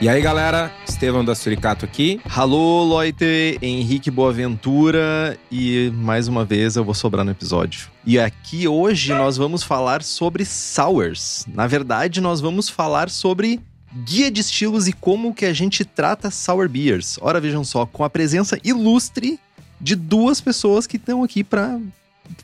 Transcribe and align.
E 0.00 0.08
aí, 0.08 0.22
galera, 0.22 0.72
Estevão 0.88 1.24
da 1.24 1.34
Suricato 1.34 1.84
aqui. 1.84 2.20
Alô, 2.32 2.84
Loite, 2.84 3.58
Henrique 3.60 4.12
Boaventura 4.12 5.36
e 5.50 5.90
mais 5.92 6.28
uma 6.28 6.44
vez 6.44 6.76
eu 6.76 6.84
vou 6.84 6.94
sobrar 6.94 7.24
no 7.24 7.32
episódio. 7.32 7.88
E 8.06 8.16
aqui 8.16 8.68
hoje 8.68 9.12
nós 9.12 9.36
vamos 9.36 9.64
falar 9.64 10.04
sobre 10.04 10.44
sours. 10.44 11.44
Na 11.48 11.66
verdade, 11.66 12.20
nós 12.20 12.40
vamos 12.40 12.68
falar 12.68 13.10
sobre 13.10 13.60
guia 14.04 14.30
de 14.30 14.40
estilos 14.40 14.86
e 14.86 14.92
como 14.92 15.34
que 15.34 15.44
a 15.44 15.52
gente 15.52 15.84
trata 15.84 16.30
sour 16.30 16.68
beers. 16.68 17.18
Ora, 17.20 17.40
vejam 17.40 17.64
só, 17.64 17.84
com 17.84 18.04
a 18.04 18.10
presença 18.10 18.56
ilustre 18.62 19.40
de 19.80 19.96
duas 19.96 20.40
pessoas 20.40 20.86
que 20.86 20.96
estão 20.96 21.24
aqui 21.24 21.42
para 21.42 21.76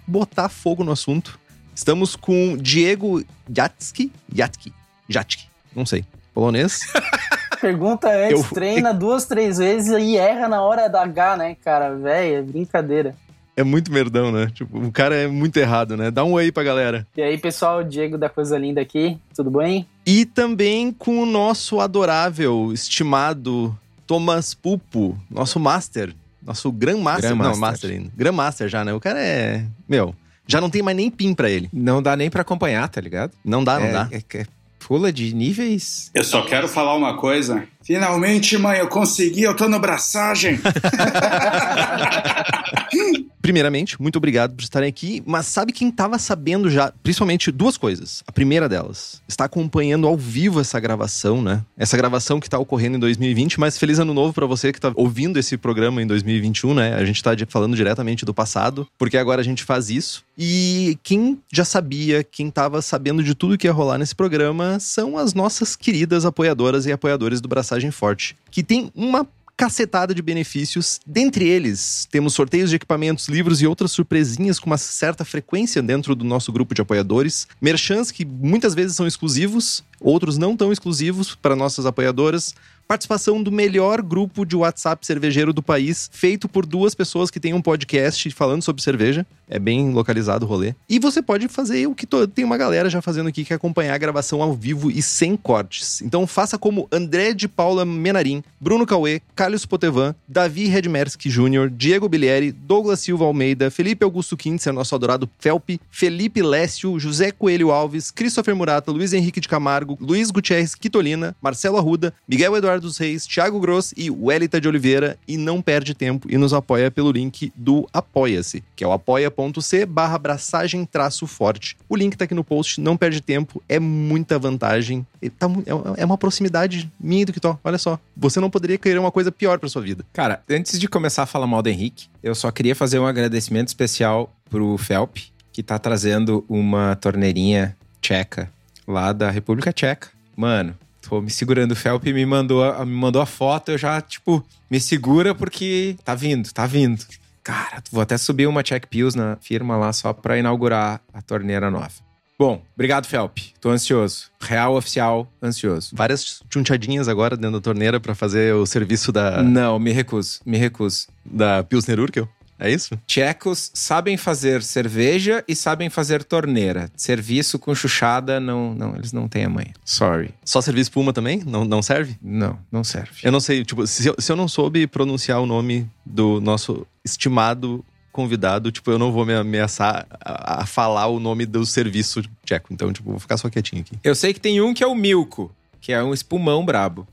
botar 0.04 0.48
fogo 0.48 0.82
no 0.82 0.90
assunto. 0.90 1.38
Estamos 1.72 2.16
com 2.16 2.56
Diego 2.56 3.24
Jatski, 3.48 4.10
Jatski, 4.32 4.72
Jatski, 5.08 5.46
não 5.74 5.86
sei, 5.86 6.04
polonês. 6.32 6.80
Pergunta 7.64 8.10
antes, 8.10 8.42
Eu- 8.44 8.50
treina 8.50 8.92
duas, 8.92 9.24
três 9.24 9.56
vezes 9.56 9.90
e 9.90 10.18
erra 10.18 10.46
na 10.48 10.60
hora 10.60 10.86
da 10.86 11.02
H, 11.02 11.36
né, 11.38 11.56
cara? 11.64 11.94
Véi, 11.94 12.34
é 12.34 12.42
brincadeira. 12.42 13.14
É 13.56 13.62
muito 13.64 13.90
merdão, 13.90 14.30
né? 14.30 14.50
Tipo, 14.52 14.78
o 14.78 14.92
cara 14.92 15.14
é 15.14 15.26
muito 15.26 15.56
errado, 15.56 15.96
né? 15.96 16.10
Dá 16.10 16.22
um 16.24 16.32
oi 16.32 16.52
pra 16.52 16.62
galera. 16.62 17.06
E 17.16 17.22
aí, 17.22 17.38
pessoal, 17.38 17.82
Diego 17.82 18.18
da 18.18 18.28
Coisa 18.28 18.58
Linda 18.58 18.82
aqui, 18.82 19.16
tudo 19.34 19.50
bem? 19.50 19.86
E 20.04 20.26
também 20.26 20.92
com 20.92 21.22
o 21.22 21.24
nosso 21.24 21.80
adorável, 21.80 22.70
estimado 22.70 23.74
Thomas 24.06 24.52
Pupo, 24.52 25.16
nosso 25.30 25.58
master, 25.58 26.14
nosso 26.44 26.70
Grandmaster. 26.70 27.30
Grandmaster. 27.30 27.54
Não, 27.54 27.60
master 27.60 27.90
ainda. 27.92 28.10
Grandmaster 28.14 28.68
já, 28.68 28.84
né? 28.84 28.92
O 28.92 29.00
cara 29.00 29.20
é. 29.22 29.64
Meu, 29.88 30.14
já 30.46 30.60
não 30.60 30.68
tem 30.68 30.82
mais 30.82 30.96
nem 30.98 31.10
pin 31.10 31.32
pra 31.32 31.48
ele. 31.48 31.70
Não 31.72 32.02
dá 32.02 32.14
nem 32.14 32.28
pra 32.28 32.42
acompanhar, 32.42 32.86
tá 32.90 33.00
ligado? 33.00 33.32
Não 33.42 33.64
dá, 33.64 33.78
não 33.80 33.86
é, 33.86 33.92
dá. 33.92 34.08
É, 34.12 34.16
é, 34.38 34.46
pula 34.86 35.10
de 35.10 35.34
níveis. 35.34 36.10
Eu 36.14 36.22
só 36.22 36.42
quero 36.42 36.68
falar 36.68 36.94
uma 36.94 37.16
coisa. 37.16 37.66
Finalmente, 37.82 38.58
mãe, 38.58 38.78
eu 38.78 38.88
consegui, 38.88 39.42
eu 39.42 39.56
tô 39.56 39.68
no 39.68 39.80
braçagem. 39.80 40.60
Primeiramente, 43.44 44.00
muito 44.00 44.16
obrigado 44.16 44.54
por 44.54 44.62
estarem 44.62 44.88
aqui, 44.88 45.22
mas 45.26 45.44
sabe 45.44 45.70
quem 45.70 45.90
tava 45.90 46.18
sabendo 46.18 46.70
já, 46.70 46.90
principalmente 47.02 47.52
duas 47.52 47.76
coisas. 47.76 48.24
A 48.26 48.32
primeira 48.32 48.70
delas, 48.70 49.20
está 49.28 49.44
acompanhando 49.44 50.06
ao 50.06 50.16
vivo 50.16 50.60
essa 50.60 50.80
gravação, 50.80 51.42
né? 51.42 51.62
Essa 51.76 51.94
gravação 51.94 52.40
que 52.40 52.48
tá 52.48 52.58
ocorrendo 52.58 52.96
em 52.96 53.00
2020, 53.00 53.60
mas 53.60 53.76
feliz 53.76 53.98
ano 53.98 54.14
novo 54.14 54.32
pra 54.32 54.46
você 54.46 54.72
que 54.72 54.80
tá 54.80 54.90
ouvindo 54.96 55.38
esse 55.38 55.58
programa 55.58 56.00
em 56.00 56.06
2021, 56.06 56.72
né? 56.72 56.94
A 56.94 57.04
gente 57.04 57.22
tá 57.22 57.34
de- 57.34 57.44
falando 57.44 57.76
diretamente 57.76 58.24
do 58.24 58.32
passado, 58.32 58.88
porque 58.96 59.18
agora 59.18 59.42
a 59.42 59.44
gente 59.44 59.62
faz 59.62 59.90
isso. 59.90 60.24
E 60.38 60.98
quem 61.02 61.38
já 61.52 61.66
sabia, 61.66 62.24
quem 62.24 62.50
tava 62.50 62.80
sabendo 62.80 63.22
de 63.22 63.34
tudo 63.34 63.58
que 63.58 63.66
ia 63.66 63.72
rolar 63.74 63.98
nesse 63.98 64.14
programa, 64.14 64.80
são 64.80 65.18
as 65.18 65.34
nossas 65.34 65.76
queridas 65.76 66.24
apoiadoras 66.24 66.86
e 66.86 66.92
apoiadores 66.92 67.42
do 67.42 67.48
Braçagem 67.48 67.90
Forte, 67.90 68.34
que 68.50 68.62
tem 68.62 68.90
uma 68.94 69.28
cacetada 69.56 70.14
de 70.14 70.22
benefícios. 70.22 71.00
Dentre 71.06 71.46
eles, 71.46 72.06
temos 72.10 72.34
sorteios 72.34 72.70
de 72.70 72.76
equipamentos, 72.76 73.28
livros 73.28 73.60
e 73.62 73.66
outras 73.66 73.92
surpresinhas 73.92 74.58
com 74.58 74.66
uma 74.66 74.78
certa 74.78 75.24
frequência 75.24 75.82
dentro 75.82 76.14
do 76.14 76.24
nosso 76.24 76.52
grupo 76.52 76.74
de 76.74 76.82
apoiadores. 76.82 77.46
Merchants 77.60 78.10
que 78.10 78.24
muitas 78.24 78.74
vezes 78.74 78.96
são 78.96 79.06
exclusivos, 79.06 79.84
outros 80.00 80.36
não 80.38 80.56
tão 80.56 80.72
exclusivos 80.72 81.34
para 81.34 81.56
nossas 81.56 81.86
apoiadoras. 81.86 82.54
Participação 82.86 83.42
do 83.42 83.50
melhor 83.50 84.02
grupo 84.02 84.44
de 84.44 84.54
WhatsApp 84.54 85.06
cervejeiro 85.06 85.52
do 85.52 85.62
país, 85.62 86.10
feito 86.12 86.48
por 86.48 86.66
duas 86.66 86.94
pessoas 86.94 87.30
que 87.30 87.40
têm 87.40 87.54
um 87.54 87.62
podcast 87.62 88.30
falando 88.30 88.62
sobre 88.62 88.82
cerveja. 88.82 89.26
É 89.48 89.58
bem 89.58 89.90
localizado 89.92 90.44
o 90.46 90.48
rolê. 90.48 90.74
E 90.88 90.98
você 90.98 91.20
pode 91.20 91.48
fazer 91.48 91.86
o 91.86 91.94
que 91.94 92.06
to- 92.06 92.26
tem 92.26 92.44
uma 92.44 92.56
galera 92.56 92.88
já 92.88 93.02
fazendo 93.02 93.28
aqui, 93.28 93.44
que 93.44 93.52
é 93.52 93.56
acompanhar 93.56 93.94
a 93.94 93.98
gravação 93.98 94.42
ao 94.42 94.54
vivo 94.54 94.90
e 94.90 95.02
sem 95.02 95.36
cortes. 95.36 96.00
Então 96.02 96.26
faça 96.26 96.56
como 96.58 96.88
André 96.90 97.34
de 97.34 97.46
Paula 97.46 97.84
Menarim, 97.84 98.42
Bruno 98.60 98.86
Cauê, 98.86 99.20
Carlos 99.34 99.66
Potevan, 99.66 100.14
Davi 100.26 100.66
Redmerski 100.66 101.28
Jr., 101.28 101.68
Diego 101.70 102.08
Bilieri, 102.08 102.52
Douglas 102.52 103.00
Silva 103.00 103.24
Almeida, 103.26 103.70
Felipe 103.70 104.02
Augusto 104.04 104.34
Kintzer, 104.36 104.72
nosso 104.72 104.94
adorado 104.94 105.28
Felpe, 105.38 105.78
Felipe 105.90 106.42
Lécio, 106.42 106.98
José 106.98 107.30
Coelho 107.30 107.70
Alves, 107.70 108.10
Christopher 108.10 108.56
Murata, 108.56 108.90
Luiz 108.90 109.12
Henrique 109.12 109.40
de 109.40 109.48
Camargo, 109.48 109.98
Luiz 110.00 110.30
Gutierrez 110.30 110.74
Quitolina, 110.74 111.36
Marcelo 111.42 111.76
Arruda, 111.76 112.14
Miguel 112.26 112.56
Eduardo 112.56 112.73
dos 112.80 112.98
Reis, 112.98 113.26
Thiago 113.26 113.58
Gross 113.60 113.92
e 113.96 114.10
Welita 114.10 114.60
de 114.60 114.68
Oliveira. 114.68 115.16
E 115.26 115.36
não 115.36 115.60
perde 115.62 115.94
tempo 115.94 116.28
e 116.30 116.36
nos 116.36 116.52
apoia 116.52 116.90
pelo 116.90 117.10
link 117.10 117.52
do 117.56 117.88
Apoia-se, 117.92 118.62
que 118.76 118.82
é 118.84 118.86
o 118.86 118.92
apoia.c 118.92 119.86
barra 119.86 120.18
braçagem 120.18 120.84
traço 120.84 121.26
forte. 121.26 121.76
O 121.88 121.96
link 121.96 122.16
tá 122.16 122.24
aqui 122.24 122.34
no 122.34 122.44
post, 122.44 122.80
não 122.80 122.96
perde 122.96 123.20
tempo, 123.20 123.62
é 123.68 123.78
muita 123.78 124.38
vantagem. 124.38 125.06
Tá 125.38 125.48
é- 125.96 126.02
é 126.02 126.04
uma 126.04 126.18
proximidade 126.18 126.90
minha 127.00 127.24
do 127.26 127.32
Kitó. 127.32 127.58
Olha 127.64 127.78
só, 127.78 127.98
você 128.16 128.40
não 128.40 128.50
poderia 128.50 128.78
querer 128.78 128.98
uma 128.98 129.10
coisa 129.12 129.32
pior 129.32 129.58
pra 129.58 129.68
sua 129.68 129.82
vida. 129.82 130.04
Cara, 130.12 130.42
antes 130.48 130.78
de 130.78 130.88
começar 130.88 131.22
a 131.22 131.26
falar 131.26 131.46
mal 131.46 131.62
do 131.62 131.68
Henrique, 131.68 132.06
eu 132.22 132.34
só 132.34 132.50
queria 132.50 132.74
fazer 132.74 132.98
um 132.98 133.06
agradecimento 133.06 133.68
especial 133.68 134.32
pro 134.50 134.76
Felp, 134.78 135.16
que 135.52 135.62
tá 135.62 135.78
trazendo 135.78 136.44
uma 136.48 136.96
torneirinha 136.96 137.76
tcheca 138.00 138.50
lá 138.86 139.12
da 139.12 139.30
República 139.30 139.72
Tcheca. 139.72 140.08
Mano, 140.36 140.76
tô 141.08 141.20
me 141.20 141.30
segurando. 141.30 141.72
O 141.72 141.76
Felp 141.76 142.04
me 142.06 142.24
mandou, 142.26 142.62
a- 142.64 142.84
me 142.84 142.94
mandou 142.94 143.20
a 143.22 143.26
foto, 143.26 143.70
eu 143.72 143.78
já, 143.78 144.00
tipo, 144.00 144.44
me 144.70 144.80
segura 144.80 145.34
porque 145.34 145.96
tá 146.04 146.14
vindo, 146.14 146.52
tá 146.52 146.66
vindo. 146.66 147.04
Cara, 147.42 147.82
vou 147.92 148.00
até 148.02 148.16
subir 148.16 148.46
uma 148.46 148.62
Czech 148.62 148.86
Pills 148.86 149.16
na 149.16 149.36
firma 149.40 149.76
lá 149.76 149.92
só 149.92 150.12
pra 150.12 150.38
inaugurar 150.38 151.00
a 151.12 151.20
torneira 151.20 151.70
nova. 151.70 151.90
Bom, 152.38 152.62
obrigado, 152.74 153.06
Felp. 153.06 153.38
Tô 153.60 153.70
ansioso. 153.70 154.24
Real 154.40 154.74
oficial, 154.74 155.30
ansioso. 155.42 155.90
Várias 155.94 156.42
chunchadinhas 156.52 157.06
agora 157.06 157.36
dentro 157.36 157.60
da 157.60 157.62
torneira 157.62 158.00
pra 158.00 158.14
fazer 158.14 158.54
o 158.54 158.66
serviço 158.66 159.12
da, 159.12 159.40
Não, 159.42 159.78
me 159.78 159.92
recuso, 159.92 160.40
me 160.44 160.56
recuso. 160.58 161.06
da 161.24 161.62
Pilsner 161.62 162.00
Urkel. 162.00 162.28
É 162.58 162.70
isso? 162.70 162.98
Tchecos 163.06 163.70
sabem 163.74 164.16
fazer 164.16 164.62
cerveja 164.62 165.44
e 165.46 165.56
sabem 165.56 165.90
fazer 165.90 166.22
torneira. 166.22 166.90
Serviço 166.96 167.58
com 167.58 167.74
chuchada, 167.74 168.38
não, 168.38 168.74
não, 168.74 168.94
eles 168.96 169.12
não 169.12 169.28
têm 169.28 169.44
a 169.44 169.48
manha. 169.48 169.72
Sorry. 169.84 170.34
Só 170.44 170.60
serviço 170.60 170.92
Puma 170.92 171.12
também? 171.12 171.42
Não, 171.44 171.64
não 171.64 171.82
serve? 171.82 172.16
Não, 172.22 172.58
não 172.70 172.84
serve. 172.84 173.20
Eu 173.22 173.32
não 173.32 173.40
sei, 173.40 173.64
tipo, 173.64 173.86
se 173.86 174.06
eu, 174.06 174.14
se 174.18 174.30
eu 174.30 174.36
não 174.36 174.48
soube 174.48 174.86
pronunciar 174.86 175.40
o 175.40 175.46
nome 175.46 175.88
do 176.04 176.40
nosso 176.40 176.86
estimado 177.04 177.84
convidado, 178.12 178.70
tipo, 178.70 178.88
eu 178.92 178.98
não 178.98 179.10
vou 179.10 179.26
me 179.26 179.34
ameaçar 179.34 180.06
a, 180.20 180.62
a 180.62 180.66
falar 180.66 181.08
o 181.08 181.18
nome 181.18 181.44
do 181.44 181.66
serviço 181.66 182.22
tcheco. 182.44 182.72
Então, 182.72 182.92
tipo, 182.92 183.10
vou 183.10 183.18
ficar 183.18 183.36
só 183.36 183.50
quietinho 183.50 183.82
aqui. 183.82 183.98
Eu 184.04 184.14
sei 184.14 184.32
que 184.32 184.40
tem 184.40 184.60
um 184.60 184.72
que 184.72 184.84
é 184.84 184.86
o 184.86 184.94
Milko, 184.94 185.50
que 185.84 185.92
é 185.92 186.02
um 186.02 186.14
espumão 186.14 186.64
brabo. 186.64 187.06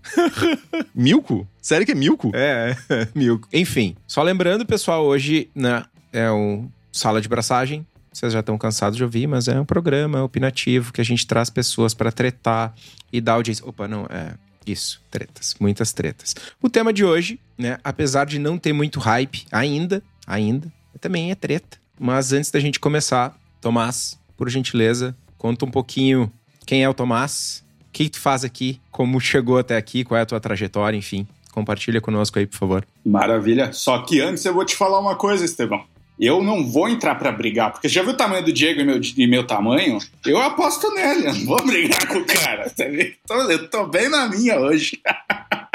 Milko? 0.96 1.46
Sério 1.62 1.86
que 1.86 1.92
é 1.92 1.96
Milko? 1.96 2.32
É, 2.34 2.74
Milko. 3.14 3.46
Enfim, 3.52 3.98
só 4.08 4.24
lembrando, 4.24 4.66
pessoal, 4.66 5.04
hoje 5.04 5.50
né, 5.54 5.84
é 6.14 6.32
um 6.32 6.70
sala 6.90 7.20
de 7.20 7.28
braçagem. 7.28 7.86
Vocês 8.14 8.32
já 8.32 8.40
estão 8.40 8.58
cansados 8.58 8.96
de 8.96 9.04
ouvir, 9.04 9.28
mas 9.28 9.50
é 9.50 9.60
um 9.60 9.66
programa 9.66 10.24
opinativo 10.24 10.94
que 10.94 11.02
a 11.02 11.04
gente 11.04 11.28
traz 11.28 11.50
pessoas 11.50 11.94
para 11.94 12.14
tretar 12.14 12.74
e 13.12 13.20
dar 13.20 13.34
audiência. 13.34 13.68
Opa, 13.68 13.90
não, 13.90 14.06
é 14.10 14.36
isso, 14.66 15.02
tretas, 15.12 15.54
muitas 15.60 15.92
tretas. 15.92 16.34
O 16.62 16.70
tema 16.70 16.94
de 16.94 17.04
hoje, 17.04 17.42
né, 17.58 17.78
apesar 17.84 18.26
de 18.26 18.40
não 18.40 18.58
ter 18.58 18.72
muito 18.72 19.02
hype 19.02 19.48
ainda, 19.52 20.02
ainda, 20.26 20.72
também 21.02 21.30
é 21.30 21.36
treta. 21.36 21.78
Mas 22.00 22.32
antes 22.32 22.50
da 22.50 22.60
gente 22.62 22.80
começar, 22.80 23.38
Tomás, 23.60 24.18
por 24.38 24.50
gentileza, 24.50 25.14
conta 25.38 25.66
um 25.66 25.72
pouquinho 25.72 26.32
quem 26.66 26.86
é 26.86 26.90
o 26.90 26.94
Tomás, 26.94 27.66
o 27.92 28.04
que 28.04 28.10
tu 28.10 28.20
faz 28.20 28.46
aqui, 28.46 28.80
como 28.90 29.20
chegou 29.20 29.58
até 29.58 29.76
aqui, 29.76 30.04
qual 30.06 30.18
é 30.18 30.22
a 30.22 30.26
tua 30.26 30.40
trajetória, 30.40 30.98
enfim. 30.98 31.28
Compartilha 31.52 32.00
conosco 32.00 32.40
aí, 32.40 32.48
por 32.48 32.58
favor. 32.58 32.86
Maravilha. 33.06 33.74
Só 33.74 33.98
que 34.00 34.22
antes 34.22 34.46
eu 34.46 34.54
vou 34.54 34.64
te 34.64 34.76
falar 34.76 35.00
uma 35.00 35.16
coisa, 35.16 35.44
Estevão. 35.44 35.84
Eu 36.18 36.42
não 36.44 36.66
vou 36.70 36.88
entrar 36.88 37.16
pra 37.16 37.32
brigar, 37.32 37.72
porque 37.72 37.90
já 37.90 38.02
viu 38.04 38.12
o 38.12 38.16
tamanho 38.18 38.46
do 38.46 38.54
Diego 38.54 38.80
e 38.80 38.84
meu, 38.86 39.02
e 39.18 39.28
meu 39.28 39.46
tamanho? 39.46 39.98
Eu 40.26 40.40
aposto 40.40 40.90
nele, 40.94 41.28
eu 41.28 41.34
não 41.34 41.46
vou 41.46 41.66
brigar 41.66 42.08
com 42.08 42.20
o 42.20 42.26
cara. 42.26 42.70
Tá 42.70 42.86
vendo? 42.86 43.12
Tô- 43.28 43.52
Eu 43.52 43.68
tô 43.70 43.86
bem 43.88 44.08
na 44.08 44.30
minha 44.30 44.58
hoje. 44.60 45.00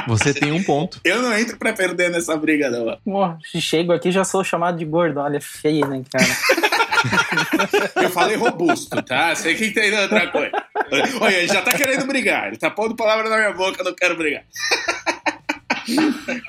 Você 0.06 0.32
tem 0.32 0.52
um 0.52 0.62
ponto. 0.62 1.00
Eu 1.04 1.20
não 1.20 1.36
entro 1.36 1.58
pra 1.58 1.72
perder 1.72 2.10
nessa 2.10 2.36
briga, 2.36 2.70
não. 2.70 2.96
Pô, 3.04 3.34
chego 3.60 3.92
aqui 3.92 4.10
já 4.12 4.24
sou 4.24 4.42
chamado 4.44 4.78
de 4.78 4.84
gordo. 4.84 5.18
Olha, 5.20 5.40
feio, 5.40 5.86
né, 5.88 6.02
cara? 6.10 6.24
Eu 7.96 8.10
falei 8.10 8.36
robusto, 8.36 9.00
tá? 9.02 9.34
Sei 9.34 9.54
que 9.54 9.66
entendeu 9.66 10.02
outra 10.02 10.28
coisa. 10.28 10.52
Olha, 11.20 11.36
ele 11.36 11.48
já 11.48 11.62
tá 11.62 11.72
querendo 11.72 12.06
brigar. 12.06 12.48
Ele 12.48 12.56
tá 12.56 12.70
pondo 12.70 12.94
palavra 12.96 13.28
na 13.28 13.36
minha 13.36 13.52
boca, 13.52 13.80
eu 13.80 13.84
não 13.84 13.94
quero 13.94 14.16
brigar. 14.16 14.44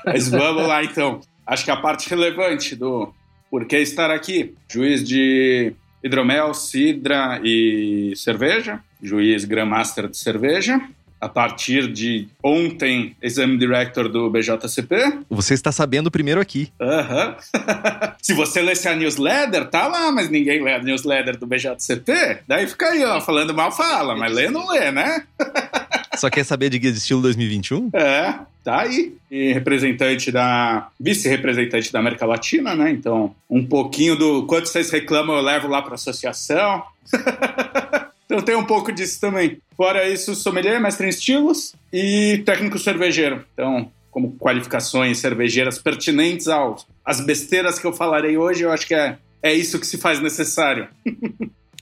Mas 0.04 0.28
vamos 0.28 0.66
lá, 0.66 0.82
então. 0.82 1.20
Acho 1.46 1.64
que 1.64 1.70
a 1.70 1.76
parte 1.76 2.10
relevante 2.10 2.76
do 2.76 3.12
porquê 3.50 3.78
estar 3.78 4.10
aqui. 4.10 4.54
Juiz 4.70 5.02
de 5.02 5.72
hidromel, 6.02 6.52
cidra 6.54 7.40
e 7.42 8.12
cerveja. 8.16 8.80
Juiz 9.02 9.44
Grandmaster 9.44 10.08
de 10.08 10.16
cerveja. 10.16 10.80
A 11.20 11.28
partir 11.28 11.92
de 11.92 12.28
ontem, 12.42 13.16
exame 13.22 13.58
director 13.58 14.08
do 14.08 14.30
BJCP. 14.30 15.18
Você 15.28 15.54
está 15.54 15.72
sabendo 15.72 16.10
primeiro 16.10 16.40
aqui. 16.40 16.70
Aham. 16.80 17.36
Se 18.22 18.32
você 18.34 18.62
lesse 18.62 18.88
a 18.88 18.94
newsletter, 18.94 19.68
tá 19.68 19.88
lá, 19.88 20.12
mas 20.12 20.30
ninguém 20.30 20.62
lê 20.62 20.74
a 20.74 20.82
newsletter 20.82 21.36
do 21.36 21.46
BJCP. 21.46 22.40
Daí 22.46 22.66
fica 22.66 22.86
aí, 22.86 23.04
ó, 23.04 23.20
falando 23.20 23.52
mal 23.52 23.72
fala, 23.72 24.14
mas 24.16 24.32
lê 24.32 24.48
não 24.48 24.70
lê, 24.70 24.92
né? 24.92 25.24
Só 26.18 26.28
quer 26.28 26.44
saber 26.44 26.68
de 26.68 26.78
guia 26.78 26.90
de 26.90 26.98
estilo 26.98 27.22
2021? 27.22 27.90
É, 27.92 28.34
tá 28.64 28.80
aí. 28.80 29.14
E 29.30 29.52
representante 29.52 30.32
da. 30.32 30.88
vice-representante 30.98 31.92
da 31.92 32.00
América 32.00 32.26
Latina, 32.26 32.74
né? 32.74 32.90
Então, 32.90 33.34
um 33.48 33.64
pouquinho 33.64 34.16
do 34.16 34.44
quanto 34.46 34.68
vocês 34.68 34.90
reclamam 34.90 35.36
eu 35.36 35.42
levo 35.42 35.68
lá 35.68 35.80
pra 35.80 35.94
associação. 35.94 36.82
então 38.28 38.42
tem 38.42 38.54
um 38.54 38.64
pouco 38.64 38.92
disso 38.92 39.18
também. 39.18 39.58
Fora 39.74 40.06
isso, 40.06 40.34
sommelier, 40.34 40.78
mestre 40.78 41.06
em 41.06 41.08
estilos 41.08 41.74
e 41.90 42.42
técnico 42.44 42.78
cervejeiro. 42.78 43.42
Então, 43.54 43.90
como 44.10 44.36
qualificações 44.36 45.18
cervejeiras 45.18 45.78
pertinentes 45.78 46.46
aos 46.46 46.86
as 47.02 47.20
besteiras 47.20 47.78
que 47.78 47.86
eu 47.86 47.92
falarei 47.94 48.36
hoje, 48.36 48.64
eu 48.64 48.70
acho 48.70 48.86
que 48.86 48.94
é, 48.94 49.16
é 49.42 49.54
isso 49.54 49.80
que 49.80 49.86
se 49.86 49.96
faz 49.96 50.20
necessário. 50.20 50.88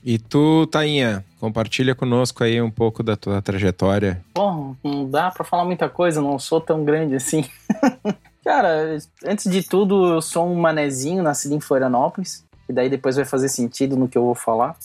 E 0.05 0.17
tu, 0.17 0.65
Tainha, 0.67 1.25
compartilha 1.37 1.93
conosco 1.93 2.41
aí 2.41 2.61
um 2.61 2.71
pouco 2.71 3.03
da 3.03 3.17
tua 3.17 3.41
trajetória. 3.41 4.23
Bom, 4.33 4.73
não 4.81 5.09
dá 5.09 5.29
pra 5.29 5.43
falar 5.43 5.65
muita 5.65 5.89
coisa, 5.89 6.21
não 6.21 6.39
sou 6.39 6.61
tão 6.61 6.85
grande 6.85 7.15
assim. 7.15 7.43
Cara, 8.41 8.97
antes 9.25 9.51
de 9.51 9.61
tudo, 9.67 10.13
eu 10.13 10.21
sou 10.21 10.49
um 10.49 10.55
manezinho 10.55 11.21
nascido 11.21 11.55
em 11.55 11.59
Florianópolis, 11.59 12.45
e 12.69 12.71
daí 12.71 12.89
depois 12.89 13.17
vai 13.17 13.25
fazer 13.25 13.49
sentido 13.49 13.97
no 13.97 14.07
que 14.07 14.17
eu 14.17 14.23
vou 14.23 14.35
falar. 14.35 14.77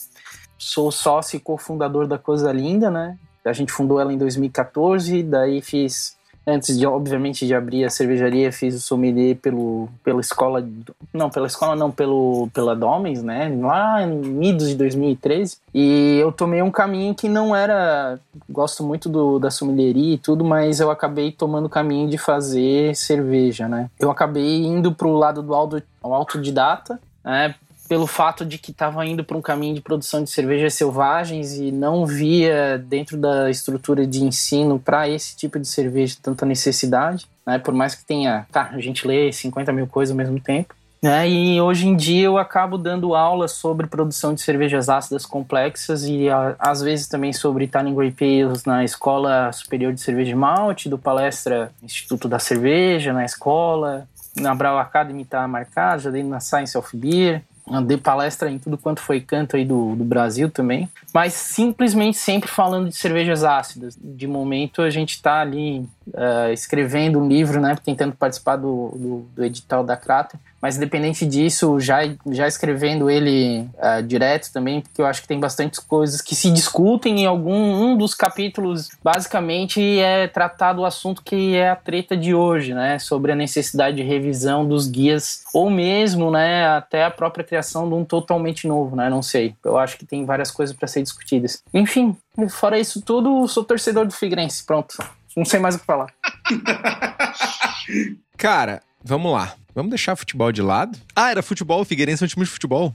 Sou 0.63 0.93
sócio 0.93 1.37
e 1.37 1.41
cofundador 1.41 2.07
da 2.07 2.17
Coisa 2.17 2.53
Linda, 2.53 2.89
né? 2.89 3.19
A 3.45 3.53
gente 3.53 3.73
fundou 3.73 4.01
ela 4.01 4.13
em 4.13 4.17
2014, 4.17 5.21
daí 5.25 5.61
fiz, 5.61 6.17
antes 6.47 6.79
de, 6.79 6.87
obviamente, 6.87 7.45
de 7.45 7.53
abrir 7.53 7.85
a 7.85 7.91
cervejaria, 7.91 8.53
fiz 8.53 8.77
o 8.77 8.81
sommelier 8.81 9.35
pelo, 9.39 9.89
pela 10.05 10.21
escola, 10.21 10.65
não, 11.13 11.29
pela 11.29 11.49
escola 11.49 11.75
não, 11.75 11.91
pelo, 11.91 12.49
pela 12.55 12.77
Domens, 12.77 13.25
né? 13.25 13.53
Lá 13.61 14.05
em 14.05 14.07
midos 14.09 14.69
de 14.69 14.77
2013. 14.77 15.57
E 15.75 16.19
eu 16.23 16.31
tomei 16.31 16.63
um 16.63 16.71
caminho 16.71 17.13
que 17.13 17.29
não 17.29 17.57
era 17.57 18.21
gosto 18.49 18.85
muito 18.85 19.09
do, 19.09 19.41
da 19.41 19.51
sommelieria 19.51 20.15
e 20.15 20.19
tudo, 20.19 20.45
mas 20.45 20.79
eu 20.79 20.93
acabei 20.93 21.33
tomando 21.33 21.67
o 21.67 21.71
caminho 21.71 22.09
de 22.09 22.19
fazer 22.19 22.95
cerveja, 22.95 23.67
né? 23.67 23.91
Eu 23.99 24.13
acabei 24.13 24.65
indo 24.65 24.95
pro 24.95 25.13
lado 25.13 25.43
do 25.43 25.57
auto, 25.57 25.83
autodidata, 26.01 27.01
né? 27.25 27.57
Pelo 27.93 28.07
fato 28.07 28.47
de 28.47 28.57
que 28.57 28.71
estava 28.71 29.05
indo 29.05 29.23
para 29.23 29.37
um 29.37 29.43
caminho 29.43 29.75
de 29.75 29.83
produção 29.83 30.25
de 30.25 30.31
cervejas 30.31 30.73
selvagens 30.73 31.59
e 31.59 31.71
não 31.71 32.07
via 32.07 32.79
dentro 32.79 33.19
da 33.19 33.51
estrutura 33.51 34.07
de 34.07 34.25
ensino 34.25 34.79
para 34.79 35.07
esse 35.11 35.37
tipo 35.37 35.59
de 35.59 35.69
cerveja 35.69 36.17
tanta 36.23 36.47
necessidade, 36.47 37.27
né? 37.47 37.59
Por 37.59 37.75
mais 37.75 37.95
que 37.95 38.03
tenha, 38.03 38.47
tá, 38.51 38.71
a 38.73 38.81
gente 38.81 39.07
lê 39.07 39.31
50 39.31 39.71
mil 39.75 39.87
coisas 39.87 40.11
ao 40.11 40.17
mesmo 40.17 40.41
tempo. 40.41 40.75
Né? 41.03 41.29
E 41.29 41.61
hoje 41.61 41.87
em 41.87 41.95
dia 41.95 42.25
eu 42.25 42.39
acabo 42.39 42.79
dando 42.79 43.15
aulas 43.15 43.53
sobre 43.53 43.87
produção 43.87 44.33
de 44.33 44.41
cervejas 44.41 44.89
ácidas 44.89 45.27
complexas 45.27 46.05
e 46.05 46.31
a, 46.31 46.57
às 46.59 46.81
vezes 46.81 47.07
também 47.07 47.35
sobre 47.35 47.65
Italian 47.65 47.95
Grape 47.95 48.43
Ales 48.43 48.65
na 48.65 48.83
Escola 48.83 49.53
Superior 49.53 49.93
de 49.93 50.01
Cerveja 50.01 50.31
e 50.31 50.35
Malte, 50.35 50.89
do 50.89 50.97
palestra 50.97 51.71
Instituto 51.83 52.27
da 52.27 52.39
Cerveja 52.39 53.13
na 53.13 53.27
escola, 53.27 54.09
na 54.35 54.55
Brau 54.55 54.79
Academy 54.79 55.27
tá 55.27 55.47
marcado, 55.47 56.01
já 56.01 56.11
dei 56.11 56.23
na 56.23 56.41
Science 56.41 56.79
of 56.79 56.97
Beer, 56.97 57.43
dei 57.85 57.97
palestra 57.97 58.51
em 58.51 58.59
tudo 58.59 58.77
quanto 58.77 59.01
foi 59.01 59.21
canto 59.21 59.57
aí 59.57 59.65
do, 59.65 59.95
do 59.95 60.05
Brasil 60.05 60.51
também, 60.51 60.89
mas 61.13 61.35
simplesmente 61.35 62.17
sempre 62.17 62.51
falando 62.51 62.89
de 62.89 62.97
cervejas 62.97 63.45
ácidas. 63.45 63.97
De 64.01 64.27
momento 64.27 64.83
a 64.83 64.91
gente 64.91 65.11
está 65.11 65.41
ali 65.41 65.87
uh, 66.09 66.53
escrevendo 66.53 67.19
um 67.19 67.29
livro, 67.29 67.61
né, 67.61 67.77
tentando 67.85 68.15
participar 68.15 68.57
do, 68.57 68.93
do, 68.95 69.27
do 69.35 69.45
edital 69.45 69.85
da 69.85 69.97
Crater, 69.97 70.39
mas 70.63 70.77
independente 70.77 71.27
disso, 71.27 71.81
já, 71.81 71.99
já 72.31 72.47
escrevendo 72.47 73.11
ele 73.11 73.69
uh, 73.79 74.01
direto 74.01 74.53
também, 74.53 74.81
porque 74.81 75.03
eu 75.03 75.07
acho 75.07 75.21
que 75.21 75.27
tem 75.27 75.41
bastantes 75.41 75.81
coisas 75.81 76.23
que 76.23 76.37
se 76.37 76.53
discutem 76.53 77.23
em 77.23 77.27
algum 77.27 77.53
um 77.53 77.97
dos 77.97 78.15
capítulos, 78.15 78.89
basicamente 79.03 79.99
é 79.99 80.29
tratado 80.29 80.83
o 80.83 80.87
assunto 80.87 81.21
que 81.21 81.57
é 81.57 81.71
a 81.71 81.77
treta 81.77 82.17
de 82.17 82.33
hoje, 82.33 82.75
né, 82.75 82.99
sobre 83.01 83.33
a 83.33 83.35
necessidade 83.35 83.97
de 83.97 84.03
revisão 84.05 84.65
dos 84.65 84.87
guias, 84.87 85.43
ou 85.53 85.69
mesmo, 85.69 86.31
né, 86.31 86.67
até 86.69 87.05
a 87.05 87.11
própria 87.11 87.45
criação 87.45 87.89
de 87.89 87.95
um 87.95 88.05
totalmente 88.05 88.69
novo, 88.69 88.95
né, 88.95 89.11
não 89.11 89.23
sei. 89.23 89.55
Eu 89.65 89.77
acho 89.77 89.99
que 89.99 90.07
tem 90.07 90.25
várias 90.25 90.53
coisas 90.53 90.75
para 90.77 90.87
ser 90.87 91.02
discutidas. 91.03 91.63
Enfim, 91.73 92.17
fora 92.51 92.79
isso 92.79 93.01
tudo, 93.03 93.47
sou 93.49 93.65
torcedor 93.65 94.07
do 94.07 94.13
Figueirense, 94.13 94.65
pronto. 94.65 94.97
Não 95.37 95.45
sei 95.45 95.61
mais 95.61 95.75
o 95.75 95.79
que 95.79 95.87
falar. 95.87 96.13
Cara, 98.37 98.83
vamos 99.03 99.33
lá. 99.33 99.55
Vamos 99.75 99.91
deixar 99.91 100.15
futebol 100.17 100.53
de 100.53 100.61
lado? 100.61 100.99
Ah, 101.17 101.31
era 101.31 101.43
futebol. 101.43 101.81
O 101.81 101.85
Figueirense 101.85 102.23
é 102.23 102.27
um 102.27 102.29
time 102.29 102.45
de 102.45 102.51
futebol. 102.51 102.95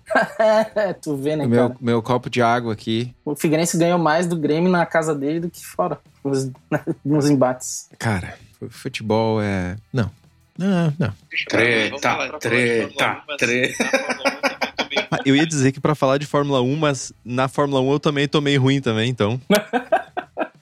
é, 0.75 0.93
tu 1.01 1.15
vê, 1.15 1.35
né, 1.35 1.47
meu, 1.47 1.69
cara? 1.69 1.79
meu 1.81 2.01
copo 2.03 2.29
de 2.29 2.41
água 2.41 2.73
aqui. 2.73 3.15
O 3.25 3.35
Figueirense 3.35 3.77
ganhou 3.77 3.97
mais 3.97 4.27
do 4.27 4.35
Grêmio 4.35 4.69
na 4.71 4.85
casa 4.85 5.15
dele 5.15 5.39
do 5.39 5.49
que 5.49 5.65
fora, 5.65 5.99
nos, 6.23 6.51
nos 7.03 7.29
embates. 7.29 7.89
Cara, 7.97 8.37
futebol 8.69 9.41
é... 9.41 9.75
Não. 9.91 10.11
Não, 10.57 10.93
não. 10.97 11.13
Treta, 11.47 12.39
treta, 12.39 13.23
treta. 13.37 13.83
Ah, 13.83 14.46
Eu 15.25 15.35
ia 15.35 15.45
dizer 15.45 15.71
que 15.71 15.79
pra 15.79 15.95
falar 15.95 16.17
de 16.17 16.25
Fórmula 16.25 16.61
1, 16.61 16.75
mas 16.75 17.13
na 17.23 17.47
Fórmula 17.47 17.81
1 17.81 17.91
eu 17.91 17.99
também 17.99 18.27
tomei 18.27 18.57
ruim 18.57 18.81
também, 18.81 19.09
então. 19.09 19.39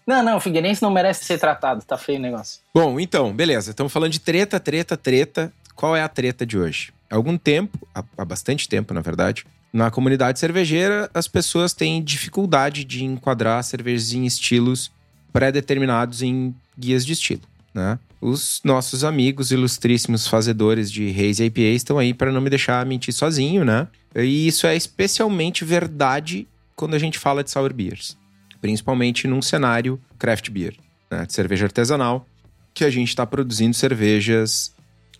Não, 0.07 0.21
não, 0.21 0.37
o 0.37 0.39
Figueirense 0.39 0.83
não 0.83 0.91
merece 0.91 1.25
ser 1.25 1.39
tratado, 1.39 1.83
tá 1.83 1.97
feio 1.97 2.19
o 2.19 2.21
negócio. 2.21 2.61
Bom, 2.71 2.99
então, 2.99 3.33
beleza. 3.33 3.71
Estamos 3.71 3.91
falando 3.91 4.11
de 4.11 4.19
treta, 4.19 4.59
treta, 4.59 4.95
treta. 4.95 5.51
Qual 5.75 5.95
é 5.95 6.03
a 6.03 6.07
treta 6.07 6.45
de 6.45 6.59
hoje? 6.59 6.93
Há 7.09 7.15
algum 7.15 7.35
tempo, 7.37 7.79
há, 7.93 8.03
há 8.15 8.23
bastante 8.23 8.69
tempo, 8.69 8.93
na 8.93 9.01
verdade, 9.01 9.45
na 9.73 9.89
comunidade 9.91 10.39
cervejeira, 10.39 11.09
as 11.13 11.27
pessoas 11.27 11.73
têm 11.73 12.03
dificuldade 12.03 12.85
de 12.85 13.03
enquadrar 13.03 13.63
cervejas 13.63 14.13
em 14.13 14.25
estilos 14.25 14.91
pré-determinados 15.33 16.21
em 16.21 16.55
guias 16.77 17.05
de 17.05 17.13
estilo, 17.13 17.41
né? 17.73 17.99
Os 18.21 18.61
nossos 18.63 19.03
amigos 19.03 19.51
ilustríssimos 19.51 20.27
fazedores 20.27 20.91
de 20.91 21.09
Reis 21.09 21.39
e 21.39 21.45
IPA 21.45 21.61
estão 21.61 21.99
aí 21.99 22.13
para 22.13 22.31
não 22.31 22.41
me 22.41 22.49
deixar 22.49 22.85
mentir 22.85 23.13
sozinho, 23.13 23.63
né? 23.63 23.87
E 24.15 24.47
isso 24.47 24.65
é 24.65 24.75
especialmente 24.75 25.65
verdade 25.65 26.47
quando 26.75 26.95
a 26.95 26.99
gente 26.99 27.19
fala 27.19 27.43
de 27.43 27.51
sour 27.51 27.73
beers, 27.73 28.17
principalmente 28.61 29.27
num 29.27 29.41
cenário 29.41 29.99
craft 30.17 30.49
beer, 30.49 30.75
né? 31.11 31.25
de 31.25 31.33
cerveja 31.33 31.65
artesanal, 31.65 32.27
que 32.73 32.83
a 32.83 32.89
gente 32.89 33.09
está 33.09 33.25
produzindo 33.25 33.75
cervejas 33.75 34.73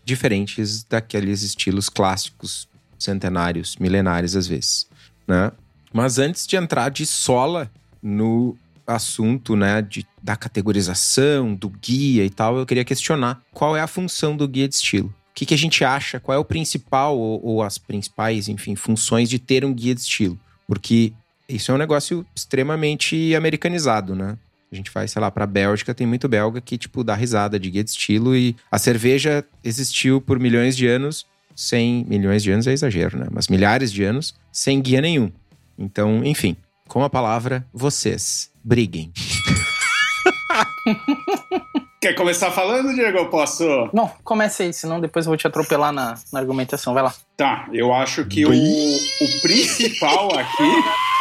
diferentes 0.04 0.84
daqueles 0.84 1.42
estilos 1.42 1.90
clássicos, 1.90 2.68
centenários, 2.98 3.76
milenares 3.78 4.36
às 4.36 4.48
vezes, 4.48 4.88
né? 5.28 5.52
Mas 5.94 6.20
antes 6.20 6.46
de 6.46 6.58
entrar 6.58 6.90
de 6.90 7.06
sola 7.06 7.72
no 8.04 8.58
assunto, 8.86 9.56
né, 9.56 9.82
de, 9.82 10.06
da 10.26 10.36
categorização, 10.36 11.54
do 11.54 11.70
guia 11.70 12.26
e 12.26 12.30
tal, 12.32 12.58
eu 12.58 12.66
queria 12.66 12.84
questionar 12.84 13.40
qual 13.54 13.78
é 13.78 13.82
a 13.82 13.86
função 13.86 14.36
do 14.36 14.48
guia 14.48 14.68
de 14.68 14.74
estilo. 14.74 15.10
O 15.10 15.36
que, 15.36 15.46
que 15.46 15.54
a 15.54 15.58
gente 15.58 15.84
acha? 15.84 16.20
Qual 16.20 16.36
é 16.36 16.40
o 16.40 16.44
principal 16.44 17.16
ou, 17.16 17.40
ou 17.46 17.62
as 17.62 17.78
principais, 17.78 18.50
enfim, 18.50 18.76
funções 18.76 19.30
de 19.30 19.38
ter 19.38 19.64
um 19.64 19.72
guia 19.72 19.94
de 19.94 20.02
estilo? 20.02 20.40
Porque 20.68 21.14
isso 21.48 21.72
é 21.72 21.76
um 21.76 21.78
negócio 21.78 22.26
extremamente 22.36 23.36
americanizado, 23.36 24.16
né? 24.16 24.36
A 24.72 24.76
gente 24.76 24.90
vai, 24.92 25.08
sei 25.08 25.22
lá, 25.22 25.30
pra 25.30 25.46
Bélgica, 25.46 25.94
tem 25.94 26.08
muito 26.08 26.28
belga 26.28 26.60
que, 26.60 26.76
tipo, 26.76 27.04
dá 27.04 27.14
risada 27.14 27.60
de 27.60 27.70
guia 27.70 27.84
de 27.84 27.92
estilo 27.92 28.36
e 28.36 28.56
a 28.72 28.80
cerveja 28.80 29.46
existiu 29.64 30.20
por 30.20 30.40
milhões 30.40 30.76
de 30.76 30.88
anos 30.88 31.28
sem. 31.56 32.04
Milhões 32.10 32.42
de 32.42 32.52
anos 32.52 32.66
é 32.66 32.74
exagero, 32.74 33.20
né? 33.20 33.28
Mas 33.32 33.48
milhares 33.48 33.92
de 33.92 34.04
anos 34.04 34.34
sem 34.52 34.82
guia 34.82 35.02
nenhum. 35.02 35.32
Então, 35.78 36.26
enfim, 36.26 36.56
com 36.88 37.04
a 37.04 37.10
palavra, 37.10 37.64
vocês 37.72 38.50
briguem. 38.64 39.12
Quer 42.02 42.14
começar 42.14 42.52
falando, 42.52 42.94
Diego? 42.94 43.18
Eu 43.18 43.30
posso? 43.30 43.90
Não, 43.94 44.12
comece 44.24 44.64
aí, 44.64 44.74
senão 44.74 45.00
depois 45.00 45.26
eu 45.26 45.32
vou 45.32 45.38
te 45.38 45.48
atropelar 45.48 45.92
na, 45.92 46.16
na 46.32 46.40
argumentação. 46.40 46.94
Vai 46.94 47.04
lá. 47.04 47.14
Tá, 47.36 47.68
eu 47.74 47.94
acho 47.94 48.26
que 48.26 48.46
o, 48.46 48.52
o 48.52 49.42
principal 49.42 50.30
aqui. 50.38 50.64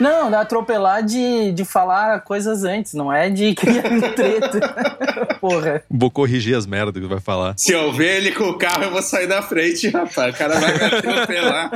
Não, 0.00 0.28
dá 0.28 0.40
atropelar 0.40 1.04
de, 1.04 1.52
de 1.52 1.64
falar 1.64 2.20
coisas 2.22 2.64
antes, 2.64 2.94
não 2.94 3.12
é 3.12 3.30
de 3.30 3.54
criar 3.54 3.82
treta. 4.14 5.38
Porra. 5.40 5.84
Vou 5.88 6.10
corrigir 6.10 6.56
as 6.56 6.66
merdas 6.66 7.00
que 7.00 7.08
vai 7.08 7.20
falar. 7.20 7.54
Se 7.56 7.72
eu 7.72 7.92
ver 7.92 8.16
ele 8.16 8.32
com 8.32 8.50
o 8.50 8.58
carro, 8.58 8.82
eu 8.82 8.90
vou 8.90 9.02
sair 9.02 9.28
da 9.28 9.40
frente, 9.40 9.88
rapaz. 9.88 10.34
O 10.34 10.38
cara 10.38 10.58
vai 10.58 10.76
me 10.76 10.84
atropelar. 10.84 11.70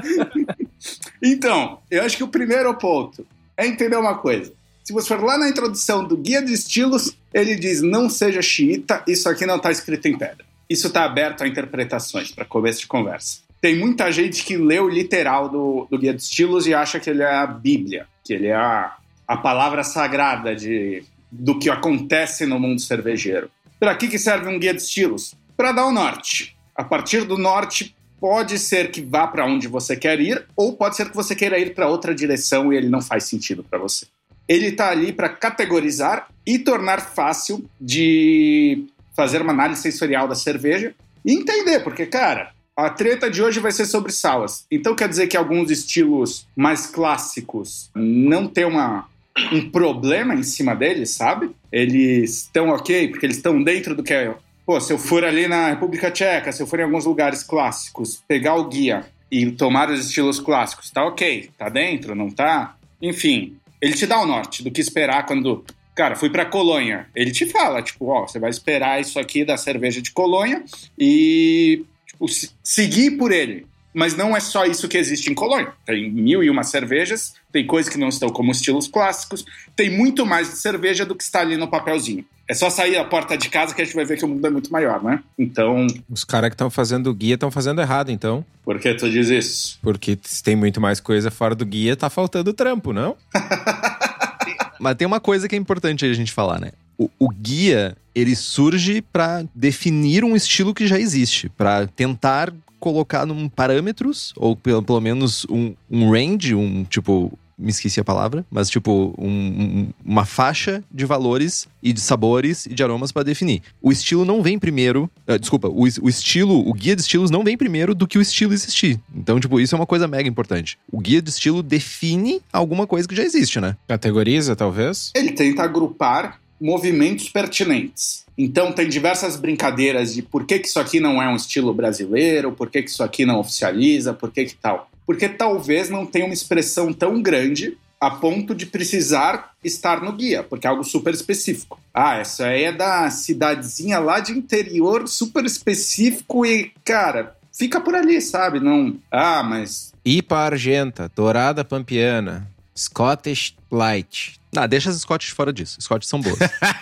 então, 1.23 1.79
eu 1.89 2.03
acho 2.03 2.17
que 2.17 2.25
o 2.25 2.29
primeiro 2.29 2.75
ponto 2.75 3.25
é 3.57 3.67
entender 3.67 3.97
uma 3.97 4.19
coisa. 4.19 4.53
Se 4.89 4.95
você 4.95 5.09
for 5.09 5.23
lá 5.23 5.37
na 5.37 5.51
introdução 5.51 6.03
do 6.03 6.17
Guia 6.17 6.41
de 6.41 6.51
Estilos, 6.51 7.15
ele 7.35 7.57
diz: 7.57 7.83
não 7.83 8.09
seja 8.09 8.41
xiita, 8.41 9.05
isso 9.07 9.29
aqui 9.29 9.45
não 9.45 9.57
está 9.57 9.71
escrito 9.71 10.09
em 10.09 10.17
pedra. 10.17 10.47
Isso 10.67 10.87
está 10.87 11.05
aberto 11.05 11.45
a 11.45 11.47
interpretações, 11.47 12.31
para 12.31 12.47
começo 12.47 12.81
de 12.81 12.87
conversa. 12.87 13.41
Tem 13.61 13.79
muita 13.79 14.11
gente 14.11 14.43
que 14.43 14.57
lê 14.57 14.81
o 14.81 14.89
literal 14.89 15.51
do, 15.51 15.87
do 15.91 15.99
Guia 15.99 16.15
de 16.15 16.23
Estilos 16.23 16.67
e 16.67 16.73
acha 16.73 16.99
que 16.99 17.11
ele 17.11 17.23
é 17.23 17.31
a 17.31 17.47
Bíblia, 17.47 18.07
que 18.25 18.33
ele 18.33 18.47
é 18.47 18.55
a, 18.55 18.97
a 19.27 19.37
palavra 19.37 19.85
sagrada 19.85 20.57
de, 20.57 21.05
do 21.31 21.59
que 21.59 21.69
acontece 21.69 22.47
no 22.47 22.59
mundo 22.59 22.81
cervejeiro. 22.81 23.51
Para 23.79 23.95
que, 23.95 24.09
que 24.09 24.19
serve 24.19 24.49
um 24.49 24.59
Guia 24.59 24.73
de 24.73 24.81
Estilos? 24.81 25.35
Para 25.55 25.71
dar 25.71 25.85
o 25.85 25.93
norte. 25.93 26.57
A 26.75 26.83
partir 26.83 27.27
do 27.27 27.37
norte, 27.37 27.95
pode 28.19 28.59
ser 28.59 28.91
que 28.91 29.03
vá 29.03 29.27
para 29.27 29.45
onde 29.45 29.69
você 29.69 29.95
quer 29.95 30.19
ir, 30.19 30.47
ou 30.57 30.73
pode 30.73 30.97
ser 30.97 31.11
que 31.11 31.15
você 31.15 31.37
queira 31.37 31.59
ir 31.59 31.75
para 31.75 31.89
outra 31.89 32.15
direção 32.15 32.73
e 32.73 32.77
ele 32.79 32.89
não 32.89 33.03
faz 33.03 33.25
sentido 33.25 33.63
para 33.63 33.79
você 33.79 34.07
ele 34.49 34.69
está 34.69 34.91
ali 34.91 35.13
para 35.13 35.29
categorizar 35.29 36.29
e 36.47 36.59
tornar 36.59 37.01
fácil 37.01 37.69
de 37.81 38.87
fazer 39.15 39.43
uma 39.43 39.53
análise 39.53 39.83
sensorial 39.83 40.27
da 40.27 40.35
cerveja 40.35 40.95
e 41.25 41.35
entender, 41.35 41.81
porque, 41.81 42.07
cara, 42.07 42.53
a 42.75 42.89
treta 42.89 43.29
de 43.29 43.43
hoje 43.43 43.61
vai 43.61 43.73
ser 43.73 43.85
sobre 43.85 44.13
salas. 44.13 44.65
Então 44.71 44.95
quer 44.95 45.09
dizer 45.09 45.27
que 45.27 45.37
alguns 45.37 45.71
estilos 45.71 46.47
mais 46.57 46.87
clássicos 46.87 47.91
não 47.95 48.47
tem 48.47 48.65
uma, 48.65 49.09
um 49.53 49.69
problema 49.69 50.35
em 50.35 50.45
cima 50.45 50.75
deles, 50.75 51.11
sabe? 51.11 51.51
Eles 51.71 52.43
estão 52.43 52.69
ok, 52.69 53.09
porque 53.09 53.27
eles 53.27 53.37
estão 53.37 53.63
dentro 53.63 53.95
do 53.95 54.03
que 54.03 54.15
é. 54.15 54.33
Pô, 54.65 54.81
se 54.81 54.93
eu 54.93 54.99
for 54.99 55.25
ali 55.25 55.49
na 55.49 55.71
República 55.71 56.11
Tcheca, 56.11 56.53
se 56.53 56.63
eu 56.63 56.67
for 56.67 56.79
em 56.79 56.85
alguns 56.85 57.05
lugares 57.05 57.43
clássicos, 57.43 58.23
pegar 58.29 58.55
o 58.55 58.69
guia 58.69 59.05
e 59.31 59.51
tomar 59.51 59.91
os 59.91 60.07
estilos 60.07 60.39
clássicos, 60.39 60.91
tá 60.91 61.05
ok, 61.05 61.51
tá 61.59 61.69
dentro, 61.69 62.15
não 62.15 62.31
tá? 62.31 62.77
Enfim, 63.03 63.57
ele 63.81 63.95
te 63.95 64.07
dá 64.07 64.21
o 64.21 64.27
norte 64.27 64.63
do 64.63 64.71
que 64.71 64.81
esperar 64.81 65.27
quando. 65.27 65.65
Cara, 65.95 66.15
fui 66.15 66.31
para 66.31 66.47
Colônia. 66.47 67.09
Ele 67.15 67.33
te 67.33 67.47
fala, 67.47 67.83
tipo, 67.83 68.07
ó, 68.07 68.27
você 68.27 68.39
vai 68.39 68.51
esperar 68.51 69.01
isso 69.01 69.19
aqui 69.19 69.45
da 69.45 69.57
cerveja 69.57 70.01
de 70.01 70.13
Colônia 70.13 70.63
e 70.99 71.85
tipo, 72.07 72.27
seguir 72.63 73.13
por 73.13 73.33
ele. 73.33 73.67
Mas 73.99 74.17
não 74.17 74.37
é 74.37 74.39
só 74.39 74.65
isso 74.65 74.87
que 74.87 74.97
existe 74.97 75.29
em 75.29 75.35
Colônia. 75.35 75.73
Tem 75.85 76.09
mil 76.09 76.41
e 76.41 76.49
uma 76.49 76.63
cervejas, 76.63 77.35
tem 77.51 77.67
coisas 77.67 77.93
que 77.93 77.99
não 77.99 78.11
estão 78.11 78.29
como 78.29 78.53
estilos 78.53 78.87
clássicos, 78.87 79.45
tem 79.75 79.91
muito 79.91 80.25
mais 80.25 80.49
de 80.49 80.57
cerveja 80.59 81.05
do 81.05 81.17
que 81.17 81.25
está 81.25 81.41
ali 81.41 81.57
no 81.57 81.67
papelzinho. 81.67 82.25
É 82.47 82.55
só 82.55 82.71
sair 82.71 82.97
a 82.97 83.05
porta 83.05 83.37
de 83.37 83.49
casa 83.49 83.75
que 83.75 83.83
a 83.83 83.85
gente 83.85 83.97
vai 83.97 84.05
ver 84.05 84.17
que 84.17 84.25
o 84.25 84.29
mundo 84.29 84.47
é 84.47 84.51
muito 84.51 84.71
maior, 84.71 85.03
né? 85.03 85.21
Então. 85.37 85.85
Os 86.09 86.23
caras 86.23 86.49
que 86.51 86.55
estão 86.55 86.71
fazendo 86.71 87.11
o 87.11 87.13
guia 87.13 87.35
estão 87.35 87.51
fazendo 87.51 87.81
errado, 87.81 88.13
então. 88.13 88.45
Por 88.65 88.79
que 88.79 88.95
tu 88.95 89.11
diz 89.11 89.31
isso? 89.31 89.81
Porque 89.83 90.17
se 90.23 90.45
tem 90.45 90.55
muito 90.55 90.81
mais 90.81 91.01
coisa 91.01 91.29
fora 91.29 91.57
do 91.57 91.67
guia, 91.67 91.97
tá 91.97 92.09
faltando 92.09 92.53
trampo, 92.53 92.93
não? 92.93 93.17
Mas 94.79 94.95
tem 94.95 95.09
uma 95.09 95.19
coisa 95.19 95.49
que 95.49 95.57
é 95.57 95.59
importante 95.59 96.07
a 96.07 96.13
gente 96.13 96.31
falar, 96.31 96.61
né? 96.61 96.71
O, 96.97 97.11
o 97.19 97.29
guia, 97.29 97.97
ele 98.15 98.37
surge 98.37 99.03
para 99.03 99.45
definir 99.53 100.23
um 100.23 100.37
estilo 100.37 100.73
que 100.73 100.87
já 100.87 101.01
existe, 101.01 101.49
para 101.49 101.89
tentar 101.89 102.53
colocar 102.79 103.27
num 103.27 103.49
parâmetros, 103.49 104.33
ou 104.37 104.57
pelo, 104.57 104.83
pelo 104.83 105.01
menos 105.01 105.47
um, 105.51 105.75
um 105.91 106.11
range, 106.11 106.55
um 106.55 106.85
tipo 106.85 107.39
me 107.59 107.71
esqueci 107.71 107.99
a 107.99 108.05
palavra, 108.05 108.47
mas 108.49 108.71
tipo, 108.71 109.15
um, 109.19 109.29
um, 109.29 109.89
uma 110.05 110.25
faixa 110.25 110.83
de 110.91 111.05
valores 111.05 111.67
e 111.83 111.93
de 111.93 112.01
sabores 112.01 112.67
e 112.67 112.75
de 112.75 112.83
aromas 112.83 113.11
para 113.11 113.25
definir. 113.25 113.63
O 113.83 113.91
estilo 113.91 114.25
não 114.25 114.43
vem 114.43 114.59
primeiro, 114.59 115.11
uh, 115.27 115.39
desculpa, 115.39 115.69
o, 115.69 115.83
o, 115.83 116.09
estilo, 116.09 116.69
o 116.69 116.73
guia 116.73 116.95
de 116.95 117.03
estilos 117.03 117.31
não 117.31 117.43
vem 117.43 117.57
primeiro 117.57 117.95
do 117.95 118.07
que 118.07 118.17
o 118.17 118.23
estilo 118.23 118.53
existir. 118.53 119.01
Então, 119.15 119.41
tipo, 119.41 119.59
isso 119.59 119.75
é 119.75 119.79
uma 119.79 119.87
coisa 119.87 120.07
mega 120.07 120.29
importante. 120.29 120.79
O 120.91 121.01
guia 121.01 121.21
de 121.21 121.31
estilo 121.31 121.63
define 121.63 122.41
alguma 122.53 122.87
coisa 122.87 123.09
que 123.09 123.17
já 123.17 123.25
existe, 123.25 123.61
né? 123.61 123.77
Categoriza, 123.89 124.55
talvez? 124.55 125.11
Ele 125.17 125.33
tenta 125.33 125.65
agrupar 125.65 126.41
movimentos 126.61 127.29
pertinentes. 127.29 128.25
Então 128.37 128.73
tem 128.73 128.89
diversas 128.89 129.37
brincadeiras 129.37 130.15
de 130.15 130.23
por 130.23 130.45
que, 130.45 130.59
que 130.59 130.69
isso 130.69 130.79
aqui 130.79 131.01
não 131.01 131.23
é 131.23 131.29
um 131.29 131.37
estilo 131.37 131.75
brasileiro, 131.75 132.53
por 132.53 132.71
que, 132.71 132.83
que 132.83 132.91
isso 132.91 133.03
aqui 133.03 133.27
não 133.27 133.41
oficializa, 133.41 134.13
por 134.13 134.31
que 134.31 134.45
que 134.45 134.55
tal 134.55 134.89
porque 135.09 135.27
talvez 135.27 135.89
não 135.89 136.05
tenha 136.05 136.27
uma 136.27 136.35
expressão 136.35 136.93
tão 136.93 137.23
grande 137.23 137.79
a 137.99 138.11
ponto 138.11 138.55
de 138.55 138.67
precisar 138.67 139.53
estar 139.65 140.03
no 140.03 140.13
guia, 140.13 140.43
porque 140.43 140.67
é 140.67 140.71
algo 140.71 140.85
super 140.85 141.15
específico. 141.15 141.81
Ah, 141.95 142.19
essa 142.19 142.45
aí 142.45 142.65
é 142.65 142.73
da 142.73 143.09
cidadezinha 143.09 143.99
lá 144.01 144.21
de 144.21 144.33
interior, 144.33 145.09
super 145.09 145.47
específico 145.47 146.45
e, 146.45 146.73
cara, 146.85 147.35
fica 147.51 147.81
por 147.81 147.95
ali, 147.95 148.21
sabe? 148.21 148.61
Não. 148.61 148.99
Ah, 149.11 149.43
mas. 149.43 149.95
IPA 150.05 150.37
Argenta, 150.37 151.11
Dourada 151.17 151.65
Pampiana, 151.65 152.47
Scottish 152.77 153.57
Light. 153.73 154.38
Ah, 154.57 154.67
deixa 154.67 154.91
as 154.91 154.97
Scottish 154.97 155.31
fora 155.31 155.53
disso. 155.53 155.81
Scottish 155.81 156.09
são 156.09 156.21
boas. 156.21 156.39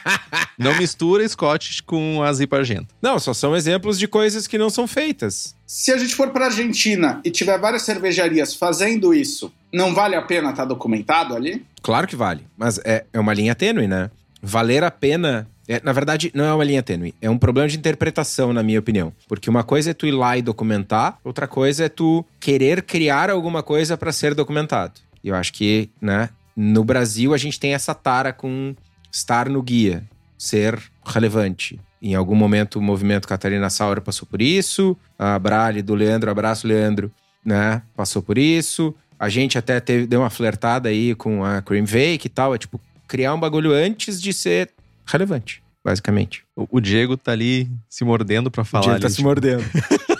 não 0.58 0.76
mistura 0.76 1.26
Scottish 1.26 1.80
com 1.80 2.23
as 2.23 2.40
IPA 2.40 2.58
Argenta. 2.58 2.94
Não, 3.02 3.18
só 3.18 3.35
são 3.35 3.56
exemplos 3.56 3.99
de 3.99 4.06
coisas 4.06 4.46
que 4.46 4.58
não 4.58 4.70
são 4.70 4.87
feitas. 4.87 5.54
Se 5.66 5.92
a 5.92 5.99
gente 5.99 6.14
for 6.14 6.30
para 6.30 6.46
Argentina 6.46 7.20
e 7.25 7.30
tiver 7.30 7.58
várias 7.58 7.82
cervejarias 7.82 8.54
fazendo 8.54 9.12
isso, 9.12 9.52
não 9.73 9.94
vale 9.94 10.14
a 10.14 10.23
pena 10.23 10.50
estar 10.50 10.62
tá 10.62 10.68
documentado 10.68 11.35
ali? 11.35 11.64
Claro 11.82 12.06
que 12.06 12.16
vale, 12.16 12.46
mas 12.56 12.78
é, 12.85 13.04
é 13.12 13.20
uma 13.20 13.35
linha 13.35 13.54
tênue, 13.54 13.88
né? 13.88 14.11
Valer 14.42 14.85
a 14.85 14.90
pena 14.90 15.49
é, 15.68 15.80
na 15.82 15.92
verdade, 15.92 16.30
não 16.32 16.44
é 16.44 16.54
uma 16.54 16.64
linha 16.64 16.82
tênue. 16.82 17.14
É 17.20 17.28
um 17.28 17.38
problema 17.38 17.68
de 17.68 17.76
interpretação, 17.76 18.52
na 18.52 18.62
minha 18.62 18.78
opinião. 18.78 19.12
Porque 19.28 19.50
uma 19.50 19.64
coisa 19.64 19.90
é 19.90 19.94
tu 19.94 20.06
ir 20.06 20.12
lá 20.12 20.37
e 20.37 20.42
documentar, 20.42 21.18
outra 21.25 21.49
coisa 21.49 21.87
é 21.87 21.88
tu 21.88 22.25
querer 22.38 22.82
criar 22.82 23.30
alguma 23.30 23.62
coisa 23.62 23.96
para 23.96 24.12
ser 24.12 24.35
documentado. 24.35 24.94
E 25.25 25.28
eu 25.28 25.35
acho 25.35 25.52
que, 25.52 25.90
né, 26.00 26.30
no 26.56 26.82
Brasil 26.82 27.34
a 27.34 27.36
gente 27.36 27.60
tem 27.60 27.75
essa 27.75 27.94
tara 27.94 28.32
com 28.32 28.75
estar 29.12 29.48
no 29.48 29.62
guia, 29.62 30.02
ser 30.38 30.80
relevante. 31.04 31.78
Em 32.00 32.14
algum 32.14 32.34
momento 32.34 32.78
o 32.78 32.82
movimento 32.82 33.28
Catarina 33.28 33.68
Sauer 33.68 34.00
passou 34.00 34.26
por 34.26 34.40
isso, 34.40 34.96
a 35.18 35.38
Brale 35.38 35.82
do 35.82 35.94
Leandro, 35.94 36.30
abraço 36.30 36.66
Leandro, 36.66 37.12
né? 37.44 37.82
Passou 37.94 38.22
por 38.22 38.38
isso. 38.38 38.94
A 39.18 39.28
gente 39.28 39.56
até 39.56 39.80
teve, 39.80 40.06
deu 40.06 40.20
uma 40.20 40.30
flertada 40.30 40.88
aí 40.88 41.14
com 41.14 41.44
a 41.44 41.62
Cream 41.62 41.84
Vake 41.84 42.26
e 42.26 42.28
tal. 42.28 42.54
É 42.54 42.58
tipo, 42.58 42.80
criar 43.06 43.34
um 43.34 43.40
bagulho 43.40 43.72
antes 43.72 44.20
de 44.20 44.32
ser 44.32 44.70
relevante, 45.06 45.62
basicamente. 45.84 46.44
O, 46.54 46.66
o 46.72 46.80
Diego 46.80 47.16
tá 47.16 47.32
ali 47.32 47.70
se 47.88 48.04
mordendo 48.04 48.50
para 48.50 48.64
falar. 48.64 48.82
O 48.82 48.84
Diego 48.84 49.00
tá 49.00 49.06
ali, 49.06 49.12
se 49.12 49.16
tipo... 49.16 49.28
mordendo. 49.28 49.64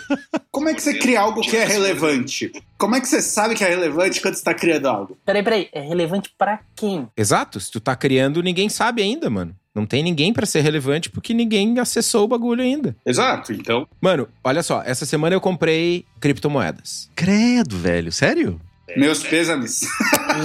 Como 0.67 0.75
é 0.75 0.75
que 0.75 0.83
você 0.83 0.95
cria 0.95 1.21
algo 1.21 1.39
que 1.39 1.55
é 1.55 1.63
relevante? 1.63 2.51
Como 2.77 2.93
é 2.93 2.99
que 2.99 3.07
você 3.07 3.21
sabe 3.21 3.55
que 3.55 3.63
é 3.63 3.69
relevante 3.69 4.19
quando 4.19 4.35
você 4.35 4.43
tá 4.43 4.53
criando 4.53 4.85
algo? 4.89 5.17
Peraí, 5.25 5.41
peraí. 5.41 5.69
É 5.71 5.79
relevante 5.79 6.29
para 6.37 6.59
quem? 6.75 7.07
Exato. 7.15 7.57
Se 7.57 7.71
tu 7.71 7.79
tá 7.79 7.95
criando, 7.95 8.43
ninguém 8.43 8.67
sabe 8.67 9.01
ainda, 9.01 9.29
mano. 9.29 9.55
Não 9.73 9.85
tem 9.85 10.03
ninguém 10.03 10.33
para 10.33 10.45
ser 10.45 10.59
relevante 10.59 11.09
porque 11.09 11.33
ninguém 11.33 11.79
acessou 11.79 12.25
o 12.25 12.27
bagulho 12.27 12.61
ainda. 12.61 12.93
Exato, 13.05 13.53
então. 13.53 13.87
Mano, 14.01 14.27
olha 14.43 14.61
só, 14.61 14.83
essa 14.85 15.05
semana 15.05 15.33
eu 15.33 15.39
comprei 15.39 16.03
criptomoedas. 16.19 17.09
Credo, 17.15 17.77
velho, 17.77 18.11
sério? 18.11 18.59
Meus 18.97 19.23
pêsames. 19.23 19.87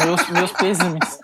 meus, 0.06 0.28
meus 0.30 0.52
pêsames. 0.52 1.18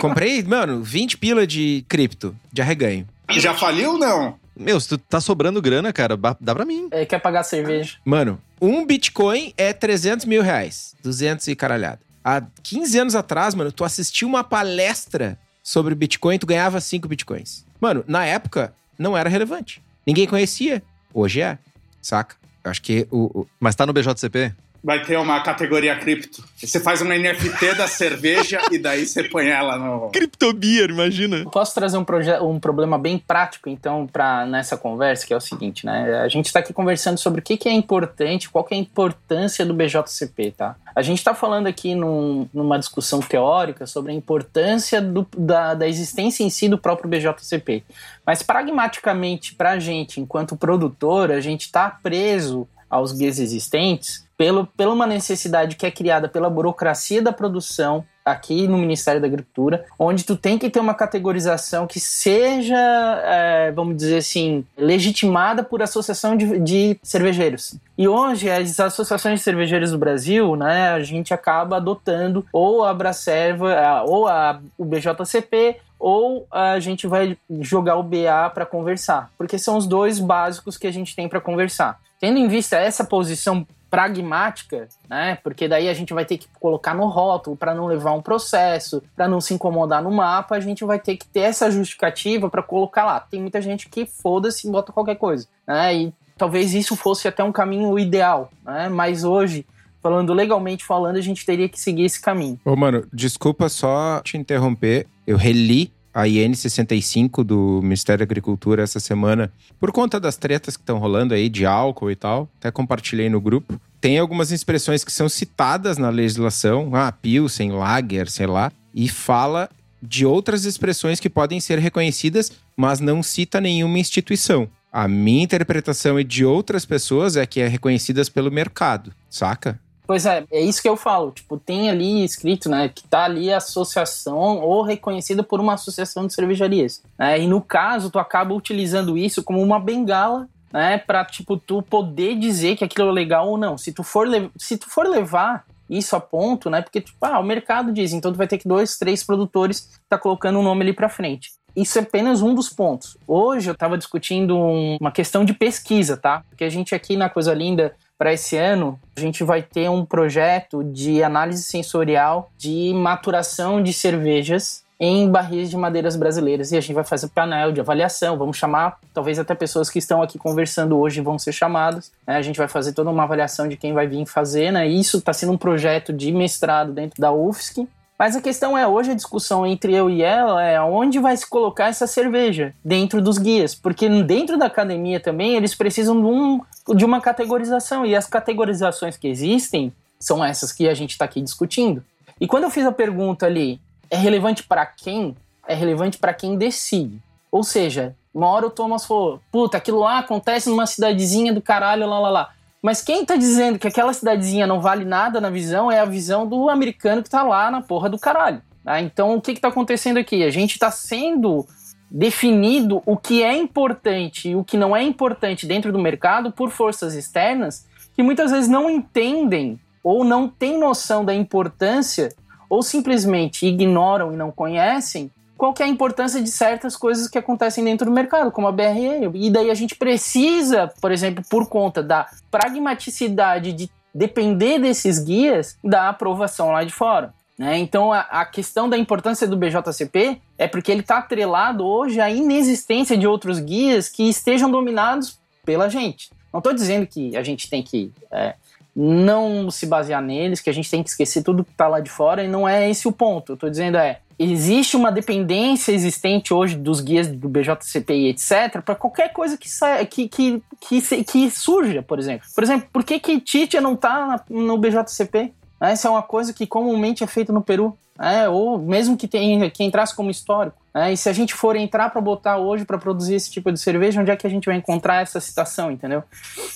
Comprei, 0.00 0.42
mano, 0.42 0.82
20 0.82 1.18
pila 1.18 1.46
de 1.46 1.84
cripto, 1.88 2.34
de 2.52 2.60
arreganho. 2.60 3.06
Já 3.30 3.54
faliu 3.54 3.92
ou 3.92 3.98
não? 3.98 4.39
Meu, 4.60 4.78
se 4.78 4.88
tu 4.88 4.98
tá 4.98 5.22
sobrando 5.22 5.62
grana, 5.62 5.90
cara, 5.90 6.18
dá 6.38 6.54
pra 6.54 6.66
mim. 6.66 6.88
É, 6.90 7.06
quer 7.06 7.18
pagar 7.18 7.42
cerveja. 7.42 7.96
Mano, 8.04 8.38
um 8.60 8.84
Bitcoin 8.84 9.54
é 9.56 9.72
300 9.72 10.26
mil 10.26 10.42
reais. 10.42 10.94
200 11.02 11.48
e 11.48 11.56
caralhada. 11.56 12.00
Há 12.22 12.42
15 12.62 12.98
anos 12.98 13.14
atrás, 13.14 13.54
mano, 13.54 13.72
tu 13.72 13.84
assistiu 13.84 14.28
uma 14.28 14.44
palestra 14.44 15.38
sobre 15.62 15.94
Bitcoin, 15.94 16.38
tu 16.38 16.46
ganhava 16.46 16.78
5 16.78 17.08
Bitcoins. 17.08 17.64
Mano, 17.80 18.04
na 18.06 18.26
época, 18.26 18.74
não 18.98 19.16
era 19.16 19.30
relevante. 19.30 19.82
Ninguém 20.06 20.26
conhecia. 20.26 20.82
Hoje 21.14 21.40
é, 21.40 21.58
saca? 22.02 22.36
Eu 22.62 22.70
acho 22.70 22.82
que 22.82 23.08
o, 23.10 23.40
o... 23.40 23.46
Mas 23.58 23.74
tá 23.74 23.86
no 23.86 23.94
BJCP? 23.94 24.54
Vai 24.82 25.02
ter 25.04 25.18
uma 25.18 25.40
categoria 25.40 25.96
cripto. 25.96 26.42
Você 26.56 26.80
faz 26.80 27.00
uma 27.00 27.16
NFT 27.16 27.74
da 27.74 27.86
cerveja 27.86 28.60
e 28.70 28.78
daí 28.78 29.06
você 29.06 29.24
põe 29.24 29.48
ela 29.48 29.76
no. 29.76 30.10
Criptobeer, 30.10 30.90
imagina. 30.90 31.44
Posso 31.50 31.74
trazer 31.74 31.98
um, 31.98 32.04
um 32.42 32.58
problema 32.58 32.98
bem 32.98 33.18
prático, 33.18 33.68
então, 33.68 34.06
para 34.06 34.46
nessa 34.46 34.76
conversa, 34.76 35.26
que 35.26 35.32
é 35.32 35.36
o 35.36 35.40
seguinte, 35.40 35.84
né? 35.84 36.20
A 36.20 36.28
gente 36.28 36.46
está 36.46 36.60
aqui 36.60 36.72
conversando 36.72 37.18
sobre 37.18 37.40
o 37.40 37.42
que, 37.42 37.56
que 37.56 37.68
é 37.68 37.72
importante, 37.72 38.48
qual 38.48 38.64
que 38.64 38.74
é 38.74 38.76
a 38.76 38.80
importância 38.80 39.64
do 39.64 39.74
BJCP, 39.74 40.54
tá? 40.56 40.76
A 40.94 41.02
gente 41.02 41.18
está 41.18 41.34
falando 41.34 41.66
aqui 41.66 41.94
num, 41.94 42.48
numa 42.52 42.78
discussão 42.78 43.20
teórica 43.20 43.86
sobre 43.86 44.12
a 44.12 44.14
importância 44.14 45.00
do, 45.00 45.26
da, 45.36 45.74
da 45.74 45.86
existência 45.86 46.42
em 46.42 46.50
si 46.50 46.68
do 46.68 46.78
próprio 46.78 47.08
BJCP. 47.08 47.84
Mas 48.26 48.42
pragmaticamente, 48.42 49.54
para 49.54 49.72
a 49.72 49.78
gente, 49.78 50.20
enquanto 50.20 50.56
produtor, 50.56 51.30
a 51.30 51.40
gente 51.40 51.62
está 51.62 51.88
preso 51.90 52.68
aos 52.90 53.12
guias 53.12 53.38
existentes 53.38 54.28
pelo, 54.40 54.66
pela 54.66 54.94
uma 54.94 55.06
necessidade 55.06 55.76
que 55.76 55.84
é 55.84 55.90
criada 55.90 56.26
pela 56.26 56.48
burocracia 56.48 57.20
da 57.20 57.30
produção 57.30 58.02
aqui 58.24 58.66
no 58.66 58.78
Ministério 58.78 59.20
da 59.20 59.26
Agricultura, 59.26 59.84
onde 59.98 60.24
tu 60.24 60.34
tem 60.34 60.58
que 60.58 60.70
ter 60.70 60.80
uma 60.80 60.94
categorização 60.94 61.86
que 61.86 62.00
seja, 62.00 62.74
é, 63.22 63.70
vamos 63.72 63.96
dizer 63.96 64.16
assim, 64.16 64.64
legitimada 64.78 65.62
por 65.62 65.82
associação 65.82 66.36
de, 66.36 66.58
de, 66.58 66.98
cervejeiros. 67.02 67.74
E 67.98 68.08
hoje 68.08 68.48
as 68.48 68.80
associações 68.80 69.40
de 69.40 69.44
cervejeiros 69.44 69.90
do 69.90 69.98
Brasil, 69.98 70.56
né, 70.56 70.88
a 70.90 71.00
gente 71.00 71.34
acaba 71.34 71.76
adotando 71.76 72.44
ou 72.50 72.82
a 72.84 72.90
Abracerva, 72.90 74.04
ou 74.06 74.26
a, 74.26 74.58
o 74.78 74.86
BJCP, 74.86 75.76
ou 75.98 76.46
a 76.50 76.80
gente 76.80 77.06
vai 77.06 77.36
jogar 77.60 77.96
o 77.96 78.02
BA 78.02 78.50
para 78.54 78.64
conversar, 78.64 79.30
porque 79.36 79.58
são 79.58 79.76
os 79.76 79.86
dois 79.86 80.18
básicos 80.18 80.78
que 80.78 80.86
a 80.86 80.92
gente 80.92 81.14
tem 81.14 81.28
para 81.28 81.42
conversar. 81.42 82.00
Tendo 82.20 82.38
em 82.38 82.46
vista 82.46 82.76
essa 82.76 83.02
posição 83.02 83.66
pragmática, 83.90 84.88
né? 85.08 85.38
Porque 85.42 85.66
daí 85.66 85.88
a 85.88 85.94
gente 85.94 86.14
vai 86.14 86.24
ter 86.24 86.38
que 86.38 86.46
colocar 86.60 86.94
no 86.94 87.06
rótulo 87.06 87.56
para 87.56 87.74
não 87.74 87.86
levar 87.86 88.12
um 88.12 88.22
processo, 88.22 89.02
para 89.16 89.26
não 89.26 89.40
se 89.40 89.52
incomodar 89.52 90.02
no 90.02 90.12
mapa, 90.12 90.54
a 90.54 90.60
gente 90.60 90.84
vai 90.84 91.00
ter 91.00 91.16
que 91.16 91.26
ter 91.26 91.40
essa 91.40 91.70
justificativa 91.70 92.48
para 92.48 92.62
colocar 92.62 93.04
lá. 93.04 93.18
Tem 93.18 93.40
muita 93.40 93.60
gente 93.60 93.88
que 93.88 94.06
foda-se 94.06 94.68
e 94.68 94.70
bota 94.70 94.92
qualquer 94.92 95.16
coisa, 95.16 95.48
né? 95.66 95.94
E 95.96 96.14
talvez 96.38 96.72
isso 96.72 96.94
fosse 96.94 97.26
até 97.26 97.42
um 97.42 97.50
caminho 97.50 97.98
ideal, 97.98 98.52
né? 98.64 98.88
Mas 98.88 99.24
hoje 99.24 99.66
falando 100.02 100.32
legalmente 100.32 100.84
falando, 100.84 101.16
a 101.16 101.20
gente 101.20 101.44
teria 101.44 101.68
que 101.68 101.78
seguir 101.78 102.04
esse 102.04 102.20
caminho. 102.20 102.58
Ô, 102.64 102.74
mano, 102.74 103.06
desculpa 103.12 103.68
só 103.68 104.20
te 104.24 104.36
interromper. 104.36 105.06
Eu 105.26 105.36
reli 105.36 105.92
a 106.12 106.26
IN 106.26 106.54
65 106.54 107.44
do 107.44 107.80
Ministério 107.82 108.18
da 108.18 108.24
Agricultura 108.24 108.82
essa 108.82 109.00
semana, 109.00 109.52
por 109.78 109.92
conta 109.92 110.18
das 110.18 110.36
tretas 110.36 110.76
que 110.76 110.82
estão 110.82 110.98
rolando 110.98 111.34
aí 111.34 111.48
de 111.48 111.64
álcool 111.64 112.10
e 112.10 112.16
tal, 112.16 112.48
até 112.58 112.70
compartilhei 112.70 113.28
no 113.28 113.40
grupo. 113.40 113.80
Tem 114.00 114.18
algumas 114.18 114.50
expressões 114.50 115.04
que 115.04 115.12
são 115.12 115.28
citadas 115.28 115.98
na 115.98 116.10
legislação, 116.10 116.90
ah, 116.94 117.12
Pilsen, 117.12 117.72
Lager, 117.72 118.30
sei 118.30 118.46
lá, 118.46 118.72
e 118.94 119.08
fala 119.08 119.68
de 120.02 120.24
outras 120.24 120.64
expressões 120.64 121.20
que 121.20 121.28
podem 121.28 121.60
ser 121.60 121.78
reconhecidas, 121.78 122.52
mas 122.76 123.00
não 123.00 123.22
cita 123.22 123.60
nenhuma 123.60 123.98
instituição. 123.98 124.68
A 124.92 125.06
minha 125.06 125.44
interpretação 125.44 126.18
e 126.18 126.24
de 126.24 126.44
outras 126.44 126.84
pessoas 126.84 127.36
é 127.36 127.46
que 127.46 127.60
é 127.60 127.68
reconhecidas 127.68 128.28
pelo 128.28 128.50
mercado, 128.50 129.12
saca? 129.28 129.78
Pois 130.10 130.26
é, 130.26 130.44
é 130.50 130.60
isso 130.60 130.82
que 130.82 130.88
eu 130.88 130.96
falo. 130.96 131.30
Tipo, 131.30 131.56
tem 131.56 131.88
ali 131.88 132.24
escrito, 132.24 132.68
né, 132.68 132.88
que 132.88 133.06
tá 133.06 133.26
ali 133.26 133.52
associação 133.52 134.58
ou 134.58 134.82
reconhecida 134.82 135.40
por 135.40 135.60
uma 135.60 135.74
associação 135.74 136.26
de 136.26 136.34
cervejarias. 136.34 137.00
Né? 137.16 137.42
E 137.42 137.46
no 137.46 137.60
caso, 137.60 138.10
tu 138.10 138.18
acaba 138.18 138.52
utilizando 138.52 139.16
isso 139.16 139.40
como 139.40 139.62
uma 139.62 139.78
bengala 139.78 140.48
né, 140.72 140.98
para 140.98 141.24
tipo 141.24 141.56
tu 141.56 141.80
poder 141.80 142.36
dizer 142.36 142.74
que 142.74 142.82
aquilo 142.82 143.10
é 143.10 143.12
legal 143.12 143.50
ou 143.50 143.56
não. 143.56 143.78
Se 143.78 143.92
tu 143.92 144.02
for 144.02 144.26
se 144.58 144.76
tu 144.76 144.90
for 144.90 145.06
levar 145.06 145.64
isso 145.88 146.16
a 146.16 146.20
ponto, 146.20 146.68
né? 146.68 146.82
Porque 146.82 147.00
tipo, 147.00 147.24
ah, 147.24 147.38
o 147.38 147.44
mercado 147.44 147.92
diz, 147.92 148.12
então 148.12 148.32
tu 148.32 148.36
vai 148.36 148.48
ter 148.48 148.58
que 148.58 148.66
dois, 148.66 148.98
três 148.98 149.22
produtores 149.22 150.00
tá 150.08 150.18
colocando 150.18 150.56
o 150.56 150.58
um 150.58 150.64
nome 150.64 150.82
ali 150.82 150.92
para 150.92 151.08
frente. 151.08 151.52
Isso 151.76 152.00
é 152.00 152.02
apenas 152.02 152.42
um 152.42 152.52
dos 152.52 152.68
pontos. 152.68 153.16
Hoje 153.28 153.70
eu 153.70 153.74
estava 153.74 153.96
discutindo 153.96 154.58
um, 154.58 154.96
uma 155.00 155.12
questão 155.12 155.44
de 155.44 155.54
pesquisa, 155.54 156.16
tá? 156.16 156.42
Porque 156.48 156.64
a 156.64 156.68
gente 156.68 156.96
aqui 156.96 157.16
na 157.16 157.30
Coisa 157.30 157.54
Linda 157.54 157.94
para 158.20 158.34
esse 158.34 158.54
ano, 158.54 159.00
a 159.16 159.20
gente 159.20 159.42
vai 159.42 159.62
ter 159.62 159.88
um 159.88 160.04
projeto 160.04 160.84
de 160.84 161.22
análise 161.22 161.62
sensorial 161.62 162.50
de 162.58 162.92
maturação 162.94 163.82
de 163.82 163.94
cervejas 163.94 164.84
em 165.00 165.26
barris 165.30 165.70
de 165.70 165.76
madeiras 165.78 166.16
brasileiras. 166.16 166.70
E 166.70 166.76
a 166.76 166.82
gente 166.82 166.92
vai 166.92 167.02
fazer 167.02 167.28
painel 167.28 167.72
de 167.72 167.80
avaliação, 167.80 168.36
vamos 168.36 168.58
chamar, 168.58 168.98
talvez 169.14 169.38
até 169.38 169.54
pessoas 169.54 169.88
que 169.88 169.98
estão 169.98 170.20
aqui 170.20 170.38
conversando 170.38 170.98
hoje 170.98 171.22
vão 171.22 171.38
ser 171.38 171.52
chamadas. 171.52 172.12
Né? 172.26 172.36
A 172.36 172.42
gente 172.42 172.58
vai 172.58 172.68
fazer 172.68 172.92
toda 172.92 173.08
uma 173.08 173.22
avaliação 173.22 173.66
de 173.66 173.78
quem 173.78 173.94
vai 173.94 174.06
vir 174.06 174.26
fazer. 174.26 174.70
Né? 174.70 174.86
Isso 174.86 175.16
está 175.16 175.32
sendo 175.32 175.52
um 175.52 175.58
projeto 175.58 176.12
de 176.12 176.30
mestrado 176.30 176.92
dentro 176.92 177.18
da 177.18 177.32
UFSC. 177.32 177.88
Mas 178.20 178.36
a 178.36 178.42
questão 178.42 178.76
é, 178.76 178.86
hoje 178.86 179.12
a 179.12 179.14
discussão 179.14 179.66
entre 179.66 179.94
eu 179.94 180.10
e 180.10 180.20
ela 180.20 180.62
é 180.62 180.78
onde 180.78 181.18
vai 181.18 181.34
se 181.34 181.48
colocar 181.48 181.86
essa 181.86 182.06
cerveja 182.06 182.74
dentro 182.84 183.22
dos 183.22 183.38
guias. 183.38 183.74
Porque 183.74 184.10
dentro 184.22 184.58
da 184.58 184.66
academia 184.66 185.18
também 185.18 185.56
eles 185.56 185.74
precisam 185.74 186.20
de, 186.20 186.26
um, 186.26 186.60
de 186.94 187.02
uma 187.02 187.18
categorização. 187.18 188.04
E 188.04 188.14
as 188.14 188.26
categorizações 188.26 189.16
que 189.16 189.26
existem 189.26 189.90
são 190.18 190.44
essas 190.44 190.70
que 190.70 190.86
a 190.86 190.92
gente 190.92 191.12
está 191.12 191.24
aqui 191.24 191.40
discutindo. 191.40 192.04
E 192.38 192.46
quando 192.46 192.64
eu 192.64 192.70
fiz 192.70 192.84
a 192.84 192.92
pergunta 192.92 193.46
ali, 193.46 193.80
é 194.10 194.18
relevante 194.18 194.64
para 194.64 194.84
quem? 194.84 195.34
É 195.66 195.74
relevante 195.74 196.18
para 196.18 196.34
quem 196.34 196.58
decide. 196.58 197.22
Ou 197.50 197.64
seja, 197.64 198.14
uma 198.34 198.48
hora 198.48 198.66
o 198.66 198.70
Thomas 198.70 199.06
falou: 199.06 199.40
puta, 199.50 199.78
aquilo 199.78 200.00
lá 200.00 200.18
acontece 200.18 200.68
numa 200.68 200.84
cidadezinha 200.84 201.54
do 201.54 201.62
caralho, 201.62 202.06
lá, 202.06 202.18
lá, 202.18 202.28
lá. 202.28 202.50
Mas 202.82 203.02
quem 203.02 203.24
tá 203.24 203.36
dizendo 203.36 203.78
que 203.78 203.86
aquela 203.86 204.12
cidadezinha 204.12 204.66
não 204.66 204.80
vale 204.80 205.04
nada 205.04 205.40
na 205.40 205.50
visão 205.50 205.92
é 205.92 206.00
a 206.00 206.04
visão 206.04 206.46
do 206.46 206.70
americano 206.70 207.22
que 207.22 207.28
tá 207.28 207.42
lá 207.42 207.70
na 207.70 207.82
porra 207.82 208.08
do 208.08 208.18
caralho. 208.18 208.62
Tá? 208.82 209.00
Então 209.00 209.34
o 209.34 209.40
que 209.40 209.54
que 209.54 209.60
tá 209.60 209.68
acontecendo 209.68 210.18
aqui? 210.18 210.42
A 210.42 210.50
gente 210.50 210.78
tá 210.78 210.90
sendo 210.90 211.66
definido 212.10 213.02
o 213.06 213.16
que 213.16 213.42
é 213.42 213.54
importante 213.56 214.48
e 214.48 214.56
o 214.56 214.64
que 214.64 214.76
não 214.76 214.96
é 214.96 215.02
importante 215.02 215.66
dentro 215.66 215.92
do 215.92 215.98
mercado 215.98 216.50
por 216.50 216.70
forças 216.70 217.14
externas 217.14 217.86
que 218.14 218.22
muitas 218.22 218.50
vezes 218.50 218.68
não 218.68 218.90
entendem 218.90 219.78
ou 220.02 220.24
não 220.24 220.48
têm 220.48 220.78
noção 220.78 221.24
da 221.24 221.34
importância 221.34 222.30
ou 222.68 222.82
simplesmente 222.82 223.66
ignoram 223.66 224.32
e 224.32 224.36
não 224.36 224.50
conhecem 224.50 225.30
qual 225.60 225.74
que 225.74 225.82
é 225.82 225.84
a 225.84 225.88
importância 225.90 226.40
de 226.40 226.50
certas 226.50 226.96
coisas 226.96 227.28
que 227.28 227.36
acontecem 227.36 227.84
dentro 227.84 228.06
do 228.06 228.12
mercado, 228.12 228.50
como 228.50 228.66
a 228.66 228.72
BRE. 228.72 229.30
E 229.34 229.50
daí 229.50 229.70
a 229.70 229.74
gente 229.74 229.94
precisa, 229.94 230.90
por 231.02 231.12
exemplo, 231.12 231.44
por 231.50 231.68
conta 231.68 232.02
da 232.02 232.26
pragmaticidade 232.50 233.74
de 233.74 233.90
depender 234.14 234.78
desses 234.78 235.18
guias, 235.18 235.76
da 235.84 236.08
aprovação 236.08 236.72
lá 236.72 236.82
de 236.82 236.90
fora. 236.90 237.34
Né? 237.58 237.76
Então 237.76 238.10
a, 238.10 238.20
a, 238.20 238.46
questão 238.46 238.88
da 238.88 238.96
importância 238.96 239.46
do 239.46 239.54
BJCP 239.54 240.40
é 240.56 240.66
porque 240.66 240.90
ele 240.90 241.02
está 241.02 241.18
atrelado 241.18 241.84
hoje 241.84 242.22
à 242.22 242.30
inexistência 242.30 243.14
de 243.14 243.26
outros 243.26 243.60
guias 243.60 244.08
que 244.08 244.30
estejam 244.30 244.70
dominados 244.70 245.38
pela 245.62 245.90
gente. 245.90 246.30
Não 246.50 246.60
estou 246.60 246.72
dizendo 246.72 247.06
que 247.06 247.36
a 247.36 247.42
gente 247.42 247.68
tem 247.68 247.82
que 247.82 248.10
é, 248.32 248.54
não 248.96 249.70
se 249.70 249.84
basear 249.84 250.22
neles, 250.22 250.58
que 250.58 250.70
a 250.70 250.74
gente 250.74 250.90
tem 250.90 251.02
que 251.02 251.10
esquecer 251.10 251.42
tudo 251.42 251.64
que 251.64 251.70
está 251.72 251.86
lá 251.86 252.00
de 252.00 252.08
fora, 252.08 252.42
e 252.42 252.48
não 252.48 252.66
é 252.66 252.88
esse 252.88 253.06
o 253.06 253.12
ponto. 253.12 253.52
Eu 253.52 253.54
estou 253.54 253.68
dizendo 253.68 253.98
é, 253.98 254.20
existe 254.42 254.96
uma 254.96 255.12
dependência 255.12 255.92
existente 255.92 256.54
hoje 256.54 256.74
dos 256.74 257.00
guias 257.00 257.28
do 257.28 257.46
BJCP 257.46 258.14
e 258.14 258.28
etc. 258.28 258.80
para 258.82 258.94
qualquer 258.94 259.34
coisa 259.34 259.58
que, 259.58 259.68
saia, 259.68 260.04
que, 260.06 260.26
que, 260.28 260.62
que, 260.80 261.24
que, 261.24 261.50
surja, 261.50 262.02
por 262.02 262.18
exemplo. 262.18 262.48
Por 262.54 262.64
exemplo, 262.64 262.88
por 262.90 263.04
que, 263.04 263.20
que 263.20 263.38
Titia 263.38 263.82
não 263.82 263.92
está 263.92 264.42
no 264.48 264.78
BJCP? 264.78 265.52
Essa 265.78 266.08
é 266.08 266.10
uma 266.10 266.22
coisa 266.22 266.54
que 266.54 266.66
comumente 266.66 267.22
é 267.22 267.26
feita 267.26 267.52
no 267.52 267.60
Peru. 267.60 267.96
É, 268.18 268.48
ou 268.48 268.78
mesmo 268.78 269.16
que, 269.16 269.28
tenha, 269.28 269.70
que 269.70 269.84
entrasse 269.84 270.14
como 270.16 270.30
histórico. 270.30 270.76
É, 270.94 271.12
e 271.12 271.16
se 271.16 271.28
a 271.28 271.32
gente 271.34 271.54
for 271.54 271.76
entrar 271.76 272.08
para 272.08 272.20
botar 272.20 272.56
hoje 272.56 272.86
para 272.86 272.98
produzir 272.98 273.34
esse 273.34 273.50
tipo 273.50 273.70
de 273.70 273.78
cerveja, 273.78 274.20
onde 274.22 274.30
é 274.30 274.36
que 274.36 274.46
a 274.46 274.50
gente 274.50 274.66
vai 274.66 274.76
encontrar 274.76 275.22
essa 275.22 275.38
citação, 275.38 275.90
entendeu? 275.90 276.22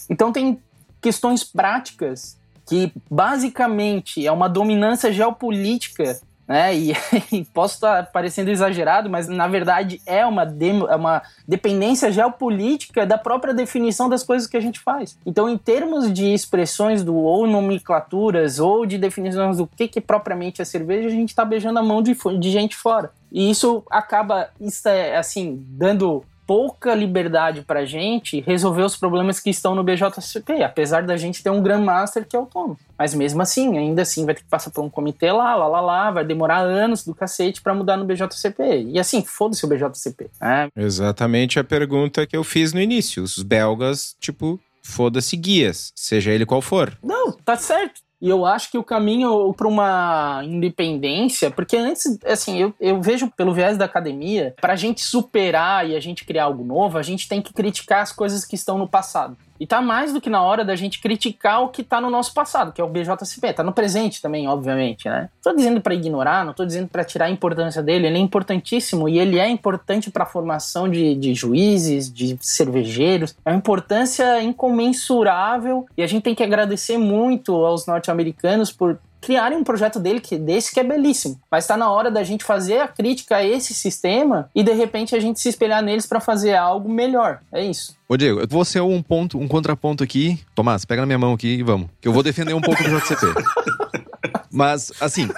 Então 0.08 0.32
tem 0.32 0.58
questões 1.00 1.42
práticas 1.42 2.38
que 2.66 2.92
basicamente 3.10 4.26
é 4.26 4.32
uma 4.32 4.48
dominância 4.48 5.12
geopolítica 5.12 6.18
né? 6.46 6.76
E, 6.76 6.94
posso 7.52 7.74
estar 7.74 8.06
parecendo 8.10 8.50
exagerado, 8.50 9.08
mas 9.08 9.28
na 9.28 9.48
verdade 9.48 10.00
é 10.06 10.24
uma, 10.24 10.42
é 10.42 10.96
uma 10.96 11.22
dependência 11.46 12.10
geopolítica 12.12 13.06
da 13.06 13.18
própria 13.18 13.54
definição 13.54 14.08
das 14.08 14.22
coisas 14.22 14.48
que 14.48 14.56
a 14.56 14.60
gente 14.60 14.80
faz. 14.80 15.18
Então, 15.24 15.48
em 15.48 15.56
termos 15.56 16.12
de 16.12 16.32
expressões 16.32 17.02
do 17.02 17.14
ou 17.14 17.46
nomenclaturas 17.46 18.58
ou 18.58 18.84
de 18.86 18.98
definições 18.98 19.56
do 19.56 19.66
que, 19.66 19.88
que 19.88 20.00
propriamente 20.00 20.60
é 20.60 20.64
cerveja, 20.64 21.08
a 21.08 21.12
gente 21.12 21.30
está 21.30 21.44
beijando 21.44 21.78
a 21.78 21.82
mão 21.82 22.02
de, 22.02 22.16
de 22.38 22.50
gente 22.50 22.76
fora. 22.76 23.10
E 23.32 23.50
isso 23.50 23.82
acaba, 23.90 24.50
é, 24.86 25.16
assim, 25.16 25.64
dando 25.70 26.24
pouca 26.46 26.94
liberdade 26.94 27.62
pra 27.62 27.84
gente 27.84 28.40
resolver 28.40 28.82
os 28.82 28.96
problemas 28.96 29.40
que 29.40 29.50
estão 29.50 29.74
no 29.74 29.82
BJCP, 29.82 30.62
apesar 30.62 31.02
da 31.02 31.16
gente 31.16 31.42
ter 31.42 31.50
um 31.50 31.62
Grandmaster 31.62 32.26
que 32.26 32.36
é 32.36 32.38
autônomo. 32.38 32.78
Mas 32.98 33.14
mesmo 33.14 33.42
assim, 33.42 33.76
ainda 33.76 34.02
assim, 34.02 34.24
vai 34.24 34.34
ter 34.34 34.42
que 34.42 34.48
passar 34.48 34.70
por 34.70 34.84
um 34.84 34.90
comitê 34.90 35.32
lá, 35.32 35.54
lá, 35.54 35.66
lá, 35.66 35.80
lá, 35.80 36.10
vai 36.10 36.24
demorar 36.24 36.58
anos 36.58 37.04
do 37.04 37.14
cacete 37.14 37.60
para 37.60 37.74
mudar 37.74 37.96
no 37.96 38.04
BJCP. 38.04 38.84
E 38.88 38.98
assim, 38.98 39.22
foda-se 39.24 39.64
o 39.64 39.68
BJCP. 39.68 40.30
Né? 40.40 40.68
Exatamente 40.76 41.58
a 41.58 41.64
pergunta 41.64 42.26
que 42.26 42.36
eu 42.36 42.44
fiz 42.44 42.72
no 42.72 42.80
início. 42.80 43.22
Os 43.22 43.42
belgas, 43.42 44.14
tipo, 44.20 44.60
foda-se 44.82 45.36
guias, 45.36 45.92
seja 45.94 46.30
ele 46.30 46.46
qual 46.46 46.62
for. 46.62 46.96
Não, 47.02 47.32
tá 47.32 47.56
certo. 47.56 48.02
E 48.24 48.30
eu 48.30 48.46
acho 48.46 48.70
que 48.70 48.78
o 48.78 48.82
caminho 48.82 49.52
para 49.52 49.68
uma 49.68 50.40
independência, 50.44 51.50
porque 51.50 51.76
antes, 51.76 52.18
assim, 52.24 52.58
eu, 52.58 52.74
eu 52.80 52.98
vejo 52.98 53.30
pelo 53.36 53.52
viés 53.52 53.76
da 53.76 53.84
academia, 53.84 54.54
para 54.62 54.72
a 54.72 54.76
gente 54.76 55.02
superar 55.02 55.86
e 55.86 55.94
a 55.94 56.00
gente 56.00 56.24
criar 56.24 56.44
algo 56.44 56.64
novo, 56.64 56.96
a 56.96 57.02
gente 57.02 57.28
tem 57.28 57.42
que 57.42 57.52
criticar 57.52 58.00
as 58.00 58.12
coisas 58.12 58.46
que 58.46 58.54
estão 58.54 58.78
no 58.78 58.88
passado. 58.88 59.36
E 59.58 59.66
tá 59.66 59.80
mais 59.80 60.12
do 60.12 60.20
que 60.20 60.28
na 60.28 60.42
hora 60.42 60.64
da 60.64 60.74
gente 60.74 61.00
criticar 61.00 61.62
o 61.62 61.68
que 61.68 61.82
tá 61.82 62.00
no 62.00 62.10
nosso 62.10 62.34
passado, 62.34 62.72
que 62.72 62.80
é 62.80 62.84
o 62.84 62.88
BJCP. 62.88 63.52
Tá 63.52 63.62
no 63.62 63.72
presente 63.72 64.20
também, 64.20 64.48
obviamente, 64.48 65.08
né? 65.08 65.28
Tô 65.42 65.54
dizendo 65.54 65.80
para 65.80 65.94
ignorar, 65.94 66.44
não 66.44 66.52
tô 66.52 66.64
dizendo 66.64 66.88
para 66.88 67.04
tirar 67.04 67.26
a 67.26 67.30
importância 67.30 67.82
dele. 67.82 68.06
Ele 68.06 68.18
é 68.18 68.20
importantíssimo 68.20 69.08
e 69.08 69.18
ele 69.18 69.38
é 69.38 69.48
importante 69.48 70.10
para 70.10 70.24
a 70.24 70.26
formação 70.26 70.88
de, 70.88 71.14
de 71.14 71.34
juízes, 71.34 72.12
de 72.12 72.36
cervejeiros. 72.40 73.36
É 73.44 73.50
uma 73.50 73.58
importância 73.58 74.42
incomensurável 74.42 75.86
e 75.96 76.02
a 76.02 76.06
gente 76.06 76.22
tem 76.22 76.34
que 76.34 76.42
agradecer 76.42 76.98
muito 76.98 77.54
aos 77.64 77.86
norte-americanos 77.86 78.72
por 78.72 78.98
criarem 79.24 79.56
um 79.56 79.64
projeto 79.64 79.98
dele 79.98 80.20
que 80.20 80.36
desse 80.36 80.72
que 80.72 80.80
é 80.80 80.84
belíssimo. 80.84 81.40
Mas 81.50 81.64
está 81.64 81.76
na 81.76 81.90
hora 81.90 82.10
da 82.10 82.22
gente 82.22 82.44
fazer 82.44 82.80
a 82.80 82.88
crítica 82.88 83.36
a 83.36 83.44
esse 83.44 83.72
sistema 83.72 84.50
e 84.54 84.62
de 84.62 84.72
repente 84.72 85.16
a 85.16 85.20
gente 85.20 85.40
se 85.40 85.48
espelhar 85.48 85.82
neles 85.82 86.06
para 86.06 86.20
fazer 86.20 86.54
algo 86.54 86.88
melhor. 86.88 87.40
É 87.50 87.64
isso. 87.64 87.96
Ô 88.08 88.16
Diego, 88.16 88.40
eu 88.40 88.46
vou 88.48 88.64
ser 88.64 88.80
um 88.80 89.02
ponto, 89.02 89.38
um 89.38 89.48
contraponto 89.48 90.04
aqui. 90.04 90.38
Tomás, 90.54 90.84
pega 90.84 91.00
na 91.00 91.06
minha 91.06 91.18
mão 91.18 91.32
aqui 91.32 91.54
e 91.54 91.62
vamos. 91.62 91.88
Que 92.00 92.08
eu 92.08 92.12
vou 92.12 92.22
defender 92.22 92.52
um 92.54 92.60
pouco 92.60 92.82
do 92.82 92.90
JCP. 93.00 93.26
Mas, 94.50 94.92
assim, 95.00 95.28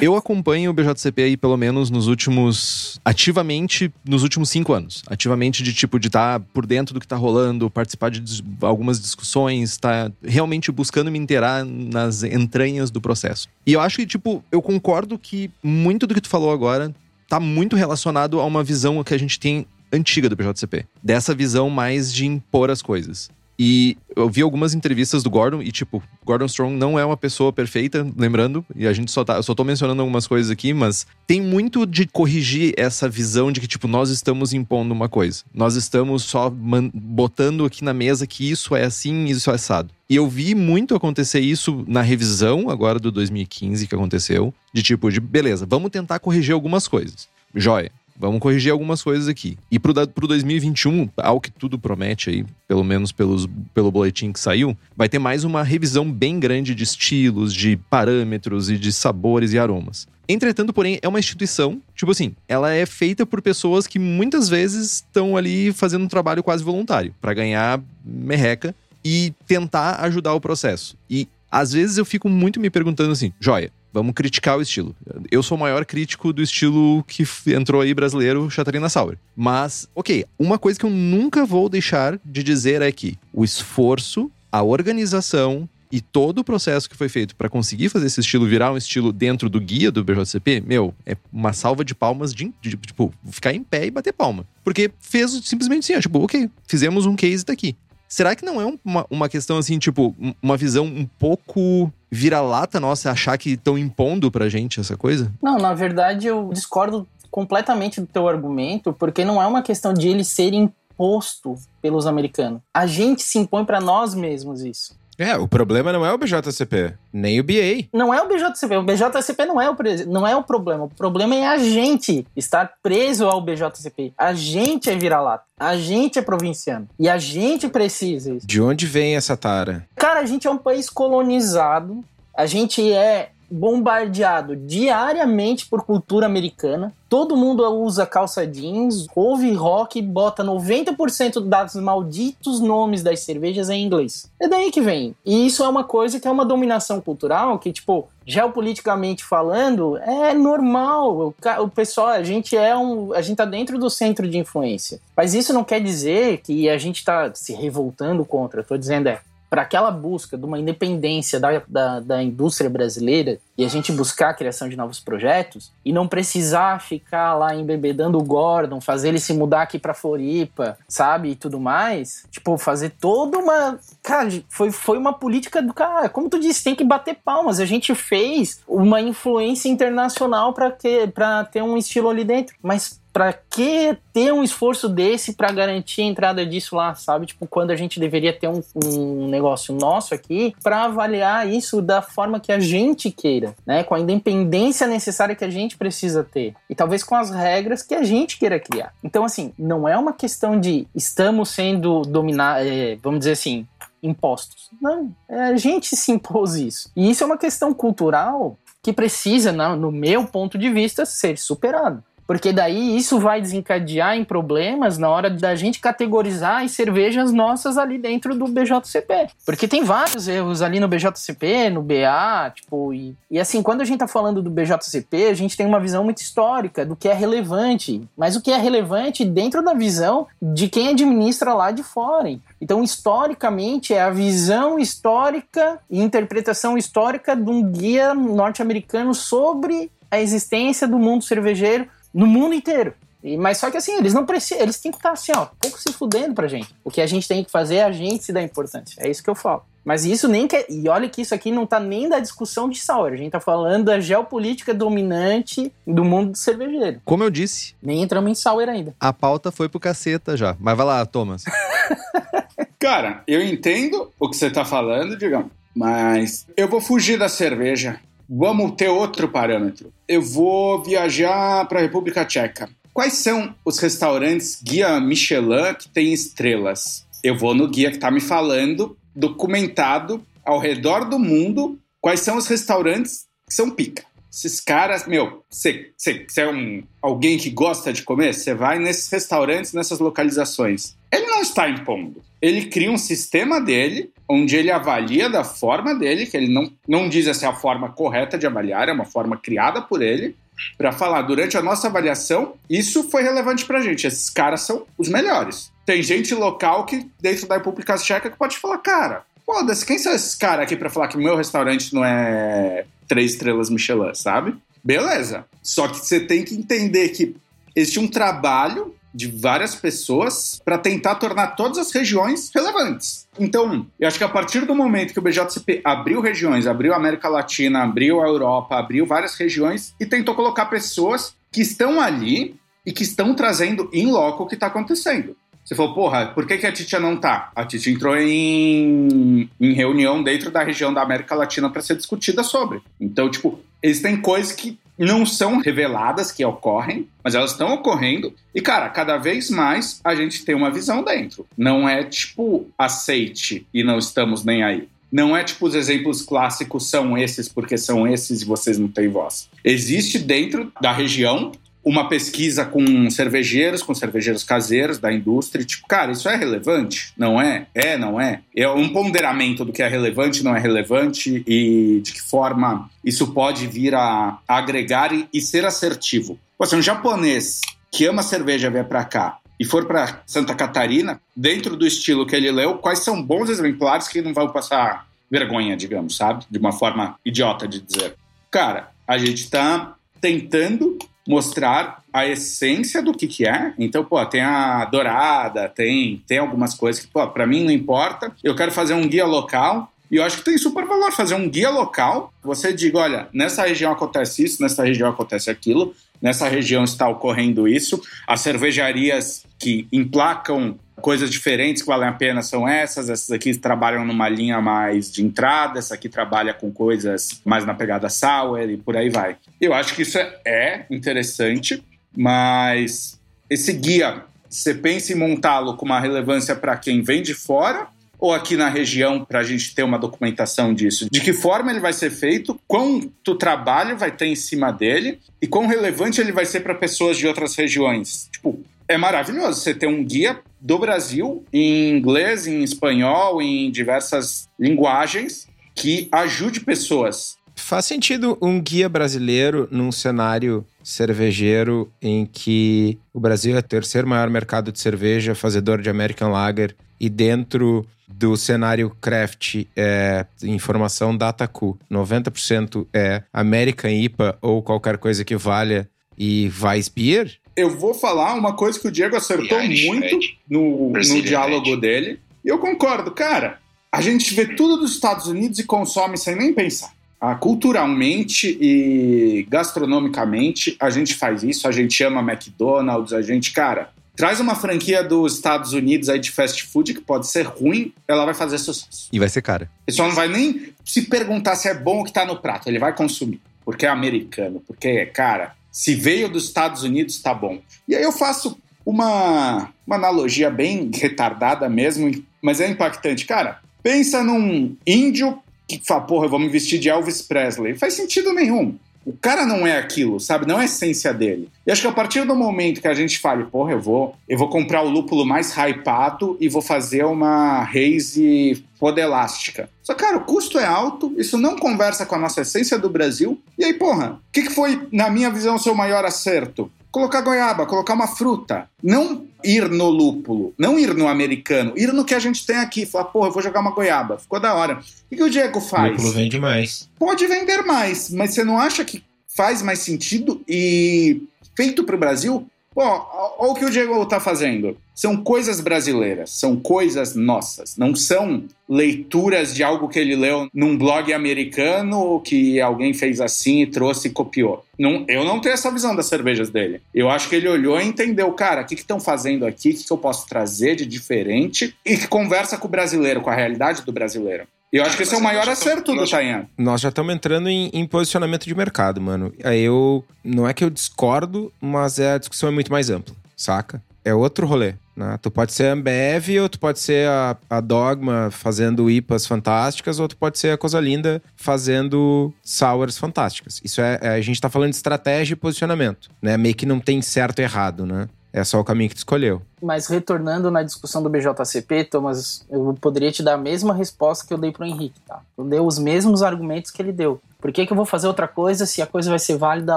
eu 0.00 0.16
acompanho 0.16 0.70
o 0.70 0.74
BJCP 0.74 1.22
aí 1.22 1.36
pelo 1.36 1.56
menos 1.56 1.90
nos 1.90 2.06
últimos. 2.06 3.00
ativamente 3.04 3.92
nos 4.04 4.22
últimos 4.22 4.50
cinco 4.50 4.72
anos. 4.72 5.02
Ativamente 5.06 5.62
de 5.62 5.72
tipo 5.72 5.98
de 5.98 6.08
estar 6.08 6.40
tá 6.40 6.46
por 6.52 6.66
dentro 6.66 6.94
do 6.94 7.00
que 7.00 7.06
tá 7.06 7.16
rolando, 7.16 7.70
participar 7.70 8.10
de 8.10 8.42
algumas 8.60 9.00
discussões, 9.00 9.76
tá 9.76 10.10
realmente 10.22 10.70
buscando 10.70 11.10
me 11.10 11.18
inteirar 11.18 11.64
nas 11.64 12.22
entranhas 12.22 12.90
do 12.90 13.00
processo. 13.00 13.48
E 13.66 13.72
eu 13.72 13.80
acho 13.80 13.96
que, 13.96 14.06
tipo, 14.06 14.44
eu 14.50 14.60
concordo 14.60 15.18
que 15.18 15.50
muito 15.62 16.06
do 16.06 16.14
que 16.14 16.20
tu 16.20 16.28
falou 16.28 16.52
agora 16.52 16.94
tá 17.28 17.40
muito 17.40 17.76
relacionado 17.76 18.40
a 18.40 18.44
uma 18.44 18.62
visão 18.62 19.02
que 19.02 19.14
a 19.14 19.18
gente 19.18 19.38
tem 19.38 19.66
antiga 19.92 20.28
do 20.28 20.36
BJCP. 20.36 20.86
Dessa 21.02 21.34
visão 21.34 21.70
mais 21.70 22.12
de 22.12 22.26
impor 22.26 22.70
as 22.70 22.82
coisas. 22.82 23.30
E 23.58 23.96
eu 24.16 24.28
vi 24.28 24.42
algumas 24.42 24.74
entrevistas 24.74 25.22
do 25.22 25.30
Gordon 25.30 25.62
e, 25.62 25.70
tipo, 25.70 26.02
Gordon 26.24 26.46
Strong 26.46 26.76
não 26.76 26.98
é 26.98 27.04
uma 27.04 27.16
pessoa 27.16 27.52
perfeita, 27.52 28.06
lembrando, 28.16 28.64
e 28.74 28.86
a 28.86 28.92
gente 28.92 29.10
só 29.10 29.24
tá, 29.24 29.36
eu 29.36 29.42
só 29.42 29.54
tô 29.54 29.64
mencionando 29.64 30.02
algumas 30.02 30.26
coisas 30.26 30.50
aqui, 30.50 30.72
mas 30.72 31.06
tem 31.26 31.40
muito 31.40 31.86
de 31.86 32.06
corrigir 32.06 32.74
essa 32.76 33.08
visão 33.08 33.52
de 33.52 33.60
que, 33.60 33.66
tipo, 33.66 33.86
nós 33.86 34.10
estamos 34.10 34.52
impondo 34.52 34.92
uma 34.92 35.08
coisa. 35.08 35.44
Nós 35.52 35.76
estamos 35.76 36.24
só 36.24 36.52
botando 36.92 37.64
aqui 37.64 37.84
na 37.84 37.94
mesa 37.94 38.26
que 38.26 38.50
isso 38.50 38.74
é 38.74 38.84
assim, 38.84 39.26
isso 39.26 39.50
é 39.50 39.54
assado. 39.54 39.90
E 40.08 40.16
eu 40.16 40.28
vi 40.28 40.54
muito 40.54 40.94
acontecer 40.94 41.40
isso 41.40 41.84
na 41.86 42.02
revisão 42.02 42.68
agora 42.68 42.98
do 42.98 43.10
2015 43.10 43.86
que 43.86 43.94
aconteceu, 43.94 44.52
de 44.72 44.82
tipo, 44.82 45.10
de 45.10 45.20
beleza, 45.20 45.66
vamos 45.68 45.90
tentar 45.90 46.18
corrigir 46.18 46.54
algumas 46.54 46.88
coisas. 46.88 47.28
Joia. 47.54 47.90
Vamos 48.18 48.40
corrigir 48.40 48.70
algumas 48.70 49.02
coisas 49.02 49.28
aqui. 49.28 49.58
E 49.70 49.78
pro, 49.78 49.92
pro 50.08 50.26
2021, 50.26 51.08
ao 51.16 51.40
que 51.40 51.50
tudo 51.50 51.78
promete 51.78 52.30
aí, 52.30 52.46
pelo 52.68 52.84
menos 52.84 53.10
pelos, 53.10 53.48
pelo 53.72 53.90
boletim 53.90 54.32
que 54.32 54.38
saiu, 54.38 54.76
vai 54.96 55.08
ter 55.08 55.18
mais 55.18 55.44
uma 55.44 55.62
revisão 55.62 56.10
bem 56.10 56.38
grande 56.38 56.74
de 56.74 56.84
estilos, 56.84 57.52
de 57.52 57.76
parâmetros 57.76 58.70
e 58.70 58.78
de 58.78 58.92
sabores 58.92 59.52
e 59.52 59.58
aromas. 59.58 60.06
Entretanto, 60.28 60.72
porém, 60.72 60.98
é 61.02 61.08
uma 61.08 61.18
instituição, 61.18 61.82
tipo 61.94 62.10
assim, 62.10 62.34
ela 62.48 62.72
é 62.72 62.86
feita 62.86 63.26
por 63.26 63.42
pessoas 63.42 63.86
que 63.86 63.98
muitas 63.98 64.48
vezes 64.48 64.92
estão 64.94 65.36
ali 65.36 65.72
fazendo 65.72 66.04
um 66.04 66.08
trabalho 66.08 66.42
quase 66.42 66.64
voluntário, 66.64 67.14
para 67.20 67.34
ganhar 67.34 67.82
merreca 68.02 68.74
e 69.04 69.34
tentar 69.46 69.96
ajudar 70.04 70.32
o 70.32 70.40
processo. 70.40 70.96
E 71.10 71.28
às 71.50 71.72
vezes 71.72 71.98
eu 71.98 72.04
fico 72.04 72.28
muito 72.28 72.58
me 72.58 72.70
perguntando 72.70 73.12
assim, 73.12 73.32
joia, 73.38 73.70
Vamos 73.94 74.12
criticar 74.12 74.58
o 74.58 74.60
estilo. 74.60 74.92
Eu 75.30 75.40
sou 75.40 75.56
o 75.56 75.60
maior 75.60 75.84
crítico 75.84 76.32
do 76.32 76.42
estilo 76.42 77.04
que 77.04 77.24
entrou 77.54 77.80
aí 77.80 77.94
brasileiro, 77.94 78.50
Chatarina 78.50 78.88
Sauer. 78.88 79.16
Mas, 79.36 79.88
ok, 79.94 80.24
uma 80.36 80.58
coisa 80.58 80.76
que 80.76 80.84
eu 80.84 80.90
nunca 80.90 81.46
vou 81.46 81.68
deixar 81.68 82.18
de 82.24 82.42
dizer 82.42 82.82
é 82.82 82.90
que 82.90 83.16
o 83.32 83.44
esforço, 83.44 84.28
a 84.50 84.64
organização 84.64 85.68
e 85.92 86.00
todo 86.00 86.40
o 86.40 86.44
processo 86.44 86.90
que 86.90 86.96
foi 86.96 87.08
feito 87.08 87.36
para 87.36 87.48
conseguir 87.48 87.88
fazer 87.88 88.06
esse 88.06 88.18
estilo 88.18 88.48
virar 88.48 88.72
um 88.72 88.76
estilo 88.76 89.12
dentro 89.12 89.48
do 89.48 89.60
guia 89.60 89.92
do 89.92 90.02
BJCP, 90.02 90.64
meu, 90.66 90.92
é 91.06 91.16
uma 91.32 91.52
salva 91.52 91.84
de 91.84 91.94
palmas 91.94 92.34
de, 92.34 92.52
de, 92.60 92.76
tipo, 92.76 93.14
ficar 93.30 93.54
em 93.54 93.62
pé 93.62 93.86
e 93.86 93.92
bater 93.92 94.12
palma. 94.12 94.44
Porque 94.64 94.90
fez 94.98 95.30
simplesmente 95.44 95.84
assim, 95.84 95.96
ó, 95.96 96.00
tipo, 96.00 96.18
ok, 96.18 96.50
fizemos 96.66 97.06
um 97.06 97.14
case 97.14 97.44
daqui. 97.44 97.76
Será 98.14 98.36
que 98.36 98.44
não 98.44 98.60
é 98.60 98.78
uma, 98.84 99.04
uma 99.10 99.28
questão 99.28 99.58
assim, 99.58 99.76
tipo, 99.76 100.14
uma 100.40 100.56
visão 100.56 100.84
um 100.84 101.04
pouco 101.04 101.92
vira-lata 102.08 102.78
nossa 102.78 103.10
achar 103.10 103.36
que 103.36 103.54
estão 103.54 103.76
impondo 103.76 104.30
pra 104.30 104.48
gente 104.48 104.78
essa 104.78 104.96
coisa? 104.96 105.32
Não, 105.42 105.58
na 105.58 105.74
verdade 105.74 106.28
eu 106.28 106.48
discordo 106.52 107.08
completamente 107.28 108.00
do 108.00 108.06
teu 108.06 108.28
argumento, 108.28 108.92
porque 108.92 109.24
não 109.24 109.42
é 109.42 109.46
uma 109.48 109.62
questão 109.62 109.92
de 109.92 110.06
ele 110.06 110.22
ser 110.22 110.54
imposto 110.54 111.56
pelos 111.82 112.06
americanos. 112.06 112.60
A 112.72 112.86
gente 112.86 113.20
se 113.24 113.36
impõe 113.36 113.64
para 113.64 113.80
nós 113.80 114.14
mesmos 114.14 114.62
isso. 114.62 114.94
É, 115.18 115.36
o 115.36 115.46
problema 115.46 115.92
não 115.92 116.04
é 116.04 116.12
o 116.12 116.18
BJCP, 116.18 116.94
nem 117.12 117.38
o 117.40 117.44
BA. 117.44 117.86
Não 117.92 118.12
é 118.12 118.20
o 118.22 118.28
BJCP. 118.28 118.76
O 118.76 118.82
BJCP 118.82 119.46
não 119.46 119.60
é 119.60 119.70
o, 119.70 119.76
não 120.06 120.26
é 120.26 120.34
o 120.36 120.42
problema. 120.42 120.84
O 120.84 120.88
problema 120.88 121.34
é 121.34 121.46
a 121.46 121.58
gente 121.58 122.26
estar 122.36 122.74
preso 122.82 123.26
ao 123.26 123.40
BJCP. 123.40 124.12
A 124.18 124.32
gente 124.34 124.90
é 124.90 124.96
vira-lata. 124.96 125.44
A 125.58 125.76
gente 125.76 126.18
é 126.18 126.22
provinciano. 126.22 126.88
E 126.98 127.08
a 127.08 127.18
gente 127.18 127.68
precisa 127.68 128.34
isso. 128.34 128.46
De 128.46 128.60
onde 128.60 128.86
vem 128.86 129.16
essa 129.16 129.36
tara? 129.36 129.86
Cara, 129.94 130.20
a 130.20 130.26
gente 130.26 130.46
é 130.46 130.50
um 130.50 130.58
país 130.58 130.90
colonizado. 130.90 132.04
A 132.36 132.46
gente 132.46 132.92
é 132.92 133.30
bombardeado 133.50 134.56
diariamente 134.56 135.66
por 135.66 135.84
cultura 135.84 136.26
americana. 136.26 136.92
Todo 137.08 137.36
mundo 137.36 137.62
usa 137.64 138.06
calça 138.06 138.46
jeans, 138.46 139.06
ouve 139.14 139.52
rock 139.52 139.98
e 139.98 140.02
bota 140.02 140.42
90% 140.42 141.40
dos 141.40 141.74
malditos 141.76 142.60
nomes 142.60 143.02
das 143.02 143.20
cervejas 143.20 143.70
em 143.70 143.84
inglês. 143.84 144.28
É 144.40 144.48
daí 144.48 144.70
que 144.70 144.80
vem. 144.80 145.14
E 145.24 145.46
isso 145.46 145.62
é 145.62 145.68
uma 145.68 145.84
coisa 145.84 146.18
que 146.18 146.26
é 146.26 146.30
uma 146.30 146.44
dominação 146.44 147.00
cultural 147.00 147.58
que, 147.58 147.72
tipo, 147.72 148.08
geopoliticamente 148.26 149.24
falando, 149.24 149.96
é 149.98 150.34
normal. 150.34 151.34
O 151.60 151.68
pessoal, 151.68 152.08
a 152.08 152.22
gente 152.22 152.56
é 152.56 152.76
um. 152.76 153.12
A 153.12 153.22
gente 153.22 153.36
tá 153.36 153.44
dentro 153.44 153.78
do 153.78 153.88
centro 153.88 154.28
de 154.28 154.38
influência. 154.38 155.00
Mas 155.16 155.34
isso 155.34 155.52
não 155.52 155.62
quer 155.62 155.80
dizer 155.80 156.38
que 156.38 156.68
a 156.68 156.78
gente 156.78 157.04
tá 157.04 157.30
se 157.34 157.52
revoltando 157.52 158.24
contra. 158.24 158.60
Eu 158.60 158.64
tô 158.64 158.76
dizendo 158.76 159.08
é 159.08 159.20
para 159.54 159.62
aquela 159.62 159.92
busca 159.92 160.36
de 160.36 160.44
uma 160.44 160.58
independência 160.58 161.38
da, 161.38 161.62
da, 161.68 162.00
da, 162.00 162.20
indústria 162.20 162.68
brasileira 162.68 163.38
e 163.56 163.64
a 163.64 163.68
gente 163.68 163.92
buscar 163.92 164.30
a 164.30 164.34
criação 164.34 164.68
de 164.68 164.74
novos 164.74 164.98
projetos 164.98 165.70
e 165.84 165.92
não 165.92 166.08
precisar 166.08 166.80
ficar 166.80 167.34
lá 167.34 167.54
embebedando 167.54 168.18
o 168.18 168.24
Gordon, 168.24 168.80
fazer 168.80 169.10
ele 169.10 169.20
se 169.20 169.32
mudar 169.32 169.62
aqui 169.62 169.78
para 169.78 169.94
Floripa, 169.94 170.76
sabe, 170.88 171.28
e 171.28 171.36
tudo 171.36 171.60
mais, 171.60 172.24
tipo, 172.32 172.58
fazer 172.58 172.94
toda 173.00 173.38
uma. 173.38 173.78
Cara, 174.02 174.28
foi, 174.48 174.72
foi 174.72 174.98
uma 174.98 175.12
política 175.12 175.62
do 175.62 175.72
cara. 175.72 176.08
Como 176.08 176.28
tu 176.28 176.40
disse, 176.40 176.64
tem 176.64 176.74
que 176.74 176.82
bater 176.82 177.14
palmas. 177.24 177.60
A 177.60 177.64
gente 177.64 177.94
fez 177.94 178.60
uma 178.66 179.00
influência 179.00 179.68
internacional 179.68 180.52
para 180.52 180.72
ter 180.72 181.62
um 181.62 181.76
estilo 181.76 182.10
ali 182.10 182.24
dentro, 182.24 182.56
mas 182.60 183.00
para 183.14 183.32
que 183.32 183.96
ter 184.12 184.32
um 184.32 184.42
esforço 184.42 184.88
desse 184.88 185.34
para 185.34 185.52
garantir 185.52 186.02
a 186.02 186.04
entrada 186.04 186.44
disso 186.44 186.74
lá, 186.74 186.96
sabe? 186.96 187.26
Tipo, 187.26 187.46
quando 187.46 187.70
a 187.70 187.76
gente 187.76 188.00
deveria 188.00 188.32
ter 188.32 188.48
um, 188.48 188.60
um 188.84 189.28
negócio 189.28 189.72
nosso 189.72 190.12
aqui 190.12 190.52
para 190.60 190.86
avaliar 190.86 191.48
isso 191.48 191.80
da 191.80 192.02
forma 192.02 192.40
que 192.40 192.50
a 192.50 192.58
gente 192.58 193.12
queira, 193.12 193.54
né? 193.64 193.84
Com 193.84 193.94
a 193.94 194.00
independência 194.00 194.88
necessária 194.88 195.36
que 195.36 195.44
a 195.44 195.48
gente 195.48 195.76
precisa 195.76 196.24
ter. 196.24 196.56
E 196.68 196.74
talvez 196.74 197.04
com 197.04 197.14
as 197.14 197.30
regras 197.30 197.84
que 197.84 197.94
a 197.94 198.02
gente 198.02 198.36
queira 198.36 198.58
criar. 198.58 198.92
Então, 199.04 199.24
assim, 199.24 199.52
não 199.56 199.88
é 199.88 199.96
uma 199.96 200.12
questão 200.12 200.58
de 200.58 200.88
estamos 200.92 201.50
sendo 201.50 202.02
dominados, 202.02 202.66
é, 202.66 202.98
vamos 203.00 203.20
dizer 203.20 203.32
assim, 203.32 203.64
impostos. 204.02 204.70
Não, 204.82 205.14
é 205.28 205.40
a 205.40 205.56
gente 205.56 205.94
se 205.94 206.10
impôs 206.10 206.56
isso. 206.56 206.90
E 206.96 207.08
isso 207.08 207.22
é 207.22 207.26
uma 207.26 207.38
questão 207.38 207.72
cultural 207.72 208.58
que 208.82 208.92
precisa, 208.92 209.52
no 209.52 209.92
meu 209.92 210.26
ponto 210.26 210.58
de 210.58 210.68
vista, 210.68 211.06
ser 211.06 211.38
superado. 211.38 212.02
Porque 212.26 212.52
daí 212.52 212.96
isso 212.96 213.18
vai 213.18 213.40
desencadear 213.40 214.16
em 214.16 214.24
problemas 214.24 214.98
na 214.98 215.08
hora 215.08 215.28
da 215.28 215.54
gente 215.54 215.80
categorizar 215.80 216.62
as 216.62 216.72
cervejas 216.72 217.32
nossas 217.32 217.76
ali 217.76 217.98
dentro 217.98 218.34
do 218.34 218.46
BJCP. 218.46 219.28
Porque 219.44 219.68
tem 219.68 219.84
vários 219.84 220.26
erros 220.28 220.62
ali 220.62 220.80
no 220.80 220.88
BJCP, 220.88 221.70
no 221.70 221.82
BA, 221.82 222.52
tipo, 222.54 222.94
e, 222.94 223.14
e 223.30 223.38
assim, 223.38 223.62
quando 223.62 223.80
a 223.80 223.84
gente 223.84 223.98
tá 223.98 224.08
falando 224.08 224.42
do 224.42 224.50
BJCP, 224.50 225.26
a 225.26 225.34
gente 225.34 225.56
tem 225.56 225.66
uma 225.66 225.80
visão 225.80 226.04
muito 226.04 226.18
histórica 226.18 226.84
do 226.84 226.96
que 226.96 227.08
é 227.08 227.14
relevante. 227.14 228.02
Mas 228.16 228.36
o 228.36 228.40
que 228.40 228.50
é 228.50 228.56
relevante 228.56 229.24
dentro 229.24 229.62
da 229.62 229.74
visão 229.74 230.26
de 230.40 230.68
quem 230.68 230.88
administra 230.88 231.52
lá 231.52 231.70
de 231.70 231.82
fora. 231.82 232.14
Então, 232.60 232.82
historicamente, 232.82 233.92
é 233.92 234.00
a 234.00 234.10
visão 234.10 234.78
histórica 234.78 235.78
e 235.90 236.00
interpretação 236.00 236.78
histórica 236.78 237.34
de 237.34 237.50
um 237.50 237.62
guia 237.62 238.14
norte-americano 238.14 239.12
sobre 239.14 239.90
a 240.10 240.20
existência 240.20 240.86
do 240.86 240.98
mundo 240.98 241.24
cervejeiro 241.24 241.88
no 242.14 242.26
mundo 242.26 242.54
inteiro. 242.54 242.94
E, 243.22 243.36
mas 243.38 243.56
só 243.58 243.70
que 243.70 243.76
assim, 243.78 243.96
eles 243.96 244.12
não 244.12 244.26
precisam, 244.26 244.62
eles 244.62 244.78
têm 244.78 244.92
que 244.92 244.98
estar 244.98 245.12
assim, 245.12 245.32
ó, 245.34 245.46
pouco 245.58 245.78
se 245.80 245.90
fudendo 245.94 246.34
pra 246.34 246.46
gente. 246.46 246.74
O 246.84 246.90
que 246.90 247.00
a 247.00 247.06
gente 247.06 247.26
tem 247.26 247.42
que 247.42 247.50
fazer 247.50 247.76
é 247.76 247.84
a 247.84 247.90
gente 247.90 248.22
se 248.22 248.32
dar 248.32 248.42
importância. 248.42 248.96
É 249.02 249.08
isso 249.10 249.22
que 249.22 249.30
eu 249.30 249.34
falo. 249.34 249.62
Mas 249.82 250.04
isso 250.04 250.28
nem 250.28 250.46
quer. 250.46 250.66
E 250.70 250.88
olha 250.88 251.08
que 251.08 251.20
isso 251.22 251.34
aqui 251.34 251.50
não 251.50 251.66
tá 251.66 251.78
nem 251.80 252.08
da 252.08 252.18
discussão 252.18 252.68
de 252.70 252.78
Sauer. 252.78 253.12
A 253.12 253.16
gente 253.16 253.32
tá 253.32 253.40
falando 253.40 253.84
da 253.84 254.00
geopolítica 254.00 254.72
dominante 254.74 255.72
do 255.86 256.04
mundo 256.04 256.32
do 256.32 256.38
cervejeiro. 256.38 257.00
Como 257.04 257.22
eu 257.22 257.30
disse, 257.30 257.74
Nem 257.82 258.02
entramos 258.02 258.30
em 258.30 258.34
Sauer 258.34 258.68
ainda. 258.68 258.94
a 259.00 259.12
pauta 259.12 259.50
foi 259.50 259.68
pro 259.68 259.80
caceta 259.80 260.36
já. 260.36 260.56
Mas 260.60 260.76
vai 260.76 260.86
lá, 260.86 261.04
Thomas. 261.04 261.44
Cara, 262.78 263.22
eu 263.26 263.42
entendo 263.42 264.10
o 264.18 264.28
que 264.28 264.36
você 264.36 264.50
tá 264.50 264.64
falando, 264.64 265.16
digamos, 265.16 265.50
mas 265.74 266.46
eu 266.56 266.68
vou 266.68 266.80
fugir 266.80 267.18
da 267.18 267.28
cerveja. 267.28 267.98
Vamos 268.28 268.72
ter 268.72 268.88
outro 268.88 269.28
parâmetro. 269.28 269.92
Eu 270.08 270.22
vou 270.22 270.82
viajar 270.82 271.66
para 271.66 271.78
a 271.78 271.82
República 271.82 272.24
Tcheca. 272.24 272.68
Quais 272.92 273.14
são 273.14 273.54
os 273.64 273.78
restaurantes 273.78 274.60
guia 274.62 275.00
Michelin 275.00 275.74
que 275.78 275.88
tem 275.88 276.12
estrelas? 276.12 277.06
Eu 277.22 277.36
vou 277.36 277.54
no 277.54 277.68
guia 277.68 277.90
que 277.90 277.98
tá 277.98 278.10
me 278.10 278.20
falando, 278.20 278.96
documentado 279.14 280.24
ao 280.44 280.58
redor 280.58 281.08
do 281.08 281.18
mundo, 281.18 281.78
quais 282.00 282.20
são 282.20 282.36
os 282.36 282.46
restaurantes 282.46 283.24
que 283.48 283.54
são 283.54 283.70
pica. 283.70 284.04
Esses 284.32 284.60
caras, 284.60 285.06
meu, 285.06 285.44
você 285.48 285.92
é 286.36 286.48
um, 286.48 286.82
alguém 287.00 287.38
que 287.38 287.50
gosta 287.50 287.92
de 287.92 288.02
comer, 288.02 288.34
você 288.34 288.52
vai 288.52 288.80
nesses 288.80 289.08
restaurantes, 289.08 289.72
nessas 289.72 290.00
localizações. 290.00 290.96
Ele 291.12 291.26
não 291.26 291.40
está 291.40 291.68
impondo. 291.68 292.20
Ele 292.44 292.66
cria 292.66 292.90
um 292.90 292.98
sistema 292.98 293.58
dele, 293.58 294.10
onde 294.28 294.54
ele 294.54 294.70
avalia 294.70 295.30
da 295.30 295.42
forma 295.42 295.94
dele, 295.94 296.26
que 296.26 296.36
ele 296.36 296.52
não, 296.52 296.70
não 296.86 297.08
diz 297.08 297.26
essa 297.26 297.46
é 297.46 297.48
a 297.48 297.54
forma 297.54 297.90
correta 297.90 298.36
de 298.36 298.46
avaliar, 298.46 298.86
é 298.86 298.92
uma 298.92 299.06
forma 299.06 299.34
criada 299.34 299.80
por 299.80 300.02
ele, 300.02 300.36
para 300.76 300.92
falar, 300.92 301.22
durante 301.22 301.56
a 301.56 301.62
nossa 301.62 301.88
avaliação, 301.88 302.52
isso 302.68 303.08
foi 303.08 303.22
relevante 303.22 303.64
pra 303.64 303.80
gente. 303.80 304.06
Esses 304.06 304.28
caras 304.28 304.60
são 304.60 304.84
os 304.98 305.08
melhores. 305.08 305.72
Tem 305.86 306.02
gente 306.02 306.34
local 306.34 306.84
que, 306.84 307.06
dentro 307.18 307.48
da 307.48 307.56
República 307.56 307.96
Tcheca, 307.96 308.28
que 308.28 308.36
pode 308.36 308.58
falar, 308.58 308.76
cara, 308.76 309.22
foda-se, 309.46 309.86
quem 309.86 309.98
são 309.98 310.12
esses 310.12 310.34
caras 310.34 310.64
aqui 310.64 310.76
pra 310.76 310.90
falar 310.90 311.08
que 311.08 311.16
o 311.16 311.22
meu 311.22 311.36
restaurante 311.36 311.94
não 311.94 312.04
é 312.04 312.84
três 313.08 313.32
estrelas 313.32 313.70
Michelin, 313.70 314.14
sabe? 314.14 314.54
Beleza. 314.84 315.46
Só 315.62 315.88
que 315.88 315.96
você 315.96 316.20
tem 316.20 316.44
que 316.44 316.54
entender 316.54 317.08
que 317.08 317.34
existe 317.74 317.98
um 317.98 318.06
trabalho 318.06 318.94
de 319.14 319.28
várias 319.28 319.74
pessoas 319.74 320.60
para 320.64 320.76
tentar 320.76 321.14
tornar 321.14 321.48
todas 321.48 321.78
as 321.78 321.92
regiões 321.92 322.50
relevantes. 322.52 323.28
Então, 323.38 323.86
eu 323.98 324.08
acho 324.08 324.18
que 324.18 324.24
a 324.24 324.28
partir 324.28 324.66
do 324.66 324.74
momento 324.74 325.12
que 325.12 325.18
o 325.18 325.22
BJCP 325.22 325.80
abriu 325.84 326.20
regiões, 326.20 326.66
abriu 326.66 326.92
a 326.92 326.96
América 326.96 327.28
Latina, 327.28 327.82
abriu 327.84 328.20
a 328.20 328.26
Europa, 328.26 328.76
abriu 328.76 329.06
várias 329.06 329.36
regiões 329.36 329.94
e 330.00 330.04
tentou 330.04 330.34
colocar 330.34 330.66
pessoas 330.66 331.34
que 331.52 331.60
estão 331.60 332.00
ali 332.00 332.56
e 332.84 332.92
que 332.92 333.04
estão 333.04 333.34
trazendo 333.34 333.88
em 333.92 334.10
loco 334.10 334.42
o 334.42 334.46
que 334.46 334.54
está 334.54 334.66
acontecendo. 334.66 335.36
Você 335.64 335.74
falou, 335.74 335.94
porra, 335.94 336.26
por 336.26 336.46
que, 336.46 336.58
que 336.58 336.66
a 336.66 336.72
Titia 336.72 337.00
não 337.00 337.16
tá? 337.16 337.50
A 337.56 337.64
Titia 337.64 337.90
entrou 337.90 338.14
em, 338.18 339.48
em 339.58 339.72
reunião 339.72 340.22
dentro 340.22 340.50
da 340.50 340.62
região 340.62 340.92
da 340.92 341.00
América 341.00 341.34
Latina 341.34 341.70
para 341.70 341.80
ser 341.80 341.96
discutida 341.96 342.42
sobre. 342.42 342.82
Então, 343.00 343.30
tipo, 343.30 343.58
eles 343.82 344.02
têm 344.02 344.20
coisas 344.20 344.52
que 344.52 344.78
não 344.98 345.26
são 345.26 345.58
reveladas 345.58 346.30
que 346.30 346.44
ocorrem, 346.44 347.08
mas 347.22 347.34
elas 347.34 347.52
estão 347.52 347.72
ocorrendo. 347.74 348.32
E, 348.54 348.60
cara, 348.60 348.88
cada 348.88 349.16
vez 349.16 349.50
mais 349.50 350.00
a 350.04 350.14
gente 350.14 350.44
tem 350.44 350.54
uma 350.54 350.70
visão 350.70 351.02
dentro. 351.02 351.46
Não 351.56 351.88
é 351.88 352.04
tipo 352.04 352.66
aceite 352.78 353.66
e 353.72 353.82
não 353.82 353.98
estamos 353.98 354.44
nem 354.44 354.62
aí. 354.62 354.88
Não 355.10 355.36
é 355.36 355.44
tipo 355.44 355.66
os 355.66 355.76
exemplos 355.76 356.22
clássicos 356.22 356.90
são 356.90 357.16
esses 357.16 357.48
porque 357.48 357.78
são 357.78 358.06
esses 358.06 358.42
e 358.42 358.44
vocês 358.44 358.78
não 358.78 358.88
têm 358.88 359.08
voz. 359.08 359.48
Existe 359.64 360.18
dentro 360.18 360.72
da 360.80 360.92
região 360.92 361.52
uma 361.84 362.08
pesquisa 362.08 362.64
com 362.64 363.10
cervejeiros, 363.10 363.82
com 363.82 363.94
cervejeiros 363.94 364.42
caseiros 364.42 364.98
da 364.98 365.12
indústria. 365.12 365.64
Tipo, 365.64 365.86
cara, 365.86 366.12
isso 366.12 366.28
é 366.28 366.34
relevante? 366.34 367.12
Não 367.16 367.40
é? 367.40 367.66
É, 367.74 367.98
não 367.98 368.20
é? 368.20 368.40
É 368.56 368.68
um 368.68 368.88
ponderamento 368.88 369.64
do 369.64 369.72
que 369.72 369.82
é 369.82 369.88
relevante, 369.88 370.42
não 370.42 370.56
é 370.56 370.60
relevante 370.60 371.44
e 371.46 372.00
de 372.02 372.12
que 372.12 372.22
forma 372.22 372.90
isso 373.04 373.32
pode 373.32 373.66
vir 373.66 373.94
a 373.94 374.38
agregar 374.48 375.12
e, 375.12 375.28
e 375.32 375.40
ser 375.40 375.66
assertivo. 375.66 376.38
Pô, 376.56 376.64
se 376.64 376.74
um 376.74 376.82
japonês 376.82 377.60
que 377.92 378.06
ama 378.06 378.22
cerveja 378.22 378.70
vier 378.70 378.86
para 378.86 379.04
cá 379.04 379.38
e 379.60 379.64
for 379.64 379.86
para 379.86 380.22
Santa 380.26 380.54
Catarina, 380.54 381.20
dentro 381.36 381.76
do 381.76 381.86
estilo 381.86 382.26
que 382.26 382.34
ele 382.34 382.50
leu, 382.50 382.78
quais 382.78 383.00
são 383.00 383.22
bons 383.22 383.50
exemplares 383.50 384.08
que 384.08 384.22
não 384.22 384.32
vão 384.32 384.48
passar 384.48 385.06
vergonha, 385.30 385.76
digamos, 385.76 386.16
sabe? 386.16 386.44
De 386.50 386.58
uma 386.58 386.72
forma 386.72 387.16
idiota 387.24 387.68
de 387.68 387.80
dizer. 387.80 388.14
Cara, 388.50 388.90
a 389.06 389.18
gente 389.18 389.50
tá 389.50 389.96
tentando 390.20 390.98
mostrar 391.26 392.02
a 392.12 392.26
essência 392.26 393.02
do 393.02 393.12
que 393.12 393.26
que 393.26 393.46
é. 393.46 393.72
Então, 393.78 394.04
pô, 394.04 394.24
tem 394.26 394.42
a 394.42 394.84
dourada, 394.84 395.68
tem, 395.68 396.22
tem 396.26 396.38
algumas 396.38 396.74
coisas 396.74 397.02
que, 397.02 397.08
pô, 397.10 397.26
pra 397.28 397.46
mim 397.46 397.64
não 397.64 397.70
importa. 397.70 398.32
Eu 398.42 398.54
quero 398.54 398.70
fazer 398.70 398.94
um 398.94 399.08
guia 399.08 399.26
local. 399.26 399.90
E 400.10 400.16
eu 400.16 400.22
acho 400.22 400.38
que 400.38 400.44
tem 400.44 400.58
super 400.58 400.84
valor 400.84 401.10
fazer 401.12 401.34
um 401.34 401.48
guia 401.48 401.70
local. 401.70 402.32
Você 402.42 402.72
diga, 402.72 402.98
olha, 402.98 403.28
nessa 403.32 403.66
região 403.66 403.90
acontece 403.90 404.44
isso, 404.44 404.62
nessa 404.62 404.84
região 404.84 405.08
acontece 405.08 405.50
aquilo, 405.50 405.94
nessa 406.20 406.46
região 406.48 406.84
está 406.84 407.08
ocorrendo 407.08 407.66
isso. 407.66 408.00
As 408.26 408.40
cervejarias 408.40 409.44
que 409.58 409.88
emplacam 409.90 410.78
coisas 411.00 411.30
diferentes 411.30 411.82
que 411.82 411.88
valem 411.88 412.08
a 412.08 412.12
pena 412.12 412.42
são 412.42 412.68
essas. 412.68 413.08
Essas 413.08 413.30
aqui 413.30 413.56
trabalham 413.56 414.04
numa 414.04 414.28
linha 414.28 414.60
mais 414.60 415.10
de 415.10 415.24
entrada, 415.24 415.78
essa 415.78 415.94
aqui 415.94 416.08
trabalha 416.08 416.54
com 416.54 416.70
coisas 416.72 417.40
mais 417.44 417.64
na 417.64 417.74
pegada 417.74 418.08
sour 418.08 418.60
e 418.60 418.76
por 418.76 418.96
aí 418.96 419.10
vai. 419.10 419.36
Eu 419.60 419.74
acho 419.74 419.94
que 419.94 420.02
isso 420.02 420.18
é, 420.18 420.40
é 420.46 420.86
interessante, 420.90 421.82
mas 422.16 423.18
esse 423.50 423.72
guia, 423.72 424.24
você 424.48 424.74
pensa 424.74 425.12
em 425.12 425.16
montá-lo 425.16 425.76
com 425.76 425.84
uma 425.84 426.00
relevância 426.00 426.54
para 426.54 426.76
quem 426.76 427.02
vem 427.02 427.22
de 427.22 427.34
fora 427.34 427.88
ou 428.18 428.32
aqui 428.32 428.56
na 428.56 428.68
região 428.68 429.24
para 429.24 429.40
a 429.40 429.42
gente 429.42 429.74
ter 429.74 429.82
uma 429.82 429.98
documentação 429.98 430.72
disso? 430.72 431.08
De 431.10 431.20
que 431.20 431.32
forma 431.32 431.70
ele 431.70 431.80
vai 431.80 431.92
ser 431.92 432.10
feito, 432.10 432.58
quanto 432.66 433.34
trabalho 433.34 433.98
vai 433.98 434.10
ter 434.10 434.26
em 434.26 434.36
cima 434.36 434.72
dele 434.72 435.18
e 435.42 435.46
quão 435.46 435.66
relevante 435.66 436.20
ele 436.20 436.32
vai 436.32 436.46
ser 436.46 436.60
para 436.60 436.74
pessoas 436.74 437.18
de 437.18 437.26
outras 437.26 437.54
regiões? 437.54 438.28
Tipo, 438.32 438.58
é 438.88 438.96
maravilhoso 438.96 439.60
você 439.60 439.74
ter 439.74 439.86
um 439.86 440.02
guia 440.04 440.38
do 440.64 440.78
Brasil 440.78 441.44
em 441.52 441.90
inglês, 441.94 442.46
em 442.46 442.62
espanhol, 442.62 443.42
em 443.42 443.70
diversas 443.70 444.48
linguagens 444.58 445.46
que 445.74 446.08
ajude 446.10 446.60
pessoas. 446.60 447.36
Faz 447.54 447.84
sentido 447.84 448.38
um 448.40 448.60
guia 448.60 448.88
brasileiro 448.88 449.68
num 449.70 449.92
cenário 449.92 450.64
cervejeiro 450.82 451.92
em 452.00 452.24
que 452.24 452.98
o 453.12 453.20
Brasil 453.20 453.54
é 453.54 453.58
o 453.58 453.62
terceiro 453.62 454.08
maior 454.08 454.30
mercado 454.30 454.72
de 454.72 454.80
cerveja, 454.80 455.34
fazedor 455.34 455.82
de 455.82 455.90
American 455.90 456.30
Lager, 456.30 456.74
e 456.98 457.10
dentro 457.10 457.86
do 458.08 458.36
cenário 458.36 458.90
craft 459.00 459.66
é 459.76 460.24
informação 460.42 461.16
Dataku. 461.16 461.78
90% 461.90 462.86
é 462.92 463.22
American 463.32 463.90
IPA 463.90 464.38
ou 464.40 464.62
qualquer 464.62 464.96
coisa 464.96 465.24
que 465.24 465.36
valha 465.36 465.88
e 466.16 466.50
Weiss 466.60 466.88
Beer. 466.88 467.38
Eu 467.56 467.70
vou 467.78 467.94
falar 467.94 468.34
uma 468.34 468.54
coisa 468.54 468.78
que 468.78 468.88
o 468.88 468.90
Diego 468.90 469.16
acertou 469.16 469.60
Irish 469.62 469.86
muito 469.86 470.18
Red. 470.18 470.34
no, 470.48 470.90
no 470.90 471.22
diálogo 471.22 471.70
Red. 471.70 471.76
dele. 471.76 472.20
E 472.44 472.48
eu 472.48 472.58
concordo, 472.58 473.10
cara. 473.10 473.58
A 473.92 474.00
gente 474.00 474.34
vê 474.34 474.46
tudo 474.46 474.76
dos 474.76 474.92
Estados 474.92 475.28
Unidos 475.28 475.58
e 475.58 475.64
consome 475.64 476.18
sem 476.18 476.34
nem 476.34 476.52
pensar. 476.52 476.92
Ah, 477.20 477.36
culturalmente 477.36 478.58
e 478.60 479.46
gastronomicamente, 479.48 480.76
a 480.80 480.90
gente 480.90 481.14
faz 481.14 481.42
isso. 481.42 481.66
A 481.68 481.72
gente 481.72 482.02
ama 482.02 482.20
McDonald's, 482.20 483.12
a 483.12 483.22
gente, 483.22 483.52
cara, 483.52 483.90
traz 484.16 484.40
uma 484.40 484.54
franquia 484.54 485.02
dos 485.02 485.34
Estados 485.34 485.72
Unidos 485.72 486.08
aí 486.08 486.18
de 486.18 486.30
fast 486.30 486.64
food 486.64 486.92
que 486.92 487.00
pode 487.00 487.28
ser 487.28 487.42
ruim, 487.46 487.92
ela 488.06 488.24
vai 488.24 488.34
fazer 488.34 488.58
sucesso. 488.58 489.08
E 489.12 489.18
vai 489.18 489.28
ser 489.28 489.42
cara. 489.42 489.70
O 489.82 489.86
pessoal 489.86 490.08
não 490.08 490.14
vai 490.14 490.28
nem 490.28 490.72
se 490.84 491.02
perguntar 491.02 491.56
se 491.56 491.68
é 491.68 491.74
bom 491.74 492.00
o 492.00 492.04
que 492.04 492.12
tá 492.12 492.24
no 492.26 492.36
prato, 492.36 492.68
ele 492.68 492.78
vai 492.78 492.94
consumir. 492.94 493.40
Porque 493.64 493.86
é 493.86 493.88
americano, 493.88 494.62
porque, 494.66 495.06
cara, 495.06 495.54
se 495.74 495.92
veio 495.92 496.28
dos 496.28 496.44
Estados 496.44 496.84
Unidos, 496.84 497.20
tá 497.20 497.34
bom. 497.34 497.58
E 497.88 497.96
aí 497.96 498.02
eu 498.04 498.12
faço 498.12 498.56
uma, 498.86 499.70
uma 499.84 499.96
analogia 499.96 500.48
bem 500.48 500.88
retardada 500.94 501.68
mesmo, 501.68 502.12
mas 502.40 502.60
é 502.60 502.68
impactante. 502.68 503.26
Cara, 503.26 503.60
pensa 503.82 504.22
num 504.22 504.76
índio 504.86 505.36
que 505.66 505.80
fala, 505.84 506.02
porra, 506.02 506.26
eu 506.26 506.30
vou 506.30 506.38
me 506.38 506.48
vestir 506.48 506.78
de 506.78 506.88
Elvis 506.88 507.22
Presley. 507.22 507.74
Faz 507.74 507.94
sentido 507.94 508.32
nenhum. 508.32 508.78
O 509.04 509.12
cara 509.12 509.44
não 509.44 509.66
é 509.66 509.78
aquilo, 509.78 510.18
sabe? 510.18 510.46
Não 510.46 510.58
é 510.58 510.62
a 510.62 510.64
essência 510.64 511.12
dele. 511.12 511.48
E 511.66 511.72
acho 511.72 511.82
que 511.82 511.88
a 511.88 511.92
partir 511.92 512.24
do 512.24 512.34
momento 512.34 512.80
que 512.80 512.88
a 512.88 512.94
gente 512.94 513.18
fale, 513.18 513.44
porra, 513.44 513.72
eu 513.72 513.80
vou, 513.80 514.16
eu 514.28 514.38
vou 514.38 514.48
comprar 514.48 514.82
o 514.82 514.88
lúpulo 514.88 515.26
mais 515.26 515.54
hypado 515.56 516.36
e 516.40 516.48
vou 516.48 516.62
fazer 516.62 517.04
uma 517.04 517.62
raise 517.62 518.64
podelástica. 518.78 519.68
Só, 519.82 519.94
cara, 519.94 520.16
o 520.16 520.24
custo 520.24 520.58
é 520.58 520.64
alto, 520.64 521.14
isso 521.16 521.38
não 521.38 521.56
conversa 521.56 522.06
com 522.06 522.14
a 522.14 522.18
nossa 522.18 522.40
essência 522.42 522.78
do 522.78 522.88
Brasil. 522.88 523.40
E 523.58 523.64
aí, 523.64 523.74
porra, 523.74 524.20
o 524.28 524.32
que, 524.32 524.42
que 524.42 524.50
foi, 524.50 524.88
na 524.90 525.10
minha 525.10 525.30
visão, 525.30 525.58
seu 525.58 525.74
maior 525.74 526.04
acerto? 526.04 526.70
Colocar 526.94 527.22
goiaba, 527.22 527.66
colocar 527.66 527.92
uma 527.92 528.06
fruta. 528.06 528.70
Não 528.80 529.26
ir 529.42 529.68
no 529.68 529.88
lúpulo, 529.88 530.54
não 530.56 530.78
ir 530.78 530.94
no 530.94 531.08
americano, 531.08 531.72
ir 531.76 531.92
no 531.92 532.04
que 532.04 532.14
a 532.14 532.20
gente 532.20 532.46
tem 532.46 532.54
aqui. 532.54 532.86
Falar, 532.86 533.06
porra, 533.06 533.26
eu 533.26 533.32
vou 533.32 533.42
jogar 533.42 533.58
uma 533.58 533.72
goiaba. 533.72 534.16
Ficou 534.16 534.38
da 534.38 534.54
hora. 534.54 534.78
O 534.78 535.08
que, 535.08 535.16
que 535.16 535.22
o 535.24 535.28
Diego 535.28 535.60
faz? 535.60 535.90
Lúpulo 535.90 536.12
vende 536.12 536.38
mais. 536.38 536.88
pode 536.96 537.26
vender 537.26 537.64
mais, 537.64 538.10
mas 538.10 538.32
você 538.32 538.44
não 538.44 538.56
acha 538.56 538.84
que 538.84 539.02
faz 539.26 539.60
mais 539.60 539.80
sentido 539.80 540.40
e 540.48 541.20
feito 541.56 541.82
para 541.82 541.96
o 541.96 541.98
Brasil 541.98 542.48
Bom, 542.74 543.06
olha 543.38 543.52
o 543.52 543.54
que 543.54 543.64
o 543.64 543.70
Diego 543.70 544.02
está 544.02 544.18
fazendo. 544.18 544.76
São 544.94 545.16
coisas 545.16 545.60
brasileiras, 545.60 546.30
são 546.30 546.56
coisas 546.56 547.14
nossas. 547.14 547.76
Não 547.76 547.94
são 547.94 548.44
leituras 548.68 549.54
de 549.54 549.62
algo 549.62 549.88
que 549.88 549.98
ele 549.98 550.16
leu 550.16 550.48
num 550.52 550.76
blog 550.76 551.12
americano 551.12 551.98
ou 551.98 552.20
que 552.20 552.60
alguém 552.60 552.92
fez 552.92 553.20
assim 553.20 553.62
e 553.62 553.66
trouxe 553.66 554.08
e 554.08 554.10
copiou. 554.10 554.64
Não, 554.78 555.04
eu 555.08 555.24
não 555.24 555.40
tenho 555.40 555.52
essa 555.52 555.70
visão 555.70 555.94
das 555.94 556.06
cervejas 556.06 556.50
dele. 556.50 556.80
Eu 556.92 557.08
acho 557.10 557.28
que 557.28 557.36
ele 557.36 557.48
olhou 557.48 557.80
e 557.80 557.84
entendeu, 557.84 558.30
cara, 558.32 558.62
o 558.62 558.66
que 558.66 558.74
estão 558.74 558.98
fazendo 558.98 559.46
aqui, 559.46 559.70
o 559.70 559.74
que, 559.74 559.84
que 559.84 559.92
eu 559.92 559.98
posso 559.98 560.26
trazer 560.26 560.74
de 560.74 560.86
diferente 560.86 561.74
e 561.84 561.96
que 561.96 562.08
conversa 562.08 562.56
com 562.56 562.66
o 562.66 562.70
brasileiro, 562.70 563.20
com 563.20 563.30
a 563.30 563.34
realidade 563.34 563.82
do 563.82 563.92
brasileiro. 563.92 564.44
E 564.74 564.76
eu 564.76 564.82
acho 564.82 564.96
que 564.96 565.04
esse 565.04 565.14
é 565.14 565.16
o 565.16 565.22
maior 565.22 565.48
acerto 565.48 565.94
do 565.94 566.04
Tayan. 566.04 566.46
Nós 566.58 566.80
já 566.80 566.88
estamos 566.88 567.14
entrando 567.14 567.48
em, 567.48 567.70
em, 567.72 567.86
posicionamento 567.86 568.44
de 568.44 568.52
mercado, 568.56 569.00
mano. 569.00 569.32
Aí 569.44 569.60
eu. 569.60 570.04
Não 570.24 570.48
é 570.48 570.52
que 570.52 570.64
eu 570.64 570.68
discordo, 570.68 571.52
mas 571.60 572.00
é, 572.00 572.14
a 572.14 572.18
discussão 572.18 572.48
é 572.48 572.52
muito 572.52 572.72
mais 572.72 572.90
ampla, 572.90 573.14
saca? 573.36 573.80
É 574.04 574.12
outro 574.12 574.48
rolê. 574.48 574.74
Né? 574.96 575.16
Tu 575.22 575.30
pode 575.30 575.52
ser 575.52 575.68
a 575.68 575.72
Ambev, 575.74 576.40
ou 576.42 576.48
tu 576.48 576.58
pode 576.58 576.80
ser 576.80 577.08
a, 577.08 577.36
a 577.48 577.60
Dogma 577.60 578.32
fazendo 578.32 578.90
IPAs 578.90 579.28
fantásticas, 579.28 580.00
ou 580.00 580.08
tu 580.08 580.16
pode 580.16 580.40
ser 580.40 580.50
a 580.50 580.58
Coisa 580.58 580.80
Linda 580.80 581.22
fazendo 581.36 582.34
sours 582.42 582.98
fantásticas. 582.98 583.60
Isso 583.62 583.80
é, 583.80 584.00
é, 584.02 584.08
a 584.08 584.20
gente 584.20 584.40
tá 584.40 584.50
falando 584.50 584.70
de 584.70 584.76
estratégia 584.76 585.34
e 585.34 585.36
posicionamento, 585.36 586.10
né? 586.20 586.36
Meio 586.36 586.54
que 586.56 586.66
não 586.66 586.80
tem 586.80 587.00
certo 587.00 587.38
e 587.38 587.42
errado, 587.42 587.86
né? 587.86 588.08
É 588.34 588.42
só 588.42 588.58
o 588.58 588.64
caminho 588.64 588.90
que 588.90 588.96
tu 588.96 588.98
escolheu. 588.98 589.40
Mas 589.62 589.86
retornando 589.86 590.50
na 590.50 590.64
discussão 590.64 591.00
do 591.00 591.08
BJCP, 591.08 591.84
Thomas, 591.84 592.44
eu 592.50 592.76
poderia 592.80 593.12
te 593.12 593.22
dar 593.22 593.34
a 593.34 593.38
mesma 593.38 593.72
resposta 593.72 594.26
que 594.26 594.34
eu 594.34 594.38
dei 594.38 594.50
pro 594.50 594.64
Henrique, 594.64 595.00
tá? 595.06 595.20
Eu 595.38 595.44
dei 595.44 595.60
os 595.60 595.78
mesmos 595.78 596.20
argumentos 596.20 596.72
que 596.72 596.82
ele 596.82 596.90
deu. 596.90 597.20
Por 597.40 597.52
que, 597.52 597.64
que 597.64 597.72
eu 597.72 597.76
vou 597.76 597.86
fazer 597.86 598.08
outra 598.08 598.26
coisa 598.26 598.66
se 598.66 598.82
a 598.82 598.86
coisa 598.88 599.08
vai 599.08 599.20
ser 599.20 599.36
válida 599.36 599.76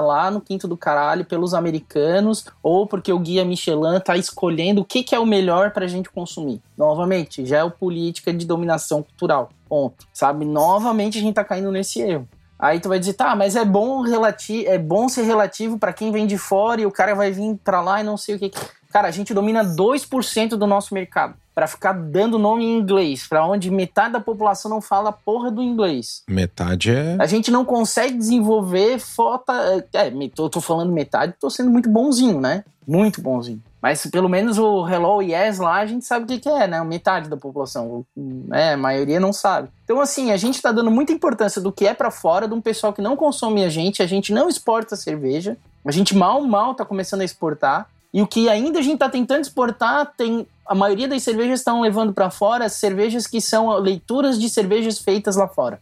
lá 0.00 0.28
no 0.28 0.40
quinto 0.40 0.66
do 0.66 0.76
caralho 0.76 1.24
pelos 1.24 1.54
americanos 1.54 2.46
ou 2.60 2.84
porque 2.84 3.12
o 3.12 3.18
guia 3.20 3.44
Michelin 3.44 4.00
tá 4.04 4.16
escolhendo 4.16 4.80
o 4.80 4.84
que, 4.84 5.04
que 5.04 5.14
é 5.14 5.20
o 5.20 5.26
melhor 5.26 5.70
pra 5.70 5.86
gente 5.86 6.10
consumir? 6.10 6.60
Novamente, 6.76 7.46
geopolítica 7.46 8.34
de 8.34 8.44
dominação 8.44 9.04
cultural. 9.04 9.50
Ponto. 9.68 10.04
Sabe? 10.12 10.44
Novamente 10.44 11.16
a 11.16 11.20
gente 11.20 11.34
tá 11.34 11.44
caindo 11.44 11.70
nesse 11.70 12.00
erro. 12.00 12.28
Aí 12.58 12.80
tu 12.80 12.88
vai 12.88 12.98
dizer, 12.98 13.12
tá, 13.12 13.36
mas 13.36 13.54
é 13.54 13.64
bom 13.64 14.00
relati 14.02 14.66
é 14.66 14.76
bom 14.78 15.08
ser 15.08 15.22
relativo 15.22 15.78
para 15.78 15.92
quem 15.92 16.10
vem 16.10 16.26
de 16.26 16.36
fora 16.36 16.80
e 16.80 16.86
o 16.86 16.90
cara 16.90 17.14
vai 17.14 17.30
vir 17.30 17.56
pra 17.62 17.80
lá 17.80 18.00
e 18.00 18.04
não 18.04 18.16
sei 18.16 18.34
o 18.34 18.38
que. 18.38 18.50
Cara, 18.92 19.08
a 19.08 19.10
gente 19.10 19.32
domina 19.34 19.64
2% 19.64 20.50
do 20.50 20.66
nosso 20.66 20.94
mercado. 20.94 21.34
para 21.54 21.66
ficar 21.66 21.92
dando 21.92 22.38
nome 22.38 22.64
em 22.64 22.78
inglês, 22.78 23.26
para 23.26 23.44
onde 23.44 23.68
metade 23.68 24.12
da 24.12 24.20
população 24.20 24.70
não 24.70 24.80
fala 24.80 25.10
porra 25.10 25.50
do 25.50 25.60
inglês. 25.60 26.22
Metade 26.28 26.92
é. 26.92 27.16
A 27.18 27.26
gente 27.26 27.50
não 27.50 27.64
consegue 27.64 28.16
desenvolver 28.16 29.00
foto. 29.00 29.50
É, 29.92 30.12
tô 30.36 30.60
falando 30.60 30.92
metade, 30.92 31.34
tô 31.40 31.50
sendo 31.50 31.68
muito 31.68 31.88
bonzinho, 31.90 32.40
né? 32.40 32.64
Muito 32.86 33.20
bonzinho. 33.20 33.60
Mas 33.80 34.04
pelo 34.06 34.28
menos 34.28 34.58
o 34.58 34.86
Hello 34.88 35.22
Yes 35.22 35.58
lá 35.58 35.76
a 35.76 35.86
gente 35.86 36.04
sabe 36.04 36.24
o 36.24 36.28
que, 36.28 36.40
que 36.40 36.48
é, 36.48 36.66
né? 36.66 36.82
Metade 36.82 37.28
da 37.28 37.36
população. 37.36 38.04
É, 38.52 38.72
a 38.72 38.76
maioria 38.76 39.20
não 39.20 39.32
sabe. 39.32 39.68
Então, 39.84 40.00
assim, 40.00 40.32
a 40.32 40.36
gente 40.36 40.60
tá 40.60 40.72
dando 40.72 40.90
muita 40.90 41.12
importância 41.12 41.60
do 41.60 41.72
que 41.72 41.86
é 41.86 41.94
para 41.94 42.10
fora, 42.10 42.48
de 42.48 42.54
um 42.54 42.60
pessoal 42.60 42.92
que 42.92 43.00
não 43.00 43.16
consome 43.16 43.64
a 43.64 43.68
gente, 43.68 44.02
a 44.02 44.06
gente 44.06 44.32
não 44.32 44.48
exporta 44.48 44.96
cerveja, 44.96 45.56
a 45.84 45.92
gente 45.92 46.16
mal, 46.16 46.42
mal 46.42 46.74
tá 46.74 46.84
começando 46.84 47.20
a 47.20 47.24
exportar. 47.24 47.88
E 48.12 48.20
o 48.20 48.26
que 48.26 48.48
ainda 48.48 48.78
a 48.78 48.82
gente 48.82 48.98
tá 48.98 49.08
tentando 49.08 49.42
exportar, 49.42 50.12
tem. 50.16 50.46
A 50.66 50.74
maioria 50.74 51.08
das 51.08 51.22
cervejas 51.22 51.60
estão 51.60 51.80
levando 51.80 52.12
para 52.12 52.28
fora 52.28 52.68
cervejas 52.68 53.26
que 53.26 53.40
são 53.40 53.74
leituras 53.78 54.38
de 54.38 54.50
cervejas 54.50 54.98
feitas 54.98 55.34
lá 55.36 55.48
fora. 55.48 55.80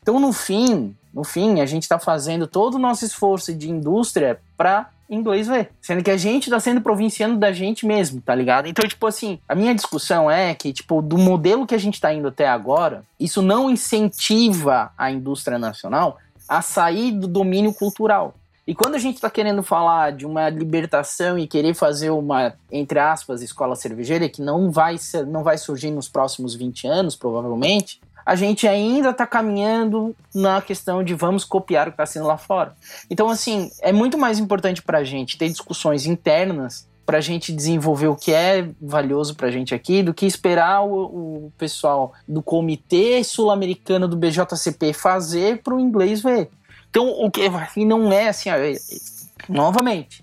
Então, 0.00 0.20
no 0.20 0.32
fim, 0.32 0.94
no 1.12 1.24
fim, 1.24 1.60
a 1.60 1.66
gente 1.66 1.82
está 1.82 1.98
fazendo 1.98 2.46
todo 2.46 2.74
o 2.74 2.78
nosso 2.78 3.04
esforço 3.04 3.52
de 3.52 3.68
indústria 3.68 4.40
para 4.56 4.90
inglês 5.08 5.46
ver. 5.46 5.70
Sendo 5.80 6.02
que 6.02 6.10
a 6.10 6.16
gente 6.16 6.50
tá 6.50 6.60
sendo 6.60 6.80
provinciano 6.80 7.36
da 7.36 7.52
gente 7.52 7.86
mesmo, 7.86 8.20
tá 8.20 8.34
ligado? 8.34 8.66
Então, 8.66 8.88
tipo 8.88 9.06
assim, 9.06 9.38
a 9.48 9.54
minha 9.54 9.74
discussão 9.74 10.30
é 10.30 10.54
que, 10.54 10.72
tipo, 10.72 11.00
do 11.00 11.16
modelo 11.16 11.66
que 11.66 11.74
a 11.74 11.78
gente 11.78 12.00
tá 12.00 12.12
indo 12.12 12.28
até 12.28 12.48
agora, 12.48 13.04
isso 13.18 13.40
não 13.42 13.70
incentiva 13.70 14.92
a 14.96 15.10
indústria 15.10 15.58
nacional 15.58 16.18
a 16.48 16.62
sair 16.62 17.12
do 17.12 17.26
domínio 17.26 17.72
cultural. 17.74 18.34
E 18.68 18.74
quando 18.74 18.96
a 18.96 18.98
gente 18.98 19.14
está 19.14 19.30
querendo 19.30 19.62
falar 19.62 20.12
de 20.12 20.26
uma 20.26 20.50
libertação 20.50 21.38
e 21.38 21.46
querer 21.46 21.72
fazer 21.72 22.10
uma, 22.10 22.52
entre 22.70 22.98
aspas, 22.98 23.40
escola 23.40 23.74
cervejeira, 23.74 24.28
que 24.28 24.42
não 24.42 24.70
vai, 24.70 24.98
ser, 24.98 25.24
não 25.26 25.42
vai 25.42 25.56
surgir 25.56 25.90
nos 25.90 26.06
próximos 26.06 26.54
20 26.54 26.86
anos, 26.86 27.16
provavelmente, 27.16 27.98
a 28.28 28.34
gente 28.34 28.68
ainda 28.68 29.08
está 29.08 29.26
caminhando 29.26 30.14
na 30.34 30.60
questão 30.60 31.02
de 31.02 31.14
vamos 31.14 31.46
copiar 31.46 31.88
o 31.88 31.90
que 31.90 31.94
está 31.94 32.04
sendo 32.04 32.26
lá 32.26 32.36
fora. 32.36 32.74
Então, 33.08 33.30
assim, 33.30 33.70
é 33.80 33.90
muito 33.90 34.18
mais 34.18 34.38
importante 34.38 34.82
para 34.82 34.98
a 34.98 35.04
gente 35.04 35.38
ter 35.38 35.48
discussões 35.48 36.04
internas 36.04 36.86
para 37.06 37.16
a 37.16 37.22
gente 37.22 37.50
desenvolver 37.50 38.08
o 38.08 38.14
que 38.14 38.30
é 38.30 38.68
valioso 38.78 39.34
para 39.34 39.48
a 39.48 39.50
gente 39.50 39.74
aqui 39.74 40.02
do 40.02 40.12
que 40.12 40.26
esperar 40.26 40.82
o, 40.82 41.46
o 41.46 41.52
pessoal 41.56 42.12
do 42.28 42.42
Comitê 42.42 43.24
Sul-Americano 43.24 44.06
do 44.06 44.14
BJCP 44.14 44.92
fazer 44.92 45.62
para 45.62 45.74
o 45.74 45.80
inglês 45.80 46.20
ver. 46.20 46.50
Então, 46.90 47.08
o 47.08 47.30
que 47.30 47.46
assim, 47.46 47.86
não 47.86 48.12
é 48.12 48.28
assim, 48.28 48.50
novamente, 49.48 50.22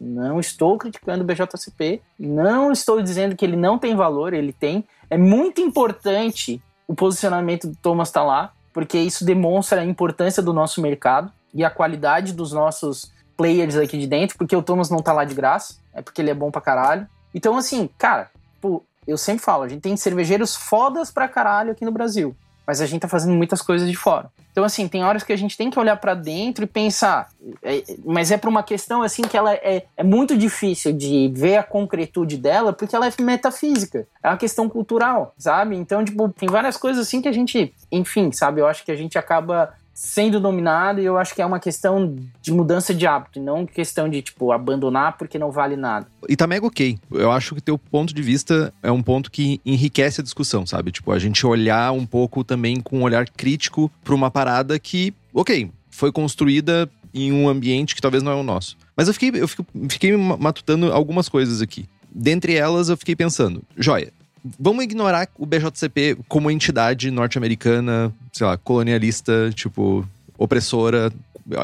não 0.00 0.38
estou 0.38 0.78
criticando 0.78 1.24
o 1.24 1.26
BJCP, 1.26 2.00
não 2.16 2.70
estou 2.70 3.02
dizendo 3.02 3.34
que 3.34 3.44
ele 3.44 3.56
não 3.56 3.76
tem 3.76 3.96
valor, 3.96 4.32
ele 4.32 4.52
tem. 4.52 4.84
É 5.10 5.18
muito 5.18 5.60
importante 5.60 6.62
o 6.86 6.94
posicionamento 6.94 7.68
do 7.68 7.76
Thomas 7.76 8.08
está 8.08 8.22
lá, 8.22 8.52
porque 8.72 8.98
isso 8.98 9.24
demonstra 9.24 9.80
a 9.80 9.84
importância 9.84 10.42
do 10.42 10.52
nosso 10.52 10.80
mercado 10.80 11.32
e 11.52 11.64
a 11.64 11.70
qualidade 11.70 12.32
dos 12.32 12.52
nossos 12.52 13.12
players 13.36 13.76
aqui 13.76 13.98
de 13.98 14.06
dentro, 14.06 14.36
porque 14.36 14.54
o 14.54 14.62
Thomas 14.62 14.90
não 14.90 14.98
tá 14.98 15.12
lá 15.12 15.24
de 15.24 15.34
graça, 15.34 15.76
é 15.92 16.02
porque 16.02 16.20
ele 16.20 16.30
é 16.30 16.34
bom 16.34 16.50
pra 16.50 16.60
caralho. 16.60 17.06
Então, 17.34 17.56
assim, 17.56 17.88
cara, 17.98 18.30
pô, 18.60 18.82
eu 19.06 19.18
sempre 19.18 19.44
falo, 19.44 19.62
a 19.62 19.68
gente 19.68 19.80
tem 19.80 19.96
cervejeiros 19.96 20.54
fodas 20.54 21.10
pra 21.10 21.28
caralho 21.28 21.72
aqui 21.72 21.84
no 21.84 21.92
Brasil 21.92 22.36
mas 22.66 22.80
a 22.80 22.86
gente 22.86 23.02
tá 23.02 23.08
fazendo 23.08 23.34
muitas 23.34 23.60
coisas 23.60 23.88
de 23.88 23.96
fora. 23.96 24.30
Então, 24.52 24.64
assim, 24.64 24.86
tem 24.86 25.02
horas 25.02 25.24
que 25.24 25.32
a 25.32 25.36
gente 25.36 25.56
tem 25.56 25.68
que 25.68 25.78
olhar 25.78 25.96
para 25.96 26.14
dentro 26.14 26.64
e 26.64 26.66
pensar, 26.66 27.28
é, 27.62 27.82
mas 28.04 28.30
é 28.30 28.36
para 28.36 28.48
uma 28.48 28.62
questão, 28.62 29.02
assim, 29.02 29.22
que 29.22 29.36
ela 29.36 29.52
é, 29.52 29.84
é 29.96 30.02
muito 30.04 30.36
difícil 30.36 30.92
de 30.92 31.30
ver 31.34 31.56
a 31.56 31.62
concretude 31.62 32.36
dela, 32.36 32.72
porque 32.72 32.94
ela 32.94 33.08
é 33.08 33.12
metafísica, 33.20 34.06
é 34.22 34.28
uma 34.28 34.36
questão 34.36 34.68
cultural, 34.68 35.34
sabe? 35.36 35.76
Então, 35.76 36.04
tipo, 36.04 36.28
tem 36.28 36.48
várias 36.48 36.76
coisas 36.76 37.06
assim 37.06 37.20
que 37.20 37.28
a 37.28 37.32
gente, 37.32 37.74
enfim, 37.90 38.30
sabe? 38.30 38.60
Eu 38.60 38.68
acho 38.68 38.84
que 38.84 38.92
a 38.92 38.96
gente 38.96 39.18
acaba 39.18 39.74
sendo 39.94 40.40
dominado 40.40 41.00
e 41.00 41.04
eu 41.04 41.16
acho 41.16 41.34
que 41.34 41.40
é 41.40 41.46
uma 41.46 41.60
questão 41.60 42.16
de 42.42 42.52
mudança 42.52 42.92
de 42.92 43.06
hábito, 43.06 43.38
e 43.38 43.42
não 43.42 43.64
questão 43.64 44.08
de, 44.08 44.20
tipo, 44.20 44.50
abandonar 44.50 45.16
porque 45.16 45.38
não 45.38 45.52
vale 45.52 45.76
nada. 45.76 46.06
E 46.28 46.36
tá 46.36 46.46
mega 46.46 46.66
ok. 46.66 46.98
Eu 47.12 47.30
acho 47.30 47.54
que 47.54 47.60
teu 47.60 47.78
ponto 47.78 48.12
de 48.12 48.20
vista 48.20 48.74
é 48.82 48.90
um 48.90 49.02
ponto 49.02 49.30
que 49.30 49.60
enriquece 49.64 50.20
a 50.20 50.24
discussão, 50.24 50.66
sabe? 50.66 50.90
Tipo, 50.90 51.12
a 51.12 51.18
gente 51.18 51.46
olhar 51.46 51.92
um 51.92 52.04
pouco 52.04 52.42
também 52.42 52.80
com 52.80 52.98
um 52.98 53.02
olhar 53.02 53.28
crítico 53.28 53.90
pra 54.02 54.14
uma 54.14 54.30
parada 54.30 54.78
que, 54.78 55.14
ok, 55.32 55.70
foi 55.88 56.10
construída 56.10 56.90
em 57.14 57.32
um 57.32 57.48
ambiente 57.48 57.94
que 57.94 58.02
talvez 58.02 58.22
não 58.22 58.32
é 58.32 58.34
o 58.34 58.42
nosso. 58.42 58.76
Mas 58.96 59.06
eu 59.06 59.14
fiquei, 59.14 59.30
eu 59.40 59.48
fiquei 59.88 60.16
matutando 60.16 60.92
algumas 60.92 61.28
coisas 61.28 61.62
aqui. 61.62 61.86
Dentre 62.12 62.54
elas, 62.54 62.88
eu 62.88 62.96
fiquei 62.96 63.14
pensando, 63.14 63.62
joia, 63.76 64.12
vamos 64.58 64.84
ignorar 64.84 65.28
o 65.38 65.46
BJCP 65.46 66.18
como 66.28 66.50
entidade 66.50 67.10
norte-americana, 67.10 68.12
sei 68.32 68.46
lá, 68.46 68.56
colonialista, 68.56 69.50
tipo, 69.54 70.06
opressora, 70.36 71.12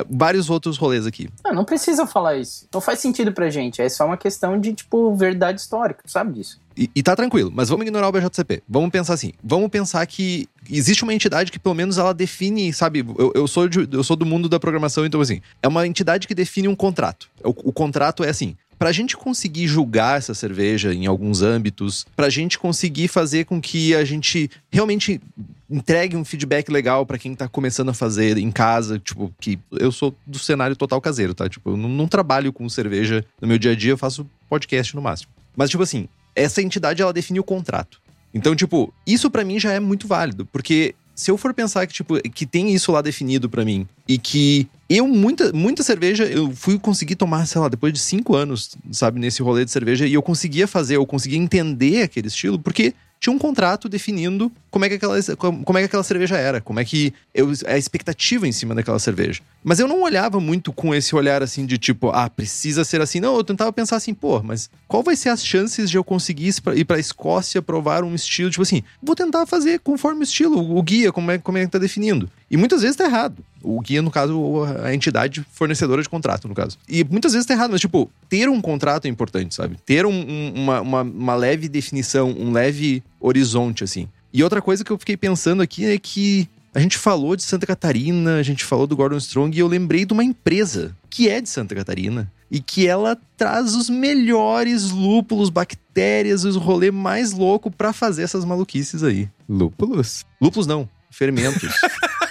vários 0.09 0.51
outros 0.51 0.77
rolês 0.77 1.07
aqui. 1.07 1.29
Não, 1.45 1.55
não 1.55 1.65
precisa 1.65 2.07
falar 2.07 2.37
isso. 2.37 2.67
Não 2.73 2.81
faz 2.81 2.99
sentido 2.99 3.33
pra 3.33 3.49
gente. 3.51 3.81
É 3.81 3.89
só 3.89 4.07
uma 4.07 4.17
questão 4.17 4.59
de, 4.59 4.75
tipo, 4.75 5.15
verdade 5.15 5.61
histórica, 5.61 6.03
sabe 6.07 6.35
disso. 6.35 6.61
E, 6.77 6.91
e 6.95 7.03
tá 7.03 7.17
tranquilo, 7.17 7.51
mas 7.55 7.69
vamos 7.69 7.85
ignorar 7.85 8.09
o 8.09 8.13
BJCP. 8.13 8.63
Vamos 8.69 8.91
pensar 8.91 9.15
assim. 9.15 9.33
Vamos 9.43 9.69
pensar 9.69 10.07
que 10.07 10.49
existe 10.71 11.03
uma 11.03 11.15
entidade 11.15 11.51
que 11.51 11.59
pelo 11.59 11.75
menos 11.75 11.99
ela 11.99 12.15
define, 12.15 12.73
sabe? 12.73 13.05
Eu, 13.19 13.33
eu, 13.35 13.49
sou, 13.49 13.69
de, 13.69 13.89
eu 13.91 14.05
sou 14.05 14.17
do 14.17 14.27
mundo 14.27 14.49
da 14.49 14.61
programação, 14.61 15.05
então 15.05 15.21
assim, 15.21 15.41
é 15.63 15.69
uma 15.69 15.87
entidade 15.87 16.27
que 16.27 16.35
define 16.35 16.69
um 16.69 16.77
contrato. 16.77 17.29
O, 17.43 17.51
o 17.51 17.73
contrato 17.73 18.23
é 18.23 18.29
assim: 18.29 18.57
pra 18.81 18.93
gente 18.93 19.15
conseguir 19.15 19.67
julgar 19.67 20.17
essa 20.17 20.33
cerveja 20.33 20.95
em 20.95 21.07
alguns 21.07 21.43
âmbitos, 21.43 22.07
pra 22.17 22.31
gente 22.31 22.59
conseguir 22.59 23.09
fazer 23.09 23.45
com 23.45 23.61
que 23.61 23.95
a 23.95 24.07
gente 24.07 24.51
realmente 24.73 25.21
entregue 25.69 26.17
um 26.17 26.25
feedback 26.25 26.71
legal 26.71 27.05
para 27.05 27.19
quem 27.19 27.35
tá 27.35 27.47
começando 27.47 27.91
a 27.91 27.95
fazer 27.95 28.39
em 28.39 28.51
casa, 28.51 28.99
tipo, 28.99 29.31
que 29.39 29.59
eu 29.73 29.93
sou 29.93 30.17
do 30.27 30.39
cenário 30.39 30.75
total 30.75 30.99
caseiro, 30.99 31.35
tá? 31.35 31.47
Tipo, 31.47 31.73
eu 31.73 31.77
não, 31.77 31.91
não 31.91 32.09
trabalho 32.09 32.55
com 32.55 32.67
cerveja 32.71 33.23
no 33.39 33.47
meu 33.47 33.59
dia 33.59 33.73
a 33.73 33.75
dia, 33.75 33.93
eu 33.93 33.99
faço 33.99 34.27
podcast 34.49 34.97
no 34.97 35.03
máximo. 35.03 35.31
Mas, 35.55 35.69
tipo 35.69 35.83
assim, 35.83 36.09
essa 36.35 36.63
entidade 36.63 37.03
ela 37.03 37.13
define 37.13 37.39
o 37.39 37.45
contrato. 37.45 38.01
Então, 38.33 38.57
tipo, 38.57 38.95
isso 39.07 39.31
para 39.31 39.45
mim 39.45 39.61
já 39.61 39.75
é 39.75 39.79
muito 39.79 40.09
válido, 40.09 40.47
porque 40.47 40.95
se 41.15 41.31
eu 41.31 41.37
for 41.37 41.53
pensar 41.53 41.87
que, 41.87 41.93
tipo, 41.93 42.21
que 42.31 42.47
tem 42.47 42.73
isso 42.73 42.91
lá 42.93 43.03
definido 43.03 43.49
para 43.49 43.65
mim 43.65 43.87
e 44.09 44.19
que 44.19 44.67
eu, 44.89 45.07
muita, 45.07 45.53
muita 45.53 45.83
cerveja, 45.83 46.25
eu 46.25 46.51
fui 46.53 46.79
conseguir 46.79 47.15
tomar, 47.15 47.47
sei 47.47 47.61
lá, 47.61 47.69
depois 47.69 47.93
de 47.93 47.99
cinco 47.99 48.35
anos, 48.35 48.77
sabe, 48.91 49.21
nesse 49.21 49.43
rolê 49.43 49.65
de 49.65 49.71
cerveja, 49.71 50.07
e 50.07 50.15
eu 50.15 50.23
conseguia 50.23 50.67
fazer, 50.67 50.97
eu 50.97 51.07
conseguia 51.07 51.39
entender 51.39 52.03
aquele 52.03 52.29
estilo, 52.29 52.59
porque 52.59 52.95
tinha 53.21 53.33
um 53.33 53.39
contrato 53.39 53.87
definindo 53.87 54.51
como 54.71 54.87
é 54.87 54.89
que 54.89 54.95
aquela, 54.95 55.17
como 55.37 55.79
é 55.79 55.83
que 55.83 55.87
aquela 55.87 56.03
cerveja 56.03 56.39
era, 56.39 56.59
como 56.59 56.81
é 56.81 56.85
que 56.85 57.13
eu, 57.35 57.53
a 57.67 57.77
expectativa 57.77 58.49
em 58.49 58.53
cima 58.53 58.75
daquela 58.75 58.99
cerveja. 58.99 59.43
Mas 59.63 59.79
eu 59.79 59.87
não 59.87 60.01
olhava 60.03 60.41
muito 60.41 60.73
com 60.73 60.95
esse 60.95 61.15
olhar 61.15 61.43
assim 61.43 61.67
de 61.67 61.77
tipo, 61.77 62.09
ah, 62.09 62.31
precisa 62.31 62.83
ser 62.83 63.03
assim. 63.03 63.21
Não, 63.21 63.37
eu 63.37 63.45
tentava 63.45 63.71
pensar 63.73 63.97
assim, 63.97 64.15
pô, 64.15 64.43
mas 64.43 64.71
qual 64.89 65.03
vai 65.03 65.15
ser 65.17 65.29
as 65.29 65.45
chances 65.45 65.91
de 65.91 65.99
eu 65.99 66.05
conseguir 66.05 66.51
ir 66.75 66.85
pra 66.87 66.99
Escócia 66.99 67.61
provar 67.61 68.03
um 68.03 68.15
estilo, 68.15 68.49
tipo 68.49 68.63
assim, 68.63 68.83
vou 69.03 69.15
tentar 69.15 69.45
fazer 69.45 69.81
conforme 69.81 70.21
o 70.21 70.25
estilo, 70.25 70.79
o 70.79 70.83
guia, 70.83 71.13
como 71.13 71.31
é, 71.31 71.37
como 71.37 71.59
é 71.59 71.67
que 71.67 71.73
tá 71.73 71.79
definindo. 71.79 72.31
E 72.51 72.57
muitas 72.57 72.81
vezes 72.81 72.97
tá 72.97 73.05
errado. 73.05 73.45
O 73.63 73.81
guia, 73.81 74.03
no 74.03 74.11
caso, 74.11 74.65
a 74.83 74.95
entidade 74.95 75.45
fornecedora 75.53 76.03
de 76.03 76.09
contrato, 76.09 76.49
no 76.49 76.55
caso. 76.55 76.79
E 76.89 77.05
muitas 77.05 77.33
vezes 77.33 77.47
tá 77.47 77.55
errado, 77.55 77.71
mas, 77.71 77.81
tipo, 77.81 78.11
ter 78.29 78.49
um 78.49 78.61
contrato 78.61 79.07
é 79.07 79.09
importante, 79.09 79.55
sabe? 79.55 79.77
Ter 79.85 80.07
um, 80.07 80.13
um, 80.13 80.53
uma, 80.55 80.81
uma, 80.81 81.03
uma 81.03 81.35
leve 81.35 81.69
definição, 81.69 82.31
um 82.31 82.53
leve 82.53 83.03
horizonte, 83.21 83.85
assim. 83.85 84.09
E 84.33 84.43
outra 84.43 84.63
coisa 84.63 84.85
que 84.85 84.91
eu 84.91 84.99
fiquei 84.99 85.17
pensando 85.17 85.63
aqui 85.63 85.85
é 85.87 85.99
que 85.99 86.49
a 86.75 86.79
gente 86.79 86.97
falou 86.97 87.35
de 87.35 87.43
Santa 87.43 87.67
Catarina, 87.67 88.37
a 88.37 88.43
gente 88.43 88.65
falou 88.65 88.87
do 88.87 88.97
Gordon 88.97 89.17
Strong 89.17 89.57
e 89.57 89.61
eu 89.61 89.67
lembrei 89.67 90.05
de 90.05 90.13
uma 90.13 90.23
empresa 90.23 90.97
que 91.09 91.29
é 91.29 91.41
de 91.41 91.49
Santa 91.49 91.75
Catarina 91.75 92.31
e 92.51 92.61
que 92.61 92.87
ela 92.87 93.19
traz 93.37 93.75
os 93.75 93.89
melhores 93.91 94.91
lúpulos, 94.91 95.51
bactérias, 95.51 96.45
os 96.45 96.57
rolê 96.57 96.91
mais 96.91 97.33
louco 97.33 97.71
para 97.71 97.93
fazer 97.93 98.23
essas 98.23 98.45
maluquices 98.45 99.03
aí. 99.03 99.29
Lúpulos? 99.49 100.25
Lúpulos 100.41 100.67
não, 100.67 100.89
fermentos. 101.11 101.73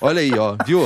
Olha 0.00 0.20
aí, 0.20 0.32
ó, 0.32 0.56
viu? 0.66 0.80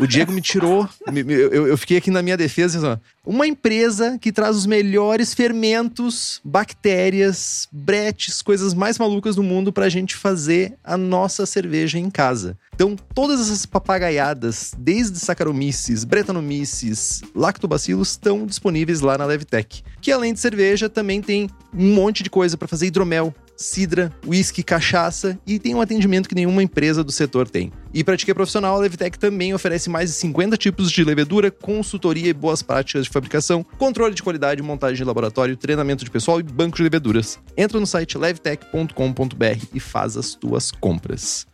O 0.00 0.06
Diego 0.06 0.32
me 0.32 0.40
tirou. 0.40 0.88
eu, 1.06 1.76
fiquei 1.76 1.96
aqui 1.96 2.10
na 2.10 2.22
minha 2.22 2.36
defesa. 2.36 2.92
Assim. 2.92 3.00
Uma 3.26 3.46
empresa 3.46 4.16
que 4.18 4.30
traz 4.30 4.56
os 4.56 4.64
melhores 4.64 5.34
fermentos, 5.34 6.40
bactérias, 6.44 7.68
bretes, 7.72 8.40
coisas 8.42 8.72
mais 8.72 8.98
malucas 8.98 9.36
do 9.36 9.42
mundo 9.42 9.72
pra 9.72 9.88
gente 9.88 10.16
fazer 10.16 10.74
a 10.84 10.96
nossa 10.96 11.44
cerveja 11.46 11.98
em 11.98 12.08
casa. 12.08 12.56
Então, 12.74 12.96
todas 13.14 13.40
essas 13.40 13.66
papagaiadas, 13.66 14.72
desde 14.78 15.18
Saccharomyces, 15.18 16.04
Brettanomyces, 16.04 17.22
Lactobacillus, 17.34 18.12
estão 18.12 18.46
disponíveis 18.46 19.00
lá 19.00 19.18
na 19.18 19.26
Levtech. 19.26 19.82
Que 20.00 20.12
além 20.12 20.32
de 20.32 20.40
cerveja, 20.40 20.88
também 20.88 21.20
tem 21.20 21.50
um 21.74 21.92
monte 21.92 22.22
de 22.22 22.30
coisa 22.30 22.56
para 22.56 22.68
fazer 22.68 22.86
hidromel, 22.86 23.34
cidra, 23.60 24.10
whisky, 24.26 24.62
cachaça 24.62 25.38
e 25.46 25.58
tem 25.58 25.74
um 25.74 25.80
atendimento 25.80 26.28
que 26.28 26.34
nenhuma 26.34 26.62
empresa 26.62 27.04
do 27.04 27.12
setor 27.12 27.48
tem. 27.48 27.70
E 27.92 28.02
para 28.02 28.16
Tica 28.16 28.34
Profissional, 28.34 28.76
a 28.76 28.78
Levtech 28.78 29.18
também 29.18 29.52
oferece 29.52 29.90
mais 29.90 30.10
de 30.10 30.16
50 30.16 30.56
tipos 30.56 30.90
de 30.90 31.04
levedura, 31.04 31.50
consultoria 31.50 32.28
e 32.28 32.32
boas 32.32 32.62
práticas 32.62 33.04
de 33.04 33.10
fabricação, 33.10 33.64
controle 33.76 34.14
de 34.14 34.22
qualidade, 34.22 34.62
montagem 34.62 34.96
de 34.96 35.04
laboratório, 35.04 35.56
treinamento 35.56 36.04
de 36.04 36.10
pessoal 36.10 36.40
e 36.40 36.42
banco 36.42 36.78
de 36.78 36.82
leveduras. 36.82 37.38
Entra 37.56 37.78
no 37.78 37.86
site 37.86 38.16
levtech.com.br 38.16 39.66
e 39.74 39.80
faz 39.80 40.16
as 40.16 40.34
tuas 40.34 40.70
compras. 40.70 41.46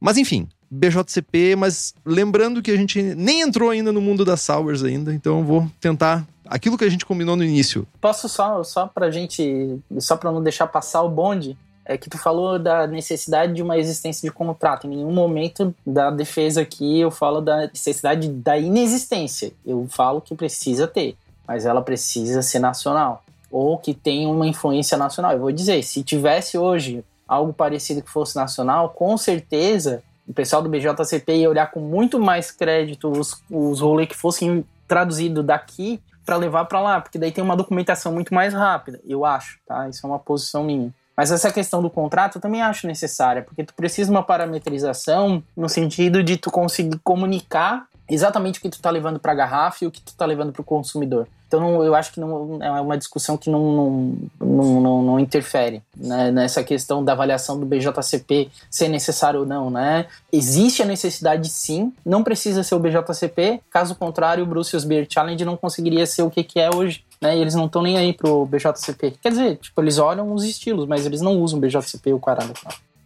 Mas 0.00 0.16
enfim, 0.16 0.48
BJCP, 0.70 1.56
mas 1.56 1.94
lembrando 2.04 2.60
que 2.60 2.70
a 2.70 2.76
gente 2.76 3.00
nem 3.02 3.40
entrou 3.40 3.70
ainda 3.70 3.92
no 3.92 4.00
mundo 4.00 4.24
das 4.24 4.40
sours 4.40 4.82
ainda, 4.82 5.14
então 5.14 5.38
eu 5.38 5.44
vou 5.44 5.70
tentar 5.80 6.26
aquilo 6.48 6.78
que 6.78 6.84
a 6.84 6.88
gente 6.88 7.06
combinou 7.06 7.36
no 7.36 7.44
início. 7.44 7.86
Posso 8.00 8.28
só, 8.28 8.62
só 8.64 8.86
pra 8.86 9.10
gente, 9.10 9.78
só 9.98 10.16
pra 10.16 10.32
não 10.32 10.42
deixar 10.42 10.66
passar 10.66 11.02
o 11.02 11.08
bonde, 11.08 11.56
é 11.84 11.96
que 11.96 12.10
tu 12.10 12.18
falou 12.18 12.58
da 12.58 12.86
necessidade 12.86 13.54
de 13.54 13.62
uma 13.62 13.78
existência 13.78 14.28
de 14.28 14.34
contrato. 14.34 14.86
Em 14.86 14.90
nenhum 14.90 15.10
momento 15.10 15.74
da 15.86 16.10
defesa 16.10 16.60
aqui 16.60 17.00
eu 17.00 17.10
falo 17.10 17.40
da 17.40 17.66
necessidade 17.68 18.28
da 18.28 18.58
inexistência. 18.58 19.52
Eu 19.64 19.86
falo 19.90 20.20
que 20.20 20.34
precisa 20.34 20.86
ter, 20.86 21.16
mas 21.46 21.64
ela 21.64 21.80
precisa 21.80 22.42
ser 22.42 22.58
nacional 22.58 23.24
ou 23.50 23.78
que 23.78 23.94
tenha 23.94 24.28
uma 24.28 24.46
influência 24.46 24.98
nacional. 24.98 25.32
Eu 25.32 25.38
vou 25.38 25.52
dizer, 25.52 25.82
se 25.82 26.02
tivesse 26.02 26.58
hoje 26.58 27.02
algo 27.26 27.54
parecido 27.54 28.02
que 28.02 28.10
fosse 28.10 28.36
nacional, 28.36 28.90
com 28.90 29.16
certeza 29.16 30.02
o 30.26 30.34
pessoal 30.34 30.60
do 30.60 30.68
BJCP 30.68 31.36
ia 31.36 31.48
olhar 31.48 31.70
com 31.70 31.80
muito 31.80 32.20
mais 32.20 32.50
crédito 32.50 33.10
os, 33.10 33.42
os 33.50 33.80
rolês 33.80 34.10
que 34.10 34.16
fossem 34.16 34.62
traduzidos 34.86 35.42
daqui 35.44 36.00
para 36.28 36.36
levar 36.36 36.66
para 36.66 36.78
lá, 36.78 37.00
porque 37.00 37.18
daí 37.18 37.32
tem 37.32 37.42
uma 37.42 37.56
documentação 37.56 38.12
muito 38.12 38.34
mais 38.34 38.52
rápida, 38.52 39.00
eu 39.02 39.24
acho, 39.24 39.58
tá? 39.66 39.88
Isso 39.88 40.04
é 40.04 40.10
uma 40.10 40.18
posição 40.18 40.62
minha. 40.62 40.92
Mas 41.16 41.32
essa 41.32 41.50
questão 41.50 41.80
do 41.80 41.88
contrato 41.88 42.36
eu 42.36 42.42
também 42.42 42.60
acho 42.60 42.86
necessária, 42.86 43.40
porque 43.40 43.64
tu 43.64 43.72
precisa 43.72 44.10
uma 44.10 44.22
parametrização 44.22 45.42
no 45.56 45.70
sentido 45.70 46.22
de 46.22 46.36
tu 46.36 46.50
conseguir 46.50 46.98
comunicar 47.02 47.86
exatamente 48.06 48.58
o 48.58 48.62
que 48.62 48.68
tu 48.68 48.78
tá 48.78 48.90
levando 48.90 49.18
para 49.18 49.32
a 49.32 49.34
garrafa 49.34 49.82
e 49.82 49.86
o 49.88 49.90
que 49.90 50.02
tu 50.02 50.14
tá 50.14 50.26
levando 50.26 50.52
para 50.52 50.60
o 50.60 50.64
consumidor. 50.66 51.26
Então 51.48 51.60
não, 51.60 51.82
eu 51.82 51.94
acho 51.94 52.12
que 52.12 52.20
não 52.20 52.58
é 52.62 52.70
uma 52.80 52.96
discussão 52.96 53.36
que 53.36 53.48
não, 53.48 54.14
não, 54.38 54.80
não, 54.80 55.02
não 55.02 55.20
interfere 55.20 55.82
né, 55.96 56.30
nessa 56.30 56.62
questão 56.62 57.02
da 57.02 57.12
avaliação 57.12 57.58
do 57.58 57.64
BJCP 57.64 58.50
ser 58.70 58.88
necessário 58.88 59.40
ou 59.40 59.46
não. 59.46 59.70
Né? 59.70 60.06
Existe 60.30 60.82
a 60.82 60.86
necessidade 60.86 61.48
sim, 61.48 61.92
não 62.04 62.22
precisa 62.22 62.62
ser 62.62 62.74
o 62.74 62.78
BJCP, 62.78 63.60
caso 63.70 63.94
contrário, 63.94 64.44
o 64.44 64.46
Brussels 64.46 64.84
Beer 64.84 65.06
Challenge 65.08 65.42
não 65.44 65.56
conseguiria 65.56 66.04
ser 66.06 66.22
o 66.22 66.30
que, 66.30 66.44
que 66.44 66.60
é 66.60 66.68
hoje. 66.72 67.02
Né, 67.20 67.36
e 67.36 67.40
eles 67.40 67.56
não 67.56 67.66
estão 67.66 67.82
nem 67.82 67.96
aí 67.96 68.12
pro 68.12 68.46
BJCP. 68.46 69.14
Quer 69.20 69.30
dizer, 69.30 69.56
tipo, 69.56 69.80
eles 69.82 69.98
olham 69.98 70.32
os 70.32 70.44
estilos, 70.44 70.86
mas 70.86 71.04
eles 71.04 71.20
não 71.20 71.40
usam 71.40 71.58
BJCP 71.58 72.12
o 72.12 72.20
caralho. 72.20 72.52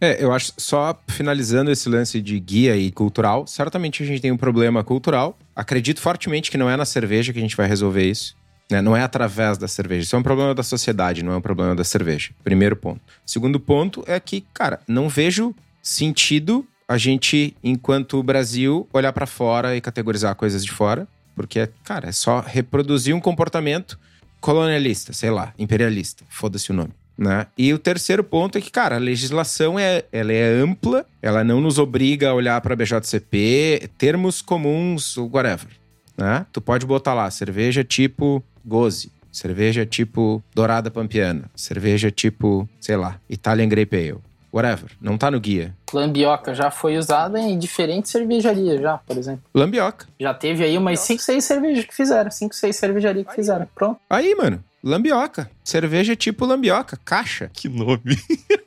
É, 0.03 0.21
eu 0.21 0.33
acho, 0.33 0.51
só 0.57 0.99
finalizando 1.07 1.71
esse 1.71 1.87
lance 1.87 2.19
de 2.19 2.37
guia 2.37 2.75
e 2.75 2.91
cultural, 2.91 3.47
certamente 3.47 4.03
a 4.03 4.05
gente 4.05 4.21
tem 4.21 4.33
um 4.33 4.37
problema 4.37 4.83
cultural. 4.83 5.39
Acredito 5.55 6.01
fortemente 6.01 6.51
que 6.51 6.57
não 6.57 6.69
é 6.69 6.75
na 6.75 6.83
cerveja 6.83 7.31
que 7.31 7.39
a 7.39 7.41
gente 7.41 7.55
vai 7.55 7.67
resolver 7.69 8.03
isso. 8.03 8.35
Né? 8.69 8.81
Não 8.81 8.97
é 8.97 9.01
através 9.01 9.57
da 9.57 9.65
cerveja. 9.65 10.03
Isso 10.03 10.13
é 10.13 10.19
um 10.19 10.23
problema 10.23 10.53
da 10.53 10.61
sociedade, 10.61 11.23
não 11.23 11.31
é 11.31 11.37
um 11.37 11.41
problema 11.41 11.73
da 11.73 11.85
cerveja. 11.85 12.31
Primeiro 12.43 12.75
ponto. 12.75 12.99
Segundo 13.25 13.61
ponto 13.61 14.03
é 14.05 14.19
que, 14.19 14.43
cara, 14.53 14.81
não 14.85 15.07
vejo 15.07 15.55
sentido 15.81 16.67
a 16.85 16.97
gente, 16.97 17.55
enquanto 17.63 18.21
Brasil, 18.21 18.85
olhar 18.91 19.13
para 19.13 19.25
fora 19.25 19.73
e 19.73 19.79
categorizar 19.79 20.35
coisas 20.35 20.65
de 20.65 20.71
fora, 20.73 21.07
porque, 21.33 21.69
cara, 21.85 22.09
é 22.09 22.11
só 22.11 22.41
reproduzir 22.41 23.15
um 23.15 23.21
comportamento 23.21 23.97
colonialista, 24.41 25.13
sei 25.13 25.31
lá, 25.31 25.53
imperialista, 25.57 26.25
foda-se 26.29 26.71
o 26.71 26.73
nome. 26.73 26.91
Né? 27.17 27.45
E 27.57 27.73
o 27.73 27.79
terceiro 27.79 28.23
ponto 28.23 28.57
é 28.57 28.61
que, 28.61 28.71
cara, 28.71 28.95
a 28.95 28.99
legislação 28.99 29.77
é, 29.77 30.03
ela 30.11 30.33
é 30.33 30.43
ampla, 30.59 31.05
ela 31.21 31.43
não 31.43 31.61
nos 31.61 31.77
obriga 31.77 32.29
a 32.29 32.33
olhar 32.33 32.59
para 32.61 32.75
BJCP, 32.75 33.89
termos 33.97 34.41
comuns, 34.41 35.17
whatever. 35.17 35.69
Né? 36.17 36.45
Tu 36.51 36.59
pode 36.59 36.85
botar 36.85 37.13
lá 37.13 37.29
cerveja 37.29 37.83
tipo 37.83 38.43
Goze, 38.65 39.11
cerveja 39.31 39.85
tipo 39.85 40.43
Dourada 40.53 40.89
Pampiana, 40.89 41.49
cerveja 41.55 42.09
tipo, 42.09 42.67
sei 42.79 42.95
lá, 42.95 43.19
Italian 43.29 43.67
Grape 43.67 43.95
Ale. 43.95 44.19
Whatever, 44.51 44.91
não 45.01 45.17
tá 45.17 45.31
no 45.31 45.39
guia. 45.39 45.75
Lambioca 45.91 46.53
já 46.53 46.69
foi 46.69 46.95
usada 46.95 47.39
em 47.39 47.57
diferentes 47.57 48.11
cervejarias 48.11 48.79
já, 48.79 48.99
por 48.99 49.17
exemplo. 49.17 49.41
Lambioca. 49.53 50.05
Já 50.19 50.31
teve 50.31 50.63
aí 50.63 50.77
umas 50.77 50.99
5, 50.99 51.23
6 51.23 51.43
cervejas 51.43 51.85
que 51.85 51.95
fizeram, 51.95 52.29
5, 52.29 52.53
6 52.53 52.75
cervejarias 52.75 53.25
que 53.25 53.33
fizeram. 53.33 53.67
Pronto. 53.73 53.99
Aí, 54.07 54.35
mano, 54.35 54.63
Lambioca. 54.83 55.49
Cerveja 55.63 56.15
tipo 56.15 56.45
lambioca, 56.45 56.99
caixa. 57.05 57.49
Que 57.53 57.69
nome. 57.69 58.17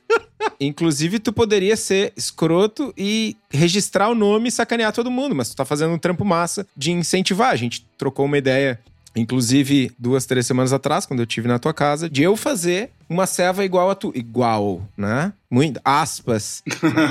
Inclusive, 0.59 1.19
tu 1.19 1.31
poderia 1.31 1.77
ser 1.77 2.13
escroto 2.17 2.91
e 2.97 3.37
registrar 3.51 4.09
o 4.09 4.15
nome 4.15 4.49
e 4.49 4.51
sacanear 4.51 4.91
todo 4.91 5.11
mundo, 5.11 5.35
mas 5.35 5.49
tu 5.49 5.55
tá 5.55 5.63
fazendo 5.63 5.93
um 5.93 5.99
trampo 5.99 6.25
massa 6.25 6.65
de 6.75 6.91
incentivar. 6.91 7.51
A 7.51 7.55
gente 7.55 7.85
trocou 7.97 8.25
uma 8.25 8.37
ideia 8.37 8.79
Inclusive, 9.17 9.91
duas, 9.97 10.27
três 10.27 10.45
semanas 10.45 10.71
atrás, 10.71 11.05
quando 11.07 11.21
eu 11.21 11.25
tive 11.25 11.47
na 11.47 11.57
tua 11.57 11.73
casa, 11.73 12.07
de 12.07 12.21
eu 12.21 12.37
fazer 12.37 12.91
uma 13.09 13.25
ceva 13.25 13.63
igual 13.63 13.89
a 13.89 13.95
tu. 13.95 14.11
Igual, 14.15 14.81
né? 14.97 15.33
Muito, 15.49 15.79
aspas. 15.83 16.61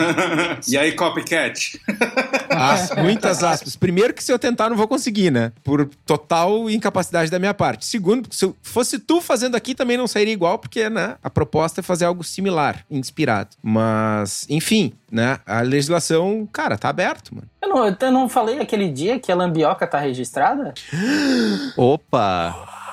e 0.69 0.77
aí, 0.77 0.93
copycat? 0.93 1.81
As, 2.51 2.95
muitas 2.97 3.43
aspas. 3.43 3.77
Primeiro 3.77 4.13
que 4.13 4.23
se 4.23 4.31
eu 4.31 4.39
tentar, 4.39 4.69
não 4.69 4.77
vou 4.77 4.87
conseguir, 4.87 5.31
né? 5.31 5.53
Por 5.65 5.89
total 6.05 6.69
incapacidade 6.69 7.31
da 7.31 7.39
minha 7.39 7.55
parte. 7.55 7.87
Segundo, 7.87 8.29
se 8.31 8.55
fosse 8.63 8.99
tu 8.99 9.23
fazendo 9.23 9.55
aqui, 9.55 9.75
também 9.75 9.97
não 9.97 10.07
sairia 10.07 10.35
igual, 10.35 10.59
porque, 10.59 10.91
né? 10.91 11.17
A 11.23 11.31
proposta 11.31 11.81
é 11.81 11.83
fazer 11.83 12.05
algo 12.05 12.23
similar, 12.23 12.85
inspirado. 12.91 13.57
Mas, 13.63 14.47
enfim, 14.51 14.93
né? 15.11 15.39
A 15.47 15.63
legislação, 15.63 16.47
cara, 16.53 16.77
tá 16.77 16.91
aberto, 16.91 17.35
mano. 17.35 17.49
Eu 17.63 17.69
não, 17.69 17.87
eu 17.87 18.13
não 18.13 18.29
falei 18.29 18.61
aquele 18.61 18.91
dia 18.91 19.19
que 19.19 19.33
a 19.33 19.35
lambioca 19.35 19.87
tá 19.87 19.99
registrada? 19.99 20.75
Opa! 21.77 22.86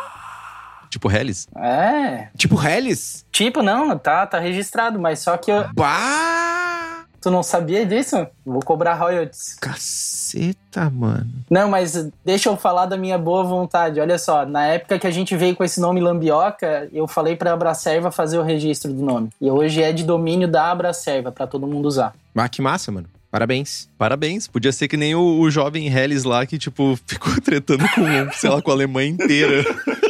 Tipo 0.94 1.12
Hellis? 1.12 1.48
É. 1.56 2.28
Tipo 2.38 2.64
Hellis? 2.64 3.26
Tipo, 3.32 3.64
não, 3.64 3.98
tá, 3.98 4.28
tá 4.28 4.38
registrado, 4.38 5.00
mas 5.00 5.20
só 5.20 5.36
que 5.38 5.52
eu. 5.52 5.66
Bah! 5.74 7.06
Tu 7.20 7.32
não 7.32 7.42
sabia 7.42 7.84
disso? 7.84 8.28
Vou 8.46 8.60
cobrar 8.60 8.94
royalties. 8.94 9.56
Caceta, 9.60 10.88
mano. 10.92 11.32
Não, 11.50 11.68
mas 11.68 12.12
deixa 12.24 12.50
eu 12.50 12.56
falar 12.56 12.86
da 12.86 12.96
minha 12.96 13.18
boa 13.18 13.44
vontade. 13.44 14.00
Olha 14.00 14.20
só, 14.20 14.46
na 14.46 14.68
época 14.68 15.00
que 15.00 15.08
a 15.08 15.12
gente 15.12 15.36
veio 15.36 15.56
com 15.56 15.64
esse 15.64 15.80
nome 15.82 16.00
Lambioca, 16.00 16.88
eu 16.94 17.08
falei 17.08 17.36
pra 17.36 17.54
Abracerva 17.54 18.12
fazer 18.12 18.38
o 18.38 18.44
registro 18.44 18.94
do 18.94 19.04
nome. 19.04 19.30
E 19.42 19.50
hoje 19.50 19.82
é 19.82 19.92
de 19.92 20.04
domínio 20.04 20.48
da 20.48 20.70
Abracerva, 20.70 21.32
para 21.32 21.48
todo 21.48 21.66
mundo 21.66 21.88
usar. 21.88 22.14
Ah, 22.36 22.48
que 22.48 22.62
massa, 22.62 22.92
mano. 22.92 23.08
Parabéns. 23.32 23.90
Parabéns. 23.98 24.46
Podia 24.46 24.72
ser 24.72 24.88
que 24.88 24.96
nem 24.96 25.16
o, 25.16 25.40
o 25.40 25.50
jovem 25.50 25.88
Hellis 25.88 26.24
lá 26.24 26.46
que, 26.46 26.60
tipo, 26.60 27.00
ficou 27.08 27.34
tretando 27.42 27.84
com, 27.90 28.32
sei 28.34 28.50
lá, 28.50 28.62
com 28.62 28.70
a 28.70 28.74
Alemanha 28.76 29.10
inteira. 29.10 29.64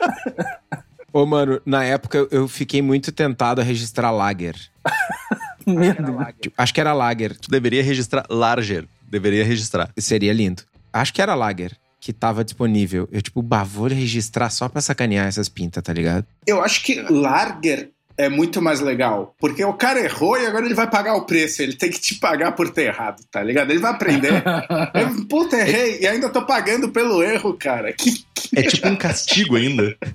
Ô, 1.12 1.26
mano, 1.26 1.60
na 1.66 1.82
época 1.84 2.26
eu- 2.30 2.46
fiquei 2.48 2.80
muito 2.80 3.10
tentado 3.10 3.60
a 3.60 3.64
registrar 3.64 4.10
Lager. 4.10 4.54
Deus. 5.66 6.52
Acho 6.56 6.74
que 6.74 6.80
era 6.80 6.92
Lager. 6.92 7.36
Tu 7.38 7.50
deveria 7.50 7.82
registrar 7.82 8.24
Larger. 8.30 8.86
Deveria 9.10 9.44
registrar. 9.44 9.90
Seria 9.98 10.32
lindo. 10.32 10.62
Acho 10.92 11.12
que 11.12 11.20
era 11.20 11.34
Lager 11.34 11.76
que 12.00 12.12
tava 12.14 12.42
disponível. 12.42 13.06
Eu, 13.12 13.20
tipo, 13.20 13.42
bah, 13.42 13.62
vou 13.62 13.86
registrar 13.86 14.48
só 14.48 14.68
pra 14.70 14.80
sacanear 14.80 15.26
essas 15.26 15.48
pintas, 15.50 15.82
tá 15.82 15.92
ligado? 15.92 16.24
Eu 16.46 16.62
acho 16.62 16.82
que 16.82 17.00
Lager 17.02 17.90
é 18.24 18.28
muito 18.28 18.60
mais 18.62 18.80
legal. 18.80 19.34
Porque 19.38 19.64
o 19.64 19.72
cara 19.72 20.00
errou 20.00 20.38
e 20.38 20.46
agora 20.46 20.64
ele 20.66 20.74
vai 20.74 20.88
pagar 20.88 21.14
o 21.14 21.24
preço. 21.26 21.62
Ele 21.62 21.74
tem 21.74 21.90
que 21.90 22.00
te 22.00 22.14
pagar 22.16 22.52
por 22.52 22.70
ter 22.70 22.86
errado, 22.86 23.22
tá 23.30 23.42
ligado? 23.42 23.70
Ele 23.70 23.80
vai 23.80 23.90
aprender. 23.92 24.42
Eu, 24.94 25.26
Puta, 25.26 25.56
errei. 25.56 26.00
E 26.00 26.06
ainda 26.06 26.28
tô 26.28 26.44
pagando 26.44 26.90
pelo 26.90 27.22
erro, 27.22 27.54
cara. 27.54 27.92
Que, 27.92 28.24
que 28.34 28.58
É 28.58 28.62
tipo 28.62 28.88
um 28.88 28.96
castigo 28.96 29.56
ainda. 29.56 29.96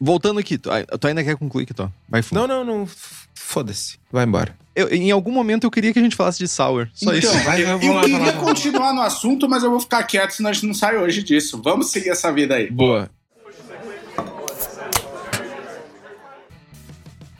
Voltando 0.00 0.38
aqui, 0.38 0.58
tu, 0.58 0.70
tu 1.00 1.06
ainda 1.06 1.24
quer 1.24 1.36
concluir, 1.36 1.66
Kitó? 1.66 1.90
Vai 2.08 2.22
fundo. 2.22 2.46
Não, 2.46 2.48
não, 2.64 2.64
não. 2.64 2.88
Foda-se. 3.34 3.98
Vai 4.12 4.24
embora. 4.24 4.54
Eu- 4.74 4.88
em 4.92 5.10
algum 5.10 5.32
momento 5.32 5.64
eu 5.64 5.70
queria 5.70 5.92
que 5.92 5.98
a 5.98 6.02
gente 6.02 6.14
falasse 6.14 6.38
de 6.38 6.46
Sour. 6.46 6.88
Só 6.94 7.12
Então, 7.14 7.32
isso. 7.34 7.44
Vai, 7.44 7.62
eu, 7.64 7.80
eu 7.80 7.92
lá, 7.94 8.02
queria 8.02 8.18
lá. 8.18 8.32
continuar 8.34 8.92
no 8.92 9.02
assunto, 9.02 9.48
mas 9.48 9.64
eu 9.64 9.70
vou 9.70 9.80
ficar 9.80 10.02
quieto, 10.04 10.32
senão 10.32 10.50
a 10.50 10.52
gente 10.52 10.66
não 10.66 10.74
sai 10.74 10.96
hoje 10.96 11.22
disso. 11.22 11.60
Vamos 11.64 11.90
seguir 11.90 12.10
essa 12.10 12.32
vida 12.32 12.54
aí. 12.54 12.70
Boa. 12.70 13.10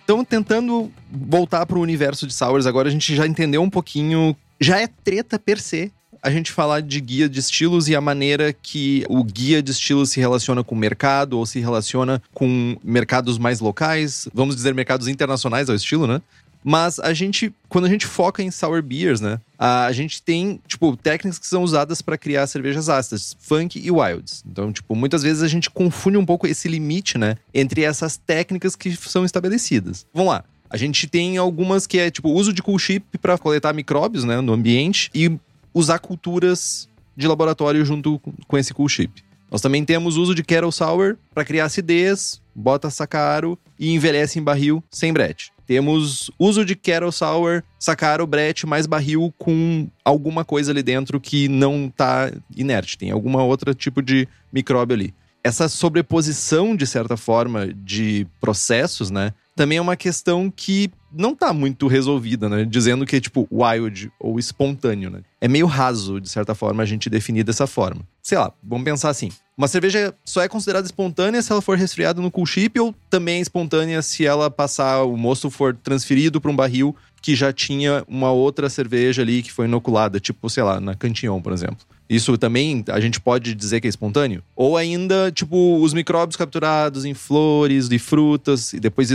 Então, 0.08 0.24
tentando 0.24 0.90
voltar 1.12 1.66
pro 1.66 1.78
universo 1.78 2.26
de 2.26 2.32
Sours, 2.32 2.64
agora 2.64 2.88
a 2.88 2.90
gente 2.90 3.14
já 3.14 3.26
entendeu 3.26 3.60
um 3.60 3.68
pouquinho. 3.68 4.34
Já 4.58 4.80
é 4.80 4.86
treta 4.86 5.38
per 5.38 5.60
se 5.60 5.92
a 6.22 6.30
gente 6.30 6.50
falar 6.50 6.80
de 6.80 6.98
guia 6.98 7.28
de 7.28 7.38
estilos 7.38 7.88
e 7.88 7.94
a 7.94 8.00
maneira 8.00 8.50
que 8.50 9.04
o 9.06 9.22
guia 9.22 9.62
de 9.62 9.70
estilos 9.70 10.08
se 10.08 10.18
relaciona 10.18 10.64
com 10.64 10.74
o 10.74 10.78
mercado 10.78 11.38
ou 11.38 11.44
se 11.44 11.60
relaciona 11.60 12.22
com 12.32 12.78
mercados 12.82 13.36
mais 13.36 13.60
locais, 13.60 14.26
vamos 14.32 14.56
dizer 14.56 14.74
mercados 14.74 15.08
internacionais 15.08 15.68
ao 15.68 15.76
estilo, 15.76 16.06
né? 16.06 16.22
Mas 16.62 16.98
a 16.98 17.12
gente, 17.14 17.52
quando 17.68 17.86
a 17.86 17.88
gente 17.88 18.06
foca 18.06 18.42
em 18.42 18.50
sour 18.50 18.82
beers, 18.82 19.20
né? 19.20 19.40
A 19.58 19.90
gente 19.92 20.20
tem, 20.22 20.60
tipo, 20.66 20.96
técnicas 20.96 21.38
que 21.38 21.46
são 21.46 21.62
usadas 21.62 22.02
para 22.02 22.18
criar 22.18 22.46
cervejas 22.46 22.88
ácidas, 22.88 23.36
funk 23.40 23.78
e 23.78 23.90
wilds. 23.90 24.42
Então, 24.46 24.72
tipo, 24.72 24.94
muitas 24.94 25.22
vezes 25.22 25.42
a 25.42 25.48
gente 25.48 25.70
confunde 25.70 26.16
um 26.18 26.26
pouco 26.26 26.46
esse 26.46 26.68
limite, 26.68 27.16
né? 27.16 27.36
Entre 27.54 27.82
essas 27.82 28.16
técnicas 28.16 28.76
que 28.76 28.94
são 28.96 29.24
estabelecidas. 29.24 30.06
Vamos 30.12 30.32
lá. 30.32 30.44
A 30.70 30.76
gente 30.76 31.06
tem 31.06 31.38
algumas 31.38 31.86
que 31.86 31.98
é, 31.98 32.10
tipo, 32.10 32.28
uso 32.30 32.52
de 32.52 32.62
cool 32.62 32.78
chip 32.78 33.16
para 33.18 33.38
coletar 33.38 33.72
micróbios, 33.72 34.24
né? 34.24 34.40
No 34.40 34.52
ambiente 34.52 35.10
e 35.14 35.38
usar 35.72 35.98
culturas 35.98 36.88
de 37.16 37.26
laboratório 37.26 37.84
junto 37.84 38.20
com- 38.46 38.58
esse 38.58 38.74
cool 38.74 38.88
chip. 38.88 39.22
Nós 39.50 39.62
também 39.62 39.82
temos 39.84 40.16
uso 40.18 40.34
de 40.34 40.42
Kettle 40.44 40.70
Sour 40.70 41.16
para 41.34 41.44
criar 41.44 41.64
acidez, 41.64 42.40
bota 42.58 42.90
sacaro 42.90 43.56
e 43.78 43.92
envelhece 43.92 44.38
em 44.38 44.42
barril 44.42 44.82
sem 44.90 45.12
brete. 45.12 45.52
Temos 45.64 46.30
uso 46.38 46.64
de 46.64 46.74
Kettle 46.74 47.12
Sour, 47.12 47.62
sacaro, 47.78 48.26
brete, 48.26 48.66
mais 48.66 48.86
barril 48.86 49.32
com 49.38 49.86
alguma 50.04 50.44
coisa 50.44 50.72
ali 50.72 50.82
dentro 50.82 51.20
que 51.20 51.46
não 51.46 51.92
tá 51.94 52.32
inerte. 52.56 52.98
Tem 52.98 53.10
alguma 53.10 53.44
outra 53.44 53.74
tipo 53.74 54.02
de 54.02 54.26
micróbio 54.52 54.94
ali. 54.94 55.14
Essa 55.44 55.68
sobreposição, 55.68 56.74
de 56.74 56.86
certa 56.86 57.16
forma, 57.16 57.72
de 57.72 58.26
processos, 58.40 59.10
né? 59.10 59.32
Também 59.58 59.78
é 59.78 59.80
uma 59.80 59.96
questão 59.96 60.52
que 60.54 60.88
não 61.12 61.34
tá 61.34 61.52
muito 61.52 61.88
resolvida, 61.88 62.48
né? 62.48 62.64
Dizendo 62.64 63.04
que 63.04 63.16
é 63.16 63.20
tipo 63.20 63.48
wild 63.50 64.08
ou 64.20 64.38
espontâneo, 64.38 65.10
né? 65.10 65.22
É 65.40 65.48
meio 65.48 65.66
raso, 65.66 66.20
de 66.20 66.28
certa 66.28 66.54
forma, 66.54 66.80
a 66.80 66.86
gente 66.86 67.10
definir 67.10 67.42
dessa 67.42 67.66
forma. 67.66 68.02
Sei 68.22 68.38
lá, 68.38 68.52
vamos 68.62 68.84
pensar 68.84 69.08
assim. 69.08 69.30
Uma 69.56 69.66
cerveja 69.66 70.14
só 70.24 70.42
é 70.42 70.48
considerada 70.48 70.86
espontânea 70.86 71.42
se 71.42 71.50
ela 71.50 71.60
for 71.60 71.76
resfriada 71.76 72.22
no 72.22 72.30
cool 72.30 72.46
chip 72.46 72.78
ou 72.78 72.94
também 73.10 73.38
é 73.38 73.40
espontânea 73.40 74.00
se 74.00 74.24
ela 74.24 74.48
passar, 74.48 75.02
o 75.02 75.16
mosto 75.16 75.50
for 75.50 75.74
transferido 75.74 76.40
para 76.40 76.52
um 76.52 76.54
barril 76.54 76.94
que 77.20 77.34
já 77.34 77.52
tinha 77.52 78.04
uma 78.06 78.30
outra 78.30 78.70
cerveja 78.70 79.22
ali 79.22 79.42
que 79.42 79.50
foi 79.50 79.66
inoculada, 79.66 80.20
tipo, 80.20 80.48
sei 80.48 80.62
lá, 80.62 80.80
na 80.80 80.94
Cantillon, 80.94 81.42
por 81.42 81.52
exemplo. 81.52 81.78
Isso 82.08 82.38
também 82.38 82.82
a 82.88 83.00
gente 83.00 83.20
pode 83.20 83.54
dizer 83.54 83.80
que 83.80 83.86
é 83.86 83.90
espontâneo? 83.90 84.42
Ou 84.56 84.76
ainda, 84.76 85.30
tipo, 85.30 85.78
os 85.82 85.92
micróbios 85.92 86.36
capturados 86.36 87.04
em 87.04 87.12
flores 87.12 87.88
e 87.90 87.98
frutas 87.98 88.72
e 88.72 88.80
depois 88.80 89.10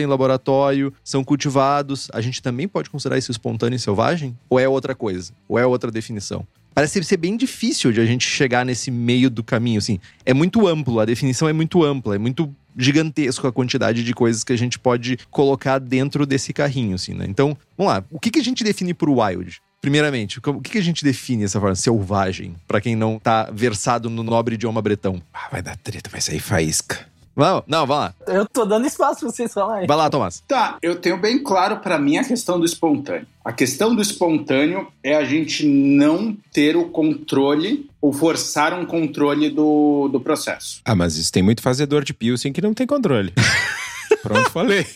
em 0.00 0.06
laboratório, 0.06 0.92
são 1.04 1.22
cultivados. 1.22 2.08
A 2.12 2.20
gente 2.20 2.42
também 2.42 2.66
pode 2.66 2.90
considerar 2.90 3.18
isso 3.18 3.30
espontâneo 3.30 3.76
e 3.76 3.80
selvagem? 3.80 4.36
Ou 4.48 4.58
é 4.58 4.68
outra 4.68 4.94
coisa? 4.94 5.32
Ou 5.48 5.58
é 5.58 5.66
outra 5.66 5.90
definição? 5.90 6.46
Parece 6.74 7.02
ser 7.04 7.16
bem 7.16 7.38
difícil 7.38 7.90
de 7.90 8.00
a 8.02 8.04
gente 8.04 8.28
chegar 8.28 8.64
nesse 8.64 8.90
meio 8.90 9.30
do 9.30 9.42
caminho, 9.42 9.78
assim. 9.78 9.98
É 10.26 10.34
muito 10.34 10.66
amplo, 10.66 11.00
a 11.00 11.06
definição 11.06 11.48
é 11.48 11.52
muito 11.52 11.82
ampla, 11.82 12.16
é 12.16 12.18
muito 12.18 12.54
gigantesco 12.76 13.46
a 13.46 13.52
quantidade 13.52 14.04
de 14.04 14.12
coisas 14.12 14.44
que 14.44 14.52
a 14.52 14.58
gente 14.58 14.78
pode 14.78 15.18
colocar 15.30 15.78
dentro 15.78 16.26
desse 16.26 16.52
carrinho, 16.52 16.96
assim, 16.96 17.14
né? 17.14 17.24
Então, 17.26 17.56
vamos 17.78 17.94
lá. 17.94 18.04
O 18.10 18.20
que, 18.20 18.30
que 18.30 18.38
a 18.38 18.44
gente 18.44 18.62
define 18.62 18.92
por 18.92 19.08
wild? 19.08 19.58
Primeiramente, 19.80 20.38
o 20.38 20.60
que, 20.60 20.72
que 20.72 20.78
a 20.78 20.82
gente 20.82 21.02
define 21.02 21.44
essa 21.44 21.60
forma? 21.60 21.74
Selvagem, 21.74 22.54
Pra 22.66 22.80
quem 22.80 22.96
não 22.96 23.18
tá 23.18 23.48
versado 23.52 24.10
no 24.10 24.22
nobre 24.22 24.56
idioma 24.56 24.82
bretão. 24.82 25.22
Ah, 25.32 25.48
vai 25.50 25.62
dar 25.62 25.76
treta, 25.76 26.10
vai 26.10 26.20
sair 26.20 26.40
faísca. 26.40 27.06
Vamos, 27.36 27.64
não, 27.66 27.86
vai 27.86 27.98
lá. 27.98 28.14
Eu 28.26 28.46
tô 28.46 28.64
dando 28.64 28.86
espaço 28.86 29.20
pra 29.20 29.28
vocês 29.28 29.52
falarem. 29.52 29.86
Vai 29.86 29.96
lá, 29.96 30.08
Tomás. 30.08 30.42
Tá, 30.48 30.78
eu 30.80 30.96
tenho 30.96 31.18
bem 31.18 31.42
claro 31.42 31.76
pra 31.76 31.98
mim 31.98 32.16
a 32.16 32.24
questão 32.24 32.58
do 32.58 32.64
espontâneo. 32.64 33.26
A 33.44 33.52
questão 33.52 33.94
do 33.94 34.00
espontâneo 34.00 34.88
é 35.04 35.14
a 35.14 35.22
gente 35.22 35.66
não 35.66 36.34
ter 36.50 36.78
o 36.78 36.86
controle 36.88 37.90
ou 38.00 38.10
forçar 38.10 38.72
um 38.72 38.86
controle 38.86 39.50
do, 39.50 40.08
do 40.08 40.18
processo. 40.18 40.80
Ah, 40.82 40.94
mas 40.94 41.18
isso 41.18 41.30
tem 41.30 41.42
muito 41.42 41.60
fazedor 41.60 42.02
de 42.02 42.14
Pilsen 42.14 42.54
que 42.54 42.62
não 42.62 42.72
tem 42.72 42.86
controle. 42.86 43.34
Pronto, 44.22 44.50
falei. 44.50 44.86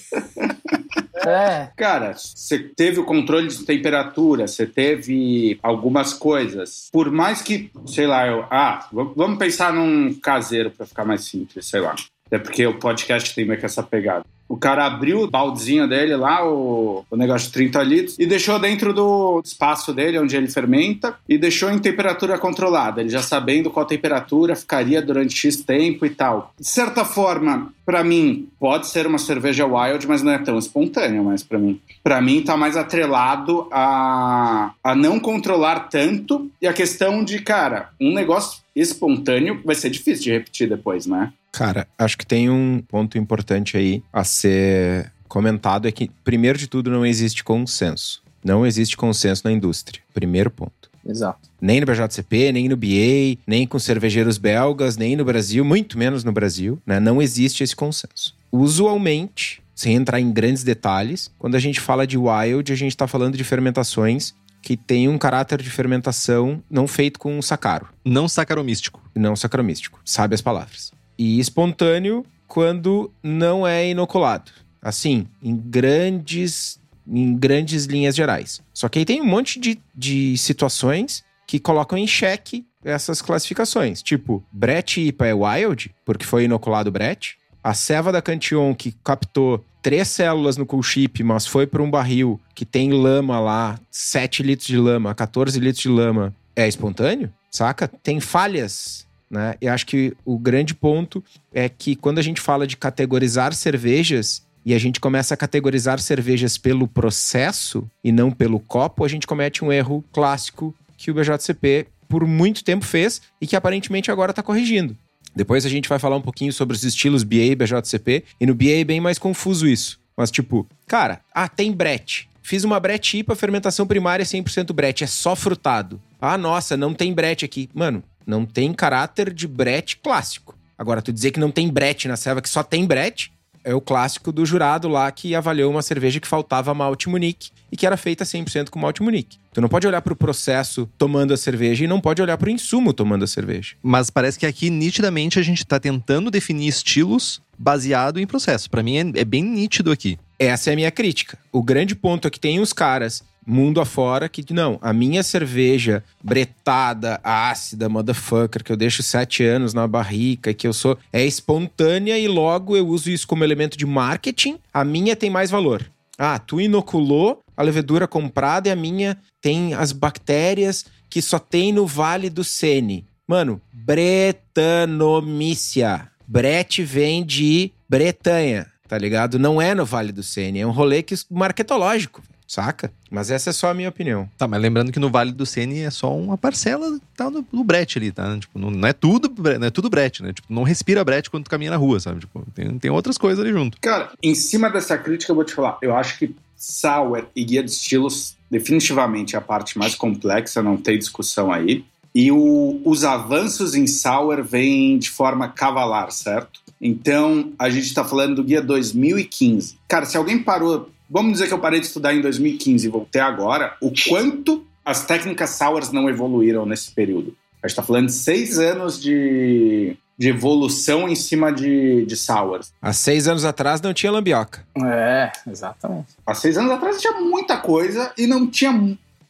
É. 1.27 1.69
Cara, 1.77 2.15
você 2.15 2.59
teve 2.59 2.99
o 2.99 3.05
controle 3.05 3.49
de 3.49 3.65
temperatura, 3.65 4.47
você 4.47 4.67
teve 4.67 5.59
algumas 5.63 6.15
coisas. 6.15 6.89
Por 6.91 7.11
mais 7.11 7.43
que, 7.43 7.71
sei 7.87 8.07
lá, 8.07 8.27
eu. 8.27 8.47
Ah, 8.51 8.89
vamos 8.93 9.39
pensar 9.39 9.73
num 9.73 10.15
caseiro 10.15 10.71
pra 10.71 10.87
ficar 10.87 11.05
mais 11.05 11.25
simples, 11.25 11.67
sei 11.67 11.81
lá. 11.81 11.95
É 12.31 12.39
porque 12.39 12.67
o 12.67 12.79
podcast 12.79 13.35
tem 13.35 13.45
meio 13.45 13.59
que 13.59 13.67
essa 13.67 13.83
pegada. 13.83 14.25
O 14.51 14.57
cara 14.57 14.85
abriu 14.85 15.21
o 15.21 15.31
baldezinho 15.31 15.89
dele 15.89 16.17
lá, 16.17 16.45
o, 16.45 17.05
o 17.09 17.17
negócio 17.17 17.47
de 17.47 17.53
30 17.53 17.83
litros, 17.85 18.19
e 18.19 18.27
deixou 18.27 18.59
dentro 18.59 18.93
do 18.93 19.41
espaço 19.45 19.95
dele, 19.95 20.19
onde 20.19 20.37
ele 20.37 20.49
fermenta, 20.49 21.15
e 21.29 21.39
deixou 21.39 21.71
em 21.71 21.79
temperatura 21.79 22.37
controlada. 22.37 23.01
Ele 23.01 23.11
já 23.11 23.23
sabendo 23.23 23.71
qual 23.71 23.87
temperatura 23.87 24.57
ficaria 24.57 25.01
durante 25.01 25.37
X 25.37 25.59
tempo 25.63 26.05
e 26.05 26.11
tal. 26.11 26.53
De 26.59 26.67
certa 26.67 27.05
forma, 27.05 27.73
pra 27.87 28.03
mim, 28.03 28.49
pode 28.59 28.89
ser 28.89 29.07
uma 29.07 29.19
cerveja 29.19 29.65
wild, 29.65 30.09
mas 30.09 30.21
não 30.21 30.33
é 30.33 30.39
tão 30.39 30.59
espontânea 30.59 31.23
mais 31.23 31.45
pra 31.45 31.57
mim. 31.57 31.81
Pra 32.03 32.21
mim, 32.21 32.43
tá 32.43 32.57
mais 32.57 32.77
atrelado 32.77 33.69
a, 33.71 34.73
a 34.83 34.97
não 34.97 35.21
controlar 35.21 35.89
tanto 35.89 36.51
e 36.61 36.67
a 36.67 36.73
questão 36.73 37.23
de, 37.23 37.39
cara, 37.41 37.91
um 38.01 38.13
negócio 38.13 38.61
espontâneo 38.75 39.61
vai 39.65 39.77
ser 39.77 39.91
difícil 39.91 40.25
de 40.25 40.33
repetir 40.33 40.69
depois, 40.69 41.07
né? 41.07 41.33
Cara, 41.53 41.87
acho 41.99 42.17
que 42.17 42.27
tem 42.27 42.49
um 42.49 42.83
ponto 42.87 43.19
importante 43.19 43.77
aí 43.77 44.03
a 44.13 44.25
ser 44.25 45.13
comentado: 45.29 45.87
é 45.89 45.93
que, 45.93 46.11
primeiro 46.25 46.59
de 46.59 46.67
tudo, 46.67 46.91
não 46.91 47.05
existe 47.05 47.43
consenso. 47.45 48.23
Não 48.45 48.65
existe 48.67 48.97
consenso 48.97 49.43
na 49.45 49.53
indústria. 49.53 50.01
Primeiro 50.15 50.51
ponto. 50.51 50.91
Exato. 51.07 51.49
Nem 51.61 51.81
no 51.81 51.87
BJCP, 51.87 52.53
nem 52.53 52.69
no 52.69 52.77
BA, 52.77 53.39
nem 53.47 53.67
com 53.67 53.79
cervejeiros 53.79 54.39
belgas, 54.39 54.97
nem 54.97 55.17
no 55.17 55.25
Brasil, 55.25 55.65
muito 55.65 55.99
menos 55.99 56.25
no 56.25 56.33
Brasil, 56.33 56.81
né? 56.87 57.01
Não 57.01 57.21
existe 57.21 57.63
esse 57.63 57.75
consenso. 57.75 58.35
Usualmente, 58.53 59.63
sem 59.75 59.95
entrar 59.95 60.21
em 60.21 60.31
grandes 60.31 60.63
detalhes, 60.63 61.31
quando 61.39 61.55
a 61.55 61.59
gente 61.59 61.81
fala 61.81 62.07
de 62.07 62.17
wild, 62.17 62.73
a 62.73 62.77
gente 62.77 62.93
está 62.93 63.07
falando 63.07 63.37
de 63.37 63.45
fermentações 63.45 64.35
que 64.63 64.77
têm 64.77 65.09
um 65.09 65.19
caráter 65.19 65.61
de 65.63 65.71
fermentação 65.71 66.63
não 66.71 66.87
feito 66.87 67.19
com 67.19 67.41
sacaro 67.41 67.89
Não 68.05 68.29
sacaromístico. 68.29 69.03
não 69.15 69.35
sacromístico. 69.35 70.01
Sabe 70.05 70.35
as 70.35 70.43
palavras. 70.43 70.93
E 71.21 71.39
espontâneo 71.39 72.25
quando 72.49 73.13
não 73.23 73.67
é 73.67 73.91
inoculado. 73.91 74.51
Assim, 74.81 75.27
em 75.43 75.55
grandes, 75.55 76.81
em 77.07 77.37
grandes 77.37 77.85
linhas 77.85 78.17
gerais. 78.17 78.63
Só 78.73 78.89
que 78.89 79.01
aí 79.01 79.05
tem 79.05 79.21
um 79.21 79.27
monte 79.27 79.61
de, 79.61 79.79
de 79.95 80.35
situações 80.39 81.23
que 81.47 81.61
colocam 81.61 81.99
em 81.99 82.07
xeque 82.07 82.65
essas 82.83 83.21
classificações. 83.21 84.01
Tipo, 84.01 84.43
Brett 84.51 84.99
IPA 84.99 85.27
é 85.27 85.35
wild, 85.35 85.95
porque 86.07 86.25
foi 86.25 86.45
inoculado 86.45 86.91
Brett. 86.91 87.37
A 87.63 87.75
ceva 87.75 88.11
da 88.11 88.23
Cantillon, 88.23 88.75
que 88.75 88.93
captou 89.05 89.63
três 89.83 90.09
células 90.09 90.57
no 90.57 90.65
cool 90.65 90.83
chip, 90.83 91.23
mas 91.23 91.47
foi 91.47 91.67
para 91.67 91.83
um 91.83 91.91
barril 91.91 92.41
que 92.55 92.65
tem 92.65 92.93
lama 92.93 93.39
lá, 93.39 93.79
7 93.91 94.43
litros 94.43 94.67
de 94.67 94.79
lama, 94.79 95.15
14 95.15 95.61
litros 95.61 95.83
de 95.83 95.89
lama, 95.91 96.35
é 96.57 96.67
espontâneo? 96.67 97.31
Saca? 97.51 97.89
Tem 97.89 98.21
falhas, 98.21 99.07
né? 99.31 99.55
E 99.61 99.69
acho 99.69 99.87
que 99.87 100.13
o 100.25 100.37
grande 100.37 100.75
ponto 100.75 101.23
é 101.53 101.69
que 101.69 101.95
quando 101.95 102.19
a 102.19 102.23
gente 102.23 102.41
fala 102.41 102.67
de 102.67 102.77
categorizar 102.77 103.55
cervejas 103.55 104.43
e 104.65 104.75
a 104.75 104.79
gente 104.79 105.01
começa 105.01 105.35
a 105.35 105.37
categorizar 105.37 106.01
cervejas 106.01 106.59
pelo 106.59 106.89
processo 106.89 107.89
e 108.03 108.11
não 108.11 108.31
pelo 108.31 108.59
copo, 108.59 109.05
a 109.05 109.09
gente 109.09 109.27
comete 109.27 109.65
um 109.65 109.73
erro 109.73 110.05
clássico 110.13 110.75
que 110.97 111.11
o 111.11 111.15
BJCP 111.15 111.87
por 112.09 112.27
muito 112.27 112.65
tempo 112.65 112.85
fez 112.85 113.23
e 113.41 113.47
que 113.47 113.57
aparentemente 113.57 114.11
agora 114.11 114.33
está 114.33 114.43
corrigindo. 114.43 114.97
Depois 115.35 115.65
a 115.65 115.69
gente 115.69 115.89
vai 115.89 115.99
falar 115.99 116.17
um 116.17 116.21
pouquinho 116.21 116.53
sobre 116.53 116.77
os 116.77 116.83
estilos 116.83 117.23
BA 117.23 117.37
e 117.37 117.55
BJCP, 117.55 118.25
e 118.41 118.47
no 118.47 118.55
BA 118.55 118.81
é 118.81 118.85
bem 118.85 119.01
mais 119.01 119.17
confuso 119.17 119.67
isso. 119.67 119.99
Mas 120.17 120.31
tipo, 120.31 120.67
cara, 120.89 121.21
ah, 121.33 121.49
tem 121.49 121.73
brete. 121.73 122.29
Fiz 122.43 122.65
uma 122.65 122.81
brete 122.81 123.19
IPA, 123.19 123.37
fermentação 123.37 123.87
primária 123.87 124.25
100% 124.25 124.73
brete, 124.73 125.05
é 125.05 125.07
só 125.07 125.37
frutado. 125.37 126.01
Ah, 126.21 126.37
nossa, 126.37 126.77
não 126.77 126.93
tem 126.93 127.15
brete 127.15 127.45
aqui. 127.45 127.71
Mano, 127.73 128.03
não 128.31 128.47
tem 128.47 128.73
caráter 128.73 129.35
de 129.35 129.47
brete 129.47 129.97
clássico. 129.97 130.57
Agora, 130.79 131.03
tu 131.03 131.13
dizer 131.13 131.33
que 131.33 131.41
não 131.41 131.51
tem 131.51 131.69
brete 131.69 132.09
na 132.09 132.17
selva, 132.17 132.41
que 132.41 132.49
só 132.49 132.63
tem 132.63 132.87
brete, 132.87 133.31
é 133.63 133.75
o 133.75 133.81
clássico 133.81 134.33
do 134.33 134.47
jurado 134.47 134.89
lá 134.89 135.11
que 135.11 135.35
avaliou 135.35 135.71
uma 135.71 135.83
cerveja 135.83 136.19
que 136.19 136.27
faltava 136.27 136.73
malte 136.73 137.09
Munique 137.09 137.51
e 137.71 137.77
que 137.77 137.87
era 137.87 137.97
feita 137.97 138.25
100% 138.25 138.71
com 138.71 138.79
malte 138.79 139.03
Munique. 139.03 139.39
Tu 139.53 139.61
não 139.61 139.69
pode 139.69 139.87
olhar 139.87 140.01
para 140.01 140.13
o 140.13 140.17
processo 140.17 140.89
tomando 140.97 141.35
a 141.35 141.37
cerveja 141.37 141.85
e 141.85 141.89
não 141.89 142.01
pode 142.01 142.23
olhar 142.23 142.39
para 142.39 142.49
o 142.49 142.51
insumo 142.51 142.93
tomando 142.93 143.25
a 143.25 143.27
cerveja. 143.27 143.75
Mas 143.83 144.09
parece 144.09 144.39
que 144.39 144.47
aqui, 144.47 144.71
nitidamente, 144.71 145.39
a 145.39 145.43
gente 145.43 145.59
está 145.59 145.79
tentando 145.79 146.31
definir 146.31 146.69
estilos 146.69 147.43
baseado 147.59 148.19
em 148.19 148.27
processo. 148.27 148.71
Para 148.71 148.83
mim, 148.83 148.97
é, 148.97 149.21
é 149.21 149.25
bem 149.25 149.43
nítido 149.43 149.91
aqui. 149.91 150.19
Essa 150.39 150.71
é 150.71 150.73
a 150.73 150.77
minha 150.77 150.91
crítica. 150.91 151.37
O 151.53 151.63
grande 151.63 151.95
ponto 151.95 152.27
é 152.27 152.31
que 152.31 152.41
tem 152.41 152.61
os 152.61 152.73
caras 152.73 153.23
mundo 153.47 153.81
afora 153.81 154.29
que 154.29 154.53
não, 154.53 154.79
a 154.83 154.93
minha 154.93 155.23
cerveja 155.23 156.05
bretada, 156.23 157.19
ácida, 157.25 157.89
motherfucker, 157.89 158.63
que 158.63 158.71
eu 158.71 158.77
deixo 158.77 159.03
sete 159.03 159.43
anos 159.45 159.73
na 159.75 159.89
barrica, 159.89 160.55
que 160.55 160.67
eu 160.67 160.73
sou 160.73 160.97
é 161.13 161.25
espontânea 161.25 162.19
e 162.19 162.27
logo 162.29 162.77
eu 162.77 162.87
uso 162.87 163.11
isso 163.11 163.27
como 163.27 163.45
elemento 163.45 163.77
de 163.77 163.85
marketing, 163.87 164.59
a 164.73 164.85
minha 164.85 165.17
tem 165.17 165.31
mais 165.31 165.51
valor. 165.51 165.85
Ah, 166.19 166.39
tu 166.39 166.61
inoculou 166.61 167.43
a 167.57 167.63
levedura 167.63 168.07
comprada 168.07 168.69
e 168.69 168.73
a 168.73 168.77
minha 168.77 169.17
tem 169.41 169.73
as 169.75 169.93
bactérias 169.93 170.85
que 171.09 171.23
só 171.23 171.39
tem 171.39 171.73
no 171.73 171.87
Vale 171.87 172.29
do 172.31 172.45
Sene. 172.45 173.07
Mano, 173.27 173.61
Bretanomícia. 173.73 176.09
Brete 176.27 176.83
vem 176.85 177.25
de 177.25 177.73
Bretanha, 177.89 178.67
tá 178.87 178.97
ligado? 178.97 179.39
Não 179.39 179.61
é 179.61 179.75
no 179.75 179.85
Vale 179.85 180.13
do 180.13 180.23
Sene, 180.23 180.61
é 180.61 180.67
um 180.67 180.71
rolê 180.71 181.03
que 181.03 181.17
marketológico 181.29 182.23
saca? 182.51 182.93
Mas 183.09 183.31
essa 183.31 183.51
é 183.51 183.53
só 183.53 183.71
a 183.71 183.75
minha 183.75 183.89
opinião. 183.89 184.29
Tá, 184.37 184.49
mas 184.49 184.61
lembrando 184.61 184.91
que 184.91 184.99
no 184.99 185.09
Vale 185.09 185.31
do 185.31 185.47
Sene 185.47 185.83
é 185.83 185.91
só 185.91 186.17
uma 186.17 186.37
parcela 186.37 186.99
tá, 187.17 187.31
do, 187.31 187.47
do 187.53 187.63
brete 187.63 187.97
ali, 187.97 188.11
tá? 188.11 188.37
Tipo, 188.39 188.59
não, 188.59 188.73
não, 188.73 188.89
é 188.89 188.93
tudo, 188.93 189.33
não 189.59 189.67
é 189.69 189.71
tudo 189.71 189.89
brete, 189.89 190.21
né? 190.21 190.33
Tipo, 190.33 190.53
não 190.53 190.65
respira 190.65 191.05
brete 191.05 191.31
quando 191.31 191.45
tu 191.45 191.51
caminha 191.51 191.71
na 191.71 191.77
rua, 191.77 192.01
sabe? 192.01 192.21
Tipo, 192.21 192.45
tem, 192.53 192.77
tem 192.77 192.91
outras 192.91 193.17
coisas 193.17 193.39
ali 193.45 193.53
junto. 193.53 193.79
Cara, 193.81 194.11
em 194.21 194.35
cima 194.35 194.69
dessa 194.69 194.99
crítica 194.99 195.31
eu 195.31 195.37
vou 195.37 195.45
te 195.45 195.55
falar, 195.55 195.79
eu 195.81 195.95
acho 195.95 196.19
que 196.19 196.35
Sour 196.57 197.27
e 197.37 197.45
Guia 197.45 197.63
de 197.63 197.71
Estilos 197.71 198.37
definitivamente 198.51 199.37
é 199.37 199.39
a 199.39 199.43
parte 199.43 199.79
mais 199.79 199.95
complexa, 199.95 200.61
não 200.61 200.77
tem 200.77 200.99
discussão 200.99 201.53
aí. 201.53 201.85
E 202.13 202.33
o, 202.33 202.81
os 202.85 203.05
avanços 203.05 203.77
em 203.77 203.87
Sour 203.87 204.43
vêm 204.43 204.99
de 204.99 205.09
forma 205.09 205.49
cavalar, 205.49 206.11
certo? 206.11 206.61
Então, 206.81 207.53
a 207.57 207.71
gente 207.71 207.87
está 207.87 208.05
falando 208.05 208.37
do 208.37 208.43
guia 208.43 208.61
2015. 208.61 209.79
Cara, 209.87 210.05
se 210.05 210.17
alguém 210.17 210.43
parou 210.43 210.91
vamos 211.11 211.33
dizer 211.33 211.49
que 211.49 211.55
eu 211.55 211.59
parei 211.59 211.81
de 211.81 211.87
estudar 211.87 212.15
em 212.15 212.21
2015 212.21 212.87
e 212.87 212.91
voltei 212.91 213.21
agora, 213.21 213.77
o 213.81 213.93
quanto 214.09 214.65
as 214.85 215.05
técnicas 215.05 215.51
sours 215.51 215.91
não 215.91 216.09
evoluíram 216.09 216.65
nesse 216.65 216.93
período. 216.93 217.37
A 217.63 217.67
gente 217.67 217.73
está 217.73 217.83
falando 217.83 218.07
de 218.07 218.13
seis 218.13 218.59
anos 218.59 219.01
de, 219.01 219.97
de 220.17 220.29
evolução 220.29 221.09
em 221.09 221.15
cima 221.15 221.53
de, 221.53 222.07
de 222.07 222.17
sours. 222.17 222.73
Há 222.81 222.93
seis 222.93 223.29
anos 223.29 223.45
atrás 223.45 223.81
não 223.83 223.93
tinha 223.93 224.11
lambioca. 224.11 224.65
É, 224.83 225.31
exatamente. 225.47 226.09
Há 226.25 226.35
seis 226.35 226.57
anos 226.57 226.71
atrás 226.71 227.01
tinha 227.01 227.21
muita 227.21 227.59
coisa 227.59 228.13
e 228.17 228.27
não 228.27 228.47
tinha 228.47 228.73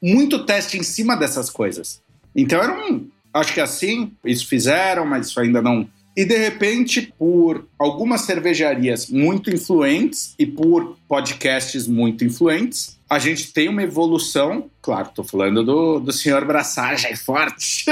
muito 0.00 0.44
teste 0.44 0.78
em 0.78 0.82
cima 0.82 1.16
dessas 1.16 1.50
coisas. 1.50 2.00
Então 2.34 2.62
era 2.62 2.72
um. 2.72 3.08
Acho 3.32 3.52
que 3.52 3.60
assim, 3.60 4.12
isso 4.24 4.46
fizeram, 4.46 5.04
mas 5.04 5.28
isso 5.28 5.40
ainda 5.40 5.60
não 5.60 5.88
e 6.20 6.24
de 6.26 6.36
repente, 6.36 7.14
por 7.18 7.66
algumas 7.78 8.20
cervejarias 8.20 9.08
muito 9.08 9.48
influentes 9.48 10.34
e 10.38 10.44
por 10.44 10.98
podcasts 11.08 11.86
muito 11.86 12.26
influentes, 12.26 13.00
a 13.08 13.18
gente 13.18 13.50
tem 13.54 13.70
uma 13.70 13.82
evolução. 13.82 14.68
Claro, 14.82 15.08
estou 15.08 15.24
falando 15.24 15.64
do, 15.64 15.98
do 15.98 16.12
senhor 16.12 16.44
Braçagem 16.44 17.16
Forte. 17.16 17.86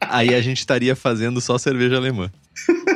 Aí 0.00 0.34
a 0.34 0.40
gente 0.40 0.58
estaria 0.58 0.96
fazendo 0.96 1.40
só 1.40 1.56
cerveja 1.56 1.94
alemã. 1.94 2.32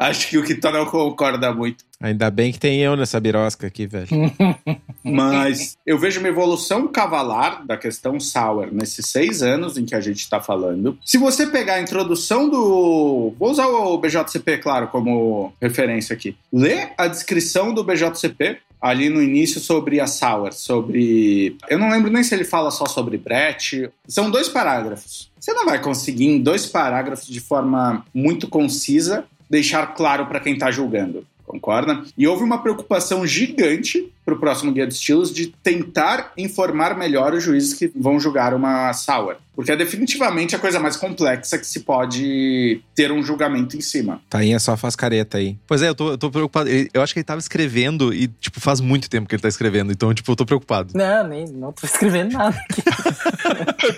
Acho 0.00 0.30
que 0.30 0.38
o 0.38 0.42
Kitó 0.42 0.72
não 0.72 0.86
concorda 0.86 1.52
muito. 1.52 1.84
Ainda 2.00 2.30
bem 2.30 2.50
que 2.50 2.58
tem 2.58 2.80
eu 2.80 2.96
nessa 2.96 3.20
birosca 3.20 3.66
aqui, 3.66 3.86
velho. 3.86 4.08
Mas 5.04 5.76
eu 5.84 5.98
vejo 5.98 6.20
uma 6.20 6.28
evolução 6.28 6.88
cavalar 6.88 7.66
da 7.66 7.76
questão 7.76 8.18
sour 8.18 8.72
nesses 8.72 9.04
seis 9.06 9.42
anos 9.42 9.76
em 9.76 9.84
que 9.84 9.94
a 9.94 10.00
gente 10.00 10.20
está 10.20 10.40
falando. 10.40 10.98
Se 11.04 11.18
você 11.18 11.46
pegar 11.46 11.74
a 11.74 11.82
introdução 11.82 12.48
do. 12.48 13.34
Vou 13.38 13.50
usar 13.50 13.66
o 13.66 13.98
BJCP, 13.98 14.56
claro, 14.56 14.88
como 14.88 15.52
referência 15.60 16.14
aqui. 16.14 16.34
Lê 16.50 16.88
a 16.96 17.06
descrição 17.06 17.74
do 17.74 17.84
BJCP 17.84 18.56
ali 18.80 19.10
no 19.10 19.22
início 19.22 19.60
sobre 19.60 20.00
a 20.00 20.06
Sour, 20.06 20.54
sobre. 20.54 21.58
Eu 21.68 21.78
não 21.78 21.90
lembro 21.90 22.10
nem 22.10 22.22
se 22.22 22.34
ele 22.34 22.44
fala 22.44 22.70
só 22.70 22.86
sobre 22.86 23.18
Brett. 23.18 23.90
São 24.08 24.30
dois 24.30 24.48
parágrafos. 24.48 25.30
Você 25.38 25.52
não 25.52 25.66
vai 25.66 25.80
conseguir, 25.80 26.26
em 26.26 26.40
dois 26.40 26.66
parágrafos, 26.66 27.26
de 27.26 27.40
forma 27.40 28.04
muito 28.14 28.48
concisa, 28.48 29.24
deixar 29.50 29.88
claro 29.88 30.26
para 30.26 30.38
quem 30.38 30.52
está 30.54 30.70
julgando. 30.70 31.26
Concorda? 31.50 32.04
E 32.16 32.28
houve 32.28 32.44
uma 32.44 32.62
preocupação 32.62 33.26
gigante 33.26 34.12
para 34.24 34.34
o 34.34 34.38
próximo 34.38 34.70
Guia 34.70 34.86
de 34.86 34.94
Estilos 34.94 35.32
de 35.34 35.48
tentar 35.48 36.32
informar 36.36 36.96
melhor 36.96 37.34
os 37.34 37.42
juízes 37.42 37.74
que 37.74 37.90
vão 37.96 38.20
julgar 38.20 38.54
uma 38.54 38.92
sour. 38.92 39.36
Porque 39.52 39.72
é 39.72 39.76
definitivamente 39.76 40.54
a 40.54 40.58
coisa 40.60 40.78
mais 40.78 40.96
complexa 40.96 41.58
que 41.58 41.66
se 41.66 41.80
pode 41.80 42.80
ter 42.94 43.10
um 43.10 43.22
julgamento 43.22 43.76
em 43.76 43.80
cima. 43.80 44.22
Tainha 44.30 44.60
só 44.60 44.76
faz 44.76 44.94
careta 44.94 45.38
aí. 45.38 45.58
Pois 45.66 45.82
é, 45.82 45.88
eu 45.88 45.94
tô, 45.94 46.12
eu 46.12 46.18
tô 46.18 46.30
preocupado. 46.30 46.70
Eu 46.94 47.02
acho 47.02 47.12
que 47.12 47.18
ele 47.18 47.24
tava 47.24 47.40
escrevendo 47.40 48.14
e, 48.14 48.28
tipo, 48.28 48.60
faz 48.60 48.80
muito 48.80 49.10
tempo 49.10 49.28
que 49.28 49.34
ele 49.34 49.42
tá 49.42 49.48
escrevendo. 49.48 49.90
Então, 49.90 50.14
tipo, 50.14 50.30
eu 50.30 50.36
tô 50.36 50.46
preocupado. 50.46 50.92
Não, 50.94 51.26
nem, 51.26 51.46
não 51.48 51.72
tô 51.72 51.84
escrevendo 51.84 52.32
nada 52.32 52.56
aqui. 52.56 52.82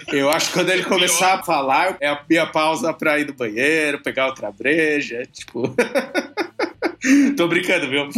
eu 0.16 0.30
acho 0.30 0.48
que 0.48 0.54
quando 0.54 0.70
ele 0.70 0.84
começar 0.84 1.34
a 1.34 1.42
falar, 1.42 1.98
é 2.00 2.08
a 2.08 2.20
minha 2.28 2.46
pausa 2.46 2.92
pra 2.94 3.18
ir 3.18 3.26
no 3.26 3.34
banheiro, 3.34 4.02
pegar 4.02 4.28
outra 4.28 4.50
breja, 4.50 5.26
tipo... 5.30 5.72
Tô 7.36 7.48
brincando, 7.48 7.88
viu? 7.88 8.08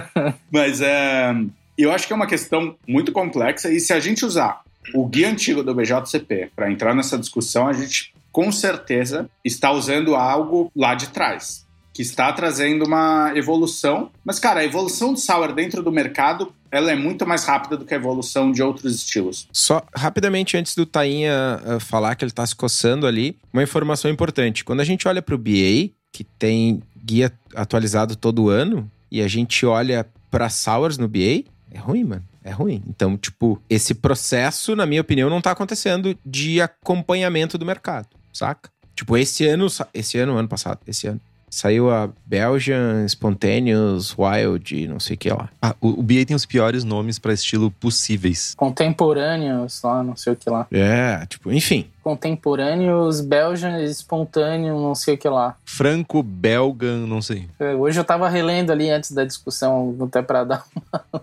Mas 0.50 0.80
é, 0.80 1.34
eu 1.76 1.92
acho 1.92 2.06
que 2.06 2.12
é 2.12 2.16
uma 2.16 2.26
questão 2.26 2.76
muito 2.86 3.12
complexa 3.12 3.70
e 3.70 3.80
se 3.80 3.92
a 3.92 4.00
gente 4.00 4.24
usar 4.24 4.62
o 4.94 5.06
guia 5.06 5.30
antigo 5.30 5.62
do 5.62 5.74
BJCP 5.74 6.50
para 6.54 6.70
entrar 6.70 6.94
nessa 6.94 7.18
discussão, 7.18 7.66
a 7.66 7.72
gente 7.72 8.12
com 8.30 8.50
certeza 8.50 9.30
está 9.44 9.70
usando 9.70 10.14
algo 10.14 10.70
lá 10.74 10.94
de 10.94 11.08
trás, 11.08 11.64
que 11.92 12.02
está 12.02 12.32
trazendo 12.32 12.84
uma 12.84 13.32
evolução. 13.36 14.10
Mas, 14.24 14.38
cara, 14.38 14.60
a 14.60 14.64
evolução 14.64 15.12
do 15.12 15.18
sour 15.18 15.52
dentro 15.52 15.82
do 15.82 15.92
mercado 15.92 16.52
ela 16.74 16.90
é 16.90 16.96
muito 16.96 17.24
mais 17.24 17.44
rápida 17.44 17.76
do 17.76 17.84
que 17.84 17.94
a 17.94 17.96
evolução 17.96 18.50
de 18.50 18.60
outros 18.60 18.96
estilos. 18.96 19.46
Só 19.52 19.80
rapidamente 19.96 20.56
antes 20.56 20.74
do 20.74 20.84
Tainha 20.84 21.60
uh, 21.64 21.78
falar 21.78 22.16
que 22.16 22.24
ele 22.24 22.32
está 22.32 22.44
se 22.44 22.56
coçando 22.56 23.06
ali, 23.06 23.38
uma 23.52 23.62
informação 23.62 24.10
importante. 24.10 24.64
Quando 24.64 24.80
a 24.80 24.84
gente 24.84 25.06
olha 25.06 25.22
para 25.22 25.36
o 25.36 25.38
BA, 25.38 25.92
que 26.14 26.22
tem 26.22 26.80
guia 26.96 27.32
atualizado 27.56 28.14
todo 28.14 28.48
ano 28.48 28.88
e 29.10 29.20
a 29.20 29.26
gente 29.26 29.66
olha 29.66 30.06
para 30.30 30.48
Sours 30.48 30.96
no 30.96 31.08
BA, 31.08 31.42
é 31.72 31.78
ruim, 31.78 32.04
mano. 32.04 32.22
É 32.44 32.50
ruim. 32.52 32.82
Então, 32.86 33.16
tipo, 33.16 33.60
esse 33.68 33.94
processo, 33.94 34.76
na 34.76 34.86
minha 34.86 35.00
opinião, 35.00 35.28
não 35.28 35.40
tá 35.40 35.50
acontecendo 35.50 36.16
de 36.24 36.60
acompanhamento 36.60 37.58
do 37.58 37.66
mercado, 37.66 38.06
saca? 38.32 38.70
Tipo, 38.94 39.16
esse 39.16 39.44
ano, 39.46 39.66
esse 39.92 40.18
ano, 40.18 40.36
ano 40.36 40.48
passado, 40.48 40.78
esse 40.86 41.08
ano, 41.08 41.20
Saiu 41.54 41.88
a 41.88 42.10
Belgian 42.26 43.06
Spontaneous 43.06 44.12
Wild, 44.18 44.88
não 44.88 44.98
sei 44.98 45.14
o 45.14 45.18
que 45.18 45.30
lá. 45.30 45.48
Ah, 45.62 45.72
o, 45.80 46.00
o 46.00 46.02
BA 46.02 46.26
tem 46.26 46.34
os 46.34 46.44
piores 46.44 46.82
nomes 46.82 47.16
para 47.16 47.32
estilo 47.32 47.70
possíveis. 47.70 48.54
Contemporâneos 48.56 49.80
lá, 49.84 50.02
não 50.02 50.16
sei 50.16 50.32
o 50.32 50.36
que 50.36 50.50
lá. 50.50 50.66
É, 50.72 51.24
tipo, 51.26 51.52
enfim. 51.52 51.86
Contemporâneos, 52.02 53.20
Belgian 53.20 53.80
espontâneo, 53.84 54.80
não 54.80 54.96
sei 54.96 55.14
o 55.14 55.18
que 55.18 55.28
lá. 55.28 55.56
Franco, 55.64 56.24
belga, 56.24 56.96
não 56.96 57.22
sei. 57.22 57.48
É, 57.60 57.72
hoje 57.72 58.00
eu 58.00 58.04
tava 58.04 58.28
relendo 58.28 58.72
ali 58.72 58.90
antes 58.90 59.12
da 59.12 59.24
discussão, 59.24 59.96
até 60.00 60.22
pra 60.22 60.42
dar 60.44 60.64
uma, 60.74 61.22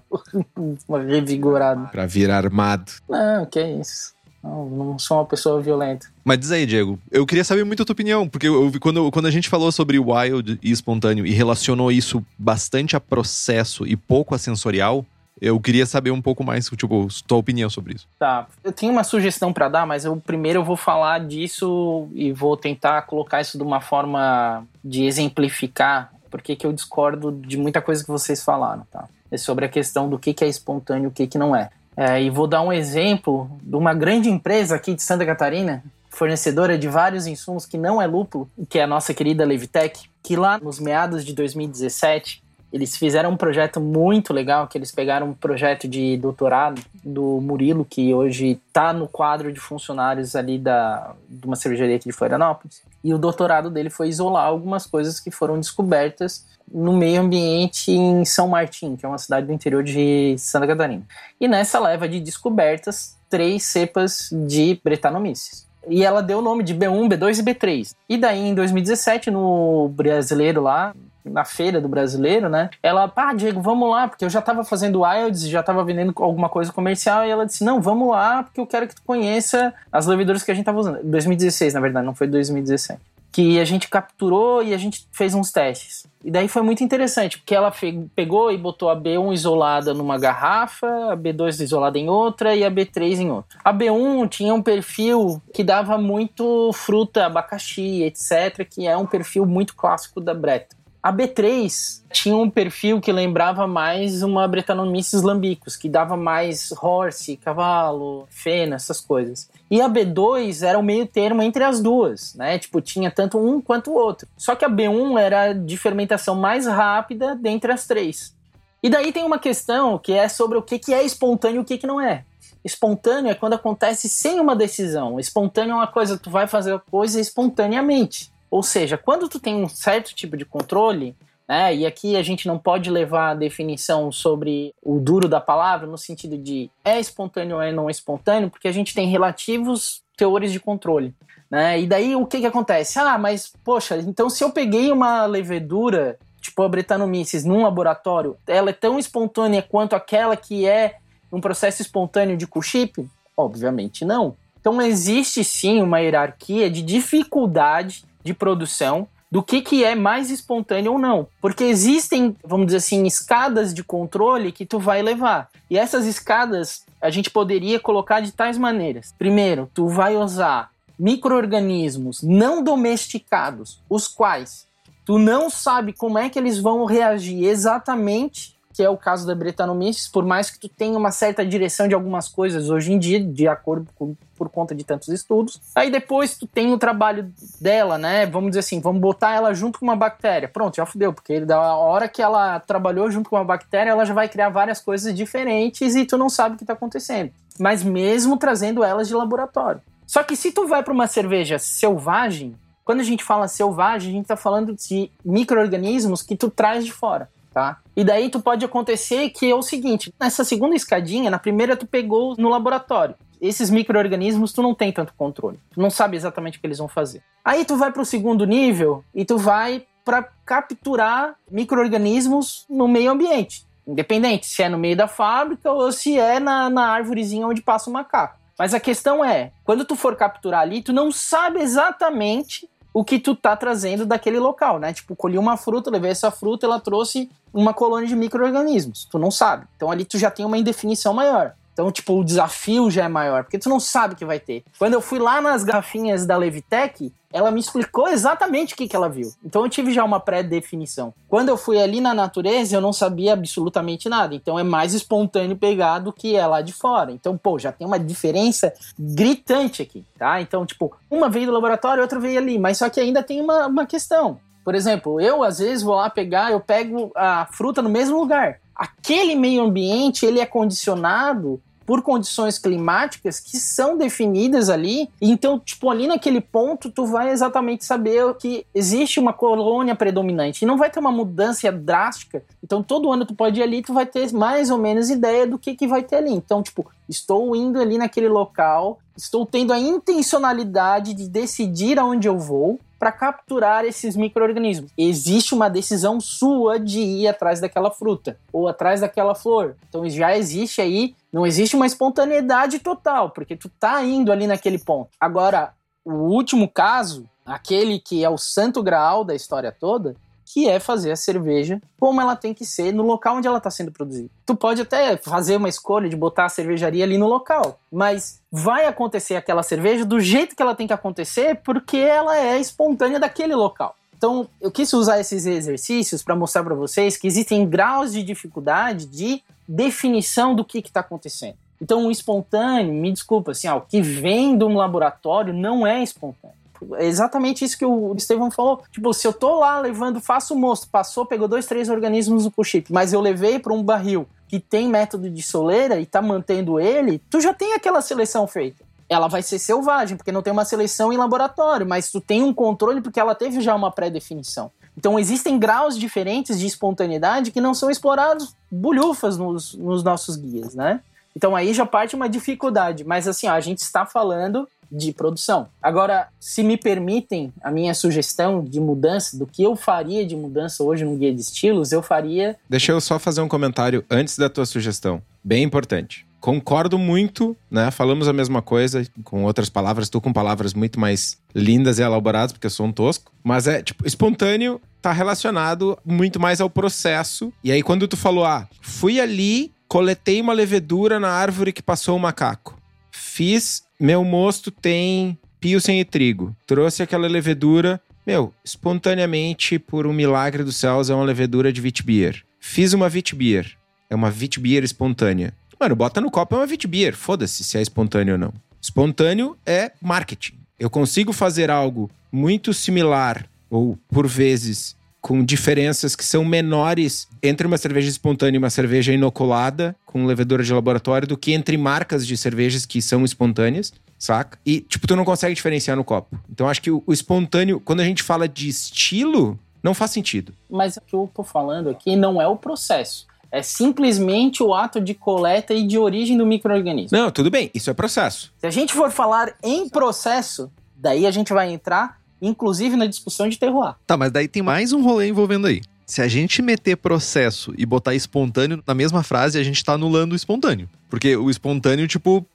uma 0.88 1.04
revigorada. 1.04 1.90
Pra 1.90 2.06
vir 2.06 2.32
armado. 2.32 2.90
Não, 3.10 3.46
que 3.46 3.60
é 3.60 3.70
isso. 3.74 4.14
Não, 4.44 4.66
não 4.70 5.00
sou 5.00 5.18
uma 5.18 5.26
pessoa 5.26 5.62
violenta. 5.62 6.08
Mas 6.24 6.40
diz 6.40 6.52
aí, 6.52 6.66
Diego, 6.66 7.00
eu 7.12 7.26
queria 7.26 7.44
saber 7.44 7.64
muito 7.64 7.84
a 7.84 7.86
tua 7.86 7.94
opinião, 7.94 8.28
porque 8.28 8.48
eu, 8.48 8.72
quando, 8.80 9.12
quando 9.12 9.28
a 9.28 9.32
gente 9.32 9.50
falou 9.50 9.72
sobre 9.72 10.00
wild 10.00 10.60
e 10.62 10.72
espontâneo 10.72 11.26
e 11.26 11.32
relacionou 11.32 11.92
isso 11.92 12.26
bastante 12.38 12.96
a 12.96 13.00
processo 13.00 13.86
e 13.86 13.96
pouco 13.96 14.34
a 14.34 14.38
sensorial, 14.38 15.06
eu 15.40 15.60
queria 15.60 15.86
saber 15.86 16.12
um 16.12 16.22
pouco 16.22 16.44
mais, 16.44 16.68
tipo, 16.68 17.08
tua 17.26 17.38
opinião 17.38 17.70
sobre 17.70 17.96
isso. 17.96 18.08
Tá, 18.20 18.48
eu 18.64 18.72
tenho 18.72 18.92
uma 18.92 19.04
sugestão 19.04 19.52
para 19.52 19.70
dar, 19.70 19.86
mas 19.86 20.06
eu 20.06 20.16
primeiro 20.18 20.60
eu 20.60 20.64
vou 20.64 20.78
falar 20.78 21.20
disso 21.20 22.08
e 22.14 22.32
vou 22.32 22.56
tentar 22.56 23.02
colocar 23.04 23.42
isso 23.42 23.58
de 23.58 23.64
uma 23.64 23.82
forma 23.82 24.66
de 24.84 25.04
exemplificar 25.04 26.12
porque 26.32 26.56
que 26.56 26.66
eu 26.66 26.72
discordo 26.72 27.32
de 27.32 27.58
muita 27.58 27.82
coisa 27.82 28.02
que 28.02 28.10
vocês 28.10 28.42
falaram, 28.42 28.88
tá? 28.90 29.08
É 29.30 29.38
sobre 29.38 29.66
a 29.66 29.70
questão 29.70 30.10
do 30.10 30.18
que, 30.18 30.34
que 30.34 30.44
é 30.44 30.48
espontâneo 30.48 31.06
e 31.06 31.08
o 31.08 31.12
que, 31.12 31.28
que 31.28 31.38
não 31.38 31.56
é. 31.56 31.70
É, 31.96 32.22
e 32.22 32.30
vou 32.30 32.48
dar 32.48 32.62
um 32.62 32.72
exemplo 32.72 33.50
de 33.62 33.76
uma 33.76 33.94
grande 33.94 34.30
empresa 34.30 34.76
aqui 34.76 34.94
de 34.94 35.04
Santa 35.04 35.26
Catarina, 35.26 35.84
fornecedora 36.10 36.78
de 36.78 36.88
vários 36.88 37.28
insumos 37.28 37.66
que 37.66 37.78
não 37.78 38.02
é 38.02 38.08
lúpulo, 38.08 38.50
que 38.70 38.80
é 38.80 38.84
a 38.84 38.88
nossa 38.88 39.14
querida 39.14 39.46
Levitec, 39.46 40.10
que 40.24 40.36
lá 40.36 40.60
nos 40.60 40.80
meados 40.80 41.26
de 41.26 41.34
2017 41.34 42.44
eles 42.72 42.96
fizeram 42.96 43.32
um 43.32 43.38
projeto 43.38 43.82
muito 43.82 44.34
legal, 44.34 44.68
que 44.68 44.78
eles 44.78 44.92
pegaram 44.92 45.30
um 45.30 45.34
projeto 45.34 45.88
de 45.88 46.16
doutorado 46.18 46.82
do 47.04 47.42
Murilo, 47.42 47.84
que 47.84 48.14
hoje 48.14 48.60
está 48.68 48.94
no 48.94 49.08
quadro 49.08 49.52
de 49.52 49.60
funcionários 49.60 50.36
ali 50.36 50.58
da, 50.58 51.14
de 51.28 51.46
uma 51.46 51.56
cervejaria 51.56 51.98
aqui 51.98 52.06
de 52.10 52.16
Florianópolis. 52.16 52.82
E 53.04 53.14
o 53.14 53.18
doutorado 53.18 53.70
dele 53.70 53.90
foi 53.90 54.08
isolar 54.08 54.46
algumas 54.46 54.86
coisas 54.86 55.20
que 55.20 55.30
foram 55.30 55.60
descobertas 55.60 56.46
no 56.74 56.94
meio 56.94 57.22
ambiente 57.22 57.92
em 57.92 58.24
São 58.24 58.48
Martim, 58.48 58.96
que 58.96 59.06
é 59.06 59.10
uma 59.10 59.18
cidade 59.18 59.48
do 59.48 59.52
interior 59.52 59.84
de 59.84 60.36
Santa 60.38 60.66
Catarina. 60.66 61.04
E 61.40 61.48
nessa 61.48 61.78
leva 61.80 62.08
de 62.08 62.22
descobertas, 62.22 63.18
três 63.30 63.64
cepas 63.64 64.30
de 64.32 64.80
Brettanomyces. 64.82 65.68
E 65.90 66.06
ela 66.06 66.22
deu 66.22 66.40
o 66.40 66.42
nome 66.42 66.64
de 66.64 66.76
B1, 66.76 67.10
B2 67.10 67.40
e 67.40 67.44
B3. 67.44 67.96
E 68.08 68.18
daí, 68.18 68.40
em 68.40 68.54
2017, 68.54 69.32
no 69.32 69.90
brasileiro 69.90 70.62
lá, 70.62 70.94
na 71.26 71.46
feira 71.46 71.80
do 71.80 71.88
brasileiro, 71.88 72.50
né? 72.50 72.70
Ela, 72.82 73.08
pá, 73.08 73.34
Diego, 73.34 73.62
vamos 73.62 73.90
lá, 73.90 74.08
porque 74.08 74.26
eu 74.26 74.30
já 74.30 74.42
tava 74.42 74.64
fazendo 74.64 75.02
Wilds, 75.02 75.48
já 75.48 75.64
tava 75.64 75.84
vendendo 75.84 76.14
alguma 76.18 76.50
coisa 76.50 76.72
comercial, 76.72 77.26
e 77.26 77.30
ela 77.30 77.46
disse, 77.46 77.64
não, 77.64 77.82
vamos 77.82 78.10
lá, 78.10 78.44
porque 78.44 78.60
eu 78.60 78.68
quero 78.68 78.88
que 78.88 78.96
tu 78.96 79.02
conheça 79.04 79.74
as 79.92 80.06
leveduras 80.08 80.44
que 80.44 80.52
a 80.52 80.54
gente 80.54 80.66
tava 80.66 80.80
usando. 80.80 81.00
2016, 81.04 81.74
na 81.74 81.80
verdade, 81.80 82.06
não 82.06 82.16
foi 82.16 82.28
2017. 82.28 83.00
Que 83.32 83.62
a 83.62 83.66
gente 83.66 83.88
capturou 83.88 84.62
e 84.62 84.74
a 84.74 84.78
gente 84.78 85.08
fez 85.10 85.34
uns 85.34 85.52
testes. 85.54 86.06
E 86.24 86.30
daí 86.30 86.50
foi 86.50 86.62
muito 86.62 86.84
interessante, 86.84 87.38
porque 87.38 87.56
ela 87.56 87.74
pegou 88.14 88.52
e 88.52 88.58
botou 88.58 88.90
a 88.90 88.96
B1 88.96 89.34
isolada 89.34 89.94
numa 89.94 90.20
garrafa, 90.20 91.14
a 91.14 91.18
B2 91.18 91.62
isolada 91.62 91.98
em 91.98 92.10
outra 92.10 92.54
e 92.54 92.64
a 92.64 92.70
B3 92.70 93.20
em 93.20 93.32
outra. 93.32 93.58
A 93.64 93.74
B1 93.74 94.28
tinha 94.30 94.54
um 94.54 94.62
perfil 94.62 95.42
que 95.54 95.64
dava 95.64 95.98
muito 95.98 96.72
fruta, 96.74 97.26
abacaxi, 97.26 98.04
etc., 98.04 98.68
que 98.70 98.86
é 98.86 98.98
um 98.98 99.06
perfil 99.06 99.46
muito 99.46 99.76
clássico 99.76 100.20
da 100.20 100.34
Breta. 100.34 100.76
A 101.04 101.12
B3 101.12 102.04
tinha 102.12 102.36
um 102.36 102.48
perfil 102.48 103.02
que 103.02 103.12
lembrava 103.12 103.66
mais 103.66 104.22
uma 104.22 104.48
Brettanomyces 104.48 105.24
lambicus, 105.24 105.76
que 105.76 105.90
dava 105.90 106.16
mais 106.16 106.72
horse, 106.80 107.38
cavalo, 107.38 108.28
fena, 108.30 108.76
essas 108.76 109.02
coisas. 109.02 109.50
E 109.70 109.82
a 109.82 109.90
B2 109.90 110.62
era 110.62 110.78
o 110.78 110.84
meio 110.84 111.08
termo 111.08 111.42
entre 111.42 111.64
as 111.64 111.82
duas, 111.82 112.36
né? 112.36 112.60
Tipo, 112.60 112.80
tinha 112.82 113.10
tanto 113.10 113.40
um 113.40 113.60
quanto 113.60 113.90
o 113.90 113.96
outro. 113.96 114.28
Só 114.38 114.54
que 114.54 114.64
a 114.64 114.70
B1 114.70 115.20
era 115.20 115.54
de 115.54 115.76
fermentação 115.76 116.36
mais 116.36 116.68
rápida 116.68 117.36
dentre 117.36 117.72
as 117.72 117.88
três. 117.88 118.36
E 118.84 118.88
daí 118.90 119.12
tem 119.12 119.24
uma 119.24 119.40
questão 119.40 119.98
que 119.98 120.14
é 120.14 120.30
sobre 120.30 120.58
o 120.58 120.62
que 120.62 120.94
é 120.94 121.04
espontâneo 121.04 121.58
e 121.58 121.62
o 121.62 121.66
que 121.66 121.88
não 121.88 122.00
é. 122.00 122.26
Espontâneo 122.64 123.32
é 123.32 123.34
quando 123.34 123.54
acontece 123.54 124.08
sem 124.08 124.40
uma 124.40 124.56
decisão. 124.56 125.20
Espontâneo 125.20 125.72
é 125.72 125.76
uma 125.76 125.88
coisa, 125.88 126.16
tu 126.16 126.30
vai 126.30 126.46
fazer 126.46 126.76
a 126.76 126.80
coisa 126.80 127.20
espontaneamente. 127.20 128.32
Ou 128.52 128.62
seja, 128.62 128.98
quando 128.98 129.30
tu 129.30 129.40
tem 129.40 129.56
um 129.56 129.70
certo 129.70 130.14
tipo 130.14 130.36
de 130.36 130.44
controle, 130.44 131.16
né, 131.48 131.74
e 131.74 131.86
aqui 131.86 132.18
a 132.18 132.22
gente 132.22 132.48
não 132.48 132.60
pode 132.60 132.90
levar 132.92 133.32
a 133.32 133.36
definição 133.36 134.12
sobre 134.12 134.76
o 134.84 135.00
duro 135.00 135.30
da 135.30 135.40
palavra 135.40 135.88
no 135.88 135.98
sentido 135.98 136.38
de 136.38 136.70
é 136.84 137.00
espontâneo 137.00 137.56
ou 137.56 137.62
é 137.62 137.72
não 137.72 137.90
espontâneo, 137.90 138.50
porque 138.50 138.68
a 138.68 138.72
gente 138.74 138.94
tem 138.94 139.08
relativos 139.08 140.04
teores 140.18 140.52
de 140.52 140.60
controle. 140.60 141.16
Né? 141.50 141.82
E 141.82 141.88
daí 141.88 142.14
o 142.14 142.26
que, 142.26 142.42
que 142.42 142.46
acontece? 142.46 143.00
Ah, 143.00 143.18
mas 143.18 143.54
poxa, 143.64 143.98
então 143.98 144.30
se 144.30 144.44
eu 144.44 144.52
peguei 144.52 144.92
uma 144.92 145.26
levedura, 145.26 146.20
tipo 146.42 146.62
a 146.62 146.70
Brettanomyces, 146.70 147.46
num 147.46 147.64
laboratório, 147.64 148.38
ela 148.46 148.70
é 148.70 148.74
tão 148.74 149.00
espontânea 149.00 149.62
quanto 149.62 149.96
aquela 149.96 150.36
que 150.36 150.68
é 150.68 150.98
um 151.32 151.40
processo 151.40 151.82
espontâneo 151.82 152.36
de 152.36 152.46
Cuship? 152.46 153.10
Obviamente 153.36 154.04
não. 154.04 154.36
Então 154.60 154.82
existe 154.82 155.44
sim 155.44 155.82
uma 155.82 156.00
hierarquia 156.00 156.70
de 156.70 156.82
dificuldade 156.82 158.06
de 158.24 158.34
produção 158.34 159.08
do 159.32 159.42
que, 159.42 159.62
que 159.62 159.84
é 159.84 159.96
mais 159.96 160.30
espontâneo 160.30 160.94
ou 160.94 161.00
não. 161.00 161.28
Porque 161.40 161.64
existem, 161.64 162.36
vamos 162.44 162.66
dizer 162.66 162.78
assim, 162.80 163.06
escadas 163.06 163.74
de 163.74 163.84
controle 163.84 164.52
que 164.52 164.66
tu 164.66 164.78
vai 164.78 165.02
levar. 165.02 165.50
E 165.70 165.78
essas 165.78 166.06
escadas 166.06 166.84
a 167.02 167.10
gente 167.10 167.30
poderia 167.30 167.80
colocar 167.80 168.20
de 168.20 168.32
tais 168.32 168.58
maneiras. 168.58 169.14
Primeiro, 169.18 169.70
tu 169.74 169.88
vai 169.88 170.18
usar 170.18 170.70
micro-organismos 171.00 172.22
não 172.22 172.62
domesticados, 172.62 173.82
os 173.90 174.08
quais 174.08 174.68
tu 175.06 175.18
não 175.18 175.50
sabe 175.50 175.94
como 175.94 176.20
é 176.20 176.30
que 176.30 176.38
eles 176.38 176.60
vão 176.60 176.86
reagir 176.86 177.44
exatamente 177.46 178.56
que 178.82 178.86
é 178.86 178.90
o 178.90 178.98
caso 178.98 179.28
da 179.28 179.36
Brettanomyces, 179.36 180.08
por 180.08 180.26
mais 180.26 180.50
que 180.50 180.58
tu 180.58 180.68
tenha 180.68 180.98
uma 180.98 181.12
certa 181.12 181.46
direção 181.46 181.88
de 181.88 181.94
algumas 181.94 182.28
coisas 182.28 182.72
hoje 182.72 182.92
em 182.92 182.98
dia, 182.98 183.24
de 183.24 183.48
acordo 183.48 183.88
com, 183.94 184.16
por 184.36 184.50
conta 184.50 184.74
de 184.74 184.84
tantos 184.84 185.10
estudos. 185.10 185.62
Aí 185.76 185.92
depois 185.92 186.36
tu 186.36 186.48
tem 186.48 186.74
o 186.74 186.80
trabalho 186.80 187.32
dela, 187.60 188.00
né? 188.00 188.26
Vamos 188.26 188.50
dizer 188.50 188.62
assim, 188.62 188.80
vamos 188.80 189.00
botar 189.00 189.36
ela 189.36 189.54
junto 189.54 189.78
com 189.78 189.86
uma 189.86 189.96
bactéria. 189.96 190.50
Pronto, 190.50 190.78
já 190.78 190.86
fudeu, 190.88 191.14
porque 191.14 191.42
da 191.42 191.76
hora 191.76 192.08
que 192.08 192.24
ela 192.24 192.60
trabalhou 192.60 193.12
junto 193.12 193.30
com 193.30 193.36
uma 193.36 193.46
bactéria, 193.46 193.92
ela 193.92 194.04
já 194.04 194.16
vai 194.16 194.28
criar 194.28 194.50
várias 194.50 194.82
coisas 194.82 195.14
diferentes 195.14 195.96
e 195.96 196.04
tu 196.04 196.18
não 196.18 196.28
sabe 196.28 196.56
o 196.56 196.58
que 196.58 196.66
tá 196.66 196.74
acontecendo. 196.74 197.32
Mas 197.60 197.84
mesmo 197.84 198.36
trazendo 198.36 198.84
elas 198.84 199.08
de 199.08 199.14
laboratório. 199.14 199.82
Só 200.08 200.24
que 200.24 200.36
se 200.36 200.52
tu 200.52 200.68
vai 200.68 200.82
para 200.82 200.92
uma 200.92 201.06
cerveja 201.06 201.60
selvagem, 201.60 202.56
quando 202.84 203.02
a 203.02 203.04
gente 203.04 203.24
fala 203.24 203.48
selvagem, 203.48 204.10
a 204.10 204.14
gente 204.16 204.26
tá 204.26 204.36
falando 204.36 204.76
de 204.76 205.12
micro-organismos 205.24 206.24
que 206.24 206.36
tu 206.36 206.50
traz 206.50 206.84
de 206.84 206.92
fora 206.92 207.30
tá? 207.54 207.78
E 207.96 208.04
daí 208.04 208.30
tu 208.30 208.40
pode 208.42 208.66
acontecer 208.66 209.30
que 209.30 209.50
é 209.50 209.56
o 209.56 209.62
seguinte, 209.62 210.14
nessa 210.20 210.44
segunda 210.44 210.76
escadinha, 210.76 211.30
na 211.30 211.40
primeira 211.40 211.76
tu 211.76 211.86
pegou 211.86 212.36
no 212.38 212.50
laboratório. 212.50 213.16
Esses 213.42 213.70
micro-organismos 213.70 214.54
tu 214.54 214.62
não 214.62 214.74
tem 214.74 214.92
tanto 214.92 215.14
controle. 215.16 215.60
Tu 215.74 215.82
não 215.82 215.90
sabe 215.90 216.16
exatamente 216.16 216.58
o 216.58 216.62
que 216.62 216.68
eles 216.68 216.78
vão 216.78 216.88
fazer. 216.88 217.24
Aí 217.44 217.66
tu 217.66 217.76
vai 217.76 217.92
para 217.92 218.02
o 218.02 218.06
segundo 218.06 218.46
nível 218.46 219.04
e 219.14 219.26
tu 219.26 219.38
vai 219.38 219.86
para 220.06 220.28
capturar 220.46 221.36
micro-organismos 221.50 222.66
no 222.70 222.88
meio 222.88 223.12
ambiente. 223.12 223.66
Independente 223.86 224.46
se 224.46 224.62
é 224.62 224.70
no 224.70 224.78
meio 224.78 224.96
da 224.96 225.08
fábrica 225.08 225.72
ou 225.72 225.92
se 225.92 226.20
é 226.20 226.40
na, 226.40 226.70
na 226.70 226.88
árvorezinha 226.88 227.48
onde 227.48 227.62
passa 227.62 227.90
o 227.90 227.94
macaco. 227.94 228.40
Mas 228.58 228.76
a 228.76 228.80
questão 228.80 229.26
é, 229.26 229.52
quando 229.64 229.86
tu 229.86 229.96
for 229.96 230.16
capturar 230.16 230.62
ali, 230.62 230.84
tu 230.84 230.94
não 230.94 231.12
sabe 231.12 231.60
exatamente 231.60 232.70
o 232.94 233.04
que 233.04 233.20
tu 233.20 233.36
tá 233.36 233.56
trazendo 233.56 234.06
daquele 234.06 234.40
local, 234.40 234.80
né? 234.80 234.94
Tipo, 234.94 235.16
colhi 235.16 235.38
uma 235.38 235.56
fruta, 235.58 235.90
levei 235.90 236.12
essa 236.12 236.30
fruta, 236.30 236.66
ela 236.66 236.80
trouxe 236.80 237.30
uma 237.54 237.74
colônia 237.74 238.08
de 238.08 238.16
micro-organismos. 238.16 239.06
Tu 239.06 239.18
não 239.18 239.32
sabe. 239.32 239.66
Então 239.76 239.90
ali 239.90 240.06
tu 240.06 240.18
já 240.18 240.30
tem 240.30 240.46
uma 240.46 240.58
indefinição 240.58 241.14
maior. 241.14 241.54
Então, 241.82 241.92
tipo, 241.92 242.20
o 242.20 242.24
desafio 242.24 242.92
já 242.92 243.06
é 243.06 243.08
maior, 243.08 243.44
porque 243.44 243.58
tu 243.58 243.68
não 243.68 243.80
sabe 243.80 244.14
o 244.14 244.18
que 244.18 244.24
vai 244.24 244.40
ter. 244.40 244.64
Quando 244.78 244.94
eu 244.94 245.02
fui 245.02 245.18
lá 245.18 245.42
nas 245.42 245.64
garrafinhas 245.64 246.28
da 246.28 246.38
Levitec, 246.38 247.12
ela 247.34 247.50
me 247.50 247.60
explicou 247.60 248.08
exatamente 248.08 248.76
o 248.76 248.78
que, 248.78 248.88
que 248.88 248.96
ela 248.96 249.10
viu. 249.10 249.34
Então 249.44 249.64
eu 249.64 249.70
tive 249.70 249.92
já 249.92 250.04
uma 250.04 250.20
pré-definição. 250.20 251.12
Quando 251.28 251.50
eu 251.50 251.58
fui 251.58 251.82
ali 251.82 252.00
na 252.00 252.14
natureza, 252.14 252.76
eu 252.76 252.82
não 252.82 252.94
sabia 252.94 253.34
absolutamente 253.34 254.08
nada. 254.08 254.36
Então 254.36 254.60
é 254.60 254.64
mais 254.64 254.94
espontâneo 254.94 255.58
pegar 255.58 255.98
do 255.98 256.14
que 256.14 256.36
é 256.36 256.46
lá 256.46 256.62
de 256.62 256.72
fora. 256.72 257.12
Então, 257.12 257.36
pô, 257.36 257.58
já 257.58 257.72
tem 257.72 257.88
uma 257.88 257.98
diferença 257.98 258.72
gritante 259.00 259.82
aqui, 259.82 260.06
tá? 260.20 260.40
Então, 260.40 260.64
tipo, 260.68 260.96
uma 261.10 261.30
veio 261.30 261.48
do 261.48 261.52
laboratório, 261.52 262.04
outra 262.04 262.20
veio 262.20 262.38
ali. 262.38 262.60
Mas 262.60 262.78
só 262.78 262.92
que 262.92 263.00
ainda 263.00 263.24
tem 263.24 263.42
uma, 263.42 263.66
uma 263.66 263.88
questão. 263.88 264.40
Por 264.64 264.76
exemplo, 264.76 265.20
eu 265.20 265.42
às 265.42 265.58
vezes 265.58 265.82
vou 265.82 265.96
lá 265.96 266.12
pegar, 266.12 266.52
eu 266.52 266.60
pego 266.60 267.12
a 267.16 267.48
fruta 267.48 267.82
no 267.82 267.90
mesmo 267.90 268.20
lugar. 268.20 268.60
Aquele 268.76 269.36
meio 269.36 269.64
ambiente, 269.64 270.28
ele 270.28 270.40
é 270.40 270.46
condicionado 270.46 271.60
por 271.86 272.02
condições 272.02 272.58
climáticas 272.58 273.40
que 273.40 273.58
são 273.58 273.98
definidas 273.98 274.70
ali. 274.70 275.10
Então, 275.22 275.60
tipo, 275.60 275.90
ali 275.90 276.08
naquele 276.08 276.42
ponto, 276.42 276.90
tu 276.90 277.06
vai 277.06 277.32
exatamente 277.32 277.86
saber 277.86 278.34
que 278.36 278.66
existe 278.74 279.20
uma 279.20 279.34
colônia 279.34 279.96
predominante. 279.96 280.64
E 280.64 280.68
não 280.68 280.78
vai 280.78 280.90
ter 280.90 281.00
uma 281.00 281.12
mudança 281.12 281.72
drástica. 281.72 282.44
Então, 282.64 282.82
todo 282.82 283.12
ano 283.12 283.26
tu 283.26 283.36
pode 283.36 283.60
ir 283.60 283.64
ali, 283.64 283.82
tu 283.82 283.94
vai 283.94 284.06
ter 284.06 284.32
mais 284.34 284.70
ou 284.70 284.78
menos 284.78 285.10
ideia 285.10 285.46
do 285.46 285.58
que, 285.58 285.76
que 285.76 285.88
vai 285.88 286.04
ter 286.04 286.18
ali. 286.18 286.32
Então, 286.32 286.64
tipo, 286.64 286.86
estou 287.08 287.56
indo 287.56 287.80
ali 287.80 287.98
naquele 287.98 288.30
local, 288.30 289.00
estou 289.16 289.46
tendo 289.46 289.74
a 289.74 289.80
intencionalidade 289.80 291.14
de 291.14 291.28
decidir 291.28 292.00
aonde 292.00 292.28
eu 292.28 292.38
vou 292.38 292.80
para 293.02 293.12
capturar 293.12 293.84
esses 293.84 294.16
micro-organismos. 294.16 294.92
Existe 294.96 295.56
uma 295.56 295.70
decisão 295.72 296.22
sua 296.22 296.80
de 296.80 297.00
ir 297.00 297.28
atrás 297.28 297.60
daquela 297.60 297.90
fruta 297.90 298.38
ou 298.54 298.68
atrás 298.68 299.02
daquela 299.02 299.34
flor. 299.34 299.76
Então 299.90 300.08
já 300.08 300.38
existe 300.38 300.82
aí, 300.82 301.16
não 301.32 301.46
existe 301.46 301.76
uma 301.76 301.86
espontaneidade 301.86 302.80
total, 302.80 303.30
porque 303.30 303.56
tu 303.56 303.70
tá 303.70 304.04
indo 304.04 304.32
ali 304.32 304.48
naquele 304.48 304.78
ponto. 304.78 305.10
Agora, 305.20 305.74
o 306.04 306.14
último 306.14 306.68
caso, 306.68 307.30
aquele 307.46 308.00
que 308.00 308.24
é 308.24 308.30
o 308.30 308.38
santo 308.38 308.84
graal 308.84 309.24
da 309.24 309.36
história 309.36 309.72
toda, 309.72 310.16
que 310.54 310.68
é 310.68 310.80
fazer 310.80 311.12
a 311.12 311.16
cerveja 311.16 311.82
como 311.98 312.20
ela 312.20 312.36
tem 312.36 312.54
que 312.54 312.66
ser 312.66 312.92
no 312.92 313.04
local 313.04 313.38
onde 313.38 313.48
ela 313.48 313.58
está 313.58 313.72
sendo 313.72 313.92
produzida. 313.92 314.30
Tu 314.46 314.54
pode 314.54 314.82
até 314.82 315.16
fazer 315.16 315.56
uma 315.56 315.70
escolha 315.70 316.10
de 316.10 316.16
botar 316.16 316.46
a 316.46 316.50
cervejaria 316.50 317.06
ali 317.06 317.18
no 317.18 317.28
local, 317.28 317.80
mas 317.90 318.42
vai 318.52 318.86
acontecer 318.86 319.36
aquela 319.38 319.64
cerveja 319.64 320.04
do 320.04 320.20
jeito 320.20 320.56
que 320.56 320.62
ela 320.62 320.76
tem 320.76 320.88
que 320.88 320.94
acontecer 320.94 321.62
porque 321.64 321.98
ela 321.98 322.38
é 322.38 322.60
espontânea 322.60 323.20
daquele 323.20 323.56
local. 323.56 323.96
Então, 324.18 324.48
eu 324.60 324.70
quis 324.70 324.92
usar 324.94 325.20
esses 325.20 325.46
exercícios 325.46 326.22
para 326.22 326.36
mostrar 326.36 326.64
para 326.64 326.76
vocês 326.76 327.18
que 327.18 327.26
existem 327.26 327.68
graus 327.68 328.12
de 328.12 328.22
dificuldade 328.22 329.06
de 329.06 329.42
definição 329.72 330.54
do 330.54 330.66
que 330.66 330.80
está 330.80 331.00
acontecendo. 331.00 331.56
Então, 331.82 332.06
o 332.06 332.12
espontâneo, 332.12 332.94
me 332.94 333.12
desculpa, 333.12 333.52
assim, 333.52 333.68
ó, 333.68 333.78
o 333.78 333.82
que 333.82 334.02
vem 334.02 334.58
de 334.58 334.64
um 334.64 334.76
laboratório 334.76 335.54
não 335.54 335.88
é 335.88 336.04
espontâneo. 336.04 336.56
É 336.96 337.06
exatamente 337.06 337.64
isso 337.64 337.78
que 337.78 337.86
o 337.86 338.14
Estevão 338.16 338.52
falou. 338.52 338.84
Tipo, 338.92 339.14
se 339.14 339.28
eu 339.28 339.34
tô 339.34 339.60
lá 339.60 339.80
levando, 339.80 340.20
faço 340.20 340.54
o 340.54 340.58
mosto, 340.58 340.90
passou, 340.90 341.26
pegou 341.26 341.48
dois, 341.48 341.66
três 341.66 341.90
organismos 341.90 342.46
no 342.46 342.64
chip, 342.64 342.92
mas 342.92 343.14
eu 343.14 343.22
levei 343.22 343.60
para 343.60 343.74
um 343.74 343.84
barril 343.84 344.28
que 344.48 344.60
tem 344.60 344.88
método 344.88 345.30
de 345.30 345.42
soleira 345.42 346.00
e 346.00 346.06
tá 346.06 346.22
mantendo 346.22 346.80
ele, 346.80 347.22
tu 347.30 347.40
já 347.40 347.54
tem 347.54 347.74
aquela 347.74 348.02
seleção 348.02 348.46
feita. 348.48 348.84
Ela 349.08 349.28
vai 349.28 349.42
ser 349.42 349.60
selvagem, 349.60 350.18
porque 350.18 350.32
não 350.32 350.42
tem 350.42 350.52
uma 350.52 350.66
seleção 350.66 351.14
em 351.14 351.18
laboratório, 351.18 351.86
mas 351.86 352.12
tu 352.12 352.20
tem 352.20 352.44
um 352.44 352.54
controle 352.54 353.02
porque 353.02 353.20
ela 353.20 353.36
teve 353.36 353.62
já 353.62 353.76
uma 353.76 353.92
pré-definição. 353.92 354.72
Então 354.98 355.20
existem 355.20 355.58
graus 355.58 355.98
diferentes 355.98 356.60
de 356.60 356.68
espontaneidade 356.68 357.52
que 357.52 357.62
não 357.62 357.74
são 357.74 357.90
explorados 357.90 358.56
bulhufas 358.70 359.38
nos, 359.38 359.74
nos 359.74 360.04
nossos 360.04 360.36
guias, 360.36 360.76
né? 360.76 361.02
Então 361.36 361.56
aí 361.56 361.74
já 361.74 361.86
parte 361.86 362.16
uma 362.16 362.28
dificuldade, 362.28 363.04
mas 363.04 363.28
assim, 363.28 363.48
ó, 363.48 363.54
a 363.54 363.62
gente 363.62 363.80
está 363.80 364.06
falando 364.06 364.68
de 364.92 365.14
produção. 365.14 365.68
Agora, 365.82 366.28
se 366.38 366.62
me 366.62 366.76
permitem 366.76 367.54
a 367.64 367.72
minha 367.72 367.94
sugestão 367.94 368.62
de 368.62 368.80
mudança, 368.80 369.38
do 369.38 369.48
que 369.48 369.64
eu 369.64 369.76
faria 369.76 370.26
de 370.26 370.36
mudança 370.36 370.84
hoje 370.84 371.06
no 371.06 371.16
guia 371.16 371.34
de 371.34 371.40
estilos, 371.40 371.94
eu 371.94 372.02
faria. 372.02 372.58
Deixa 372.70 372.92
eu 372.92 373.00
só 373.00 373.18
fazer 373.18 373.40
um 373.40 373.48
comentário 373.48 374.04
antes 374.10 374.38
da 374.38 374.50
tua 374.50 374.66
sugestão. 374.66 375.22
Bem 375.42 375.64
importante. 375.64 376.28
Concordo 376.42 376.98
muito, 376.98 377.56
né? 377.70 377.92
Falamos 377.92 378.28
a 378.28 378.34
mesma 378.34 378.62
coisa, 378.62 379.06
com 379.24 379.44
outras 379.44 379.70
palavras, 379.70 380.10
tu 380.10 380.20
com 380.20 380.34
palavras 380.34 380.74
muito 380.74 381.00
mais 381.00 381.38
lindas 381.56 382.00
e 382.00 382.02
elaboradas, 382.02 382.52
porque 382.52 382.66
eu 382.66 382.72
sou 382.72 382.88
um 382.88 382.92
tosco. 382.92 383.32
Mas 383.44 383.68
é, 383.68 383.82
tipo, 383.82 384.06
espontâneo 384.08 384.82
tá 385.02 385.12
relacionado 385.12 385.98
muito 386.04 386.40
mais 386.40 386.60
ao 386.60 386.70
processo. 386.70 387.54
E 387.64 387.72
aí, 387.72 387.84
quando 387.84 388.08
tu 388.08 388.18
falou, 388.18 388.44
ah, 388.44 388.68
fui 388.82 389.22
ali, 389.22 389.72
coletei 389.88 390.42
uma 390.42 390.52
levedura 390.52 391.20
na 391.20 391.30
árvore 391.30 391.72
que 391.72 391.82
passou 391.82 392.18
o 392.18 392.20
macaco. 392.20 392.76
Fiz 393.12 393.84
meu 394.00 394.26
mosto 394.26 394.72
tem 394.72 395.38
pilsen 395.60 396.00
e 396.00 396.04
trigo. 396.04 396.56
Trouxe 396.66 397.04
aquela 397.04 397.28
levedura, 397.28 398.02
meu, 398.26 398.52
espontaneamente, 398.66 399.78
por 399.78 400.08
um 400.08 400.14
milagre 400.14 400.64
dos 400.64 400.78
céus, 400.78 401.12
é 401.12 401.14
uma 401.14 401.24
levedura 401.24 401.72
de 401.72 401.80
Witbier. 401.80 402.44
Fiz 402.60 402.94
uma 402.94 403.06
Witbier. 403.06 403.78
É 404.10 404.16
uma 404.16 404.30
Witbier 404.30 404.84
espontânea. 404.84 405.54
Mano, 405.82 405.96
bota 405.96 406.22
no 406.22 406.30
copo 406.30 406.54
é 406.54 406.60
uma 406.60 406.68
Witbier. 406.68 407.16
Foda-se 407.16 407.64
se 407.64 407.76
é 407.76 407.82
espontâneo 407.82 408.36
ou 408.36 408.38
não. 408.38 408.54
Espontâneo 408.80 409.58
é 409.66 409.92
marketing. 410.00 410.54
Eu 410.78 410.92
consigo 410.92 411.34
fazer 411.34 411.72
algo 411.72 412.08
muito 412.32 412.72
similar, 412.72 413.48
ou 413.68 413.98
por 414.08 414.28
vezes 414.28 414.96
com 415.20 415.44
diferenças 415.44 416.16
que 416.16 416.24
são 416.24 416.46
menores 416.46 417.28
entre 417.42 417.66
uma 417.66 417.80
cerveja 417.80 418.08
espontânea 418.08 418.58
e 418.58 418.60
uma 418.60 418.70
cerveja 418.70 419.12
inoculada 419.12 419.96
com 420.06 420.28
levedura 420.28 420.64
de 420.64 420.72
laboratório 420.72 421.28
do 421.28 421.36
que 421.36 421.52
entre 421.52 421.76
marcas 421.78 422.28
de 422.28 422.38
cervejas 422.38 422.86
que 422.86 423.02
são 423.02 423.26
espontâneas, 423.26 423.92
saca? 424.20 424.60
E, 424.64 424.82
tipo, 424.82 425.08
tu 425.08 425.16
não 425.16 425.26
consegue 425.26 425.56
diferenciar 425.56 425.98
no 425.98 426.04
copo. 426.04 426.40
Então, 426.48 426.70
acho 426.70 426.82
que 426.82 426.92
o, 426.92 427.02
o 427.08 427.12
espontâneo, 427.12 427.80
quando 427.80 428.02
a 428.02 428.06
gente 428.06 428.22
fala 428.22 428.48
de 428.48 428.70
estilo, 428.70 429.60
não 429.82 429.96
faz 429.96 430.12
sentido. 430.12 430.54
Mas 430.70 430.96
o 430.98 431.02
que 431.02 431.16
eu 431.16 431.30
tô 431.34 431.44
falando 431.44 431.90
aqui 431.90 432.16
não 432.16 432.40
é 432.40 432.48
o 432.48 432.56
processo. 432.56 433.31
É 433.52 433.62
simplesmente 433.62 434.64
o 434.64 434.74
ato 434.74 435.02
de 435.02 435.14
coleta 435.14 435.74
e 435.74 435.86
de 435.86 435.98
origem 435.98 436.38
do 436.38 436.46
microorganismo. 436.46 437.18
Não, 437.18 437.30
tudo 437.30 437.52
bem, 437.52 437.70
isso 437.74 437.90
é 437.90 437.94
processo. 437.94 438.54
Se 438.58 438.66
a 438.66 438.72
gente 438.72 438.94
for 438.94 439.12
falar 439.12 439.54
em 439.62 439.90
processo, 439.90 440.72
daí 440.96 441.26
a 441.26 441.32
gente 441.32 441.52
vai 441.52 441.72
entrar 441.72 442.22
inclusive 442.42 442.96
na 442.96 443.06
discussão 443.06 443.48
de 443.48 443.60
terroir. 443.60 443.96
Tá, 444.08 444.18
mas 444.18 444.32
daí 444.32 444.48
tem 444.48 444.64
mais 444.64 444.92
um 444.92 445.04
rolê 445.04 445.28
envolvendo 445.28 445.68
aí. 445.68 445.82
Se 446.06 446.22
a 446.22 446.28
gente 446.28 446.62
meter 446.62 446.98
processo 446.98 447.74
e 447.78 447.86
botar 447.86 448.14
espontâneo 448.14 448.84
na 448.86 448.94
mesma 448.94 449.24
frase, 449.24 449.58
a 449.58 449.64
gente 449.64 449.82
tá 449.84 449.94
anulando 449.94 450.34
o 450.34 450.36
espontâneo. 450.36 450.90
Porque 451.10 451.38
o 451.38 451.50
espontâneo, 451.50 452.06
tipo, 452.08 452.46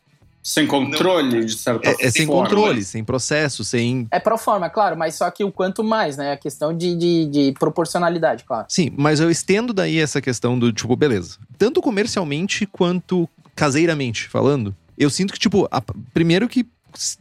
sem 0.46 0.64
controle, 0.64 1.44
de 1.44 1.54
certa 1.54 1.88
é, 1.88 1.96
é 1.98 2.08
sem 2.08 2.24
forma. 2.24 2.44
controle, 2.44 2.84
sem 2.84 3.02
processo, 3.02 3.64
sem. 3.64 4.06
É 4.12 4.20
pro 4.20 4.38
forma, 4.38 4.70
claro, 4.70 4.96
mas 4.96 5.16
só 5.16 5.28
que 5.28 5.42
o 5.42 5.50
quanto 5.50 5.82
mais, 5.82 6.16
né? 6.16 6.34
A 6.34 6.36
questão 6.36 6.72
de, 6.72 6.94
de, 6.94 7.26
de, 7.26 7.52
proporcionalidade, 7.58 8.44
claro. 8.44 8.64
Sim, 8.68 8.92
mas 8.96 9.18
eu 9.18 9.28
estendo 9.28 9.72
daí 9.72 9.98
essa 9.98 10.20
questão 10.20 10.56
do, 10.56 10.72
tipo, 10.72 10.94
beleza. 10.94 11.36
Tanto 11.58 11.82
comercialmente 11.82 12.64
quanto 12.64 13.28
caseiramente 13.56 14.28
falando, 14.28 14.72
eu 14.96 15.10
sinto 15.10 15.32
que, 15.32 15.38
tipo, 15.40 15.66
a, 15.68 15.82
primeiro 16.14 16.48
que 16.48 16.64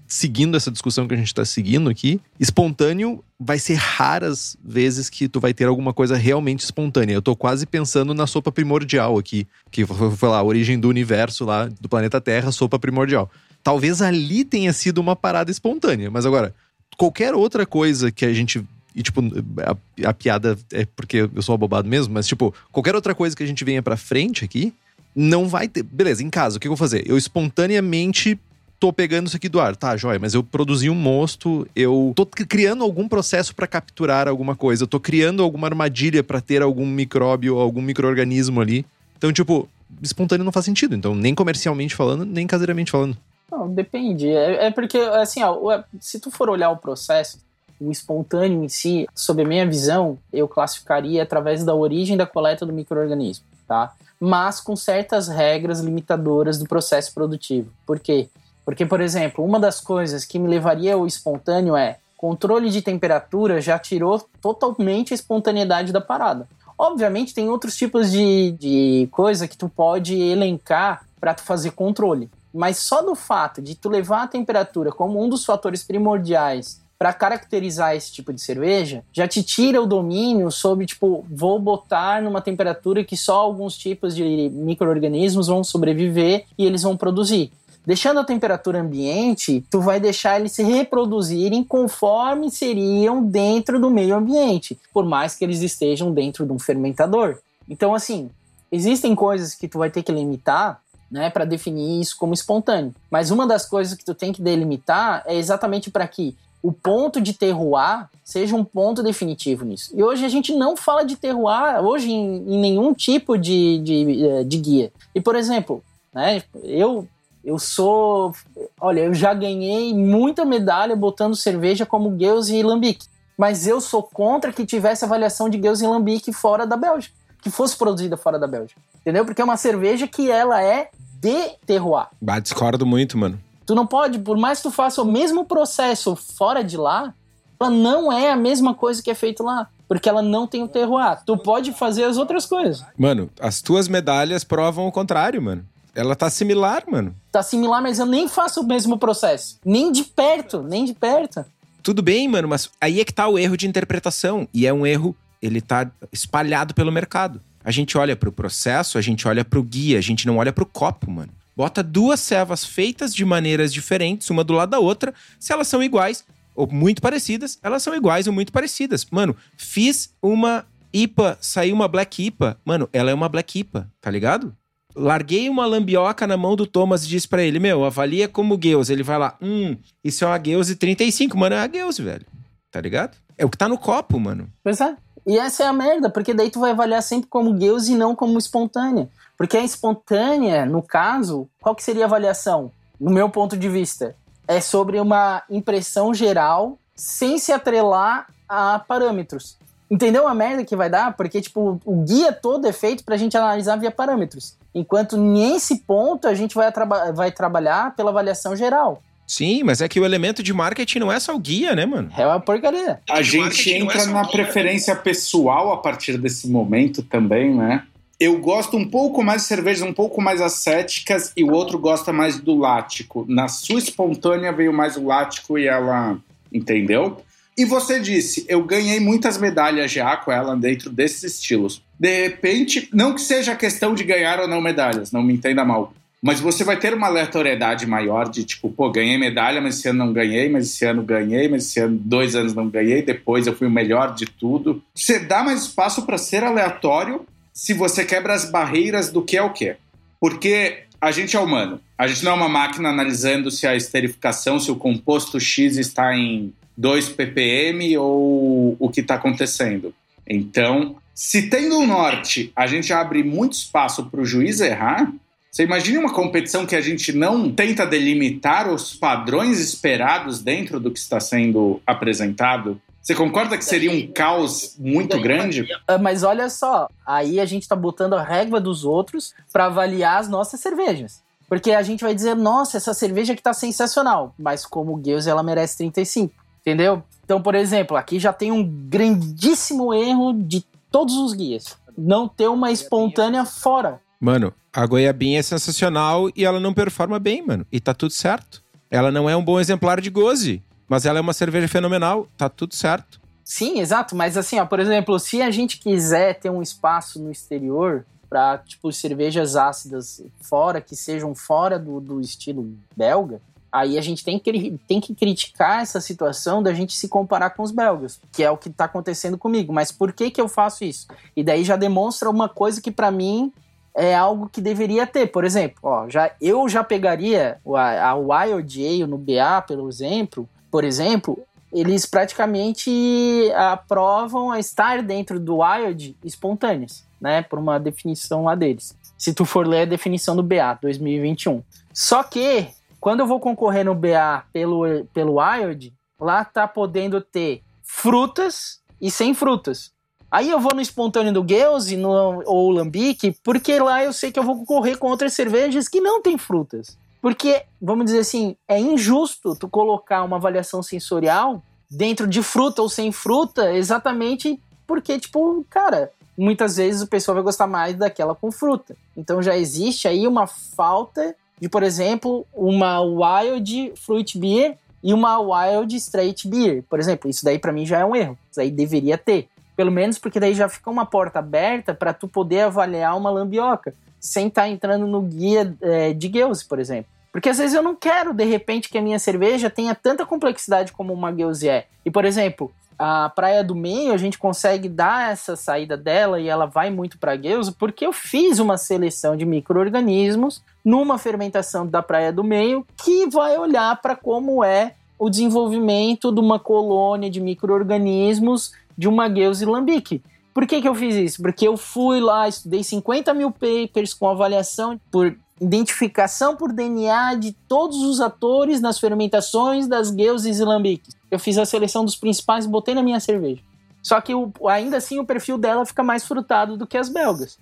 seguindo 0.07 0.55
essa 0.55 0.71
discussão 0.71 1.07
que 1.07 1.13
a 1.13 1.17
gente 1.17 1.27
está 1.27 1.43
seguindo 1.43 1.89
aqui, 1.89 2.19
espontâneo 2.39 3.23
vai 3.39 3.59
ser 3.59 3.75
raras 3.75 4.55
vezes 4.63 5.09
que 5.09 5.27
tu 5.27 5.39
vai 5.39 5.53
ter 5.53 5.65
alguma 5.65 5.93
coisa 5.93 6.15
realmente 6.15 6.61
espontânea. 6.61 7.13
Eu 7.13 7.21
tô 7.21 7.35
quase 7.35 7.65
pensando 7.65 8.13
na 8.13 8.25
sopa 8.25 8.51
primordial 8.51 9.17
aqui, 9.17 9.47
que 9.69 9.85
foi 9.85 10.29
lá, 10.29 10.39
a 10.39 10.43
origem 10.43 10.79
do 10.79 10.87
universo 10.87 11.45
lá, 11.45 11.69
do 11.79 11.89
planeta 11.89 12.21
Terra, 12.21 12.51
sopa 12.51 12.79
primordial. 12.79 13.29
Talvez 13.63 14.01
ali 14.01 14.45
tenha 14.45 14.71
sido 14.71 14.99
uma 14.99 15.15
parada 15.15 15.51
espontânea, 15.51 16.09
mas 16.09 16.25
agora, 16.25 16.53
qualquer 16.97 17.33
outra 17.33 17.65
coisa 17.65 18.11
que 18.11 18.25
a 18.25 18.33
gente 18.33 18.63
e, 18.95 19.03
tipo, 19.03 19.21
a, 19.21 20.09
a, 20.09 20.13
piada 20.13 20.57
é 20.71 20.85
porque 20.85 21.29
eu 21.35 21.41
sou 21.41 21.53
abobado 21.53 21.87
mesmo, 21.87 22.13
mas, 22.13 22.25
tipo, 22.25 22.53
qualquer 22.71 22.95
outra 22.95 23.13
coisa 23.13 23.35
que 23.35 23.43
a 23.43 23.45
gente 23.45 23.65
venha 23.65 23.83
pra 23.83 23.97
frente 23.97 24.45
aqui, 24.45 24.73
não 25.13 25.49
vai 25.49 25.67
ter. 25.67 25.83
Beleza, 25.83 26.23
em 26.23 26.29
casa, 26.29 26.55
o 26.55 26.59
que 26.61 26.67
eu 26.67 26.71
vou 26.71 26.77
fazer? 26.77 27.03
Eu 27.05 27.17
espontaneamente 27.17 28.39
tô 28.79 28.91
pegando 28.91 29.27
isso 29.27 29.37
aqui 29.37 29.49
do 29.49 29.59
ar. 29.59 29.75
Tá, 29.75 29.95
joia, 29.97 30.19
mas 30.19 30.33
eu 30.33 30.43
produzi 30.43 30.89
um 30.89 30.95
mosto, 30.95 31.67
eu 31.75 32.13
tô 32.15 32.25
criando 32.25 32.83
algum 32.83 33.07
processo 33.07 33.55
para 33.55 33.67
capturar 33.67 34.27
alguma 34.27 34.55
coisa, 34.55 34.83
eu 34.83 34.87
tô 34.87 34.99
criando 34.99 35.43
alguma 35.43 35.67
armadilha 35.67 36.23
para 36.23 36.41
ter 36.41 36.61
algum 36.61 36.85
micróbio, 36.85 37.57
algum 37.57 37.81
microorganismo 37.81 38.61
ali. 38.61 38.85
Então, 39.17 39.31
tipo, 39.31 39.67
espontâneo 40.01 40.43
não 40.43 40.51
faz 40.51 40.65
sentido. 40.65 40.95
Então, 40.95 41.15
nem 41.15 41.33
comercialmente 41.33 41.95
falando, 41.95 42.25
nem 42.25 42.45
caseiramente 42.47 42.91
falando. 42.91 43.17
Não, 43.51 43.69
depende. 43.73 44.27
É, 44.29 44.65
é 44.65 44.71
porque, 44.71 44.97
assim, 44.97 45.41
ó, 45.43 45.83
se 45.99 46.19
tu 46.19 46.31
for 46.31 46.49
olhar 46.49 46.69
o 46.69 46.77
processo, 46.77 47.39
o 47.79 47.91
espontâneo 47.91 48.63
em 48.63 48.69
si, 48.69 49.07
sob 49.13 49.41
a 49.43 49.47
minha 49.47 49.65
visão, 49.65 50.17
eu 50.31 50.47
classificaria 50.47 51.23
através 51.23 51.63
da 51.63 51.75
origem 51.75 52.17
da 52.17 52.25
coleta 52.25 52.65
do 52.65 52.73
microorganismo, 52.73 53.45
tá? 53.67 53.93
Mas 54.19 54.61
com 54.61 54.75
certas 54.75 55.27
regras 55.27 55.81
limitadoras 55.81 56.57
do 56.57 56.65
processo 56.65 57.13
produtivo. 57.13 57.69
Por 57.85 57.99
quê? 57.99 58.29
Porque, 58.65 58.85
por 58.85 58.99
exemplo, 58.99 59.45
uma 59.45 59.59
das 59.59 59.79
coisas 59.79 60.25
que 60.25 60.39
me 60.39 60.49
levaria 60.49 60.95
ao 60.95 61.05
espontâneo 61.05 61.77
é 61.77 61.99
controle 62.17 62.71
de 62.71 62.81
temperatura 62.81 63.61
já 63.61 63.77
tirou 63.77 64.19
totalmente 64.41 65.13
a 65.13 65.15
espontaneidade 65.15 65.93
da 65.93 66.01
parada. 66.01 66.47
Obviamente 66.77 67.33
tem 67.33 67.47
outros 67.47 67.77
tipos 67.77 68.11
de, 68.11 68.51
de 68.53 69.07
coisa 69.11 69.47
que 69.47 69.55
tu 69.55 69.69
pode 69.69 70.19
elencar 70.19 71.05
para 71.19 71.33
tu 71.33 71.43
fazer 71.43 71.71
controle. 71.71 72.29
Mas 72.53 72.77
só 72.77 73.01
do 73.01 73.15
fato 73.15 73.61
de 73.61 73.75
tu 73.75 73.89
levar 73.89 74.23
a 74.23 74.27
temperatura 74.27 74.91
como 74.91 75.23
um 75.23 75.29
dos 75.29 75.45
fatores 75.45 75.83
primordiais 75.83 76.83
para 76.97 77.13
caracterizar 77.13 77.95
esse 77.95 78.11
tipo 78.11 78.31
de 78.31 78.41
cerveja, 78.41 79.03
já 79.11 79.27
te 79.27 79.43
tira 79.43 79.81
o 79.81 79.85
domínio 79.85 80.49
sobre, 80.49 80.85
tipo, 80.85 81.25
vou 81.29 81.59
botar 81.59 82.21
numa 82.21 82.41
temperatura 82.41 83.03
que 83.03 83.17
só 83.17 83.35
alguns 83.35 83.77
tipos 83.77 84.15
de 84.15 84.49
micro-organismos 84.53 85.47
vão 85.47 85.63
sobreviver 85.63 86.45
e 86.57 86.65
eles 86.65 86.83
vão 86.83 86.95
produzir. 86.95 87.51
Deixando 87.85 88.19
a 88.19 88.23
temperatura 88.23 88.81
ambiente, 88.81 89.63
tu 89.69 89.79
vai 89.79 89.99
deixar 89.99 90.39
eles 90.39 90.53
se 90.53 90.63
reproduzirem 90.63 91.63
conforme 91.63 92.49
seriam 92.49 93.23
dentro 93.23 93.79
do 93.79 93.91
meio 93.91 94.15
ambiente, 94.15 94.77
por 94.93 95.05
mais 95.05 95.35
que 95.35 95.43
eles 95.43 95.61
estejam 95.61 96.11
dentro 96.11 96.45
de 96.45 96.51
um 96.51 96.59
fermentador. 96.59 97.37
Então, 97.69 97.93
assim, 97.93 98.29
existem 98.71 99.13
coisas 99.13 99.53
que 99.53 99.67
tu 99.67 99.77
vai 99.77 99.89
ter 99.89 100.01
que 100.01 100.11
limitar, 100.11 100.81
né, 101.11 101.29
para 101.29 101.45
definir 101.45 102.01
isso 102.01 102.17
como 102.17 102.33
espontâneo. 102.33 102.93
Mas 103.11 103.29
uma 103.29 103.45
das 103.45 103.65
coisas 103.65 103.95
que 103.95 104.03
tu 104.03 104.15
tem 104.15 104.33
que 104.33 104.41
delimitar 104.41 105.23
é 105.27 105.35
exatamente 105.35 105.91
para 105.91 106.07
que 106.07 106.35
o 106.63 106.71
ponto 106.71 107.21
de 107.21 107.31
terroir 107.33 108.09
seja 108.23 108.55
um 108.55 108.63
ponto 108.63 109.03
definitivo 109.03 109.63
nisso. 109.63 109.91
E 109.95 110.03
hoje 110.03 110.25
a 110.25 110.29
gente 110.29 110.51
não 110.55 110.75
fala 110.75 111.05
de 111.05 111.15
terroir 111.15 111.79
hoje 111.79 112.09
em, 112.09 112.37
em 112.37 112.59
nenhum 112.59 112.91
tipo 112.91 113.37
de, 113.37 113.77
de, 113.83 114.25
eh, 114.25 114.43
de 114.43 114.57
guia. 114.57 114.91
E, 115.13 115.21
por 115.21 115.35
exemplo, 115.35 115.83
né, 116.11 116.41
eu 116.63 117.07
eu 117.45 117.59
sou. 117.59 118.33
Olha, 118.81 119.01
eu 119.01 119.13
já 119.13 119.33
ganhei 119.33 119.93
muita 119.93 120.43
medalha 120.43 120.95
botando 120.95 121.35
cerveja 121.35 121.85
como 121.85 122.09
Gueus 122.09 122.49
e 122.49 122.63
Lambic. 122.63 123.05
Mas 123.37 123.67
eu 123.67 123.79
sou 123.79 124.01
contra 124.01 124.51
que 124.51 124.65
tivesse 124.65 125.05
avaliação 125.05 125.47
de 125.47 125.57
Gueus 125.57 125.81
e 125.81 125.87
Lambic 125.87 126.33
fora 126.33 126.65
da 126.65 126.75
Bélgica. 126.75 127.13
Que 127.43 127.51
fosse 127.51 127.77
produzida 127.77 128.17
fora 128.17 128.39
da 128.39 128.47
Bélgica. 128.47 128.81
Entendeu? 129.01 129.23
Porque 129.23 129.41
é 129.41 129.45
uma 129.45 129.57
cerveja 129.57 130.07
que 130.07 130.31
ela 130.31 130.63
é 130.63 130.89
de 131.21 131.49
terroir. 131.65 132.07
Bah, 132.19 132.39
discordo 132.39 132.85
muito, 132.85 133.15
mano. 133.17 133.39
Tu 133.65 133.75
não 133.75 133.85
pode, 133.85 134.17
por 134.19 134.37
mais 134.37 134.59
que 134.59 134.63
tu 134.63 134.71
faça 134.71 135.01
o 135.01 135.05
mesmo 135.05 135.45
processo 135.45 136.15
fora 136.15 136.63
de 136.63 136.77
lá, 136.77 137.13
ela 137.59 137.69
não 137.69 138.11
é 138.11 138.31
a 138.31 138.35
mesma 138.35 138.73
coisa 138.73 139.03
que 139.03 139.11
é 139.11 139.15
feito 139.15 139.43
lá. 139.43 139.67
Porque 139.87 140.09
ela 140.09 140.23
não 140.23 140.47
tem 140.47 140.63
o 140.63 140.67
terroir. 140.67 141.19
Tu 141.23 141.37
pode 141.37 141.71
fazer 141.73 142.05
as 142.05 142.17
outras 142.17 142.47
coisas. 142.47 142.83
Mano, 142.97 143.29
as 143.39 143.61
tuas 143.61 143.87
medalhas 143.87 144.43
provam 144.43 144.87
o 144.87 144.91
contrário, 144.91 145.39
mano. 145.39 145.63
Ela 145.95 146.15
tá 146.15 146.29
similar, 146.29 146.83
mano. 146.87 147.15
Tá 147.31 147.41
similar, 147.41 147.81
mas 147.81 147.99
eu 147.99 148.05
nem 148.05 148.27
faço 148.27 148.61
o 148.61 148.67
mesmo 148.67 148.97
processo. 148.97 149.57
Nem 149.63 149.91
de 149.91 150.03
perto, 150.03 150.61
nem 150.61 150.83
de 150.83 150.93
perto. 150.93 151.45
Tudo 151.81 152.01
bem, 152.01 152.27
mano, 152.27 152.47
mas 152.49 152.69
aí 152.81 152.99
é 152.99 153.05
que 153.05 153.13
tá 153.13 153.27
o 153.27 153.39
erro 153.39 153.55
de 153.55 153.65
interpretação. 153.65 154.47
E 154.53 154.67
é 154.67 154.73
um 154.73 154.85
erro, 154.85 155.15
ele 155.41 155.61
tá 155.61 155.89
espalhado 156.11 156.73
pelo 156.73 156.91
mercado. 156.91 157.41
A 157.63 157.71
gente 157.71 157.97
olha 157.97 158.15
pro 158.15 158.31
processo, 158.31 158.97
a 158.97 159.01
gente 159.01 159.27
olha 159.27 159.45
pro 159.45 159.63
guia, 159.63 159.97
a 159.97 160.01
gente 160.01 160.27
não 160.27 160.37
olha 160.37 160.51
pro 160.51 160.65
copo, 160.65 161.09
mano. 161.09 161.31
Bota 161.55 161.81
duas 161.81 162.19
cevas 162.19 162.65
feitas 162.65 163.15
de 163.15 163.23
maneiras 163.23 163.71
diferentes, 163.71 164.29
uma 164.29 164.43
do 164.43 164.53
lado 164.53 164.71
da 164.71 164.79
outra. 164.79 165.13
Se 165.39 165.53
elas 165.53 165.67
são 165.67 165.81
iguais 165.81 166.25
ou 166.53 166.67
muito 166.69 167.01
parecidas, 167.01 167.57
elas 167.63 167.81
são 167.81 167.95
iguais 167.95 168.27
ou 168.27 168.33
muito 168.33 168.51
parecidas. 168.51 169.07
Mano, 169.09 169.35
fiz 169.57 170.13
uma 170.21 170.65
IPA, 170.93 171.37
saiu 171.39 171.73
uma 171.73 171.87
Black 171.87 172.25
IPA. 172.25 172.59
Mano, 172.65 172.89
ela 172.91 173.09
é 173.09 173.13
uma 173.13 173.29
Black 173.29 173.59
IPA, 173.59 173.89
tá 174.01 174.11
ligado? 174.11 174.55
Larguei 174.95 175.49
uma 175.49 175.65
lambioca 175.65 176.25
na 176.25 176.37
mão 176.37 176.55
do 176.55 176.65
Thomas 176.65 177.03
e 177.03 177.07
disse 177.07 177.27
para 177.27 177.43
ele: 177.43 177.59
Meu, 177.59 177.83
avalia 177.83 178.27
como 178.27 178.59
Geuse. 178.61 178.93
Ele 178.93 179.03
vai 179.03 179.17
lá: 179.17 179.35
Hum, 179.41 179.75
isso 180.03 180.23
é 180.23 180.27
uma 180.27 180.41
Geuse 180.43 180.75
35. 180.75 181.37
Mano, 181.37 181.55
é 181.55 181.59
a 181.59 181.69
Geuse, 181.69 182.01
velho. 182.01 182.25
Tá 182.71 182.79
ligado? 182.79 183.17
É 183.37 183.45
o 183.45 183.49
que 183.49 183.57
tá 183.57 183.67
no 183.67 183.77
copo, 183.77 184.19
mano. 184.19 184.49
Pois 184.63 184.79
é. 184.79 184.95
E 185.27 185.37
essa 185.37 185.63
é 185.63 185.67
a 185.67 185.73
merda, 185.73 186.09
porque 186.09 186.33
daí 186.33 186.51
tu 186.51 186.59
vai 186.59 186.71
avaliar 186.71 187.01
sempre 187.01 187.27
como 187.27 187.59
Geuse 187.59 187.93
e 187.93 187.97
não 187.97 188.15
como 188.15 188.37
espontânea. 188.37 189.09
Porque 189.37 189.57
a 189.57 189.63
espontânea, 189.63 190.65
no 190.65 190.81
caso, 190.81 191.49
qual 191.61 191.75
que 191.75 191.83
seria 191.83 192.03
a 192.03 192.07
avaliação? 192.07 192.71
No 192.99 193.11
meu 193.11 193.29
ponto 193.29 193.57
de 193.57 193.67
vista, 193.67 194.15
é 194.47 194.61
sobre 194.61 194.99
uma 194.99 195.43
impressão 195.49 196.13
geral 196.13 196.77
sem 196.95 197.37
se 197.37 197.51
atrelar 197.51 198.27
a 198.47 198.79
parâmetros. 198.79 199.57
Entendeu 199.89 200.27
a 200.27 200.33
merda 200.33 200.65
que 200.65 200.75
vai 200.75 200.89
dar? 200.89 201.15
Porque, 201.15 201.41
tipo, 201.41 201.79
o 201.85 202.03
guia 202.03 202.33
todo 202.33 202.67
é 202.67 202.73
feito 202.73 203.03
pra 203.03 203.17
gente 203.17 203.37
analisar 203.37 203.75
via 203.77 203.91
parâmetros. 203.91 204.57
Enquanto 204.73 205.15
nesse 205.15 205.79
ponto 205.79 206.27
a 206.27 206.33
gente 206.33 206.55
vai, 206.55 206.71
traba 206.71 207.11
vai 207.11 207.31
trabalhar 207.31 207.95
pela 207.95 208.09
avaliação 208.09 208.55
geral. 208.55 209.01
Sim, 209.27 209.63
mas 209.63 209.81
é 209.81 209.87
que 209.87 209.99
o 209.99 210.05
elemento 210.05 210.43
de 210.43 210.53
marketing 210.53 210.99
não 210.99 211.11
é 211.11 211.19
só 211.19 211.35
o 211.35 211.39
guia, 211.39 211.75
né, 211.75 211.85
mano? 211.85 212.11
É 212.15 212.25
uma 212.25 212.39
porcaria. 212.39 212.99
A 213.09 213.21
gente 213.21 213.71
entra 213.71 214.01
é 214.01 214.05
na 214.05 214.21
guia, 214.21 214.31
preferência 214.31 214.93
né? 214.93 214.99
pessoal 214.99 215.73
a 215.73 215.77
partir 215.77 216.17
desse 216.17 216.47
momento 216.47 217.01
também, 217.01 217.53
né? 217.53 217.83
Eu 218.19 218.39
gosto 218.39 218.77
um 218.77 218.87
pouco 218.87 219.23
mais 219.23 219.41
de 219.41 219.47
cervejas 219.47 219.81
um 219.81 219.93
pouco 219.93 220.21
mais 220.21 220.39
ascéticas 220.39 221.33
e 221.35 221.43
o 221.43 221.51
outro 221.51 221.77
gosta 221.77 222.13
mais 222.13 222.39
do 222.39 222.55
lático. 222.55 223.25
Na 223.27 223.47
sua 223.47 223.79
espontânea 223.79 224.53
veio 224.53 224.71
mais 224.71 224.95
o 224.95 225.05
lático 225.05 225.57
e 225.57 225.67
ela. 225.67 226.17
Entendeu? 226.53 227.17
E 227.57 227.63
você 227.63 227.99
disse, 227.99 228.45
eu 228.49 228.63
ganhei 228.63 228.99
muitas 228.99 229.37
medalhas 229.37 229.89
já 229.89 230.17
com 230.17 230.31
ela 230.31 230.55
dentro 230.57 230.89
desses 230.89 231.23
estilos. 231.23 231.81
De 231.97 232.23
repente, 232.23 232.89
não 232.91 233.13
que 233.13 233.21
seja 233.21 233.55
questão 233.55 233.95
de 233.95 234.03
ganhar 234.03 234.41
ou 234.41 234.47
não 234.47 234.59
medalhas, 234.59 235.11
não 235.11 235.23
me 235.23 235.33
entenda 235.33 235.63
mal. 235.63 235.93
Mas 236.21 236.39
você 236.39 236.63
vai 236.63 236.77
ter 236.77 236.93
uma 236.93 237.07
aleatoriedade 237.07 237.85
maior 237.85 238.27
de 238.29 238.43
tipo, 238.43 238.69
pô, 238.69 238.91
ganhei 238.91 239.17
medalha, 239.17 239.61
mas 239.61 239.77
esse 239.77 239.87
ano 239.87 239.99
não 240.05 240.11
ganhei, 240.11 240.49
mas 240.49 240.65
esse 240.65 240.83
ano 240.83 241.03
ganhei, 241.03 241.47
mas 241.47 241.65
esse 241.65 241.79
ano 241.79 241.97
dois 242.03 242.35
anos 242.35 242.53
não 242.53 242.67
ganhei, 242.67 243.01
depois 243.01 243.47
eu 243.47 243.55
fui 243.55 243.67
o 243.67 243.71
melhor 243.71 244.15
de 244.15 244.25
tudo. 244.25 244.83
Você 244.93 245.19
dá 245.19 245.43
mais 245.43 245.61
espaço 245.61 246.01
para 246.05 246.17
ser 246.17 246.43
aleatório 246.43 247.25
se 247.53 247.73
você 247.73 248.03
quebra 248.03 248.33
as 248.33 248.49
barreiras 248.49 249.11
do 249.11 249.21
que 249.21 249.37
é 249.37 249.41
o 249.41 249.53
que. 249.53 249.75
Porque 250.19 250.79
a 250.99 251.11
gente 251.11 251.37
é 251.37 251.39
humano. 251.39 251.79
A 251.97 252.07
gente 252.07 252.25
não 252.25 252.31
é 252.31 252.35
uma 252.35 252.49
máquina 252.49 252.89
analisando 252.89 253.51
se 253.51 253.67
a 253.67 253.75
esterificação, 253.75 254.59
se 254.59 254.71
o 254.71 254.75
composto 254.75 255.39
X 255.39 255.77
está 255.77 256.15
em 256.15 256.51
2 256.77 257.09
ppm 257.09 257.97
ou 257.97 258.75
o 258.79 258.89
que 258.89 259.01
está 259.01 259.15
acontecendo. 259.15 259.93
Então, 260.27 260.95
se 261.13 261.49
tem 261.49 261.69
no 261.69 261.85
norte 261.85 262.51
a 262.55 262.67
gente 262.67 262.91
abre 262.91 263.23
muito 263.23 263.53
espaço 263.53 264.05
para 264.05 264.21
o 264.21 264.25
juiz 264.25 264.59
errar, 264.59 265.11
você 265.55 265.63
imagina 265.63 266.01
uma 266.01 266.13
competição 266.13 266.65
que 266.65 266.75
a 266.75 266.81
gente 266.81 267.13
não 267.13 267.49
tenta 267.49 267.85
delimitar 267.85 268.69
os 268.69 268.93
padrões 268.93 269.57
esperados 269.57 270.41
dentro 270.41 270.81
do 270.81 270.91
que 270.91 270.99
está 270.99 271.17
sendo 271.21 271.81
apresentado? 271.87 272.81
Você 273.01 273.15
concorda 273.15 273.57
que 273.57 273.63
seria 273.63 273.89
um 273.89 274.11
caos 274.11 274.75
muito 274.77 275.17
grande? 275.21 275.65
Ah, 275.87 275.97
mas 275.97 276.23
olha 276.23 276.49
só, 276.49 276.89
aí 277.05 277.39
a 277.39 277.45
gente 277.45 277.61
está 277.61 277.75
botando 277.75 278.15
a 278.15 278.21
régua 278.21 278.59
dos 278.59 278.83
outros 278.83 279.33
para 279.53 279.67
avaliar 279.67 280.19
as 280.19 280.27
nossas 280.27 280.59
cervejas. 280.59 281.21
Porque 281.47 281.71
a 281.71 281.81
gente 281.83 282.03
vai 282.03 282.13
dizer, 282.13 282.35
nossa, 282.35 282.75
essa 282.75 282.93
cerveja 282.93 283.31
aqui 283.31 283.41
tá 283.41 283.53
sensacional, 283.53 284.35
mas 284.37 284.65
como 284.65 284.99
Deus 284.99 285.25
ela 285.25 285.43
merece 285.43 285.77
35. 285.77 286.33
Entendeu? 286.65 287.03
Então, 287.23 287.39
por 287.39 287.53
exemplo, 287.53 287.95
aqui 287.95 288.17
já 288.17 288.33
tem 288.33 288.51
um 288.51 288.63
grandíssimo 288.63 289.93
erro 289.93 290.33
de 290.33 290.65
todos 290.89 291.15
os 291.15 291.33
guias. 291.33 291.77
Não 291.95 292.27
ter 292.27 292.47
uma 292.47 292.71
espontânea 292.71 293.45
fora. 293.45 294.01
Mano, 294.19 294.51
a 294.73 294.85
goiabinha 294.85 295.39
é 295.39 295.43
sensacional 295.43 296.27
e 296.35 296.43
ela 296.43 296.59
não 296.59 296.73
performa 296.73 297.19
bem, 297.19 297.45
mano. 297.45 297.67
E 297.71 297.79
tá 297.79 297.93
tudo 297.93 298.13
certo. 298.13 298.63
Ela 298.89 299.11
não 299.11 299.29
é 299.29 299.35
um 299.35 299.43
bom 299.43 299.59
exemplar 299.59 300.01
de 300.01 300.09
goze, 300.09 300.63
mas 300.87 301.05
ela 301.05 301.19
é 301.19 301.21
uma 301.21 301.33
cerveja 301.33 301.67
fenomenal. 301.67 302.27
Tá 302.35 302.49
tudo 302.49 302.73
certo. 302.73 303.21
Sim, 303.43 303.79
exato. 303.79 304.15
Mas 304.15 304.35
assim, 304.35 304.59
ó, 304.59 304.65
por 304.65 304.79
exemplo, 304.79 305.19
se 305.19 305.43
a 305.43 305.51
gente 305.51 305.77
quiser 305.77 306.39
ter 306.39 306.49
um 306.49 306.63
espaço 306.63 307.21
no 307.21 307.31
exterior 307.31 308.03
para 308.27 308.57
tipo 308.57 308.91
cervejas 308.91 309.55
ácidas 309.55 310.23
fora 310.41 310.81
que 310.81 310.95
sejam 310.95 311.35
fora 311.35 311.77
do, 311.77 312.01
do 312.01 312.19
estilo 312.19 312.75
belga, 312.95 313.39
Aí 313.75 313.97
a 313.97 314.01
gente 314.01 314.23
tem 314.23 314.39
que, 314.39 314.79
tem 314.87 315.01
que 315.01 315.13
criticar 315.13 315.81
essa 315.81 315.99
situação 315.99 316.63
da 316.63 316.73
gente 316.73 316.93
se 316.93 317.09
comparar 317.09 317.49
com 317.49 317.61
os 317.61 317.71
belgas, 317.71 318.21
que 318.31 318.41
é 318.41 318.49
o 318.49 318.55
que 318.55 318.69
está 318.69 318.85
acontecendo 318.85 319.37
comigo. 319.37 319.73
Mas 319.73 319.91
por 319.91 320.13
que, 320.13 320.31
que 320.31 320.39
eu 320.39 320.47
faço 320.47 320.85
isso? 320.85 321.07
E 321.35 321.43
daí 321.43 321.61
já 321.61 321.75
demonstra 321.75 322.29
uma 322.29 322.47
coisa 322.47 322.81
que 322.81 322.89
para 322.89 323.11
mim 323.11 323.51
é 323.93 324.15
algo 324.15 324.47
que 324.47 324.61
deveria 324.61 325.05
ter. 325.05 325.27
Por 325.27 325.43
exemplo, 325.43 325.77
ó, 325.83 326.07
já, 326.07 326.31
eu 326.39 326.69
já 326.69 326.85
pegaria 326.85 327.57
a, 327.75 328.11
a 328.11 328.15
Wild 328.15 329.05
no 329.07 329.17
BA, 329.17 329.61
pelo 329.67 329.89
exemplo, 329.89 330.47
por 330.71 330.85
exemplo, 330.85 331.37
eles 331.69 332.05
praticamente 332.05 333.51
aprovam 333.57 334.51
a 334.51 334.57
estar 334.57 335.03
dentro 335.03 335.37
do 335.37 335.57
Wild 335.57 336.15
espontâneas, 336.23 337.05
né? 337.19 337.41
Por 337.41 337.59
uma 337.59 337.77
definição 337.77 338.45
lá 338.45 338.55
deles. 338.55 338.95
Se 339.17 339.33
tu 339.33 339.43
for 339.43 339.67
ler 339.67 339.81
a 339.81 339.85
definição 339.85 340.33
do 340.33 340.43
BA 340.43 340.79
2021. 340.81 341.61
Só 341.93 342.23
que 342.23 342.69
quando 343.05 343.19
eu 343.19 343.27
vou 343.27 343.39
concorrer 343.39 343.85
no 343.85 343.93
BA 343.93 344.45
pelo, 344.51 345.05
pelo 345.13 345.39
Wild, 345.39 345.93
lá 346.19 346.43
tá 346.43 346.67
podendo 346.67 347.21
ter 347.21 347.61
frutas 347.83 348.81
e 348.99 349.11
sem 349.11 349.35
frutas. 349.35 349.91
Aí 350.31 350.49
eu 350.49 350.59
vou 350.59 350.73
no 350.73 350.81
espontâneo 350.81 351.31
do 351.31 351.45
Geuze 351.47 351.95
no, 351.95 352.41
ou 352.47 352.71
Lambique, 352.71 353.37
porque 353.43 353.77
lá 353.77 354.03
eu 354.03 354.11
sei 354.11 354.31
que 354.31 354.39
eu 354.39 354.43
vou 354.43 354.57
concorrer 354.57 354.97
com 354.97 355.07
outras 355.07 355.33
cervejas 355.33 355.87
que 355.87 356.01
não 356.01 356.19
tem 356.19 356.35
frutas. 356.35 356.97
Porque, 357.21 357.65
vamos 357.79 358.05
dizer 358.05 358.21
assim, 358.21 358.55
é 358.67 358.79
injusto 358.79 359.55
tu 359.55 359.69
colocar 359.69 360.23
uma 360.23 360.37
avaliação 360.37 360.81
sensorial 360.81 361.61
dentro 361.87 362.25
de 362.25 362.41
fruta 362.41 362.81
ou 362.81 362.89
sem 362.89 363.11
fruta, 363.11 363.71
exatamente 363.71 364.59
porque, 364.87 365.19
tipo, 365.19 365.63
cara, 365.69 366.11
muitas 366.35 366.77
vezes 366.77 367.03
o 367.03 367.07
pessoal 367.07 367.35
vai 367.35 367.43
gostar 367.43 367.67
mais 367.67 367.95
daquela 367.95 368.33
com 368.33 368.51
fruta. 368.51 368.97
Então 369.15 369.43
já 369.43 369.55
existe 369.55 370.07
aí 370.07 370.27
uma 370.27 370.47
falta 370.47 371.35
de, 371.59 371.69
por 371.69 371.83
exemplo, 371.83 372.45
uma 372.53 372.99
Wild 373.01 373.93
Fruit 373.95 374.37
Beer 374.37 374.77
e 375.01 375.13
uma 375.13 375.39
Wild 375.39 375.95
Straight 375.95 376.47
Beer. 376.47 376.83
Por 376.89 376.99
exemplo, 376.99 377.29
isso 377.29 377.45
daí 377.45 377.59
para 377.59 377.71
mim 377.71 377.85
já 377.85 377.99
é 377.99 378.05
um 378.05 378.15
erro. 378.15 378.37
Isso 378.49 378.59
daí 378.59 378.71
deveria 378.71 379.17
ter. 379.17 379.47
Pelo 379.75 379.91
menos 379.91 380.17
porque 380.17 380.39
daí 380.39 380.53
já 380.53 380.67
fica 380.67 380.89
uma 380.89 381.05
porta 381.05 381.39
aberta 381.39 381.93
para 381.93 382.13
tu 382.13 382.27
poder 382.27 382.61
avaliar 382.61 383.15
uma 383.17 383.29
lambioca, 383.29 383.93
sem 384.19 384.47
estar 384.47 384.63
tá 384.63 384.69
entrando 384.69 385.05
no 385.05 385.21
guia 385.21 385.75
é, 385.81 386.13
de 386.13 386.27
Gueuse, 386.27 386.65
por 386.65 386.79
exemplo. 386.79 387.11
Porque 387.31 387.49
às 387.49 387.57
vezes 387.57 387.75
eu 387.75 387.83
não 387.83 387.95
quero, 387.95 388.33
de 388.33 388.45
repente, 388.45 388.87
que 388.87 388.97
a 388.97 389.01
minha 389.01 389.19
cerveja 389.19 389.69
tenha 389.69 389.93
tanta 389.93 390.25
complexidade 390.25 390.93
como 390.93 391.13
uma 391.13 391.31
Gueuse 391.31 391.67
é. 391.67 391.85
E, 392.05 392.09
por 392.09 392.23
exemplo, 392.23 392.71
a 392.97 393.29
Praia 393.29 393.63
do 393.63 393.75
Meio, 393.75 394.13
a 394.13 394.17
gente 394.17 394.37
consegue 394.37 394.87
dar 394.87 395.31
essa 395.31 395.55
saída 395.55 395.97
dela 395.97 396.39
e 396.39 396.47
ela 396.47 396.65
vai 396.65 396.89
muito 396.89 397.17
para 397.17 397.35
Gueuso, 397.35 397.73
porque 397.73 398.05
eu 398.05 398.13
fiz 398.13 398.59
uma 398.59 398.77
seleção 398.77 399.35
de 399.35 399.45
micro-organismos 399.45 400.63
numa 400.85 401.17
fermentação 401.17 401.87
da 401.87 402.03
Praia 402.03 402.31
do 402.31 402.43
Meio 402.43 402.85
que 403.03 403.27
vai 403.27 403.57
olhar 403.57 403.99
para 403.99 404.15
como 404.15 404.63
é 404.63 404.93
o 405.17 405.29
desenvolvimento 405.29 406.31
de 406.31 406.39
uma 406.39 406.59
colônia 406.59 407.29
de 407.29 407.41
micro-organismos 407.41 408.71
de 408.95 409.07
uma 409.07 409.27
Gueuze 409.27 409.65
lambique. 409.65 410.21
Por 410.53 410.65
que, 410.67 410.81
que 410.81 410.87
eu 410.87 410.95
fiz 410.95 411.15
isso? 411.15 411.41
Porque 411.41 411.67
eu 411.67 411.75
fui 411.75 412.21
lá, 412.21 412.47
estudei 412.47 412.83
50 412.83 413.33
mil 413.33 413.51
papers 413.51 414.13
com 414.13 414.29
avaliação 414.29 414.99
por 415.11 415.35
identificação 415.59 416.55
por 416.55 416.71
DNA 416.71 417.35
de 417.35 417.53
todos 417.67 417.97
os 417.97 418.19
atores 418.19 418.81
nas 418.81 418.99
fermentações 418.99 419.87
das 419.87 420.11
gueuzes 420.11 420.59
e 420.59 420.63
lambiques. 420.63 421.15
Eu 421.31 421.39
fiz 421.39 421.57
a 421.57 421.65
seleção 421.65 422.05
dos 422.05 422.15
principais 422.15 422.65
e 422.65 422.69
botei 422.69 422.93
na 422.93 423.03
minha 423.03 423.19
cerveja. 423.19 423.61
Só 424.03 424.21
que 424.21 424.35
o, 424.35 424.51
ainda 424.67 424.97
assim 424.97 425.17
o 425.17 425.25
perfil 425.25 425.57
dela 425.57 425.85
fica 425.85 426.03
mais 426.03 426.25
frutado 426.25 426.77
do 426.77 426.85
que 426.85 426.97
as 426.97 427.09
belgas. 427.09 427.57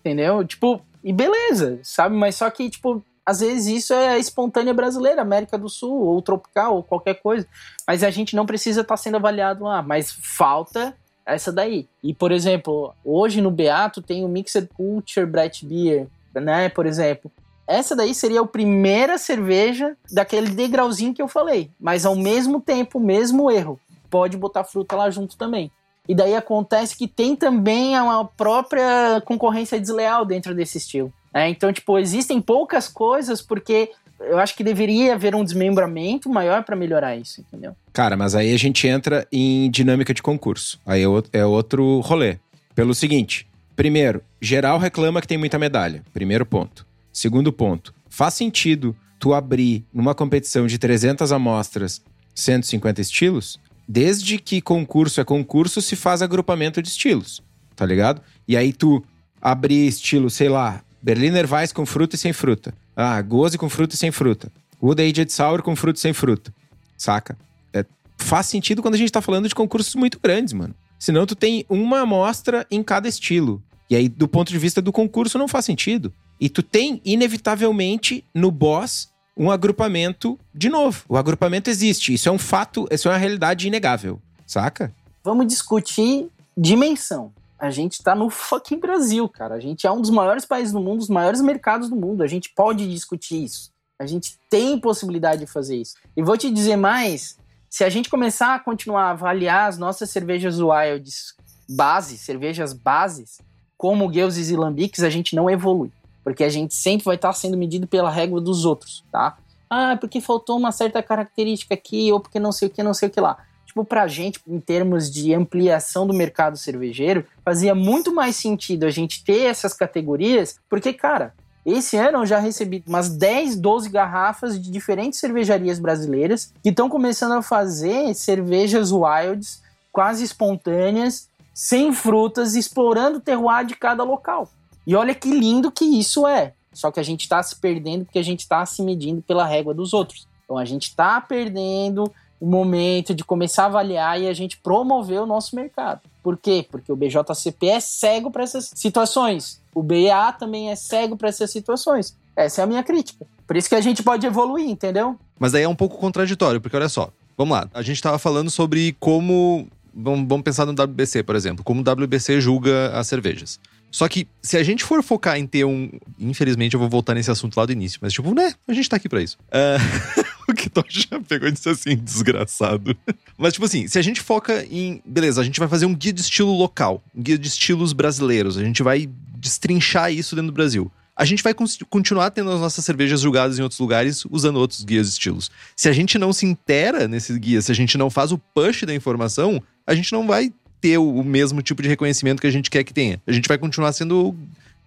Entendeu? 0.00 0.44
Tipo, 0.44 0.80
e 1.02 1.12
beleza, 1.12 1.80
sabe? 1.82 2.16
Mas 2.16 2.36
só 2.36 2.48
que, 2.50 2.70
tipo, 2.70 3.02
às 3.24 3.40
vezes 3.40 3.66
isso 3.66 3.94
é 3.94 4.18
espontânea 4.18 4.74
brasileira, 4.74 5.22
América 5.22 5.56
do 5.56 5.68
Sul, 5.68 6.06
ou 6.06 6.20
tropical, 6.20 6.76
ou 6.76 6.82
qualquer 6.82 7.14
coisa. 7.14 7.46
Mas 7.86 8.02
a 8.02 8.10
gente 8.10 8.34
não 8.34 8.46
precisa 8.46 8.80
estar 8.80 8.94
tá 8.94 8.96
sendo 8.96 9.16
avaliado 9.16 9.64
lá. 9.64 9.82
Mas 9.82 10.10
falta 10.10 10.94
essa 11.24 11.52
daí. 11.52 11.88
E, 12.02 12.12
por 12.12 12.32
exemplo, 12.32 12.94
hoje 13.04 13.40
no 13.40 13.50
Beato 13.50 14.02
tem 14.02 14.24
o 14.24 14.28
Mixed 14.28 14.68
Culture 14.74 15.26
Brett 15.26 15.64
Beer, 15.64 16.06
né? 16.34 16.68
Por 16.68 16.86
exemplo. 16.86 17.30
Essa 17.66 17.94
daí 17.94 18.12
seria 18.12 18.40
a 18.40 18.46
primeira 18.46 19.16
cerveja 19.16 19.96
daquele 20.10 20.50
degrauzinho 20.50 21.14
que 21.14 21.22
eu 21.22 21.28
falei. 21.28 21.70
Mas 21.80 22.04
ao 22.04 22.16
mesmo 22.16 22.60
tempo, 22.60 22.98
mesmo 22.98 23.50
erro. 23.50 23.80
Pode 24.10 24.36
botar 24.36 24.64
fruta 24.64 24.96
lá 24.96 25.08
junto 25.10 25.36
também. 25.36 25.70
E 26.08 26.14
daí 26.14 26.34
acontece 26.34 26.96
que 26.96 27.06
tem 27.06 27.36
também 27.36 27.98
uma 27.98 28.24
própria 28.24 29.22
concorrência 29.24 29.80
desleal 29.80 30.24
dentro 30.24 30.54
desse 30.54 30.78
estilo. 30.78 31.12
É, 31.32 31.48
então, 31.48 31.72
tipo, 31.72 31.98
existem 31.98 32.40
poucas 32.40 32.88
coisas 32.88 33.40
porque 33.40 33.90
eu 34.20 34.38
acho 34.38 34.54
que 34.54 34.62
deveria 34.62 35.14
haver 35.14 35.34
um 35.34 35.44
desmembramento 35.44 36.28
maior 36.28 36.62
para 36.64 36.76
melhorar 36.76 37.16
isso, 37.16 37.40
entendeu? 37.40 37.74
Cara, 37.92 38.16
mas 38.16 38.34
aí 38.34 38.52
a 38.52 38.58
gente 38.58 38.86
entra 38.86 39.26
em 39.32 39.70
dinâmica 39.70 40.12
de 40.12 40.22
concurso. 40.22 40.80
Aí 40.86 41.02
é, 41.02 41.40
é 41.40 41.46
outro 41.46 42.00
rolê. 42.00 42.38
Pelo 42.74 42.94
seguinte: 42.94 43.48
primeiro, 43.74 44.22
geral 44.40 44.78
reclama 44.78 45.20
que 45.20 45.28
tem 45.28 45.38
muita 45.38 45.58
medalha. 45.58 46.02
Primeiro 46.12 46.44
ponto. 46.46 46.86
Segundo 47.12 47.52
ponto, 47.52 47.94
faz 48.08 48.34
sentido 48.34 48.96
tu 49.18 49.34
abrir 49.34 49.84
numa 49.92 50.14
competição 50.14 50.66
de 50.66 50.78
300 50.78 51.30
amostras 51.32 52.02
150 52.34 53.00
estilos? 53.00 53.60
Desde 53.86 54.38
que 54.38 54.60
concurso 54.60 55.20
é 55.20 55.24
concurso, 55.24 55.82
se 55.82 55.96
faz 55.96 56.22
agrupamento 56.22 56.80
de 56.80 56.88
estilos, 56.88 57.42
tá 57.74 57.84
ligado? 57.84 58.22
E 58.46 58.56
aí 58.56 58.72
tu 58.72 59.04
abrir 59.40 59.86
estilo, 59.86 60.30
sei 60.30 60.48
lá, 60.48 60.82
Berliner 61.02 61.52
Weiss 61.52 61.72
com 61.72 61.84
fruta 61.84 62.14
e 62.14 62.18
sem 62.18 62.32
fruta. 62.32 62.72
Ah, 62.96 63.20
Goze 63.20 63.58
com 63.58 63.68
fruta 63.68 63.94
e 63.94 63.98
sem 63.98 64.12
fruta. 64.12 64.52
Wood 64.80 65.02
Aged 65.02 65.32
Sour 65.32 65.62
com 65.62 65.74
fruta 65.74 65.98
e 65.98 66.02
sem 66.02 66.12
fruta. 66.12 66.54
Saca? 66.96 67.36
É, 67.72 67.84
faz 68.18 68.46
sentido 68.46 68.82
quando 68.82 68.94
a 68.94 68.98
gente 68.98 69.10
tá 69.10 69.20
falando 69.20 69.48
de 69.48 69.54
concursos 69.54 69.94
muito 69.94 70.20
grandes, 70.22 70.52
mano. 70.52 70.74
Senão 70.98 71.26
tu 71.26 71.34
tem 71.34 71.66
uma 71.68 72.00
amostra 72.00 72.64
em 72.70 72.82
cada 72.82 73.08
estilo. 73.08 73.62
E 73.90 73.96
aí, 73.96 74.08
do 74.08 74.28
ponto 74.28 74.50
de 74.50 74.58
vista 74.58 74.80
do 74.80 74.92
concurso, 74.92 75.36
não 75.36 75.48
faz 75.48 75.64
sentido. 75.64 76.12
E 76.40 76.48
tu 76.48 76.62
tem, 76.62 77.00
inevitavelmente, 77.04 78.24
no 78.34 78.50
boss, 78.50 79.08
um 79.36 79.50
agrupamento 79.50 80.38
de 80.54 80.68
novo. 80.68 81.04
O 81.08 81.16
agrupamento 81.16 81.70
existe. 81.70 82.14
Isso 82.14 82.28
é 82.28 82.32
um 82.32 82.38
fato, 82.38 82.86
isso 82.90 83.08
é 83.08 83.10
uma 83.10 83.18
realidade 83.18 83.66
inegável. 83.66 84.20
Saca? 84.46 84.92
Vamos 85.24 85.46
discutir 85.46 86.28
dimensão. 86.56 87.32
A 87.58 87.70
gente 87.70 88.02
tá 88.02 88.14
no 88.14 88.28
fucking 88.28 88.78
Brasil, 88.78 89.28
cara. 89.28 89.54
A 89.54 89.60
gente 89.60 89.86
é 89.86 89.92
um 89.92 90.00
dos 90.00 90.10
maiores 90.10 90.44
países 90.44 90.72
do 90.72 90.80
mundo, 90.80 91.00
os 91.00 91.08
maiores 91.08 91.40
mercados 91.40 91.88
do 91.88 91.96
mundo. 91.96 92.22
A 92.22 92.26
gente 92.26 92.50
pode 92.54 92.90
discutir 92.90 93.44
isso. 93.44 93.70
A 93.98 94.06
gente 94.06 94.36
tem 94.50 94.78
possibilidade 94.78 95.44
de 95.44 95.46
fazer 95.46 95.76
isso. 95.76 95.94
E 96.16 96.22
vou 96.22 96.36
te 96.36 96.50
dizer 96.50 96.76
mais: 96.76 97.38
se 97.70 97.84
a 97.84 97.88
gente 97.88 98.10
começar 98.10 98.54
a 98.56 98.58
continuar 98.58 99.04
a 99.04 99.10
avaliar 99.10 99.68
as 99.68 99.78
nossas 99.78 100.10
cervejas 100.10 100.58
wilds 100.60 101.34
base, 101.68 102.18
cervejas 102.18 102.72
bases, 102.72 103.38
como 103.78 104.08
gueuses 104.08 104.50
e 104.50 104.56
lambiques, 104.56 105.02
a 105.02 105.10
gente 105.10 105.34
não 105.34 105.48
evolui. 105.48 105.90
Porque 106.24 106.44
a 106.44 106.48
gente 106.48 106.74
sempre 106.74 107.04
vai 107.04 107.16
estar 107.16 107.32
sendo 107.32 107.56
medido 107.56 107.86
pela 107.86 108.10
régua 108.10 108.40
dos 108.40 108.64
outros, 108.64 109.04
tá? 109.10 109.36
Ah, 109.68 109.96
porque 109.98 110.20
faltou 110.20 110.58
uma 110.58 110.70
certa 110.70 111.02
característica 111.02 111.74
aqui, 111.74 112.12
ou 112.12 112.20
porque 112.20 112.38
não 112.38 112.52
sei 112.52 112.68
o 112.68 112.70
que, 112.70 112.82
não 112.82 112.94
sei 112.94 113.08
o 113.08 113.10
que 113.10 113.20
lá 113.20 113.38
tipo, 113.72 113.84
pra 113.86 114.06
gente, 114.06 114.38
em 114.46 114.60
termos 114.60 115.10
de 115.10 115.34
ampliação 115.34 116.06
do 116.06 116.12
mercado 116.12 116.58
cervejeiro, 116.58 117.24
fazia 117.42 117.74
muito 117.74 118.14
mais 118.14 118.36
sentido 118.36 118.84
a 118.84 118.90
gente 118.90 119.24
ter 119.24 119.44
essas 119.44 119.72
categorias, 119.72 120.60
porque, 120.68 120.92
cara, 120.92 121.34
esse 121.64 121.96
ano 121.96 122.18
eu 122.18 122.26
já 122.26 122.38
recebi 122.38 122.84
umas 122.86 123.08
10, 123.08 123.56
12 123.56 123.88
garrafas 123.88 124.60
de 124.60 124.70
diferentes 124.70 125.18
cervejarias 125.18 125.78
brasileiras 125.78 126.52
que 126.62 126.68
estão 126.68 126.88
começando 126.88 127.32
a 127.32 127.42
fazer 127.42 128.14
cervejas 128.14 128.92
wilds, 128.92 129.62
quase 129.90 130.22
espontâneas, 130.22 131.28
sem 131.54 131.92
frutas, 131.92 132.54
explorando 132.54 133.18
o 133.18 133.20
terroir 133.20 133.64
de 133.64 133.74
cada 133.74 134.02
local. 134.02 134.50
E 134.86 134.94
olha 134.94 135.14
que 135.14 135.30
lindo 135.30 135.70
que 135.70 135.84
isso 135.84 136.26
é. 136.26 136.52
Só 136.72 136.90
que 136.90 136.98
a 136.98 137.02
gente 137.02 137.22
está 137.22 137.42
se 137.42 137.56
perdendo 137.56 138.04
porque 138.04 138.18
a 138.18 138.24
gente 138.24 138.40
está 138.40 138.64
se 138.64 138.82
medindo 138.82 139.22
pela 139.22 139.46
régua 139.46 139.74
dos 139.74 139.92
outros. 139.92 140.26
Então 140.44 140.56
a 140.56 140.64
gente 140.64 140.84
está 140.84 141.20
perdendo 141.20 142.10
o 142.40 142.46
momento 142.46 143.14
de 143.14 143.22
começar 143.22 143.64
a 143.64 143.66
avaliar 143.66 144.20
e 144.20 144.26
a 144.26 144.32
gente 144.32 144.56
promover 144.56 145.20
o 145.20 145.26
nosso 145.26 145.54
mercado. 145.54 146.00
Por 146.22 146.36
quê? 146.36 146.66
Porque 146.68 146.90
o 146.90 146.96
BJCP 146.96 147.66
é 147.68 147.80
cego 147.80 148.30
para 148.30 148.42
essas 148.42 148.72
situações. 148.74 149.62
O 149.74 149.82
BEA 149.82 150.32
também 150.32 150.70
é 150.70 150.76
cego 150.76 151.16
para 151.16 151.28
essas 151.28 151.50
situações. 151.50 152.16
Essa 152.34 152.62
é 152.62 152.64
a 152.64 152.66
minha 152.66 152.82
crítica. 152.82 153.26
Por 153.46 153.56
isso 153.56 153.68
que 153.68 153.74
a 153.74 153.80
gente 153.80 154.02
pode 154.02 154.26
evoluir, 154.26 154.68
entendeu? 154.68 155.16
Mas 155.38 155.52
daí 155.52 155.62
é 155.62 155.68
um 155.68 155.74
pouco 155.74 155.98
contraditório, 155.98 156.60
porque 156.60 156.76
olha 156.76 156.88
só, 156.88 157.10
vamos 157.36 157.56
lá. 157.56 157.68
A 157.72 157.82
gente 157.82 157.96
estava 157.96 158.18
falando 158.18 158.50
sobre 158.50 158.96
como. 158.98 159.68
Vamos 159.94 160.42
pensar 160.42 160.64
no 160.64 160.72
WBC, 160.72 161.22
por 161.22 161.36
exemplo, 161.36 161.62
como 161.62 161.82
o 161.82 161.84
WBC 161.84 162.40
julga 162.40 162.90
as 162.98 163.06
cervejas. 163.06 163.60
Só 163.92 164.08
que 164.08 164.26
se 164.42 164.56
a 164.56 164.62
gente 164.62 164.82
for 164.82 165.02
focar 165.02 165.36
em 165.36 165.46
ter 165.46 165.66
um. 165.66 165.90
Infelizmente, 166.18 166.72
eu 166.72 166.80
vou 166.80 166.88
voltar 166.88 167.14
nesse 167.14 167.30
assunto 167.30 167.56
lá 167.58 167.66
do 167.66 167.72
início, 167.72 167.98
mas 168.00 168.12
tipo, 168.12 168.34
né? 168.34 168.54
A 168.66 168.72
gente 168.72 168.88
tá 168.88 168.96
aqui 168.96 169.08
pra 169.08 169.22
isso. 169.22 169.36
Uh... 169.48 170.32
o 170.48 170.54
Kitoshi 170.54 171.06
já 171.10 171.20
pegou 171.20 171.46
e 171.48 171.52
disse 171.52 171.68
assim, 171.68 171.96
desgraçado. 171.96 172.96
Mas, 173.36 173.52
tipo 173.52 173.66
assim, 173.66 173.86
se 173.86 173.98
a 173.98 174.02
gente 174.02 174.20
foca 174.20 174.64
em. 174.70 175.02
Beleza, 175.04 175.40
a 175.40 175.44
gente 175.44 175.60
vai 175.60 175.68
fazer 175.68 175.84
um 175.84 175.94
guia 175.94 176.12
de 176.12 176.22
estilo 176.22 176.56
local, 176.56 177.02
um 177.14 177.22
guia 177.22 177.36
de 177.36 177.46
estilos 177.46 177.92
brasileiros, 177.92 178.56
a 178.56 178.64
gente 178.64 178.82
vai 178.82 179.08
destrinchar 179.36 180.10
isso 180.10 180.34
dentro 180.34 180.50
do 180.50 180.54
Brasil. 180.54 180.90
A 181.14 181.26
gente 181.26 181.42
vai 181.42 181.54
continuar 181.90 182.30
tendo 182.30 182.50
as 182.50 182.60
nossas 182.60 182.82
cervejas 182.84 183.20
julgadas 183.20 183.58
em 183.58 183.62
outros 183.62 183.78
lugares 183.78 184.24
usando 184.30 184.56
outros 184.56 184.82
guias 184.82 185.08
de 185.08 185.12
estilos. 185.12 185.50
Se 185.76 185.88
a 185.90 185.92
gente 185.92 186.18
não 186.18 186.32
se 186.32 186.46
intera 186.46 187.06
nesse 187.06 187.38
guia, 187.38 187.60
se 187.60 187.70
a 187.70 187.74
gente 187.74 187.98
não 187.98 188.08
faz 188.08 188.32
o 188.32 188.38
push 188.38 188.84
da 188.84 188.94
informação, 188.94 189.62
a 189.86 189.94
gente 189.94 190.10
não 190.10 190.26
vai 190.26 190.50
ter 190.82 190.98
o 190.98 191.22
mesmo 191.22 191.62
tipo 191.62 191.80
de 191.80 191.88
reconhecimento 191.88 192.40
que 192.40 192.46
a 192.46 192.50
gente 192.50 192.68
quer 192.68 192.82
que 192.82 192.92
tenha. 192.92 193.22
A 193.24 193.30
gente 193.32 193.46
vai 193.46 193.56
continuar 193.56 193.92
sendo 193.92 194.36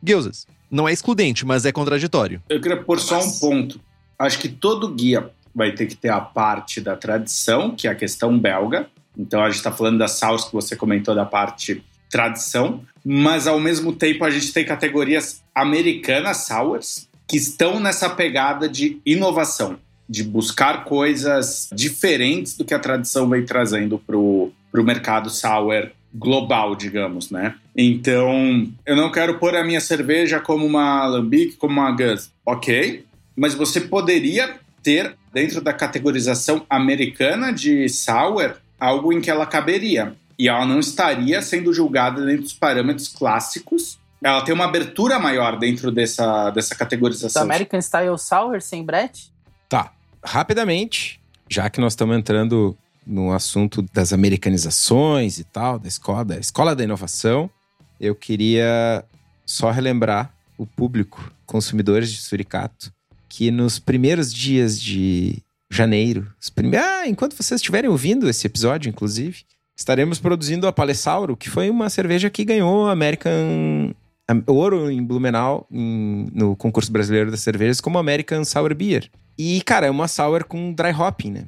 guiosas. 0.03 0.45
Não 0.69 0.87
é 0.87 0.93
excludente, 0.93 1.45
mas 1.45 1.65
é 1.65 1.71
contraditório. 1.71 2.43
Eu 2.49 2.59
queria 2.59 2.83
pôr 2.83 2.99
só 2.99 3.23
um 3.23 3.31
ponto. 3.39 3.79
Acho 4.19 4.37
que 4.37 4.49
todo 4.49 4.93
guia 4.93 5.31
vai 5.55 5.71
ter 5.71 5.85
que 5.85 5.95
ter 5.95 6.09
a 6.09 6.19
parte 6.19 6.81
da 6.81 6.97
tradição, 6.97 7.71
que 7.73 7.87
é 7.87 7.91
a 7.91 7.95
questão 7.95 8.37
belga. 8.37 8.87
Então 9.17 9.41
a 9.41 9.45
gente 9.45 9.57
está 9.57 9.71
falando 9.71 9.97
da 9.97 10.09
Saus 10.09 10.43
que 10.43 10.53
você 10.53 10.75
comentou 10.75 11.15
da 11.15 11.25
parte 11.25 11.81
tradição, 12.11 12.81
mas 13.03 13.47
ao 13.47 13.59
mesmo 13.59 13.93
tempo 13.93 14.25
a 14.25 14.29
gente 14.29 14.51
tem 14.51 14.65
categorias 14.65 15.41
americanas 15.53 16.45
sours 16.45 17.07
que 17.25 17.37
estão 17.37 17.79
nessa 17.79 18.09
pegada 18.09 18.67
de 18.67 18.99
inovação, 19.05 19.77
de 20.07 20.23
buscar 20.23 20.83
coisas 20.83 21.69
diferentes 21.73 22.57
do 22.57 22.65
que 22.65 22.73
a 22.73 22.79
tradição 22.79 23.29
vem 23.29 23.45
trazendo 23.45 23.97
para 24.75 24.81
o 24.81 24.85
mercado 24.85 25.29
sour 25.29 25.89
global, 26.13 26.75
digamos, 26.75 27.31
né? 27.31 27.55
Então, 27.75 28.69
eu 28.85 28.95
não 28.95 29.09
quero 29.09 29.39
pôr 29.39 29.55
a 29.55 29.63
minha 29.63 29.79
cerveja 29.79 30.39
como 30.39 30.65
uma 30.65 31.05
lambic, 31.07 31.55
como 31.55 31.79
uma 31.79 31.91
gus. 31.91 32.29
Ok, 32.45 33.05
mas 33.35 33.53
você 33.53 33.79
poderia 33.79 34.55
ter, 34.83 35.15
dentro 35.33 35.61
da 35.61 35.71
categorização 35.71 36.65
americana 36.69 37.53
de 37.53 37.87
sour, 37.87 38.55
algo 38.77 39.13
em 39.13 39.21
que 39.21 39.31
ela 39.31 39.45
caberia. 39.45 40.13
E 40.37 40.49
ela 40.49 40.65
não 40.65 40.79
estaria 40.79 41.41
sendo 41.41 41.73
julgada 41.73 42.25
dentro 42.25 42.43
dos 42.43 42.53
parâmetros 42.53 43.07
clássicos. 43.07 43.97
Ela 44.21 44.41
tem 44.41 44.53
uma 44.53 44.65
abertura 44.65 45.17
maior 45.19 45.57
dentro 45.57 45.89
dessa, 45.89 46.49
dessa 46.49 46.75
categorização. 46.75 47.43
Do 47.43 47.45
American 47.45 47.81
Style 47.81 48.17
Sour 48.17 48.61
sem 48.61 48.83
Brett? 48.83 49.31
Tá. 49.69 49.93
Rapidamente, 50.23 51.21
já 51.49 51.69
que 51.69 51.79
nós 51.79 51.93
estamos 51.93 52.17
entrando 52.17 52.77
no 53.05 53.31
assunto 53.31 53.81
das 53.93 54.11
americanizações 54.11 55.37
e 55.37 55.43
tal, 55.43 55.77
da 55.77 55.87
escola, 55.87 56.25
da 56.25 56.37
escola 56.37 56.75
da 56.75 56.83
inovação, 56.83 57.49
eu 57.99 58.15
queria 58.15 59.03
só 59.45 59.71
relembrar 59.71 60.33
o 60.57 60.65
público, 60.65 61.31
consumidores 61.45 62.11
de 62.11 62.19
suricato, 62.19 62.91
que 63.29 63.51
nos 63.51 63.79
primeiros 63.79 64.33
dias 64.33 64.81
de 64.81 65.37
janeiro, 65.69 66.27
prime... 66.53 66.77
ah, 66.77 67.07
enquanto 67.07 67.35
vocês 67.35 67.59
estiverem 67.59 67.89
ouvindo 67.89 68.29
esse 68.29 68.47
episódio, 68.47 68.89
inclusive, 68.89 69.43
estaremos 69.77 70.19
produzindo 70.19 70.67
a 70.67 70.73
Palessauro, 70.73 71.35
que 71.35 71.49
foi 71.49 71.69
uma 71.69 71.89
cerveja 71.89 72.29
que 72.29 72.45
ganhou 72.45 72.87
American 72.87 73.93
ouro 74.47 74.89
em 74.89 75.03
Blumenau 75.03 75.67
em... 75.69 76.27
no 76.33 76.55
concurso 76.55 76.91
brasileiro 76.91 77.29
das 77.29 77.41
cervejas 77.41 77.81
como 77.81 77.97
American 77.97 78.43
Sour 78.43 78.73
Beer. 78.73 79.09
E, 79.37 79.61
cara, 79.61 79.87
é 79.87 79.91
uma 79.91 80.07
sour 80.07 80.45
com 80.45 80.73
dry 80.73 80.91
hopping, 80.91 81.31
né? 81.31 81.45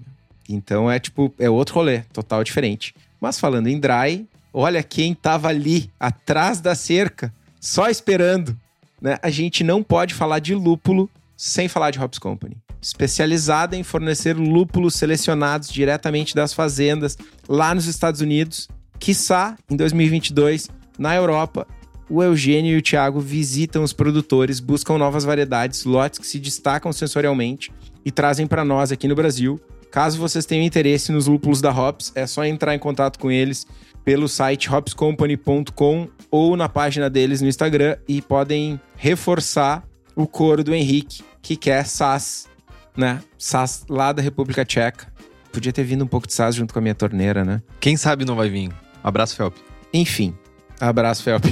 Então 0.47 0.89
é 0.89 0.99
tipo, 0.99 1.33
é 1.37 1.49
outro 1.49 1.75
rolê, 1.75 2.01
total 2.13 2.43
diferente. 2.43 2.95
Mas 3.19 3.39
falando 3.39 3.67
em 3.67 3.79
dry, 3.79 4.27
olha 4.53 4.81
quem 4.83 5.13
tava 5.13 5.49
ali 5.49 5.91
atrás 5.99 6.61
da 6.61 6.75
cerca, 6.75 7.33
só 7.59 7.89
esperando. 7.89 8.57
Né? 9.01 9.17
A 9.21 9.29
gente 9.29 9.63
não 9.63 9.83
pode 9.83 10.13
falar 10.13 10.39
de 10.39 10.53
lúpulo 10.55 11.09
sem 11.35 11.67
falar 11.67 11.91
de 11.91 11.99
Hops 11.99 12.19
Company. 12.19 12.57
Especializada 12.81 13.75
em 13.75 13.83
fornecer 13.83 14.35
lúpulos 14.35 14.95
selecionados 14.95 15.69
diretamente 15.69 16.35
das 16.35 16.53
fazendas 16.53 17.17
lá 17.47 17.73
nos 17.73 17.85
Estados 17.85 18.21
Unidos. 18.21 18.67
Quiçá, 18.99 19.57
em 19.69 19.75
2022, 19.75 20.69
na 20.97 21.15
Europa, 21.15 21.67
o 22.09 22.23
Eugênio 22.23 22.75
e 22.75 22.77
o 22.77 22.81
Thiago 22.81 23.19
visitam 23.19 23.83
os 23.83 23.93
produtores, 23.93 24.59
buscam 24.59 24.97
novas 24.97 25.25
variedades, 25.25 25.83
lotes 25.83 26.19
que 26.19 26.25
se 26.25 26.39
destacam 26.39 26.93
sensorialmente 26.93 27.71
e 28.05 28.11
trazem 28.11 28.47
para 28.47 28.63
nós 28.63 28.91
aqui 28.91 29.07
no 29.07 29.15
Brasil. 29.15 29.59
Caso 29.91 30.17
vocês 30.19 30.45
tenham 30.45 30.65
interesse 30.65 31.11
nos 31.11 31.27
lúpulos 31.27 31.61
da 31.61 31.71
Hops, 31.71 32.11
é 32.15 32.27
só 32.27 32.45
entrar 32.45 32.75
em 32.75 32.79
contato 32.79 33.17
com 33.17 33.31
eles 33.31 33.65
pelo 34.03 34.27
site 34.27 34.69
hopscompany.com 34.69 36.07
ou 36.31 36.55
na 36.55 36.69
página 36.69 37.09
deles 37.09 37.41
no 37.41 37.47
Instagram 37.47 37.97
e 38.07 38.21
podem 38.21 38.79
reforçar 38.95 39.83
o 40.15 40.25
coro 40.25 40.63
do 40.63 40.73
Henrique, 40.73 41.23
que 41.41 41.55
quer 41.55 41.85
SAS, 41.85 42.47
né? 42.95 43.21
SAS 43.37 43.85
lá 43.89 44.11
da 44.11 44.21
República 44.21 44.65
Tcheca. 44.65 45.11
Podia 45.51 45.73
ter 45.73 45.83
vindo 45.83 46.03
um 46.03 46.07
pouco 46.07 46.27
de 46.27 46.33
SAS 46.33 46.55
junto 46.55 46.73
com 46.73 46.79
a 46.79 46.81
minha 46.81 46.95
torneira, 46.95 47.43
né? 47.43 47.61
Quem 47.79 47.97
sabe 47.97 48.25
não 48.25 48.35
vai 48.35 48.49
vir. 48.49 48.71
Abraço, 49.03 49.35
Felp. 49.35 49.55
Enfim, 49.93 50.35
Abraço, 50.79 51.23
Felp. 51.23 51.43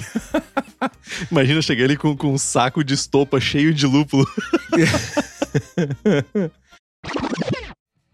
Imagina 1.32 1.62
chegar 1.62 1.86
ali 1.86 1.98
com, 1.98 2.16
com 2.16 2.34
um 2.34 2.38
saco 2.38 2.84
de 2.84 2.94
estopa 2.94 3.40
cheio 3.40 3.74
de 3.74 3.86
lúpulo. 3.88 4.26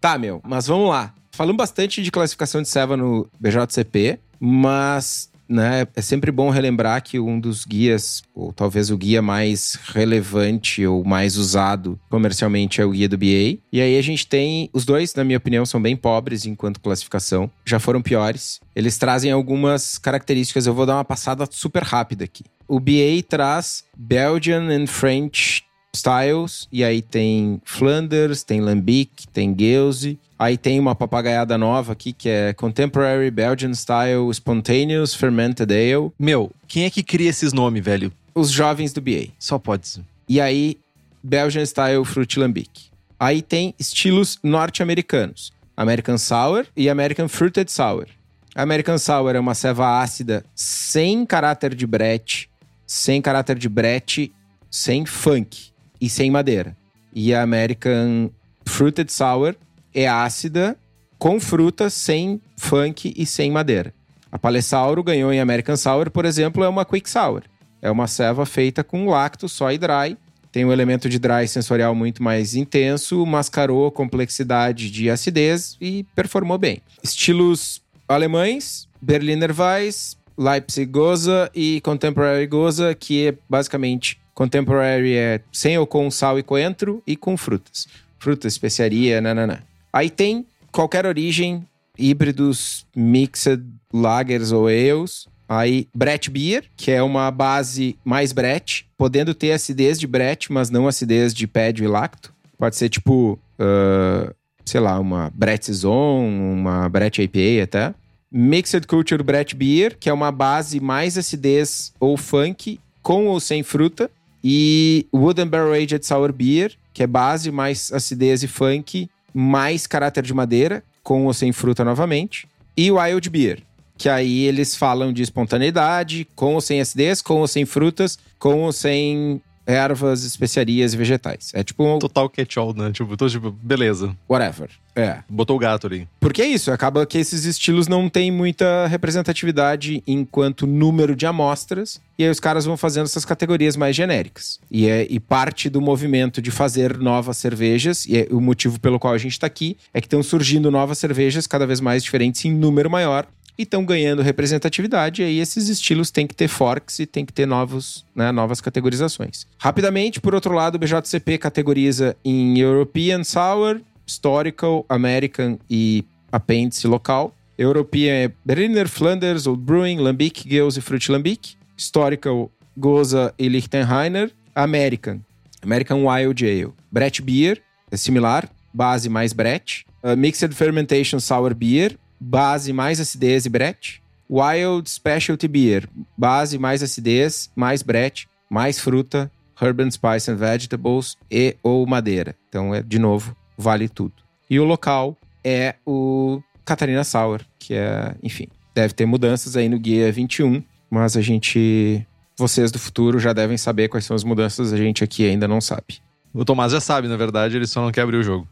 Tá, 0.02 0.18
meu, 0.18 0.40
mas 0.44 0.66
vamos 0.66 0.88
lá. 0.90 1.14
Falamos 1.30 1.56
bastante 1.56 2.02
de 2.02 2.10
classificação 2.10 2.60
de 2.60 2.68
ceva 2.68 2.96
no 2.96 3.30
BJCP, 3.38 4.18
mas 4.40 5.30
né, 5.48 5.86
é 5.94 6.02
sempre 6.02 6.32
bom 6.32 6.50
relembrar 6.50 7.00
que 7.04 7.20
um 7.20 7.38
dos 7.38 7.64
guias, 7.64 8.20
ou 8.34 8.52
talvez 8.52 8.90
o 8.90 8.98
guia 8.98 9.22
mais 9.22 9.78
relevante 9.94 10.84
ou 10.84 11.04
mais 11.04 11.36
usado 11.36 12.00
comercialmente 12.10 12.80
é 12.80 12.84
o 12.84 12.90
guia 12.90 13.08
do 13.08 13.16
BA. 13.16 13.60
E 13.72 13.80
aí 13.80 13.96
a 13.96 14.02
gente 14.02 14.26
tem, 14.26 14.68
os 14.72 14.84
dois, 14.84 15.14
na 15.14 15.22
minha 15.22 15.38
opinião, 15.38 15.64
são 15.64 15.80
bem 15.80 15.94
pobres 15.94 16.46
enquanto 16.46 16.80
classificação, 16.80 17.48
já 17.64 17.78
foram 17.78 18.02
piores. 18.02 18.58
Eles 18.74 18.98
trazem 18.98 19.30
algumas 19.30 19.98
características, 19.98 20.66
eu 20.66 20.74
vou 20.74 20.84
dar 20.84 20.96
uma 20.96 21.04
passada 21.04 21.46
super 21.48 21.84
rápida 21.84 22.24
aqui. 22.24 22.44
O 22.66 22.80
BA 22.80 23.22
traz 23.28 23.84
Belgian 23.96 24.68
and 24.68 24.88
French 24.88 25.62
styles, 25.94 26.66
e 26.72 26.82
aí 26.82 27.02
tem 27.02 27.60
Flanders, 27.64 28.42
tem 28.42 28.62
Lambic, 28.62 29.28
tem 29.28 29.54
Geuze, 29.56 30.18
aí 30.38 30.56
tem 30.56 30.80
uma 30.80 30.94
papagaiada 30.94 31.58
nova 31.58 31.92
aqui 31.92 32.14
que 32.14 32.30
é 32.30 32.54
Contemporary 32.54 33.30
Belgian 33.30 33.74
Style 33.74 34.30
Spontaneous 34.30 35.14
Fermented 35.14 35.70
Ale. 35.70 36.10
Meu, 36.18 36.50
quem 36.66 36.84
é 36.84 36.90
que 36.90 37.02
cria 37.02 37.28
esses 37.28 37.52
nomes, 37.52 37.84
velho? 37.84 38.10
Os 38.34 38.50
jovens 38.50 38.94
do 38.94 39.02
BA. 39.02 39.28
Só 39.38 39.58
pode 39.58 39.86
ser. 39.86 40.02
E 40.26 40.40
aí, 40.40 40.78
Belgian 41.22 41.64
Style 41.66 42.04
Fruit 42.06 42.38
Lambic. 42.38 42.90
Aí 43.20 43.42
tem 43.42 43.74
estilos 43.78 44.38
norte-americanos. 44.42 45.52
American 45.76 46.16
Sour 46.16 46.66
e 46.74 46.88
American 46.88 47.28
Fruited 47.28 47.70
Sour. 47.70 48.06
American 48.54 48.96
Sour 48.96 49.34
é 49.34 49.40
uma 49.40 49.54
ceva 49.54 50.00
ácida 50.00 50.42
sem 50.54 51.26
caráter 51.26 51.74
de 51.74 51.86
brete, 51.86 52.48
sem 52.86 53.20
caráter 53.20 53.58
de 53.58 53.68
brete, 53.68 54.32
sem 54.70 55.04
funk 55.04 55.71
e 56.02 56.10
sem 56.10 56.30
madeira. 56.32 56.76
E 57.14 57.32
a 57.32 57.42
American 57.42 58.30
Fruited 58.66 59.12
Sour 59.12 59.54
é 59.94 60.08
ácida, 60.08 60.76
com 61.16 61.38
fruta, 61.38 61.88
sem 61.88 62.40
funk 62.56 63.14
e 63.16 63.24
sem 63.24 63.52
madeira. 63.52 63.94
A 64.30 64.38
Palessauro 64.38 65.02
ganhou 65.04 65.32
em 65.32 65.38
American 65.38 65.76
Sour, 65.76 66.10
por 66.10 66.24
exemplo, 66.24 66.64
é 66.64 66.68
uma 66.68 66.84
Quick 66.84 67.08
Sour. 67.08 67.42
É 67.80 67.90
uma 67.90 68.08
ceva 68.08 68.44
feita 68.44 68.82
com 68.82 69.08
lacto 69.08 69.48
só 69.48 69.70
e 69.70 69.78
dry. 69.78 70.16
Tem 70.50 70.64
um 70.64 70.72
elemento 70.72 71.08
de 71.08 71.18
dry 71.18 71.46
sensorial 71.46 71.94
muito 71.94 72.22
mais 72.22 72.54
intenso, 72.54 73.24
mascarou 73.24 73.86
a 73.86 73.92
complexidade 73.92 74.90
de 74.90 75.08
acidez 75.08 75.76
e 75.80 76.04
performou 76.14 76.58
bem. 76.58 76.82
Estilos 77.02 77.80
alemães, 78.08 78.88
Berliner 79.00 79.54
Weiss, 79.58 80.16
Leipzig 80.36 80.90
Goza 80.90 81.50
e 81.54 81.80
Contemporary 81.82 82.46
Goza, 82.46 82.94
que 82.94 83.28
é 83.28 83.34
basicamente 83.48 84.21
Contemporary 84.34 85.14
é 85.14 85.40
sem 85.52 85.78
ou 85.78 85.86
com 85.86 86.10
sal 86.10 86.38
e 86.38 86.42
coentro 86.42 87.02
e 87.06 87.16
com 87.16 87.36
frutas. 87.36 87.86
Frutas, 88.18 88.52
especiaria, 88.52 89.20
nananã. 89.20 89.60
Aí 89.92 90.08
tem 90.08 90.46
qualquer 90.70 91.04
origem, 91.06 91.66
híbridos, 91.98 92.86
mixed 92.96 93.62
lagers 93.92 94.52
ou 94.52 94.66
ales. 94.66 95.26
Aí, 95.48 95.86
Brett 95.94 96.30
Beer, 96.30 96.64
que 96.76 96.90
é 96.90 97.02
uma 97.02 97.30
base 97.30 97.96
mais 98.02 98.32
Brett, 98.32 98.86
podendo 98.96 99.34
ter 99.34 99.52
acidez 99.52 100.00
de 100.00 100.06
Brett, 100.06 100.50
mas 100.50 100.70
não 100.70 100.88
acidez 100.88 101.34
de 101.34 101.46
pédio 101.46 101.84
e 101.84 101.88
lacto. 101.88 102.32
Pode 102.56 102.76
ser 102.76 102.88
tipo, 102.88 103.38
uh, 103.58 104.34
sei 104.64 104.80
lá, 104.80 104.98
uma 104.98 105.30
Brett 105.34 105.66
Saison, 105.66 106.26
uma 106.26 106.88
Brett 106.88 107.20
IPA 107.20 107.64
até. 107.64 107.94
Mixed 108.30 108.86
Culture 108.86 109.22
Brett 109.22 109.54
Beer, 109.54 109.94
que 110.00 110.08
é 110.08 110.12
uma 110.12 110.32
base 110.32 110.80
mais 110.80 111.18
acidez 111.18 111.92
ou 112.00 112.16
funk, 112.16 112.80
com 113.02 113.26
ou 113.26 113.38
sem 113.38 113.62
fruta. 113.62 114.10
E 114.42 115.06
Wooden 115.14 115.46
Barrel 115.46 115.72
Aged 115.72 116.04
Sour 116.04 116.32
Beer, 116.32 116.72
que 116.92 117.02
é 117.02 117.06
base 117.06 117.50
mais 117.50 117.92
acidez 117.92 118.42
e 118.42 118.48
funk, 118.48 119.08
mais 119.32 119.86
caráter 119.86 120.22
de 120.22 120.34
madeira, 120.34 120.82
com 121.02 121.26
ou 121.26 121.32
sem 121.32 121.52
fruta 121.52 121.84
novamente. 121.84 122.46
E 122.76 122.90
Wild 122.90 123.28
Beer, 123.30 123.62
que 123.96 124.08
aí 124.08 124.44
eles 124.44 124.74
falam 124.74 125.12
de 125.12 125.22
espontaneidade, 125.22 126.26
com 126.34 126.54
ou 126.54 126.60
sem 126.60 126.80
acidez, 126.80 127.22
com 127.22 127.40
ou 127.40 127.46
sem 127.46 127.64
frutas, 127.64 128.18
com 128.38 128.62
ou 128.62 128.72
sem 128.72 129.40
ervas, 129.66 130.24
especiarias 130.24 130.94
e 130.94 130.96
vegetais. 130.96 131.50
É 131.54 131.62
tipo 131.62 131.84
um 131.84 131.98
Total 131.98 132.28
catch-all, 132.28 132.74
né? 132.74 132.90
Tipo, 132.92 133.16
tô 133.16 133.28
tipo, 133.28 133.50
beleza. 133.50 134.16
whatever. 134.28 134.70
É. 134.94 135.20
Botou 135.28 135.56
o 135.56 135.58
gato 135.58 135.86
ali. 135.86 136.06
Porque 136.20 136.42
é 136.42 136.46
isso, 136.46 136.70
acaba 136.70 137.06
que 137.06 137.16
esses 137.16 137.44
estilos 137.44 137.88
não 137.88 138.08
têm 138.08 138.30
muita 138.30 138.86
representatividade 138.86 140.02
enquanto 140.06 140.66
número 140.66 141.16
de 141.16 141.24
amostras, 141.24 142.00
e 142.18 142.24
aí 142.24 142.30
os 142.30 142.38
caras 142.38 142.66
vão 142.66 142.76
fazendo 142.76 143.04
essas 143.04 143.24
categorias 143.24 143.74
mais 143.74 143.96
genéricas. 143.96 144.60
E, 144.70 144.86
é, 144.86 145.06
e 145.08 145.18
parte 145.18 145.70
do 145.70 145.80
movimento 145.80 146.42
de 146.42 146.50
fazer 146.50 146.98
novas 146.98 147.38
cervejas, 147.38 148.04
e 148.06 148.18
é 148.18 148.28
o 148.30 148.40
motivo 148.40 148.78
pelo 148.78 148.98
qual 148.98 149.14
a 149.14 149.18
gente 149.18 149.32
está 149.32 149.46
aqui, 149.46 149.78
é 149.94 150.00
que 150.00 150.06
estão 150.06 150.22
surgindo 150.22 150.70
novas 150.70 150.98
cervejas 150.98 151.46
cada 151.46 151.66
vez 151.66 151.80
mais 151.80 152.04
diferentes 152.04 152.44
em 152.44 152.52
número 152.52 152.90
maior, 152.90 153.26
e 153.58 153.62
estão 153.62 153.84
ganhando 153.84 154.22
representatividade, 154.22 155.22
e 155.22 155.24
aí 155.24 155.38
esses 155.38 155.68
estilos 155.68 156.10
têm 156.10 156.26
que 156.26 156.34
ter 156.34 156.48
forks 156.48 156.98
e 156.98 157.06
tem 157.06 157.24
que 157.24 157.32
ter 157.32 157.46
novos, 157.46 158.04
né, 158.14 158.32
novas 158.32 158.60
categorizações. 158.60 159.46
Rapidamente, 159.58 160.20
por 160.20 160.34
outro 160.34 160.54
lado, 160.54 160.76
o 160.76 160.78
BJCP 160.78 161.38
categoriza 161.38 162.16
em 162.24 162.58
European 162.58 163.24
Sour, 163.24 163.80
Historical, 164.06 164.84
American 164.88 165.58
e 165.70 166.04
apêndice 166.30 166.86
local. 166.86 167.34
European 167.56 168.12
é 168.12 168.32
Berliner, 168.44 168.88
Flanders, 168.88 169.46
Old 169.46 169.62
Brewing, 169.62 169.98
Lambic, 169.98 170.48
Geuze 170.48 170.78
e 170.78 170.82
Fruit 170.82 171.10
Lambic. 171.10 171.54
Historical, 171.76 172.50
Goza 172.76 173.34
e 173.38 173.48
Lichtenheiner. 173.48 174.32
American, 174.54 175.20
American 175.62 176.04
Wild 176.04 176.44
Ale. 176.44 176.72
Brett 176.90 177.22
Beer, 177.22 177.62
é 177.90 177.96
similar, 177.96 178.48
base 178.72 179.08
mais 179.08 179.32
Brett. 179.32 179.84
Uh, 180.02 180.16
Mixed 180.16 180.54
Fermentation 180.54 181.20
Sour 181.20 181.54
Beer, 181.54 181.96
base 182.22 182.72
mais 182.72 183.00
acidez 183.00 183.46
e 183.46 183.48
Brett. 183.48 184.02
Wild 184.30 184.88
Specialty 184.88 185.46
Beer, 185.46 185.86
base 186.16 186.58
mais 186.58 186.82
acidez, 186.82 187.50
mais 187.54 187.82
Brett, 187.82 188.26
mais 188.48 188.80
fruta, 188.80 189.30
Herb 189.60 189.82
and 189.82 189.90
Spice 189.90 190.30
and 190.30 190.36
Vegetables 190.36 191.18
e 191.30 191.54
ou 191.62 191.86
madeira. 191.86 192.34
Então, 192.48 192.74
é 192.74 192.82
de 192.82 192.98
novo, 192.98 193.36
vale 193.58 193.90
tudo. 193.90 194.14
E 194.48 194.58
o 194.58 194.64
local 194.64 195.18
é 195.44 195.74
o 195.84 196.40
Catarina 196.64 197.04
Sour, 197.04 197.42
que 197.58 197.74
é, 197.74 198.14
enfim, 198.22 198.48
deve 198.74 198.94
ter 198.94 199.04
mudanças 199.04 199.54
aí 199.54 199.68
no 199.68 199.78
guia 199.78 200.10
21, 200.10 200.62
mas 200.90 201.14
a 201.14 201.20
gente, 201.20 202.06
vocês 202.38 202.72
do 202.72 202.78
futuro 202.78 203.18
já 203.18 203.34
devem 203.34 203.58
saber 203.58 203.88
quais 203.88 204.06
são 204.06 204.16
as 204.16 204.24
mudanças, 204.24 204.72
a 204.72 204.78
gente 204.78 205.04
aqui 205.04 205.28
ainda 205.28 205.46
não 205.46 205.60
sabe. 205.60 206.00
O 206.32 206.42
Tomás 206.42 206.72
já 206.72 206.80
sabe, 206.80 207.06
na 207.06 207.16
verdade, 207.18 207.56
ele 207.56 207.66
só 207.66 207.82
não 207.82 207.92
quer 207.92 208.00
abrir 208.00 208.16
o 208.16 208.22
jogo. 208.22 208.48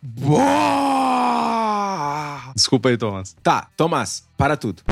Desculpa 2.54 2.88
aí, 2.88 2.96
Tomás. 2.96 3.34
Tá, 3.42 3.68
Tomás, 3.76 4.24
para 4.36 4.56
tudo. 4.56 4.82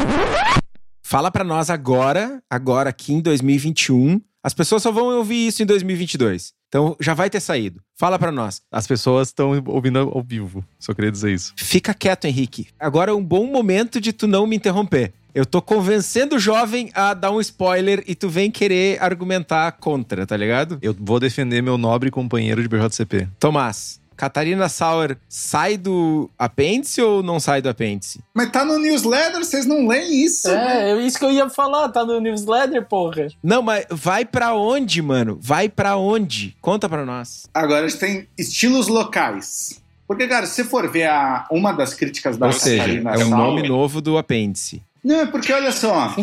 Fala 1.02 1.30
pra 1.30 1.42
nós 1.42 1.70
agora, 1.70 2.42
agora 2.50 2.90
aqui 2.90 3.14
em 3.14 3.20
2021. 3.20 4.20
As 4.42 4.52
pessoas 4.54 4.82
só 4.82 4.92
vão 4.92 5.06
ouvir 5.16 5.46
isso 5.46 5.62
em 5.62 5.66
2022. 5.66 6.52
Então 6.68 6.94
já 7.00 7.14
vai 7.14 7.30
ter 7.30 7.40
saído. 7.40 7.80
Fala 7.96 8.18
pra 8.18 8.30
nós. 8.30 8.60
As 8.70 8.86
pessoas 8.86 9.28
estão 9.28 9.62
ouvindo 9.66 9.98
ao 9.98 10.22
vivo. 10.22 10.62
Só 10.78 10.92
queria 10.92 11.10
dizer 11.10 11.32
isso. 11.32 11.54
Fica 11.56 11.94
quieto, 11.94 12.26
Henrique. 12.26 12.68
Agora 12.78 13.10
é 13.10 13.14
um 13.14 13.24
bom 13.24 13.46
momento 13.46 14.00
de 14.00 14.12
tu 14.12 14.26
não 14.26 14.46
me 14.46 14.56
interromper. 14.56 15.12
Eu 15.34 15.46
tô 15.46 15.62
convencendo 15.62 16.36
o 16.36 16.38
jovem 16.38 16.90
a 16.94 17.14
dar 17.14 17.30
um 17.30 17.40
spoiler 17.40 18.02
e 18.06 18.14
tu 18.14 18.28
vem 18.28 18.50
querer 18.50 19.02
argumentar 19.02 19.72
contra, 19.72 20.26
tá 20.26 20.36
ligado? 20.36 20.78
Eu 20.82 20.94
vou 20.98 21.20
defender 21.20 21.62
meu 21.62 21.78
nobre 21.78 22.10
companheiro 22.10 22.62
de 22.62 22.68
BJCP. 22.68 23.28
Tomás, 23.38 24.00
Catarina 24.18 24.68
Sauer 24.68 25.16
sai 25.28 25.76
do 25.76 26.28
apêndice 26.36 27.00
ou 27.00 27.22
não 27.22 27.38
sai 27.38 27.62
do 27.62 27.68
apêndice? 27.68 28.18
Mas 28.34 28.50
tá 28.50 28.64
no 28.64 28.76
newsletter, 28.76 29.38
vocês 29.38 29.64
não 29.64 29.86
leem 29.86 30.24
isso? 30.24 30.48
né? 30.48 30.90
É, 30.90 30.90
é 30.90 31.00
isso 31.06 31.16
que 31.20 31.24
eu 31.24 31.30
ia 31.30 31.48
falar, 31.48 31.88
tá 31.90 32.04
no 32.04 32.20
newsletter, 32.20 32.84
porra. 32.84 33.28
Não, 33.40 33.62
mas 33.62 33.86
vai 33.90 34.24
pra 34.24 34.54
onde, 34.54 35.00
mano? 35.00 35.38
Vai 35.40 35.68
pra 35.68 35.96
onde? 35.96 36.56
Conta 36.60 36.88
pra 36.88 37.06
nós. 37.06 37.46
Agora 37.54 37.86
a 37.86 37.88
gente 37.88 38.00
tem 38.00 38.28
estilos 38.36 38.88
locais. 38.88 39.80
Porque, 40.08 40.26
cara, 40.26 40.46
se 40.46 40.54
você 40.56 40.64
for 40.64 40.90
ver 40.90 41.04
a, 41.06 41.46
uma 41.48 41.70
das 41.70 41.94
críticas 41.94 42.36
da 42.36 42.46
Ou 42.46 42.52
seja, 42.52 42.78
Catarina 42.82 43.12
é 43.12 43.18
um 43.18 43.28
Sauer- 43.30 43.36
nome 43.36 43.68
novo 43.68 44.00
do 44.00 44.18
apêndice. 44.18 44.82
Não, 45.04 45.20
é 45.20 45.26
porque 45.26 45.52
olha 45.52 45.70
só. 45.70 46.12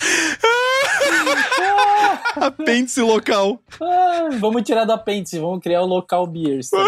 Apêndice 2.36 3.00
local. 3.00 3.60
Ah, 3.80 4.28
vamos 4.38 4.62
tirar 4.62 4.84
do 4.84 4.92
apêndice, 4.92 5.38
vamos 5.38 5.60
criar 5.62 5.82
o 5.82 5.86
local 5.86 6.26
beers. 6.26 6.70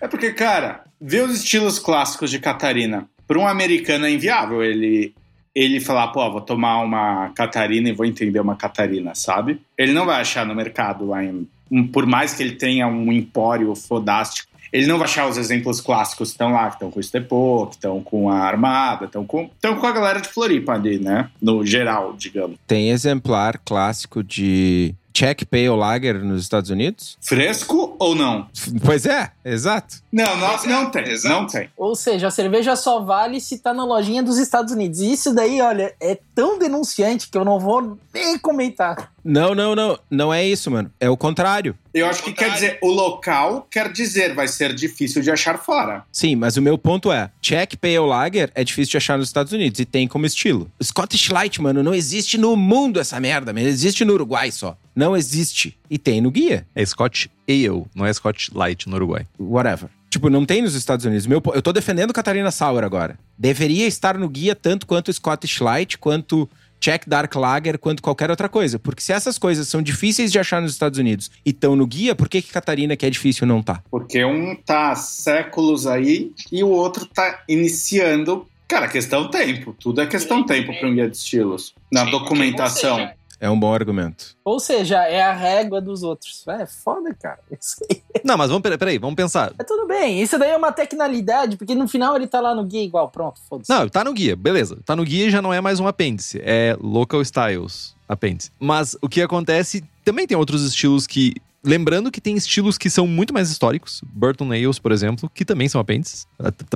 É 0.00 0.08
porque, 0.08 0.32
cara, 0.32 0.84
ver 1.00 1.24
os 1.24 1.36
estilos 1.36 1.78
clássicos 1.78 2.30
de 2.30 2.38
Catarina 2.38 3.08
para 3.26 3.38
um 3.38 3.46
americano 3.46 4.06
é 4.06 4.10
inviável. 4.10 4.62
Ele, 4.62 5.14
ele 5.54 5.80
falar, 5.80 6.08
pô, 6.08 6.30
vou 6.30 6.40
tomar 6.40 6.80
uma 6.80 7.30
Catarina 7.30 7.88
e 7.88 7.92
vou 7.92 8.06
entender 8.06 8.40
uma 8.40 8.56
Catarina, 8.56 9.14
sabe? 9.14 9.60
Ele 9.76 9.92
não 9.92 10.06
vai 10.06 10.20
achar 10.20 10.44
no 10.46 10.54
mercado 10.54 11.06
lá 11.06 11.24
em. 11.24 11.48
Por 11.92 12.06
mais 12.06 12.34
que 12.34 12.42
ele 12.42 12.56
tenha 12.56 12.86
um 12.86 13.12
empório 13.12 13.74
fodástico. 13.74 14.48
Ele 14.74 14.88
não 14.88 14.98
vai 14.98 15.04
achar 15.06 15.28
os 15.28 15.36
exemplos 15.36 15.80
clássicos 15.80 16.30
que 16.30 16.34
estão 16.34 16.52
lá, 16.52 16.66
que 16.66 16.74
estão 16.74 16.90
com 16.90 16.98
o 16.98 17.00
Estepô, 17.00 17.68
que 17.68 17.76
estão 17.76 18.02
com 18.02 18.28
a 18.28 18.38
Armada, 18.40 19.04
estão 19.04 19.24
com, 19.24 19.44
estão 19.44 19.76
com 19.76 19.86
a 19.86 19.92
galera 19.92 20.20
de 20.20 20.28
Floripa 20.28 20.72
ali, 20.72 20.98
né? 20.98 21.30
No 21.40 21.64
geral, 21.64 22.12
digamos. 22.18 22.58
Tem 22.66 22.90
exemplar 22.90 23.60
clássico 23.64 24.24
de 24.24 24.92
Czech 25.12 25.46
Pale 25.46 25.68
Lager 25.68 26.24
nos 26.24 26.42
Estados 26.42 26.70
Unidos? 26.70 27.16
Fresco 27.20 27.94
ou 28.00 28.16
não? 28.16 28.48
Pois 28.84 29.06
é, 29.06 29.30
exato. 29.44 30.02
Não, 30.12 30.36
não, 30.36 30.66
não 30.66 30.90
tem, 30.90 31.08
Exato. 31.08 31.34
não 31.34 31.46
tem. 31.46 31.68
Ou 31.76 31.94
seja, 31.94 32.26
a 32.26 32.30
cerveja 32.32 32.74
só 32.74 33.00
vale 33.00 33.40
se 33.40 33.58
tá 33.58 33.72
na 33.72 33.84
lojinha 33.84 34.24
dos 34.24 34.38
Estados 34.38 34.72
Unidos. 34.72 34.98
E 34.98 35.12
isso 35.12 35.32
daí, 35.32 35.60
olha, 35.60 35.94
é 36.00 36.18
tão 36.34 36.58
denunciante 36.58 37.30
que 37.30 37.38
eu 37.38 37.44
não 37.44 37.60
vou 37.60 37.96
nem 38.12 38.36
comentar. 38.36 39.12
Não, 39.24 39.54
não, 39.54 39.76
não. 39.76 39.96
Não 40.10 40.34
é 40.34 40.44
isso, 40.44 40.68
mano. 40.68 40.90
É 40.98 41.08
o 41.08 41.16
contrário. 41.16 41.78
Eu 41.94 42.08
acho 42.08 42.24
que 42.24 42.32
quer 42.32 42.52
dizer, 42.52 42.76
o 42.82 42.90
local 42.90 43.68
quer 43.70 43.92
dizer, 43.92 44.34
vai 44.34 44.48
ser 44.48 44.74
difícil 44.74 45.22
de 45.22 45.30
achar 45.30 45.56
fora. 45.58 46.04
Sim, 46.10 46.34
mas 46.34 46.56
o 46.56 46.62
meu 46.62 46.76
ponto 46.76 47.12
é: 47.12 47.30
Czech 47.40 47.76
Pale 47.76 47.98
Lager 48.00 48.50
é 48.52 48.64
difícil 48.64 48.90
de 48.90 48.96
achar 48.96 49.16
nos 49.16 49.28
Estados 49.28 49.52
Unidos 49.52 49.78
e 49.78 49.84
tem 49.84 50.08
como 50.08 50.26
estilo. 50.26 50.68
Scottish 50.82 51.30
Light, 51.30 51.62
mano, 51.62 51.84
não 51.84 51.94
existe 51.94 52.36
no 52.36 52.56
mundo 52.56 52.98
essa 52.98 53.20
merda, 53.20 53.52
mas 53.52 53.64
existe 53.64 54.04
no 54.04 54.14
Uruguai 54.14 54.50
só. 54.50 54.76
Não 54.94 55.16
existe. 55.16 55.78
E 55.88 55.96
tem 55.96 56.20
no 56.20 56.32
guia. 56.32 56.66
É 56.74 56.84
Scott 56.84 57.30
Ale, 57.48 57.84
não 57.94 58.04
é 58.04 58.12
Scott 58.12 58.50
Light 58.52 58.88
no 58.88 58.96
Uruguai. 58.96 59.24
Whatever. 59.38 59.88
Tipo, 60.10 60.30
não 60.30 60.44
tem 60.44 60.62
nos 60.62 60.74
Estados 60.74 61.04
Unidos. 61.04 61.26
Meu, 61.26 61.42
eu 61.54 61.62
tô 61.62 61.72
defendendo 61.72 62.12
Catarina 62.12 62.50
Sauer 62.50 62.84
agora. 62.84 63.18
Deveria 63.38 63.86
estar 63.86 64.16
no 64.16 64.28
guia 64.28 64.54
tanto 64.54 64.86
quanto 64.86 65.12
Scottish 65.12 65.60
Light, 65.60 65.98
quanto 65.98 66.48
Czech 66.84 67.08
Dark 67.08 67.34
Lager, 67.34 67.78
quanto 67.78 68.02
qualquer 68.02 68.30
outra 68.30 68.46
coisa. 68.46 68.78
Porque 68.78 69.00
se 69.00 69.10
essas 69.10 69.38
coisas 69.38 69.68
são 69.68 69.80
difíceis 69.80 70.30
de 70.30 70.38
achar 70.38 70.60
nos 70.60 70.72
Estados 70.72 70.98
Unidos 70.98 71.30
e 71.42 71.48
estão 71.48 71.74
no 71.74 71.86
guia, 71.86 72.14
por 72.14 72.28
que, 72.28 72.42
que 72.42 72.52
Catarina, 72.52 72.94
que 72.94 73.06
é 73.06 73.10
difícil, 73.10 73.46
não 73.46 73.62
tá? 73.62 73.82
Porque 73.90 74.22
um 74.22 74.54
tá 74.54 74.90
há 74.90 74.94
séculos 74.94 75.86
aí 75.86 76.32
e 76.52 76.62
o 76.62 76.68
outro 76.68 77.06
tá 77.06 77.42
iniciando. 77.48 78.46
Cara, 78.68 78.86
questão 78.86 79.30
tempo. 79.30 79.74
Tudo 79.80 80.02
é 80.02 80.06
questão 80.06 80.44
tempo 80.44 80.78
para 80.78 80.86
um 80.86 80.94
guia 80.94 81.08
de 81.08 81.16
estilos. 81.16 81.74
Na 81.90 82.04
Sim, 82.04 82.10
documentação. 82.10 83.08
É 83.40 83.50
um 83.50 83.58
bom 83.58 83.74
argumento. 83.74 84.36
Ou 84.44 84.58
seja, 84.60 85.02
é 85.06 85.22
a 85.22 85.32
régua 85.32 85.80
dos 85.80 86.02
outros. 86.02 86.44
É 86.48 86.64
foda, 86.66 87.14
cara. 87.14 87.38
Não, 88.24 88.36
mas 88.38 88.48
vamos, 88.48 88.62
peraí, 88.62 88.78
peraí, 88.78 88.98
vamos 88.98 89.16
pensar. 89.16 89.52
É 89.58 89.64
tudo 89.64 89.86
bem. 89.86 90.22
Isso 90.22 90.38
daí 90.38 90.50
é 90.50 90.56
uma 90.56 90.72
tecnalidade, 90.72 91.56
porque 91.56 91.74
no 91.74 91.86
final 91.88 92.16
ele 92.16 92.26
tá 92.26 92.40
lá 92.40 92.54
no 92.54 92.64
guia 92.64 92.82
igual. 92.82 93.10
Pronto, 93.10 93.40
foda-se. 93.48 93.70
Não, 93.70 93.88
tá 93.88 94.02
no 94.04 94.12
guia, 94.12 94.34
beleza. 94.36 94.78
Tá 94.84 94.94
no 94.96 95.04
guia 95.04 95.26
e 95.26 95.30
já 95.30 95.42
não 95.42 95.52
é 95.52 95.60
mais 95.60 95.80
um 95.80 95.86
apêndice, 95.86 96.40
é 96.42 96.76
Local 96.80 97.20
Styles 97.22 97.94
apêndice. 98.08 98.50
Mas 98.58 98.96
o 99.02 99.08
que 99.08 99.20
acontece, 99.20 99.84
também 100.04 100.26
tem 100.26 100.36
outros 100.36 100.62
estilos 100.64 101.06
que. 101.06 101.34
Lembrando 101.66 102.10
que 102.10 102.20
tem 102.20 102.36
estilos 102.36 102.76
que 102.76 102.90
são 102.90 103.06
muito 103.06 103.32
mais 103.32 103.50
históricos. 103.50 104.02
Burton 104.04 104.44
Nails, 104.44 104.78
por 104.78 104.92
exemplo, 104.92 105.30
que 105.32 105.46
também 105.46 105.66
são 105.66 105.80
apêndices. 105.80 106.26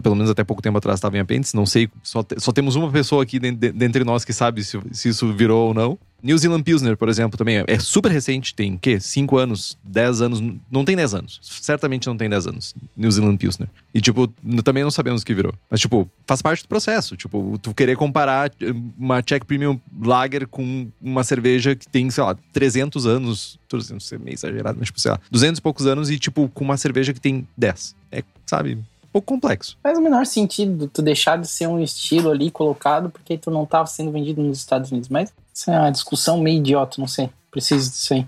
Pelo 0.03 0.15
menos 0.15 0.31
até 0.31 0.43
pouco 0.43 0.63
tempo 0.63 0.79
atrás 0.79 0.97
estavam 0.97 1.19
em 1.19 1.21
apêndice. 1.21 1.55
Não 1.55 1.67
sei, 1.67 1.91
só, 2.03 2.23
te- 2.23 2.41
só 2.41 2.53
temos 2.53 2.75
uma 2.75 2.91
pessoa 2.91 3.23
aqui 3.23 3.39
den- 3.39 3.55
de- 3.55 3.71
dentre 3.71 4.03
nós 4.03 4.25
que 4.25 4.33
sabe 4.33 4.65
se, 4.65 4.81
se 4.93 5.11
isso 5.11 5.31
virou 5.35 5.69
ou 5.69 5.75
não. 5.75 5.99
New 6.23 6.37
Zealand 6.37 6.65
Pilsner, 6.65 6.97
por 6.97 7.09
exemplo, 7.09 7.39
também 7.39 7.59
é, 7.59 7.65
é 7.67 7.79
super 7.79 8.11
recente. 8.11 8.55
Tem, 8.55 8.75
o 8.75 8.79
quê? 8.79 8.99
5 8.99 9.39
anos, 9.39 9.79
10 9.85 10.21
anos. 10.21 10.43
Não 10.71 10.85
tem 10.85 10.97
10 10.97 11.15
anos. 11.15 11.39
Certamente 11.43 12.07
não 12.07 12.17
tem 12.17 12.29
10 12.29 12.47
anos. 12.49 12.75
New 12.97 13.11
Zealand 13.11 13.37
Pilsner. 13.37 13.69
E, 13.95 14.01
tipo, 14.01 14.27
também 14.65 14.83
não 14.83 14.91
sabemos 14.91 15.23
o 15.23 15.27
que 15.27 15.35
virou. 15.35 15.55
Mas, 15.71 15.81
tipo, 15.81 16.11
faz 16.27 16.43
parte 16.43 16.65
do 16.65 16.69
processo. 16.69 17.17
Tipo, 17.17 17.59
tu 17.63 17.73
querer 17.73 17.97
comparar 17.97 18.51
eh, 18.61 18.73
uma 18.99 19.23
Czech 19.23 19.47
Premium 19.47 19.79
Lager 20.03 20.49
com 20.49 20.89
uma 21.01 21.23
cerveja 21.23 21.77
que 21.77 21.87
tem, 21.89 22.11
sei 22.11 22.25
lá, 22.25 22.37
300 22.53 23.07
anos. 23.07 23.59
300 23.69 24.13
é 24.13 24.19
meio 24.19 24.35
exagerado, 24.35 24.77
mas, 24.79 24.89
tipo, 24.89 24.99
sei 24.99 25.13
lá, 25.13 25.21
200 25.31 25.59
e 25.59 25.63
poucos 25.63 25.87
anos 25.87 26.11
e, 26.11 26.19
tipo, 26.19 26.49
com 26.49 26.65
uma 26.65 26.77
cerveja 26.77 27.13
que 27.13 27.21
tem 27.21 27.47
10. 27.57 27.95
É, 28.11 28.25
sabe, 28.45 28.79
pouco 29.19 29.35
complexo. 29.35 29.77
Faz 29.83 29.99
o 29.99 30.01
menor 30.01 30.25
sentido 30.27 30.89
tu 30.89 31.03
deixar 31.03 31.39
de 31.39 31.49
ser 31.49 31.67
um 31.67 31.81
estilo 31.81 32.31
ali 32.31 32.51
colocado 32.51 33.11
porque 33.11 33.37
tu 33.37 33.51
não 33.51 33.67
tava 33.67 33.87
sendo 33.87 34.13
vendido 34.13 34.43
nos 34.43 34.59
Estados 34.59 34.91
Unidos. 34.91 35.09
Mas 35.09 35.33
isso 35.53 35.71
é 35.71 35.79
uma 35.79 35.91
discussão 35.91 36.41
meio 36.41 36.59
idiota, 36.59 36.97
não 36.99 37.09
sei. 37.09 37.31
Preciso 37.51 37.91
disso 37.91 38.15
aí. 38.15 38.27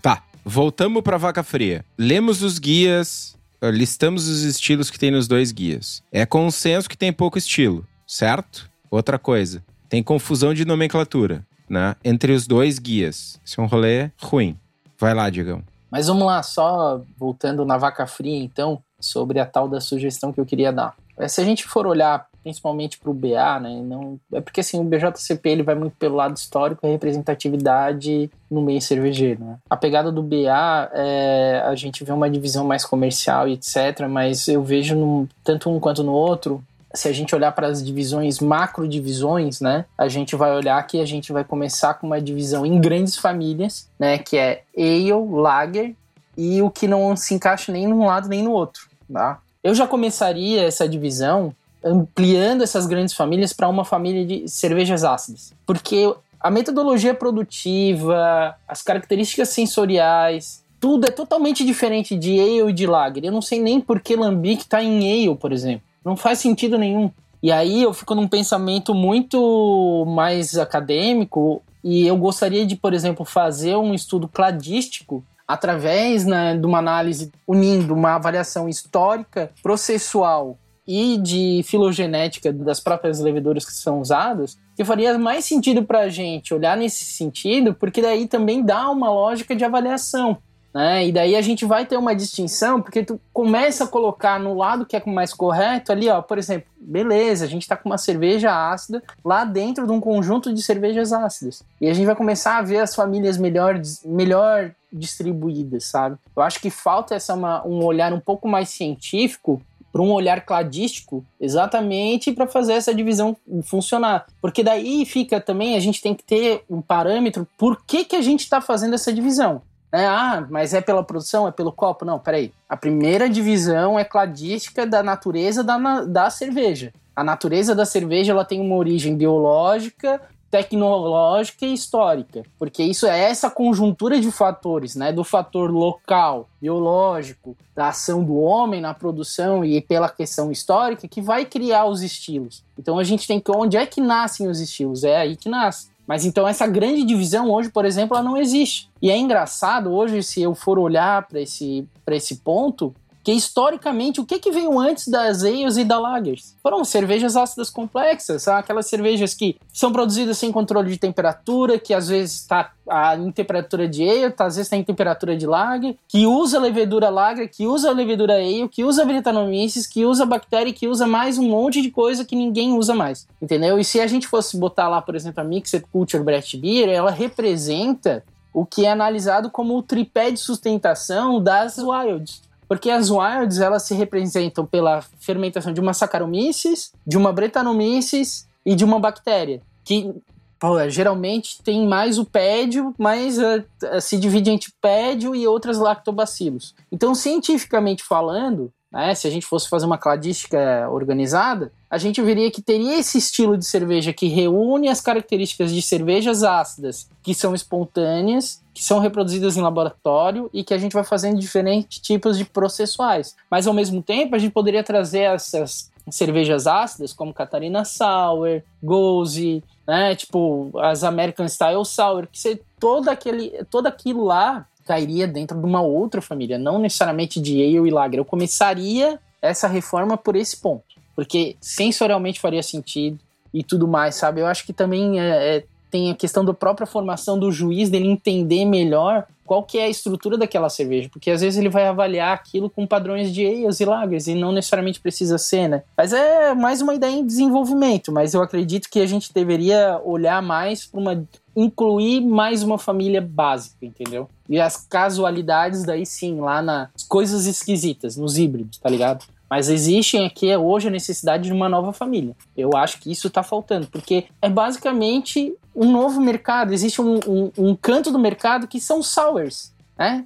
Tá, 0.00 0.22
voltamos 0.44 1.02
pra 1.02 1.18
vaca 1.18 1.42
fria. 1.42 1.84
Lemos 1.98 2.42
os 2.42 2.58
guias, 2.58 3.36
eh, 3.60 3.70
listamos 3.70 4.28
os 4.28 4.42
estilos 4.42 4.90
que 4.90 4.98
tem 4.98 5.10
nos 5.10 5.28
dois 5.28 5.52
guias. 5.52 6.02
É 6.10 6.24
consenso 6.24 6.88
que 6.88 6.96
tem 6.96 7.12
pouco 7.12 7.36
estilo, 7.36 7.86
certo? 8.06 8.70
Outra 8.90 9.18
coisa, 9.18 9.62
tem 9.88 10.02
confusão 10.02 10.54
de 10.54 10.64
nomenclatura, 10.64 11.44
né? 11.70 11.94
Entre 12.04 12.32
os 12.32 12.46
dois 12.46 12.80
guias. 12.80 13.40
Isso 13.44 13.60
é 13.60 13.64
um 13.64 13.68
rolê 13.68 14.10
ruim. 14.20 14.58
Vai 14.98 15.14
lá, 15.14 15.30
Diegão. 15.30 15.62
Mas 15.90 16.08
vamos 16.08 16.26
lá, 16.26 16.42
só 16.42 17.00
voltando 17.16 17.64
na 17.64 17.78
vaca 17.78 18.06
fria, 18.06 18.42
então, 18.42 18.82
sobre 18.98 19.40
a 19.40 19.46
tal 19.46 19.68
da 19.68 19.80
sugestão 19.80 20.32
que 20.32 20.40
eu 20.40 20.46
queria 20.46 20.72
dar. 20.72 20.94
É, 21.18 21.28
Se 21.28 21.40
a 21.40 21.44
gente 21.44 21.64
for 21.64 21.86
olhar 21.86 22.28
principalmente 22.42 22.98
para 22.98 23.10
o 23.10 23.14
BA, 23.14 23.60
né, 23.60 23.82
não, 23.82 24.18
é 24.32 24.40
porque 24.40 24.60
assim, 24.60 24.80
o 24.80 24.84
BJCP 24.84 25.46
ele 25.50 25.62
vai 25.62 25.74
muito 25.74 25.94
pelo 25.98 26.16
lado 26.16 26.34
histórico 26.34 26.86
e 26.86 26.90
representatividade 26.90 28.30
no 28.50 28.62
meio 28.62 28.80
cervejeiro. 28.80 29.44
Né? 29.44 29.58
A 29.68 29.76
pegada 29.76 30.10
do 30.10 30.22
BA, 30.22 30.90
é, 30.94 31.62
a 31.66 31.74
gente 31.74 32.02
vê 32.02 32.12
uma 32.12 32.30
divisão 32.30 32.64
mais 32.66 32.84
comercial 32.84 33.46
e 33.46 33.52
etc., 33.52 34.08
mas 34.08 34.48
eu 34.48 34.62
vejo 34.62 35.28
tanto 35.44 35.68
um 35.68 35.78
quanto 35.78 36.02
no 36.02 36.12
outro 36.12 36.64
se 36.92 37.08
a 37.08 37.12
gente 37.12 37.34
olhar 37.34 37.52
para 37.52 37.68
as 37.68 37.84
divisões, 37.84 38.40
macro 38.40 38.86
divisões, 38.88 39.60
né, 39.60 39.84
a 39.96 40.08
gente 40.08 40.34
vai 40.34 40.54
olhar 40.54 40.84
que 40.86 41.00
a 41.00 41.04
gente 41.04 41.32
vai 41.32 41.44
começar 41.44 41.94
com 41.94 42.06
uma 42.06 42.20
divisão 42.20 42.66
em 42.66 42.80
grandes 42.80 43.16
famílias, 43.16 43.88
né, 43.98 44.18
que 44.18 44.36
é 44.36 44.62
Ale, 44.76 45.12
Lager 45.12 45.94
e 46.36 46.62
o 46.62 46.70
que 46.70 46.88
não 46.88 47.16
se 47.16 47.34
encaixa 47.34 47.70
nem 47.70 47.86
num 47.86 48.06
lado 48.06 48.28
nem 48.28 48.42
no 48.42 48.52
outro, 48.52 48.88
tá? 49.12 49.40
Eu 49.62 49.74
já 49.74 49.86
começaria 49.86 50.62
essa 50.62 50.88
divisão 50.88 51.54
ampliando 51.84 52.62
essas 52.62 52.86
grandes 52.86 53.14
famílias 53.14 53.52
para 53.52 53.68
uma 53.68 53.84
família 53.84 54.24
de 54.24 54.48
cervejas 54.48 55.04
ácidas, 55.04 55.52
porque 55.66 56.12
a 56.38 56.50
metodologia 56.50 57.14
produtiva, 57.14 58.54
as 58.66 58.80
características 58.82 59.50
sensoriais, 59.50 60.64
tudo 60.80 61.06
é 61.06 61.10
totalmente 61.10 61.64
diferente 61.64 62.16
de 62.16 62.40
ale 62.40 62.70
e 62.70 62.72
de 62.72 62.86
lager. 62.86 63.24
Eu 63.24 63.32
não 63.32 63.42
sei 63.42 63.60
nem 63.60 63.80
por 63.80 64.00
que 64.00 64.16
lambic 64.16 64.62
está 64.62 64.82
em 64.82 65.28
ale, 65.28 65.36
por 65.36 65.52
exemplo. 65.52 65.89
Não 66.04 66.16
faz 66.16 66.38
sentido 66.38 66.78
nenhum. 66.78 67.10
E 67.42 67.50
aí 67.50 67.82
eu 67.82 67.94
fico 67.94 68.14
num 68.14 68.28
pensamento 68.28 68.94
muito 68.94 70.04
mais 70.06 70.58
acadêmico 70.58 71.62
e 71.82 72.06
eu 72.06 72.16
gostaria 72.16 72.66
de, 72.66 72.76
por 72.76 72.92
exemplo, 72.92 73.24
fazer 73.24 73.76
um 73.76 73.94
estudo 73.94 74.28
cladístico 74.28 75.24
através 75.48 76.24
né, 76.24 76.56
de 76.56 76.64
uma 76.66 76.78
análise 76.78 77.32
unindo 77.46 77.94
uma 77.94 78.14
avaliação 78.14 78.68
histórica, 78.68 79.50
processual 79.62 80.58
e 80.86 81.18
de 81.18 81.62
filogenética 81.64 82.52
das 82.52 82.78
próprias 82.78 83.20
leveduras 83.20 83.64
que 83.64 83.72
são 83.72 84.00
usadas, 84.00 84.58
que 84.76 84.84
faria 84.84 85.18
mais 85.18 85.44
sentido 85.44 85.82
para 85.82 86.00
a 86.00 86.08
gente 86.08 86.52
olhar 86.52 86.76
nesse 86.76 87.04
sentido, 87.04 87.74
porque 87.74 88.02
daí 88.02 88.26
também 88.26 88.62
dá 88.62 88.90
uma 88.90 89.10
lógica 89.10 89.56
de 89.56 89.64
avaliação. 89.64 90.38
Né? 90.72 91.08
E 91.08 91.12
daí 91.12 91.34
a 91.34 91.42
gente 91.42 91.64
vai 91.64 91.84
ter 91.84 91.96
uma 91.96 92.14
distinção, 92.14 92.80
porque 92.80 93.02
tu 93.02 93.20
começa 93.32 93.84
a 93.84 93.88
colocar 93.88 94.38
no 94.38 94.54
lado 94.54 94.86
que 94.86 94.96
é 94.96 95.02
mais 95.04 95.34
correto 95.34 95.90
ali, 95.90 96.08
ó, 96.08 96.22
por 96.22 96.38
exemplo, 96.38 96.70
beleza, 96.80 97.44
a 97.44 97.48
gente 97.48 97.66
tá 97.66 97.76
com 97.76 97.88
uma 97.88 97.98
cerveja 97.98 98.70
ácida 98.70 99.02
lá 99.24 99.44
dentro 99.44 99.86
de 99.86 99.92
um 99.92 100.00
conjunto 100.00 100.54
de 100.54 100.62
cervejas 100.62 101.12
ácidas. 101.12 101.64
E 101.80 101.88
a 101.88 101.94
gente 101.94 102.06
vai 102.06 102.14
começar 102.14 102.58
a 102.58 102.62
ver 102.62 102.78
as 102.78 102.94
famílias 102.94 103.36
melhor, 103.36 103.80
melhor 104.04 104.72
distribuídas, 104.92 105.84
sabe? 105.84 106.16
Eu 106.36 106.42
acho 106.42 106.60
que 106.60 106.70
falta 106.70 107.14
essa 107.14 107.34
uma, 107.34 107.66
um 107.66 107.84
olhar 107.84 108.12
um 108.12 108.20
pouco 108.20 108.48
mais 108.48 108.68
científico 108.68 109.60
para 109.92 110.02
um 110.02 110.12
olhar 110.12 110.40
cladístico, 110.42 111.24
exatamente 111.40 112.32
para 112.32 112.46
fazer 112.46 112.74
essa 112.74 112.94
divisão 112.94 113.36
funcionar. 113.64 114.26
Porque 114.40 114.62
daí 114.62 115.04
fica 115.04 115.40
também, 115.40 115.76
a 115.76 115.80
gente 115.80 116.00
tem 116.00 116.14
que 116.14 116.22
ter 116.22 116.62
um 116.70 116.80
parâmetro 116.80 117.46
por 117.58 117.84
que, 117.84 118.04
que 118.04 118.16
a 118.16 118.22
gente 118.22 118.40
está 118.40 118.60
fazendo 118.60 118.94
essa 118.94 119.12
divisão. 119.12 119.62
Né? 119.92 120.06
Ah, 120.06 120.46
mas 120.48 120.72
é 120.74 120.80
pela 120.80 121.02
produção, 121.02 121.48
é 121.48 121.50
pelo 121.50 121.72
copo? 121.72 122.04
Não, 122.04 122.18
peraí. 122.18 122.52
A 122.68 122.76
primeira 122.76 123.28
divisão 123.28 123.98
é 123.98 124.04
cladística 124.04 124.86
da 124.86 125.02
natureza 125.02 125.64
da, 125.64 125.76
na- 125.78 126.02
da 126.04 126.30
cerveja. 126.30 126.92
A 127.16 127.24
natureza 127.24 127.74
da 127.74 127.84
cerveja 127.84 128.32
ela 128.32 128.44
tem 128.44 128.60
uma 128.60 128.76
origem 128.76 129.16
biológica, 129.16 130.20
tecnológica 130.50 131.64
e 131.66 131.74
histórica, 131.74 132.42
porque 132.58 132.82
isso 132.82 133.06
é 133.06 133.18
essa 133.18 133.50
conjuntura 133.50 134.20
de 134.20 134.30
fatores, 134.32 134.96
né, 134.96 135.12
do 135.12 135.22
fator 135.22 135.70
local, 135.70 136.48
biológico, 136.60 137.56
da 137.74 137.88
ação 137.88 138.24
do 138.24 138.36
homem 138.38 138.80
na 138.80 138.94
produção 138.94 139.64
e 139.64 139.80
pela 139.80 140.08
questão 140.08 140.50
histórica 140.50 141.06
que 141.08 141.20
vai 141.20 141.44
criar 141.44 141.86
os 141.86 142.02
estilos. 142.02 142.62
Então 142.78 142.98
a 142.98 143.04
gente 143.04 143.26
tem 143.26 143.38
que 143.40 143.50
onde 143.50 143.76
é 143.76 143.86
que 143.86 144.00
nascem 144.00 144.48
os 144.48 144.60
estilos? 144.60 145.04
É 145.04 145.16
aí 145.18 145.36
que 145.36 145.48
nasce. 145.48 145.88
Mas 146.06 146.24
então 146.24 146.46
essa 146.46 146.66
grande 146.66 147.04
divisão 147.04 147.50
hoje, 147.50 147.70
por 147.70 147.84
exemplo, 147.84 148.16
ela 148.16 148.24
não 148.24 148.36
existe. 148.36 148.90
E 149.00 149.10
é 149.10 149.16
engraçado 149.16 149.92
hoje 149.92 150.22
se 150.22 150.42
eu 150.42 150.54
for 150.54 150.78
olhar 150.78 151.26
para 151.26 151.40
esse 151.40 151.86
esse 152.08 152.36
ponto, 152.36 152.92
Porque 153.30 153.32
historicamente, 153.32 154.20
o 154.20 154.26
que, 154.26 154.40
que 154.40 154.50
veio 154.50 154.76
antes 154.78 155.06
das 155.06 155.44
ales 155.44 155.76
e 155.76 155.84
da 155.84 156.00
lagers? 156.00 156.56
Foram 156.60 156.84
cervejas 156.84 157.36
ácidas 157.36 157.70
complexas, 157.70 158.48
aquelas 158.48 158.86
cervejas 158.86 159.34
que 159.34 159.56
são 159.72 159.92
produzidas 159.92 160.36
sem 160.36 160.50
controle 160.50 160.90
de 160.90 160.98
temperatura, 160.98 161.78
que 161.78 161.94
às 161.94 162.08
vezes 162.08 162.40
está 162.40 162.72
em 163.18 163.30
temperatura 163.30 163.86
de 163.86 164.08
ale, 164.08 164.30
tá, 164.32 164.46
às 164.46 164.56
vezes 164.56 164.66
está 164.66 164.76
em 164.76 164.82
temperatura 164.82 165.36
de 165.36 165.46
lager, 165.46 165.96
que 166.08 166.26
usa 166.26 166.58
levedura 166.58 167.08
lager, 167.08 167.48
que 167.48 167.68
usa 167.68 167.92
levedura 167.92 168.34
ale, 168.34 168.68
que 168.68 168.82
usa 168.82 169.04
Brettanomyces, 169.04 169.86
que 169.86 170.04
usa 170.04 170.26
bactéria, 170.26 170.72
que 170.72 170.88
usa 170.88 171.06
mais 171.06 171.38
um 171.38 171.48
monte 171.48 171.80
de 171.80 171.90
coisa 171.90 172.24
que 172.24 172.34
ninguém 172.34 172.72
usa 172.72 172.94
mais, 172.94 173.28
entendeu? 173.40 173.78
E 173.78 173.84
se 173.84 174.00
a 174.00 174.08
gente 174.08 174.26
fosse 174.26 174.56
botar 174.56 174.88
lá, 174.88 175.00
por 175.00 175.14
exemplo, 175.14 175.40
a 175.40 175.44
Mixed 175.44 175.84
Culture 175.92 176.24
Brett 176.24 176.56
Beer, 176.56 176.88
ela 176.88 177.12
representa 177.12 178.24
o 178.52 178.66
que 178.66 178.84
é 178.84 178.90
analisado 178.90 179.50
como 179.50 179.78
o 179.78 179.82
tripé 179.82 180.32
de 180.32 180.40
sustentação 180.40 181.40
das 181.40 181.78
wilds. 181.78 182.49
Porque 182.70 182.88
as 182.88 183.10
wilds, 183.10 183.58
elas 183.58 183.82
se 183.82 183.94
representam 183.94 184.64
pela 184.64 185.02
fermentação 185.18 185.72
de 185.72 185.80
uma 185.80 185.92
Saccharomyces, 185.92 186.92
de 187.04 187.16
uma 187.16 187.32
Brettanomyces 187.32 188.46
e 188.64 188.76
de 188.76 188.84
uma 188.84 189.00
bactéria. 189.00 189.60
Que 189.82 190.14
pô, 190.56 190.88
geralmente 190.88 191.60
tem 191.64 191.84
mais 191.84 192.16
o 192.16 192.24
pédio, 192.24 192.94
mas 192.96 193.38
uh, 193.38 193.64
se 194.00 194.16
divide 194.16 194.50
entre 194.50 194.72
pédio 194.80 195.34
e 195.34 195.48
outras 195.48 195.78
lactobacilos. 195.78 196.72
Então, 196.92 197.12
cientificamente 197.12 198.04
falando, 198.04 198.72
né, 198.92 199.14
se 199.14 199.26
a 199.26 199.30
gente 199.30 199.46
fosse 199.46 199.68
fazer 199.68 199.86
uma 199.86 199.98
cladística 199.98 200.88
organizada, 200.90 201.72
a 201.88 201.96
gente 201.96 202.20
veria 202.20 202.50
que 202.50 202.60
teria 202.60 202.98
esse 202.98 203.18
estilo 203.18 203.56
de 203.56 203.64
cerveja 203.64 204.12
que 204.12 204.26
reúne 204.26 204.88
as 204.88 205.00
características 205.00 205.72
de 205.72 205.80
cervejas 205.80 206.42
ácidas, 206.42 207.08
que 207.22 207.34
são 207.34 207.54
espontâneas, 207.54 208.62
que 208.74 208.82
são 208.82 208.98
reproduzidas 208.98 209.56
em 209.56 209.60
laboratório 209.60 210.50
e 210.52 210.64
que 210.64 210.74
a 210.74 210.78
gente 210.78 210.92
vai 210.92 211.04
fazendo 211.04 211.38
diferentes 211.38 211.98
tipos 212.00 212.36
de 212.36 212.44
processuais. 212.44 213.36
Mas 213.50 213.66
ao 213.66 213.74
mesmo 213.74 214.02
tempo, 214.02 214.34
a 214.34 214.38
gente 214.38 214.52
poderia 214.52 214.82
trazer 214.82 215.20
essas 215.20 215.90
cervejas 216.10 216.66
ácidas, 216.66 217.12
como 217.12 217.34
Catarina 217.34 217.84
Sour, 217.84 218.62
Goze, 218.82 219.62
né, 219.86 220.14
tipo 220.16 220.70
as 220.78 221.04
American 221.04 221.46
Style 221.46 221.84
Sour, 221.84 222.26
que 222.26 222.38
ser 222.38 222.62
todo 222.78 223.08
aquele, 223.08 223.64
todo 223.70 223.86
aquilo 223.86 224.24
lá 224.24 224.66
cairia 224.90 225.28
dentro 225.28 225.56
de 225.56 225.64
uma 225.64 225.80
outra 225.80 226.20
família, 226.20 226.58
não 226.58 226.80
necessariamente 226.80 227.40
de 227.40 227.62
ale 227.62 227.88
e 227.88 227.92
lager. 227.92 228.18
Eu 228.18 228.24
começaria 228.24 229.20
essa 229.40 229.68
reforma 229.68 230.16
por 230.16 230.34
esse 230.34 230.56
ponto, 230.56 230.82
porque 231.14 231.54
sensorialmente 231.60 232.40
faria 232.40 232.60
sentido 232.60 233.16
e 233.54 233.62
tudo 233.62 233.86
mais, 233.86 234.16
sabe? 234.16 234.40
Eu 234.40 234.48
acho 234.48 234.66
que 234.66 234.72
também 234.72 235.20
é, 235.20 235.58
é, 235.58 235.64
tem 235.92 236.10
a 236.10 236.14
questão 236.16 236.44
da 236.44 236.52
própria 236.52 236.88
formação 236.88 237.38
do 237.38 237.52
juiz, 237.52 237.88
dele 237.88 238.08
entender 238.08 238.64
melhor 238.64 239.28
qual 239.46 239.62
que 239.62 239.78
é 239.78 239.84
a 239.84 239.88
estrutura 239.88 240.36
daquela 240.36 240.68
cerveja, 240.68 241.08
porque 241.12 241.30
às 241.30 241.40
vezes 241.40 241.58
ele 241.58 241.68
vai 241.68 241.86
avaliar 241.86 242.32
aquilo 242.34 242.68
com 242.68 242.84
padrões 242.84 243.32
de 243.32 243.46
ales 243.46 243.78
e 243.78 243.84
lagers 243.84 244.26
e 244.26 244.34
não 244.34 244.50
necessariamente 244.50 244.98
precisa 244.98 245.38
ser, 245.38 245.68
né? 245.68 245.82
Mas 245.96 246.12
é 246.12 246.52
mais 246.52 246.80
uma 246.80 246.94
ideia 246.94 247.14
em 247.14 247.26
desenvolvimento, 247.26 248.10
mas 248.10 248.34
eu 248.34 248.42
acredito 248.42 248.88
que 248.90 248.98
a 248.98 249.06
gente 249.06 249.32
deveria 249.32 250.00
olhar 250.04 250.42
mais 250.42 250.84
para 250.84 251.00
uma 251.00 251.24
incluir 251.60 252.20
mais 252.20 252.62
uma 252.62 252.78
família 252.78 253.20
básica, 253.20 253.84
entendeu? 253.84 254.28
E 254.48 254.60
as 254.60 254.76
casualidades 254.76 255.84
daí 255.84 256.06
sim, 256.06 256.40
lá 256.40 256.62
nas 256.62 256.88
coisas 257.08 257.46
esquisitas, 257.46 258.16
nos 258.16 258.38
híbridos, 258.38 258.78
tá 258.78 258.88
ligado? 258.88 259.24
Mas 259.48 259.68
existem 259.68 260.24
aqui 260.24 260.54
hoje 260.56 260.88
a 260.88 260.90
necessidade 260.90 261.44
de 261.44 261.52
uma 261.52 261.68
nova 261.68 261.92
família. 261.92 262.36
Eu 262.56 262.70
acho 262.76 263.00
que 263.00 263.10
isso 263.10 263.26
está 263.26 263.42
faltando, 263.42 263.88
porque 263.88 264.26
é 264.40 264.48
basicamente 264.48 265.52
um 265.74 265.90
novo 265.90 266.20
mercado. 266.20 266.72
Existe 266.72 267.02
um, 267.02 267.18
um, 267.26 267.52
um 267.58 267.76
canto 267.76 268.12
do 268.12 268.18
mercado 268.18 268.68
que 268.68 268.80
são 268.80 269.02
sours, 269.02 269.74
né? 269.98 270.24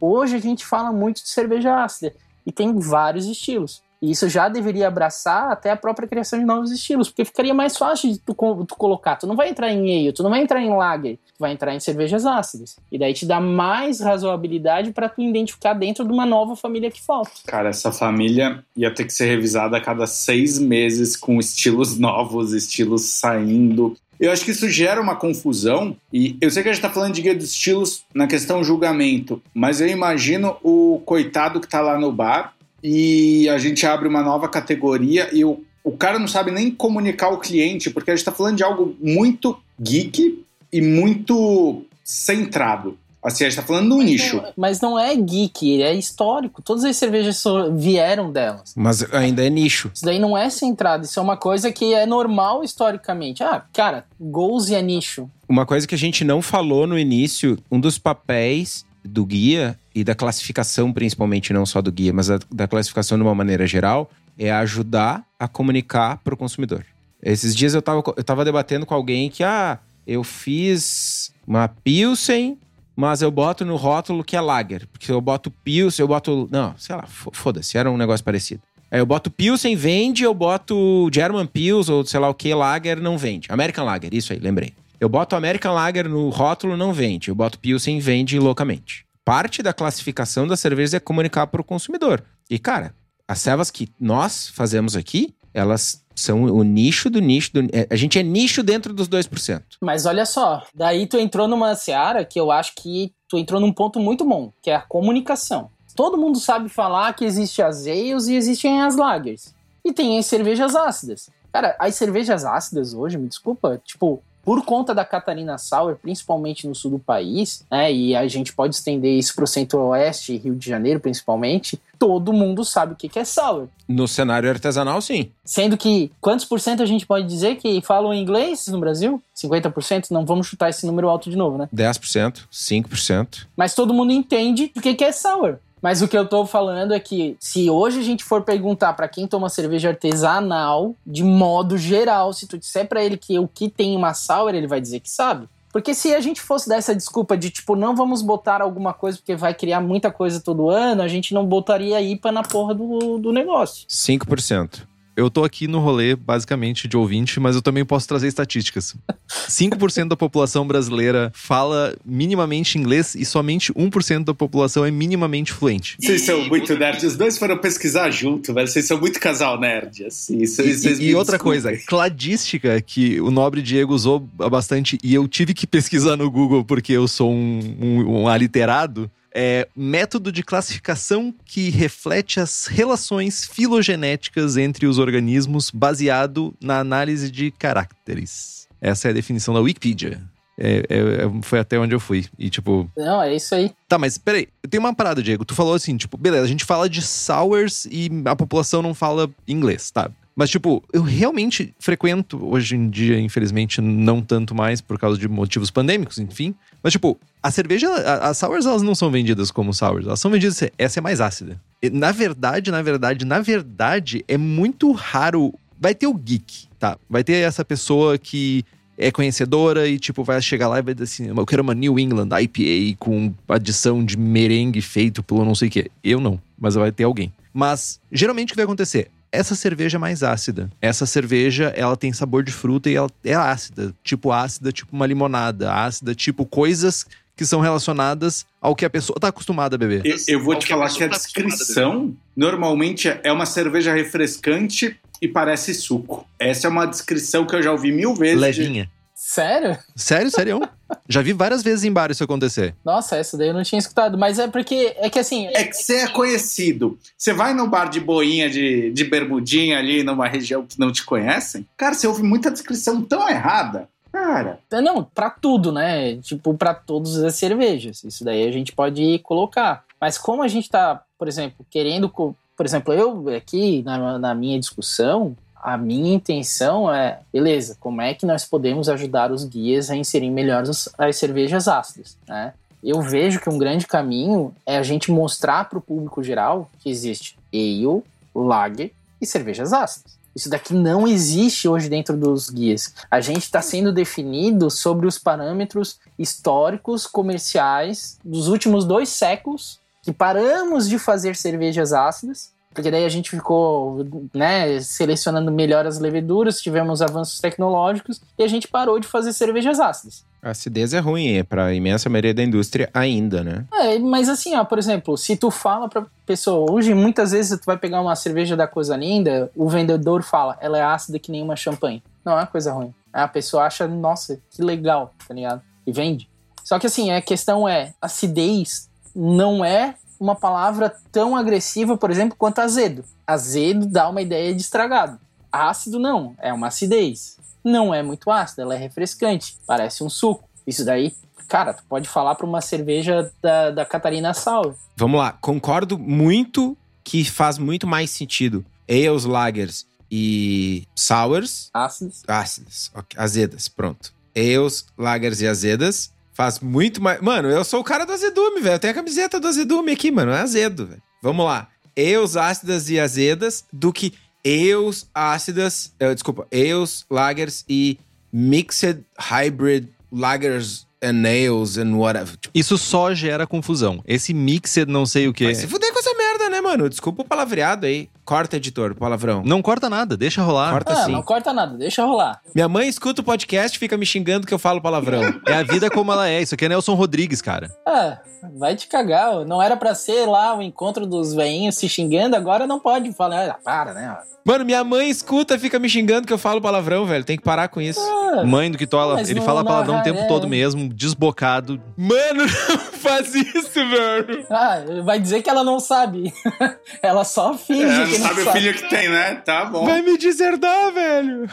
Hoje 0.00 0.36
a 0.36 0.40
gente 0.40 0.64
fala 0.64 0.92
muito 0.92 1.22
de 1.22 1.28
cerveja 1.28 1.82
ácida 1.82 2.14
e 2.46 2.52
tem 2.52 2.78
vários 2.78 3.26
estilos. 3.26 3.82
E 4.02 4.10
isso 4.10 4.28
já 4.28 4.48
deveria 4.48 4.88
abraçar 4.88 5.50
até 5.50 5.70
a 5.70 5.76
própria 5.76 6.08
criação 6.08 6.38
de 6.38 6.44
novos 6.44 6.70
estilos, 6.70 7.08
porque 7.08 7.24
ficaria 7.24 7.52
mais 7.52 7.76
fácil 7.76 8.10
de 8.10 8.18
tu, 8.18 8.34
tu, 8.64 8.76
colocar. 8.76 9.16
Tu 9.16 9.26
não 9.26 9.36
vai 9.36 9.50
entrar 9.50 9.70
em 9.70 9.80
ale, 9.80 10.12
tu 10.12 10.22
não 10.22 10.30
vai 10.30 10.40
entrar 10.40 10.62
em 10.62 10.74
lager, 10.74 11.16
tu 11.16 11.38
vai 11.38 11.52
entrar 11.52 11.74
em 11.74 11.80
cervejas 11.80 12.24
ácidas. 12.24 12.76
E 12.90 12.98
daí 12.98 13.12
te 13.12 13.26
dá 13.26 13.40
mais 13.40 14.00
razoabilidade 14.00 14.92
para 14.92 15.08
tu 15.08 15.20
identificar 15.20 15.74
dentro 15.74 16.04
de 16.04 16.12
uma 16.12 16.24
nova 16.24 16.56
família 16.56 16.90
que 16.90 17.02
falta. 17.02 17.30
Cara, 17.46 17.68
essa 17.68 17.92
família 17.92 18.64
ia 18.74 18.92
ter 18.92 19.04
que 19.04 19.12
ser 19.12 19.26
revisada 19.26 19.76
a 19.76 19.80
cada 19.80 20.06
seis 20.06 20.58
meses 20.58 21.16
com 21.16 21.38
estilos 21.38 21.98
novos, 21.98 22.54
estilos 22.54 23.02
saindo. 23.02 23.96
Eu 24.18 24.30
acho 24.30 24.44
que 24.44 24.50
isso 24.50 24.68
gera 24.68 25.00
uma 25.00 25.16
confusão, 25.16 25.96
e 26.12 26.36
eu 26.42 26.50
sei 26.50 26.62
que 26.62 26.68
a 26.68 26.72
gente 26.72 26.82
tá 26.82 26.90
falando 26.90 27.14
de 27.14 27.22
guia 27.22 27.34
dos 27.34 27.50
estilos 27.50 28.04
na 28.14 28.26
questão 28.26 28.62
julgamento, 28.62 29.42
mas 29.54 29.80
eu 29.80 29.88
imagino 29.88 30.58
o 30.62 31.00
coitado 31.06 31.58
que 31.58 31.66
tá 31.66 31.80
lá 31.80 31.98
no 31.98 32.12
bar, 32.12 32.54
e 32.82 33.48
a 33.48 33.58
gente 33.58 33.86
abre 33.86 34.08
uma 34.08 34.22
nova 34.22 34.48
categoria 34.48 35.28
e 35.32 35.44
o, 35.44 35.62
o 35.84 35.92
cara 35.92 36.18
não 36.18 36.28
sabe 36.28 36.50
nem 36.50 36.70
comunicar 36.70 37.26
ao 37.26 37.38
cliente, 37.38 37.90
porque 37.90 38.10
a 38.10 38.14
gente 38.14 38.20
está 38.20 38.32
falando 38.32 38.56
de 38.56 38.62
algo 38.62 38.96
muito 39.00 39.58
geek 39.80 40.44
e 40.72 40.80
muito 40.80 41.82
centrado. 42.04 42.98
Assim, 43.22 43.44
a 43.44 43.50
gente 43.50 43.56
tá 43.56 43.62
falando 43.62 43.88
de 43.88 43.94
um 43.94 44.02
nicho. 44.02 44.36
Não, 44.36 44.52
mas 44.56 44.80
não 44.80 44.98
é 44.98 45.14
geek, 45.14 45.82
é 45.82 45.92
histórico. 45.92 46.62
Todas 46.62 46.84
as 46.84 46.96
cervejas 46.96 47.42
vieram 47.76 48.32
delas. 48.32 48.72
Mas 48.74 49.02
ainda 49.12 49.44
é 49.44 49.50
nicho. 49.50 49.90
Isso 49.94 50.04
daí 50.04 50.18
não 50.18 50.36
é 50.36 50.48
centrado, 50.48 51.04
isso 51.04 51.20
é 51.20 51.22
uma 51.22 51.36
coisa 51.36 51.70
que 51.70 51.92
é 51.92 52.06
normal 52.06 52.64
historicamente. 52.64 53.42
Ah, 53.42 53.62
cara, 53.74 54.06
goals 54.18 54.70
é 54.70 54.80
nicho. 54.80 55.28
Uma 55.46 55.66
coisa 55.66 55.86
que 55.86 55.94
a 55.94 55.98
gente 55.98 56.24
não 56.24 56.40
falou 56.40 56.86
no 56.86 56.98
início, 56.98 57.58
um 57.70 57.78
dos 57.78 57.98
papéis 57.98 58.86
do 59.04 59.24
guia 59.24 59.78
e 59.94 60.04
da 60.04 60.14
classificação, 60.14 60.92
principalmente, 60.92 61.52
não 61.52 61.66
só 61.66 61.80
do 61.80 61.90
guia, 61.90 62.12
mas 62.12 62.28
da 62.50 62.68
classificação 62.68 63.18
de 63.18 63.24
uma 63.24 63.34
maneira 63.34 63.66
geral, 63.66 64.10
é 64.38 64.50
ajudar 64.52 65.24
a 65.38 65.48
comunicar 65.48 66.18
para 66.18 66.34
o 66.34 66.36
consumidor. 66.36 66.84
Esses 67.22 67.54
dias 67.54 67.74
eu 67.74 67.80
estava 67.80 68.02
eu 68.16 68.24
tava 68.24 68.44
debatendo 68.44 68.86
com 68.86 68.94
alguém 68.94 69.28
que, 69.28 69.44
ah, 69.44 69.78
eu 70.06 70.24
fiz 70.24 71.32
uma 71.46 71.68
Pilsen, 71.68 72.58
mas 72.96 73.22
eu 73.22 73.30
boto 73.30 73.64
no 73.64 73.76
rótulo 73.76 74.24
que 74.24 74.36
é 74.36 74.40
Lager. 74.40 74.86
Porque 74.90 75.10
eu 75.10 75.20
boto 75.20 75.50
Pilsen, 75.50 76.02
eu 76.02 76.08
boto. 76.08 76.48
Não, 76.50 76.74
sei 76.78 76.96
lá, 76.96 77.04
foda-se, 77.06 77.76
era 77.76 77.90
um 77.90 77.96
negócio 77.96 78.24
parecido. 78.24 78.62
Aí 78.90 78.98
eu 78.98 79.06
boto 79.06 79.30
Pilsen, 79.30 79.76
vende, 79.76 80.24
eu 80.24 80.34
boto 80.34 81.08
German 81.12 81.46
Pils 81.46 81.88
ou 81.88 82.04
sei 82.04 82.18
lá 82.18 82.28
o 82.28 82.34
que, 82.34 82.52
Lager, 82.52 83.00
não 83.00 83.16
vende. 83.16 83.46
American 83.50 83.84
Lager, 83.84 84.12
isso 84.12 84.32
aí, 84.32 84.38
lembrei. 84.38 84.74
Eu 85.00 85.08
boto 85.08 85.34
American 85.34 85.72
Lager 85.72 86.06
no 86.06 86.28
rótulo, 86.28 86.76
não 86.76 86.92
vende. 86.92 87.30
Eu 87.30 87.34
boto 87.34 87.58
Pilsen, 87.58 87.98
vende 87.98 88.38
loucamente. 88.38 89.06
Parte 89.24 89.62
da 89.62 89.72
classificação 89.72 90.46
das 90.46 90.60
cervejas 90.60 90.92
é 90.92 91.00
comunicar 91.00 91.46
para 91.46 91.62
o 91.62 91.64
consumidor. 91.64 92.22
E, 92.50 92.58
cara, 92.58 92.94
as 93.26 93.40
cevas 93.40 93.70
que 93.70 93.88
nós 93.98 94.50
fazemos 94.50 94.94
aqui, 94.94 95.34
elas 95.54 96.04
são 96.14 96.42
o 96.42 96.62
nicho 96.62 97.08
do 97.08 97.18
nicho. 97.18 97.50
Do, 97.54 97.60
é, 97.72 97.86
a 97.88 97.96
gente 97.96 98.18
é 98.18 98.22
nicho 98.22 98.62
dentro 98.62 98.92
dos 98.92 99.08
2%. 99.08 99.62
Mas 99.80 100.04
olha 100.04 100.26
só, 100.26 100.66
daí 100.74 101.06
tu 101.06 101.16
entrou 101.16 101.48
numa 101.48 101.74
seara 101.74 102.22
que 102.22 102.38
eu 102.38 102.50
acho 102.50 102.74
que 102.74 103.10
tu 103.26 103.38
entrou 103.38 103.58
num 103.58 103.72
ponto 103.72 103.98
muito 103.98 104.22
bom, 104.22 104.52
que 104.60 104.70
é 104.70 104.76
a 104.76 104.82
comunicação. 104.82 105.70
Todo 105.96 106.18
mundo 106.18 106.38
sabe 106.38 106.68
falar 106.68 107.14
que 107.14 107.24
existe 107.24 107.62
as 107.62 107.86
ales 107.86 108.26
e 108.26 108.34
existem 108.34 108.82
as 108.82 108.96
lagers. 108.96 109.54
E 109.82 109.94
tem 109.94 110.18
as 110.18 110.26
cervejas 110.26 110.76
ácidas. 110.76 111.30
Cara, 111.50 111.74
as 111.78 111.94
cervejas 111.94 112.44
ácidas 112.44 112.92
hoje, 112.92 113.16
me 113.16 113.28
desculpa, 113.28 113.80
tipo, 113.84 114.22
por 114.50 114.64
conta 114.64 114.92
da 114.92 115.04
Catarina 115.04 115.56
Sauer, 115.58 115.94
principalmente 115.94 116.66
no 116.66 116.74
sul 116.74 116.90
do 116.90 116.98
país, 116.98 117.64
né, 117.70 117.92
e 117.92 118.16
a 118.16 118.26
gente 118.26 118.52
pode 118.52 118.74
estender 118.74 119.16
isso 119.16 119.32
para 119.32 119.44
o 119.44 119.46
centro-oeste, 119.46 120.36
Rio 120.38 120.56
de 120.56 120.68
Janeiro 120.68 120.98
principalmente, 120.98 121.80
todo 121.96 122.32
mundo 122.32 122.64
sabe 122.64 122.94
o 122.94 122.96
que 122.96 123.16
é 123.16 123.24
sour. 123.24 123.68
No 123.86 124.08
cenário 124.08 124.50
artesanal, 124.50 125.00
sim. 125.00 125.30
Sendo 125.44 125.76
que 125.76 126.10
quantos 126.20 126.44
por 126.44 126.58
cento 126.58 126.82
a 126.82 126.86
gente 126.86 127.06
pode 127.06 127.28
dizer 127.28 127.58
que 127.58 127.80
falam 127.80 128.12
inglês 128.12 128.66
no 128.66 128.80
Brasil? 128.80 129.22
50%? 129.36 130.10
Não 130.10 130.26
vamos 130.26 130.48
chutar 130.48 130.68
esse 130.68 130.84
número 130.84 131.08
alto 131.08 131.30
de 131.30 131.36
novo, 131.36 131.56
né? 131.56 131.68
10%, 131.72 132.48
5%. 132.50 133.46
Mas 133.56 133.72
todo 133.72 133.94
mundo 133.94 134.10
entende 134.10 134.72
o 134.76 134.80
que 134.80 135.04
é 135.04 135.12
sour. 135.12 135.58
Mas 135.82 136.02
o 136.02 136.08
que 136.08 136.16
eu 136.16 136.26
tô 136.26 136.44
falando 136.44 136.92
é 136.92 137.00
que 137.00 137.36
se 137.40 137.70
hoje 137.70 138.00
a 138.00 138.02
gente 138.02 138.24
for 138.24 138.42
perguntar 138.42 138.92
para 138.92 139.08
quem 139.08 139.26
toma 139.26 139.48
cerveja 139.48 139.88
artesanal, 139.88 140.94
de 141.06 141.24
modo 141.24 141.78
geral, 141.78 142.32
se 142.32 142.46
tu 142.46 142.58
disser 142.58 142.86
para 142.86 143.02
ele 143.02 143.16
que 143.16 143.38
o 143.38 143.48
que 143.48 143.68
tem 143.68 143.96
uma 143.96 144.14
sour, 144.14 144.54
ele 144.54 144.66
vai 144.66 144.80
dizer 144.80 145.00
que 145.00 145.10
sabe. 145.10 145.48
Porque 145.72 145.94
se 145.94 146.14
a 146.14 146.20
gente 146.20 146.40
fosse 146.40 146.68
dar 146.68 146.76
essa 146.76 146.94
desculpa 146.94 147.36
de 147.36 147.48
tipo, 147.48 147.76
não 147.76 147.94
vamos 147.94 148.22
botar 148.22 148.60
alguma 148.60 148.92
coisa 148.92 149.18
porque 149.18 149.36
vai 149.36 149.54
criar 149.54 149.80
muita 149.80 150.10
coisa 150.10 150.40
todo 150.40 150.68
ano, 150.68 151.00
a 151.00 151.08
gente 151.08 151.32
não 151.32 151.46
botaria 151.46 152.00
IPA 152.00 152.32
na 152.32 152.42
porra 152.42 152.74
do, 152.74 153.18
do 153.18 153.32
negócio. 153.32 153.86
5%. 153.88 154.89
Eu 155.20 155.28
tô 155.28 155.44
aqui 155.44 155.68
no 155.68 155.80
rolê, 155.80 156.16
basicamente, 156.16 156.88
de 156.88 156.96
ouvinte, 156.96 157.38
mas 157.38 157.54
eu 157.54 157.60
também 157.60 157.84
posso 157.84 158.08
trazer 158.08 158.26
estatísticas. 158.26 158.96
5% 159.28 160.08
da 160.08 160.16
população 160.16 160.66
brasileira 160.66 161.30
fala 161.34 161.94
minimamente 162.06 162.78
inglês 162.78 163.14
e 163.14 163.26
somente 163.26 163.70
1% 163.74 164.24
da 164.24 164.32
população 164.32 164.82
é 164.82 164.90
minimamente 164.90 165.52
fluente. 165.52 165.98
Vocês 166.00 166.22
são 166.22 166.46
muito 166.46 166.74
nerds. 166.74 167.04
Os 167.04 167.16
dois 167.18 167.36
foram 167.36 167.58
pesquisar 167.58 168.10
junto, 168.10 168.54
velho. 168.54 168.66
Vocês 168.66 168.86
são 168.86 168.98
muito 168.98 169.20
casal 169.20 169.60
nerd, 169.60 170.06
assim. 170.06 170.38
Isso, 170.38 170.62
e, 170.62 171.02
e, 171.02 171.10
e 171.10 171.14
outra 171.14 171.38
coisa, 171.38 171.76
cladística, 171.86 172.80
que 172.80 173.20
o 173.20 173.30
nobre 173.30 173.60
Diego 173.60 173.92
usou 173.92 174.20
bastante 174.20 174.96
e 175.04 175.12
eu 175.12 175.28
tive 175.28 175.52
que 175.52 175.66
pesquisar 175.66 176.16
no 176.16 176.30
Google 176.30 176.64
porque 176.64 176.94
eu 176.94 177.06
sou 177.06 177.30
um, 177.30 177.76
um, 177.78 178.22
um 178.22 178.28
aliterado 178.28 179.10
É 179.32 179.68
método 179.76 180.32
de 180.32 180.42
classificação 180.42 181.34
que 181.44 181.70
reflete 181.70 182.40
as 182.40 182.66
relações 182.66 183.44
filogenéticas 183.44 184.56
entre 184.56 184.86
os 184.86 184.98
organismos 184.98 185.70
baseado 185.70 186.54
na 186.60 186.80
análise 186.80 187.30
de 187.30 187.50
caracteres. 187.52 188.66
Essa 188.80 189.08
é 189.08 189.10
a 189.10 189.14
definição 189.14 189.54
da 189.54 189.60
Wikipedia. 189.60 190.20
É, 190.62 190.84
é, 190.90 190.98
é, 190.98 191.42
foi 191.42 191.58
até 191.58 191.78
onde 191.78 191.94
eu 191.94 192.00
fui. 192.00 192.26
E, 192.38 192.50
tipo. 192.50 192.90
Não, 192.94 193.22
é 193.22 193.34
isso 193.34 193.54
aí. 193.54 193.72
Tá, 193.88 193.98
mas 193.98 194.18
peraí. 194.18 194.46
Eu 194.62 194.68
tenho 194.68 194.82
uma 194.82 194.94
parada, 194.94 195.22
Diego. 195.22 195.42
Tu 195.42 195.54
falou 195.54 195.74
assim, 195.74 195.96
tipo, 195.96 196.18
beleza, 196.18 196.44
a 196.44 196.48
gente 196.48 196.66
fala 196.66 196.88
de 196.88 197.00
sours 197.00 197.86
e 197.90 198.10
a 198.26 198.36
população 198.36 198.82
não 198.82 198.92
fala 198.92 199.30
inglês, 199.48 199.90
tá? 199.90 200.10
Mas, 200.34 200.50
tipo, 200.50 200.82
eu 200.92 201.02
realmente 201.02 201.74
frequento, 201.78 202.42
hoje 202.46 202.76
em 202.76 202.88
dia, 202.88 203.20
infelizmente, 203.20 203.80
não 203.80 204.22
tanto 204.22 204.54
mais 204.54 204.80
por 204.80 204.98
causa 204.98 205.18
de 205.18 205.28
motivos 205.28 205.70
pandêmicos, 205.70 206.18
enfim. 206.18 206.54
Mas, 206.82 206.92
tipo, 206.92 207.18
a 207.42 207.50
cerveja, 207.50 207.88
as 208.22 208.38
sours, 208.38 208.64
elas 208.64 208.82
não 208.82 208.94
são 208.94 209.10
vendidas 209.10 209.50
como 209.50 209.74
sours. 209.74 210.06
Elas 210.06 210.20
são 210.20 210.30
vendidas, 210.30 210.62
essa 210.78 211.00
é 211.00 211.02
mais 211.02 211.20
ácida. 211.20 211.60
E, 211.82 211.90
na 211.90 212.12
verdade, 212.12 212.70
na 212.70 212.80
verdade, 212.80 213.24
na 213.24 213.40
verdade, 213.40 214.24
é 214.28 214.36
muito 214.36 214.92
raro. 214.92 215.52
Vai 215.78 215.94
ter 215.94 216.06
o 216.06 216.14
geek, 216.14 216.68
tá? 216.78 216.96
Vai 217.08 217.24
ter 217.24 217.34
essa 217.34 217.64
pessoa 217.64 218.18
que 218.18 218.64
é 219.00 219.10
conhecedora 219.10 219.88
e, 219.88 219.98
tipo, 219.98 220.22
vai 220.22 220.40
chegar 220.42 220.68
lá 220.68 220.78
e 220.78 220.82
vai 220.82 220.94
dizer 220.94 221.04
assim: 221.04 221.28
eu 221.28 221.46
quero 221.46 221.62
uma 221.62 221.74
New 221.74 221.98
England 221.98 222.28
IPA 222.38 222.96
com 222.98 223.32
adição 223.48 224.04
de 224.04 224.16
merengue 224.16 224.82
feito 224.82 225.22
pelo 225.22 225.44
não 225.44 225.54
sei 225.54 225.68
o 225.68 225.70
quê. 225.70 225.90
Eu 226.04 226.20
não, 226.20 226.40
mas 226.58 226.74
vai 226.74 226.92
ter 226.92 227.04
alguém. 227.04 227.32
Mas, 227.52 227.98
geralmente, 228.12 228.50
o 228.50 228.52
que 228.52 228.56
vai 228.56 228.64
acontecer? 228.64 229.10
Essa 229.32 229.54
cerveja 229.54 229.96
é 229.96 230.00
mais 230.00 230.22
ácida. 230.22 230.70
Essa 230.80 231.06
cerveja, 231.06 231.72
ela 231.76 231.96
tem 231.96 232.12
sabor 232.12 232.42
de 232.42 232.50
fruta 232.50 232.90
e 232.90 232.94
ela 232.96 233.08
é 233.24 233.34
ácida. 233.34 233.94
Tipo 234.02 234.32
ácida, 234.32 234.72
tipo 234.72 234.94
uma 234.94 235.06
limonada. 235.06 235.72
Ácida, 235.72 236.14
tipo 236.14 236.44
coisas 236.44 237.06
que 237.36 237.46
são 237.46 237.60
relacionadas 237.60 238.44
ao 238.60 238.76
que 238.76 238.84
a 238.84 238.90
pessoa 238.90 239.16
está 239.16 239.28
acostumada 239.28 239.76
a 239.76 239.78
beber. 239.78 240.04
Eu, 240.04 240.16
eu 240.28 240.44
vou 240.44 240.54
te 240.56 240.66
falar 240.68 240.90
que 240.90 241.02
a 241.02 241.06
descrição 241.06 242.14
normalmente 242.36 243.08
é 243.22 243.32
uma 243.32 243.46
cerveja 243.46 243.94
refrescante 243.94 244.98
e 245.22 245.28
parece 245.28 245.72
suco. 245.74 246.26
Essa 246.38 246.66
é 246.66 246.70
uma 246.70 246.86
descrição 246.86 247.46
que 247.46 247.54
eu 247.54 247.62
já 247.62 247.72
ouvi 247.72 247.92
mil 247.92 248.14
vezes. 248.14 248.40
Levinha. 248.40 248.84
De... 248.84 248.99
Sério? 249.30 249.78
Sério, 249.94 250.28
sério. 250.28 250.68
Já 251.08 251.22
vi 251.22 251.32
várias 251.32 251.62
vezes 251.62 251.84
em 251.84 251.92
bar 251.92 252.10
isso 252.10 252.24
acontecer. 252.24 252.74
Nossa, 252.84 253.14
essa 253.14 253.38
daí 253.38 253.46
eu 253.46 253.54
não 253.54 253.62
tinha 253.62 253.78
escutado. 253.78 254.18
Mas 254.18 254.40
é 254.40 254.48
porque, 254.48 254.92
é 254.98 255.08
que 255.08 255.20
assim... 255.20 255.46
É 255.46 255.62
que 255.62 255.72
você 255.72 255.98
é 255.98 256.08
conhecido. 256.08 256.98
Você 257.16 257.32
vai 257.32 257.54
no 257.54 257.68
bar 257.68 257.88
de 257.88 258.00
boinha, 258.00 258.50
de, 258.50 258.90
de 258.90 259.04
bermudinha 259.04 259.78
ali, 259.78 260.02
numa 260.02 260.26
região 260.26 260.66
que 260.66 260.80
não 260.80 260.90
te 260.90 261.04
conhecem. 261.04 261.64
Cara, 261.76 261.94
você 261.94 262.08
ouve 262.08 262.24
muita 262.24 262.50
descrição 262.50 263.00
tão 263.02 263.28
errada. 263.28 263.88
Cara. 264.12 264.58
Não, 264.82 265.04
pra 265.04 265.30
tudo, 265.30 265.70
né? 265.70 266.16
Tipo, 266.16 266.52
pra 266.54 266.74
todas 266.74 267.16
as 267.22 267.36
cervejas. 267.36 268.02
Isso 268.02 268.24
daí 268.24 268.48
a 268.48 268.50
gente 268.50 268.72
pode 268.72 269.20
colocar. 269.20 269.84
Mas 270.00 270.18
como 270.18 270.42
a 270.42 270.48
gente 270.48 270.68
tá, 270.68 271.04
por 271.16 271.28
exemplo, 271.28 271.64
querendo. 271.70 272.08
Por 272.08 272.66
exemplo, 272.66 272.92
eu 272.92 273.28
aqui 273.28 273.80
na, 273.84 274.18
na 274.18 274.34
minha 274.34 274.58
discussão, 274.58 275.36
a 275.62 275.76
minha 275.76 276.14
intenção 276.14 276.92
é, 276.92 277.20
beleza, 277.32 277.76
como 277.80 278.00
é 278.00 278.14
que 278.14 278.26
nós 278.26 278.44
podemos 278.44 278.88
ajudar 278.88 279.30
os 279.30 279.44
guias 279.44 279.90
a 279.90 279.96
inserir 279.96 280.30
melhor 280.30 280.62
as, 280.62 280.88
as 280.98 281.16
cervejas 281.16 281.68
ácidas, 281.68 282.16
né? 282.26 282.52
Eu 282.82 283.02
vejo 283.02 283.40
que 283.40 283.50
um 283.50 283.58
grande 283.58 283.86
caminho 283.86 284.54
é 284.64 284.78
a 284.78 284.82
gente 284.82 285.12
mostrar 285.12 285.68
para 285.68 285.78
o 285.78 285.82
público 285.82 286.22
geral 286.22 286.70
que 286.78 286.88
existe 286.88 287.38
ale, 287.52 288.02
lager 288.34 288.90
e 289.20 289.26
cervejas 289.26 289.72
ácidas. 289.74 290.18
Isso 290.34 290.48
daqui 290.48 290.72
não 290.72 291.06
existe 291.06 291.68
hoje 291.68 291.90
dentro 291.90 292.16
dos 292.16 292.48
guias. 292.48 292.94
A 293.10 293.20
gente 293.20 293.42
está 293.42 293.60
sendo 293.60 293.92
definido 293.92 294.70
sobre 294.70 295.06
os 295.06 295.18
parâmetros 295.18 295.98
históricos, 296.18 297.06
comerciais 297.06 298.18
dos 298.24 298.48
últimos 298.48 298.86
dois 298.86 299.10
séculos, 299.10 299.78
que 300.02 300.12
paramos 300.12 300.88
de 300.88 300.98
fazer 300.98 301.36
cervejas 301.36 301.92
ácidas 301.92 302.50
porque 302.72 302.90
daí 302.90 303.04
a 303.04 303.08
gente 303.08 303.30
ficou, 303.30 304.06
né, 304.32 304.80
selecionando 304.80 305.50
melhor 305.50 305.86
as 305.86 305.98
leveduras, 305.98 306.60
tivemos 306.60 307.02
avanços 307.02 307.40
tecnológicos 307.40 308.20
e 308.38 308.42
a 308.44 308.48
gente 308.48 308.68
parou 308.68 309.00
de 309.00 309.08
fazer 309.08 309.32
cervejas 309.32 309.80
ácidas. 309.80 310.24
A 310.42 310.50
acidez 310.50 310.94
é 310.94 311.00
ruim, 311.00 311.36
é 311.36 311.42
para 311.42 311.66
a 311.66 311.74
imensa 311.74 312.08
maioria 312.08 312.32
da 312.32 312.42
indústria 312.42 312.88
ainda, 312.94 313.42
né? 313.42 313.66
É, 313.72 313.98
mas 313.98 314.28
assim, 314.28 314.54
ó, 314.54 314.64
por 314.64 314.78
exemplo, 314.78 315.16
se 315.18 315.36
tu 315.36 315.50
fala 315.50 315.88
pra 315.88 316.06
pessoa, 316.24 316.70
hoje 316.70 316.94
muitas 316.94 317.32
vezes 317.32 317.58
tu 317.58 317.66
vai 317.66 317.76
pegar 317.76 318.00
uma 318.00 318.14
cerveja 318.14 318.56
da 318.56 318.66
Coisa 318.66 318.96
Linda, 318.96 319.50
o 319.54 319.68
vendedor 319.68 320.22
fala, 320.22 320.56
ela 320.60 320.78
é 320.78 320.82
ácida 320.82 321.18
que 321.18 321.32
nem 321.32 321.42
uma 321.42 321.56
champanhe. 321.56 322.02
Não 322.24 322.32
é 322.32 322.36
uma 322.36 322.46
coisa 322.46 322.72
ruim. 322.72 322.94
A 323.12 323.26
pessoa 323.26 323.64
acha, 323.64 323.88
nossa, 323.88 324.40
que 324.50 324.62
legal, 324.62 325.12
tá 325.26 325.34
ligado? 325.34 325.60
E 325.86 325.92
vende. 325.92 326.30
Só 326.62 326.78
que 326.78 326.86
assim, 326.86 327.10
a 327.10 327.20
questão 327.20 327.68
é, 327.68 327.92
acidez 328.00 328.88
não 329.14 329.64
é 329.64 329.96
uma 330.20 330.36
palavra 330.36 330.94
tão 331.10 331.34
agressiva, 331.34 331.96
por 331.96 332.10
exemplo, 332.10 332.36
quanto 332.36 332.58
azedo. 332.58 333.02
Azedo 333.26 333.86
dá 333.86 334.08
uma 334.10 334.20
ideia 334.20 334.54
de 334.54 334.60
estragado. 334.60 335.18
Ácido 335.50 335.98
não, 335.98 336.34
é 336.38 336.52
uma 336.52 336.66
acidez. 336.66 337.38
Não 337.64 337.92
é 337.94 338.02
muito 338.02 338.30
ácido, 338.30 338.62
ela 338.62 338.74
é 338.74 338.78
refrescante, 338.78 339.56
parece 339.66 340.04
um 340.04 340.10
suco. 340.10 340.48
Isso 340.66 340.84
daí, 340.84 341.14
cara, 341.48 341.72
tu 341.72 341.82
pode 341.88 342.08
falar 342.08 342.34
para 342.34 342.46
uma 342.46 342.60
cerveja 342.60 343.32
da, 343.42 343.70
da 343.70 343.84
Catarina 343.84 344.34
Sour. 344.34 344.74
Vamos 344.94 345.18
lá, 345.18 345.32
concordo 345.32 345.98
muito 345.98 346.76
que 347.02 347.24
faz 347.24 347.56
muito 347.56 347.86
mais 347.86 348.10
sentido 348.10 348.64
ales, 348.88 349.24
lagers 349.24 349.86
e 350.10 350.86
sours. 350.94 351.70
Ácidos. 351.72 352.22
Ácidas, 352.28 352.90
okay. 352.94 353.18
azedas, 353.18 353.68
pronto. 353.68 354.12
Ales, 354.36 354.86
lagers 354.98 355.40
e 355.40 355.48
azedas 355.48 356.12
Faz 356.40 356.58
muito 356.58 357.02
mais. 357.02 357.20
Mano, 357.20 357.50
eu 357.50 357.62
sou 357.62 357.80
o 357.80 357.84
cara 357.84 358.06
do 358.06 358.14
azedume, 358.14 358.62
velho. 358.62 358.76
Eu 358.76 358.78
tenho 358.78 358.92
a 358.92 358.94
camiseta 358.94 359.38
do 359.38 359.46
azedume 359.46 359.92
aqui, 359.92 360.10
mano. 360.10 360.32
É 360.32 360.40
azedo, 360.40 360.86
velho. 360.86 361.02
Vamos 361.22 361.44
lá. 361.44 361.68
Eus 361.94 362.34
ácidas 362.34 362.88
e 362.88 362.98
azedas 362.98 363.62
do 363.70 363.92
que 363.92 364.14
eus 364.42 365.06
ácidas. 365.14 365.92
Uh, 366.00 366.14
desculpa, 366.14 366.46
eus, 366.50 367.04
lagers 367.10 367.62
e 367.68 367.98
mixed 368.32 369.04
hybrid 369.18 369.88
lagers 370.10 370.86
and 371.02 371.12
nails 371.12 371.76
and 371.76 371.94
whatever. 371.94 372.34
Tipo, 372.38 372.58
Isso 372.58 372.78
só 372.78 373.12
gera 373.12 373.46
confusão. 373.46 374.02
Esse 374.06 374.32
mixed 374.32 374.86
não 374.86 375.04
sei 375.04 375.28
o 375.28 375.34
que. 375.34 375.44
Vai 375.44 375.54
se 375.54 375.66
fuder 375.66 375.92
com 375.92 375.98
essa 375.98 376.14
merda, 376.14 376.48
né, 376.48 376.62
mano? 376.62 376.88
Desculpa 376.88 377.20
o 377.20 377.24
palavreado 377.26 377.84
aí. 377.84 378.08
Corta, 378.30 378.58
editor, 378.58 378.94
palavrão. 378.94 379.42
Não 379.44 379.60
corta 379.60 379.90
nada, 379.90 380.16
deixa 380.16 380.40
rolar. 380.40 380.70
Corta 380.70 380.92
ah, 380.92 381.04
sim. 381.04 381.10
não 381.10 381.20
corta 381.20 381.52
nada, 381.52 381.76
deixa 381.76 382.04
rolar. 382.04 382.40
Minha 382.54 382.68
mãe 382.68 382.88
escuta 382.88 383.22
o 383.22 383.24
podcast 383.24 383.76
e 383.76 383.80
fica 383.80 383.96
me 383.96 384.06
xingando 384.06 384.46
que 384.46 384.54
eu 384.54 384.58
falo 384.58 384.80
palavrão. 384.80 385.20
é 385.44 385.54
a 385.54 385.64
vida 385.64 385.90
como 385.90 386.12
ela 386.12 386.28
é. 386.28 386.40
Isso 386.40 386.54
aqui 386.54 386.66
é 386.66 386.68
Nelson 386.68 386.94
Rodrigues, 386.94 387.42
cara. 387.42 387.68
Ah, 387.84 388.18
vai 388.56 388.76
te 388.76 388.86
cagar. 388.86 389.44
Não 389.44 389.60
era 389.60 389.76
para 389.76 389.96
ser 389.96 390.26
lá 390.26 390.56
o 390.56 390.62
encontro 390.62 391.08
dos 391.08 391.34
veinhos 391.34 391.74
se 391.74 391.88
xingando, 391.88 392.36
agora 392.36 392.68
não 392.68 392.78
pode 392.78 393.12
falar. 393.14 393.48
Ah, 393.50 393.58
para, 393.64 393.94
né? 393.94 394.16
Mano, 394.44 394.64
minha 394.64 394.84
mãe 394.84 395.10
escuta 395.10 395.56
e 395.56 395.58
fica 395.58 395.80
me 395.80 395.88
xingando 395.88 396.26
que 396.26 396.32
eu 396.32 396.38
falo 396.38 396.62
palavrão, 396.62 397.04
velho. 397.04 397.24
Tem 397.24 397.36
que 397.36 397.42
parar 397.42 397.66
com 397.68 397.80
isso. 397.80 398.00
Ah, 398.00 398.44
Mãe 398.44 398.70
do 398.70 398.78
que 398.78 398.86
tola, 398.86 399.20
ele 399.20 399.34
não- 399.34 399.42
fala 399.42 399.64
não, 399.64 399.66
palavrão 399.70 399.96
o 399.96 399.98
é, 399.98 400.02
tempo 400.02 400.20
é. 400.20 400.26
todo 400.26 400.46
mesmo, 400.46 400.88
desbocado. 400.88 401.82
Mano, 401.96 402.44
não 402.68 402.78
faz 402.78 403.34
isso, 403.34 403.74
velho. 403.74 404.46
ah, 404.48 404.78
vai 405.04 405.18
dizer 405.18 405.42
que 405.42 405.50
ela 405.50 405.64
não 405.64 405.80
sabe. 405.80 406.32
ela 407.02 407.24
só 407.24 407.54
finge 407.54 408.02
É, 408.02 408.06
que 408.06 408.18
não 408.18 408.19
não 408.19 408.19
sabe 408.20 408.42
o 408.42 408.52
filho 408.52 408.74
que 408.74 408.88
tem, 408.88 409.08
né? 409.08 409.34
Tá 409.36 409.64
bom. 409.64 409.84
Vai 409.86 410.02
me 410.02 410.16
deserdar, 410.16 410.92
velho. 410.92 411.48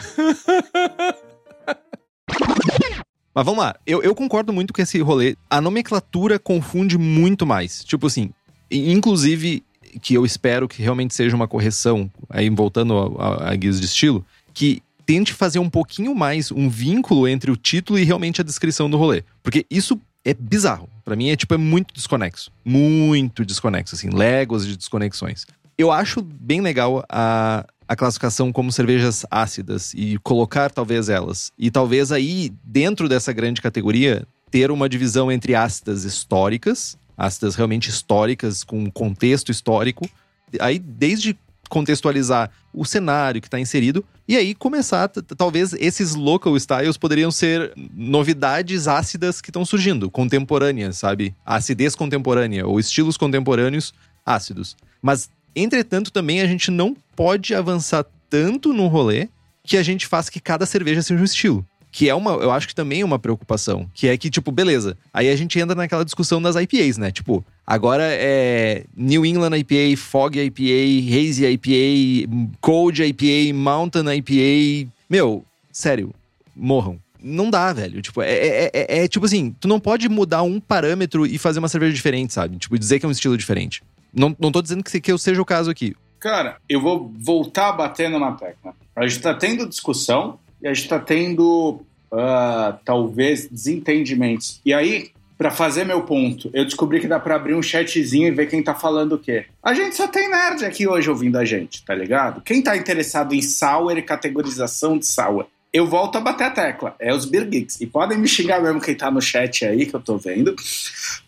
Mas 3.34 3.44
vamos 3.44 3.62
lá, 3.62 3.76
eu, 3.86 4.02
eu 4.02 4.14
concordo 4.14 4.52
muito 4.52 4.72
com 4.72 4.82
esse 4.82 5.00
rolê. 5.00 5.36
A 5.48 5.60
nomenclatura 5.60 6.38
confunde 6.38 6.98
muito 6.98 7.46
mais. 7.46 7.84
Tipo 7.84 8.08
assim, 8.08 8.30
inclusive, 8.70 9.62
que 10.02 10.14
eu 10.14 10.24
espero 10.24 10.66
que 10.66 10.82
realmente 10.82 11.14
seja 11.14 11.36
uma 11.36 11.46
correção, 11.46 12.10
aí 12.28 12.50
voltando 12.50 13.16
a, 13.18 13.24
a, 13.24 13.52
a 13.52 13.56
guias 13.56 13.80
de 13.80 13.86
estilo, 13.86 14.24
que 14.52 14.82
tente 15.06 15.32
fazer 15.32 15.58
um 15.58 15.70
pouquinho 15.70 16.14
mais 16.14 16.50
um 16.50 16.68
vínculo 16.68 17.28
entre 17.28 17.50
o 17.50 17.56
título 17.56 17.98
e 17.98 18.04
realmente 18.04 18.40
a 18.40 18.44
descrição 18.44 18.90
do 18.90 18.96
rolê. 18.96 19.22
Porque 19.42 19.64
isso 19.70 20.00
é 20.24 20.34
bizarro. 20.34 20.88
Pra 21.04 21.16
mim 21.16 21.30
é 21.30 21.36
tipo, 21.36 21.54
é 21.54 21.56
muito 21.56 21.94
desconexo. 21.94 22.50
Muito 22.64 23.44
desconexo, 23.44 23.94
assim, 23.94 24.10
léguas 24.10 24.66
de 24.66 24.76
desconexões. 24.76 25.46
Eu 25.78 25.92
acho 25.92 26.20
bem 26.20 26.60
legal 26.60 27.04
a, 27.08 27.64
a 27.86 27.94
classificação 27.94 28.52
como 28.52 28.72
cervejas 28.72 29.24
ácidas 29.30 29.94
e 29.94 30.18
colocar 30.24 30.72
talvez 30.72 31.08
elas. 31.08 31.52
E 31.56 31.70
talvez 31.70 32.10
aí, 32.10 32.52
dentro 32.64 33.08
dessa 33.08 33.32
grande 33.32 33.62
categoria, 33.62 34.26
ter 34.50 34.72
uma 34.72 34.88
divisão 34.88 35.30
entre 35.30 35.54
ácidas 35.54 36.02
históricas, 36.02 36.98
ácidas 37.16 37.54
realmente 37.54 37.90
históricas, 37.90 38.64
com 38.64 38.90
contexto 38.90 39.52
histórico. 39.52 40.10
Aí, 40.58 40.80
desde 40.80 41.38
contextualizar 41.68 42.50
o 42.74 42.84
cenário 42.84 43.40
que 43.40 43.46
está 43.46 43.60
inserido 43.60 44.04
e 44.26 44.36
aí 44.36 44.54
começar, 44.54 45.08
talvez 45.08 45.74
esses 45.74 46.14
local 46.14 46.56
styles 46.56 46.96
poderiam 46.96 47.30
ser 47.30 47.72
novidades 47.94 48.88
ácidas 48.88 49.40
que 49.40 49.50
estão 49.50 49.64
surgindo, 49.64 50.10
contemporâneas, 50.10 50.98
sabe? 50.98 51.36
Acidez 51.46 51.94
contemporânea 51.94 52.66
ou 52.66 52.80
estilos 52.80 53.16
contemporâneos 53.16 53.94
ácidos. 54.26 54.76
Mas, 55.00 55.30
entretanto, 55.60 56.10
também 56.10 56.40
a 56.40 56.46
gente 56.46 56.70
não 56.70 56.96
pode 57.16 57.54
avançar 57.54 58.04
tanto 58.30 58.72
no 58.72 58.86
rolê 58.86 59.28
que 59.64 59.76
a 59.76 59.82
gente 59.82 60.06
faça 60.06 60.30
que 60.30 60.40
cada 60.40 60.64
cerveja 60.66 61.02
seja 61.02 61.20
um 61.20 61.24
estilo. 61.24 61.66
que 61.90 62.08
é 62.08 62.14
uma, 62.14 62.32
eu 62.32 62.50
acho 62.50 62.68
que 62.68 62.74
também 62.74 63.00
é 63.00 63.04
uma 63.04 63.18
preocupação, 63.18 63.90
que 63.94 64.06
é 64.08 64.16
que, 64.16 64.30
tipo, 64.30 64.52
beleza, 64.52 64.96
aí 65.12 65.28
a 65.28 65.36
gente 65.36 65.58
entra 65.58 65.74
naquela 65.74 66.04
discussão 66.04 66.40
das 66.40 66.54
IPAs, 66.54 66.98
né? 66.98 67.10
Tipo, 67.10 67.44
agora 67.66 68.04
é 68.04 68.84
New 68.96 69.24
England 69.24 69.56
IPA, 69.56 69.96
Fog 69.96 70.38
IPA, 70.38 71.16
Hazy 71.16 71.46
IPA, 71.46 72.30
Cold 72.60 73.02
IPA, 73.02 73.54
Mountain 73.54 74.04
IPA. 74.16 74.90
Meu, 75.08 75.44
sério, 75.72 76.14
morram. 76.54 76.98
Não 77.20 77.50
dá, 77.50 77.72
velho. 77.72 78.00
Tipo, 78.00 78.22
é, 78.22 78.30
é, 78.30 78.70
é, 78.72 78.98
é, 79.04 79.08
tipo 79.08 79.26
assim, 79.26 79.54
tu 79.58 79.66
não 79.66 79.80
pode 79.80 80.08
mudar 80.08 80.42
um 80.42 80.60
parâmetro 80.60 81.26
e 81.26 81.36
fazer 81.36 81.58
uma 81.58 81.68
cerveja 81.68 81.92
diferente, 81.92 82.32
sabe? 82.32 82.56
Tipo, 82.58 82.78
dizer 82.78 83.00
que 83.00 83.06
é 83.06 83.08
um 83.08 83.12
estilo 83.12 83.36
diferente. 83.36 83.82
Não, 84.12 84.34
não 84.38 84.50
tô 84.50 84.62
dizendo 84.62 84.82
que, 84.82 85.00
que 85.00 85.12
eu 85.12 85.18
seja 85.18 85.40
o 85.40 85.44
caso 85.44 85.70
aqui. 85.70 85.94
Cara, 86.20 86.56
eu 86.68 86.80
vou 86.80 87.12
voltar 87.18 87.72
batendo 87.72 88.18
na 88.18 88.32
tecla. 88.32 88.74
A 88.94 89.06
gente 89.06 89.22
tá 89.22 89.34
tendo 89.34 89.68
discussão 89.68 90.38
e 90.60 90.66
a 90.66 90.74
gente 90.74 90.88
tá 90.88 90.98
tendo, 90.98 91.80
uh, 92.12 92.76
talvez, 92.84 93.48
desentendimentos. 93.48 94.60
E 94.64 94.74
aí, 94.74 95.10
para 95.36 95.52
fazer 95.52 95.84
meu 95.84 96.02
ponto, 96.02 96.50
eu 96.52 96.64
descobri 96.64 97.00
que 97.00 97.06
dá 97.06 97.20
para 97.20 97.36
abrir 97.36 97.54
um 97.54 97.62
chatzinho 97.62 98.26
e 98.26 98.32
ver 98.32 98.46
quem 98.46 98.60
tá 98.60 98.74
falando 98.74 99.12
o 99.12 99.18
quê. 99.18 99.46
A 99.62 99.72
gente 99.72 99.94
só 99.94 100.08
tem 100.08 100.28
nerd 100.28 100.64
aqui 100.64 100.88
hoje 100.88 101.08
ouvindo 101.08 101.38
a 101.38 101.44
gente, 101.44 101.84
tá 101.84 101.94
ligado? 101.94 102.40
Quem 102.40 102.60
tá 102.60 102.76
interessado 102.76 103.32
em 103.34 103.42
sour 103.42 103.96
e 103.96 104.02
categorização 104.02 104.98
de 104.98 105.06
sour? 105.06 105.46
Eu 105.72 105.86
volto 105.86 106.16
a 106.16 106.20
bater 106.20 106.44
a 106.44 106.50
tecla, 106.50 106.96
é 106.98 107.14
os 107.14 107.24
Beer. 107.24 107.48
E 107.80 107.86
podem 107.86 108.18
me 108.18 108.26
xingar 108.26 108.60
mesmo 108.60 108.80
quem 108.80 108.96
tá 108.96 109.10
no 109.10 109.20
chat 109.20 109.64
aí, 109.64 109.86
que 109.86 109.94
eu 109.94 110.00
tô 110.00 110.16
vendo. 110.16 110.56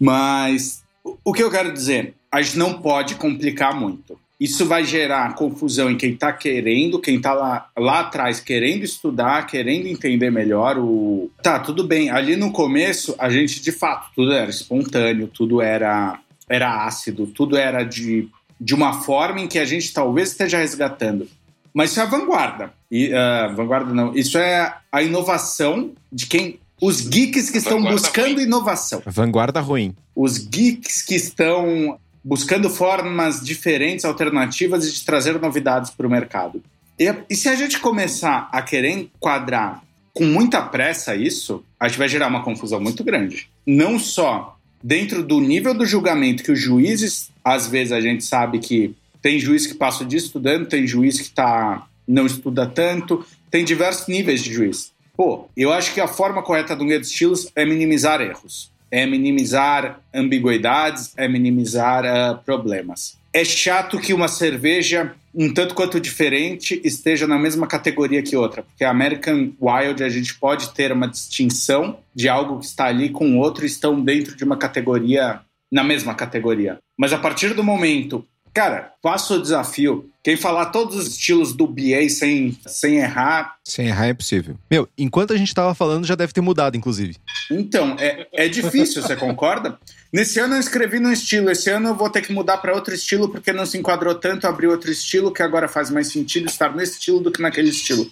Mas 0.00 0.82
o 1.24 1.32
que 1.32 1.42
eu 1.42 1.50
quero 1.50 1.72
dizer? 1.72 2.14
A 2.30 2.40
gente 2.42 2.58
não 2.58 2.80
pode 2.80 3.14
complicar 3.16 3.74
muito. 3.74 4.18
Isso 4.40 4.64
vai 4.64 4.84
gerar 4.84 5.34
confusão 5.34 5.90
em 5.90 5.98
quem 5.98 6.12
está 6.12 6.32
querendo, 6.32 6.98
quem 6.98 7.16
está 7.16 7.34
lá, 7.34 7.68
lá 7.76 8.00
atrás 8.00 8.40
querendo 8.40 8.84
estudar, 8.84 9.46
querendo 9.46 9.86
entender 9.86 10.30
melhor 10.30 10.78
o. 10.78 11.30
Tá, 11.42 11.58
tudo 11.58 11.84
bem. 11.84 12.08
Ali 12.08 12.36
no 12.36 12.50
começo, 12.50 13.14
a 13.18 13.28
gente, 13.28 13.60
de 13.60 13.70
fato, 13.70 14.10
tudo 14.14 14.32
era 14.32 14.48
espontâneo, 14.48 15.28
tudo 15.28 15.60
era, 15.60 16.18
era 16.48 16.86
ácido, 16.86 17.26
tudo 17.26 17.54
era 17.54 17.84
de, 17.84 18.28
de 18.58 18.74
uma 18.74 19.02
forma 19.02 19.40
em 19.40 19.46
que 19.46 19.58
a 19.58 19.64
gente 19.66 19.92
talvez 19.92 20.30
esteja 20.30 20.56
resgatando. 20.56 21.28
Mas 21.74 21.90
isso 21.90 22.00
é 22.00 22.02
a 22.02 22.06
vanguarda. 22.06 22.72
E, 22.90 23.12
uh, 23.12 23.54
vanguarda 23.54 23.92
não. 23.92 24.14
Isso 24.14 24.38
é 24.38 24.74
a 24.90 25.02
inovação 25.02 25.92
de 26.10 26.26
quem. 26.26 26.58
Os 26.80 27.00
geeks 27.00 27.50
que 27.50 27.58
estão 27.58 27.78
vanguarda 27.78 28.00
buscando 28.00 28.34
ruim. 28.34 28.42
inovação. 28.42 29.02
Vanguarda 29.06 29.60
ruim. 29.60 29.94
Os 30.14 30.38
geeks 30.38 31.02
que 31.02 31.14
estão 31.14 31.98
buscando 32.24 32.70
formas 32.70 33.40
diferentes, 33.40 34.04
alternativas 34.04 34.86
e 34.86 34.92
de 34.92 35.04
trazer 35.04 35.40
novidades 35.40 35.90
para 35.90 36.06
o 36.06 36.10
mercado. 36.10 36.62
E, 36.98 37.12
e, 37.28 37.34
se 37.34 37.48
a 37.48 37.54
gente 37.54 37.78
começar 37.78 38.48
a 38.52 38.60
querer 38.60 38.90
enquadrar 38.90 39.82
com 40.12 40.24
muita 40.24 40.60
pressa 40.60 41.14
isso, 41.16 41.64
a 41.78 41.88
gente 41.88 41.98
vai 41.98 42.08
gerar 42.08 42.28
uma 42.28 42.42
confusão 42.42 42.80
muito 42.80 43.02
grande. 43.02 43.48
Não 43.66 43.98
só 43.98 44.58
dentro 44.82 45.22
do 45.22 45.40
nível 45.40 45.74
do 45.74 45.86
julgamento 45.86 46.42
que 46.42 46.52
os 46.52 46.60
juízes, 46.60 47.30
às 47.44 47.66
vezes 47.66 47.92
a 47.92 48.00
gente 48.00 48.24
sabe 48.24 48.58
que 48.58 48.94
tem 49.22 49.38
juiz 49.38 49.66
que 49.66 49.74
passa 49.74 50.04
o 50.04 50.06
dia 50.06 50.18
estudando, 50.18 50.66
tem 50.66 50.86
juiz 50.86 51.20
que 51.20 51.30
tá, 51.30 51.86
não 52.06 52.26
estuda 52.26 52.66
tanto, 52.66 53.24
tem 53.50 53.64
diversos 53.64 54.08
níveis 54.08 54.42
de 54.42 54.52
juiz. 54.52 54.92
Pô, 55.20 55.50
eu 55.54 55.70
acho 55.70 55.92
que 55.92 56.00
a 56.00 56.08
forma 56.08 56.42
correta 56.42 56.74
do 56.74 56.82
guia 56.82 56.98
de 56.98 57.04
estilos 57.04 57.52
é 57.54 57.66
minimizar 57.66 58.22
erros 58.22 58.72
é 58.90 59.06
minimizar 59.06 60.00
ambiguidades, 60.12 61.12
é 61.16 61.28
minimizar 61.28 62.04
uh, 62.04 62.38
problemas. 62.44 63.16
É 63.32 63.44
chato 63.44 64.00
que 64.00 64.12
uma 64.12 64.26
cerveja 64.26 65.14
um 65.32 65.54
tanto 65.54 65.76
quanto 65.76 66.00
diferente 66.00 66.80
esteja 66.82 67.24
na 67.24 67.38
mesma 67.38 67.66
categoria 67.68 68.20
que 68.20 68.34
outra, 68.34 68.64
porque 68.64 68.82
a 68.82 68.90
American 68.90 69.52
Wild 69.60 70.02
a 70.02 70.08
gente 70.08 70.34
pode 70.34 70.70
ter 70.70 70.90
uma 70.90 71.06
distinção 71.06 71.98
de 72.12 72.28
algo 72.28 72.58
que 72.58 72.64
está 72.64 72.86
ali 72.86 73.10
com 73.10 73.38
outro 73.38 73.64
estão 73.64 74.00
dentro 74.00 74.34
de 74.34 74.42
uma 74.42 74.56
categoria 74.56 75.40
na 75.70 75.84
mesma 75.84 76.16
categoria. 76.16 76.78
Mas 76.98 77.12
a 77.12 77.18
partir 77.18 77.54
do 77.54 77.62
momento 77.62 78.26
Cara, 78.52 78.92
faço 79.02 79.34
o 79.34 79.42
desafio. 79.42 80.10
Quem 80.22 80.36
falar 80.36 80.66
todos 80.66 80.96
os 80.96 81.06
estilos 81.08 81.52
do 81.54 81.66
BA 81.66 82.08
sem, 82.10 82.58
sem 82.66 82.98
errar. 82.98 83.56
Sem 83.64 83.86
errar 83.86 84.06
é 84.06 84.14
possível. 84.14 84.56
Meu, 84.70 84.88
enquanto 84.98 85.32
a 85.32 85.36
gente 85.36 85.54
tava 85.54 85.74
falando, 85.74 86.04
já 86.04 86.14
deve 86.14 86.32
ter 86.32 86.40
mudado, 86.40 86.76
inclusive. 86.76 87.16
Então, 87.50 87.96
é, 87.98 88.26
é 88.32 88.48
difícil, 88.48 89.02
você 89.02 89.16
concorda? 89.16 89.78
Nesse 90.12 90.40
ano 90.40 90.56
eu 90.56 90.60
escrevi 90.60 90.98
num 90.98 91.12
estilo, 91.12 91.50
esse 91.50 91.70
ano 91.70 91.90
eu 91.90 91.94
vou 91.94 92.10
ter 92.10 92.22
que 92.22 92.32
mudar 92.32 92.58
para 92.58 92.74
outro 92.74 92.92
estilo 92.92 93.28
porque 93.28 93.52
não 93.52 93.64
se 93.64 93.78
enquadrou 93.78 94.14
tanto, 94.14 94.46
abrir 94.46 94.66
outro 94.66 94.90
estilo 94.90 95.32
que 95.32 95.42
agora 95.42 95.68
faz 95.68 95.88
mais 95.88 96.08
sentido 96.08 96.46
estar 96.46 96.74
nesse 96.74 96.94
estilo 96.94 97.20
do 97.20 97.30
que 97.30 97.40
naquele 97.40 97.70
estilo. 97.70 98.10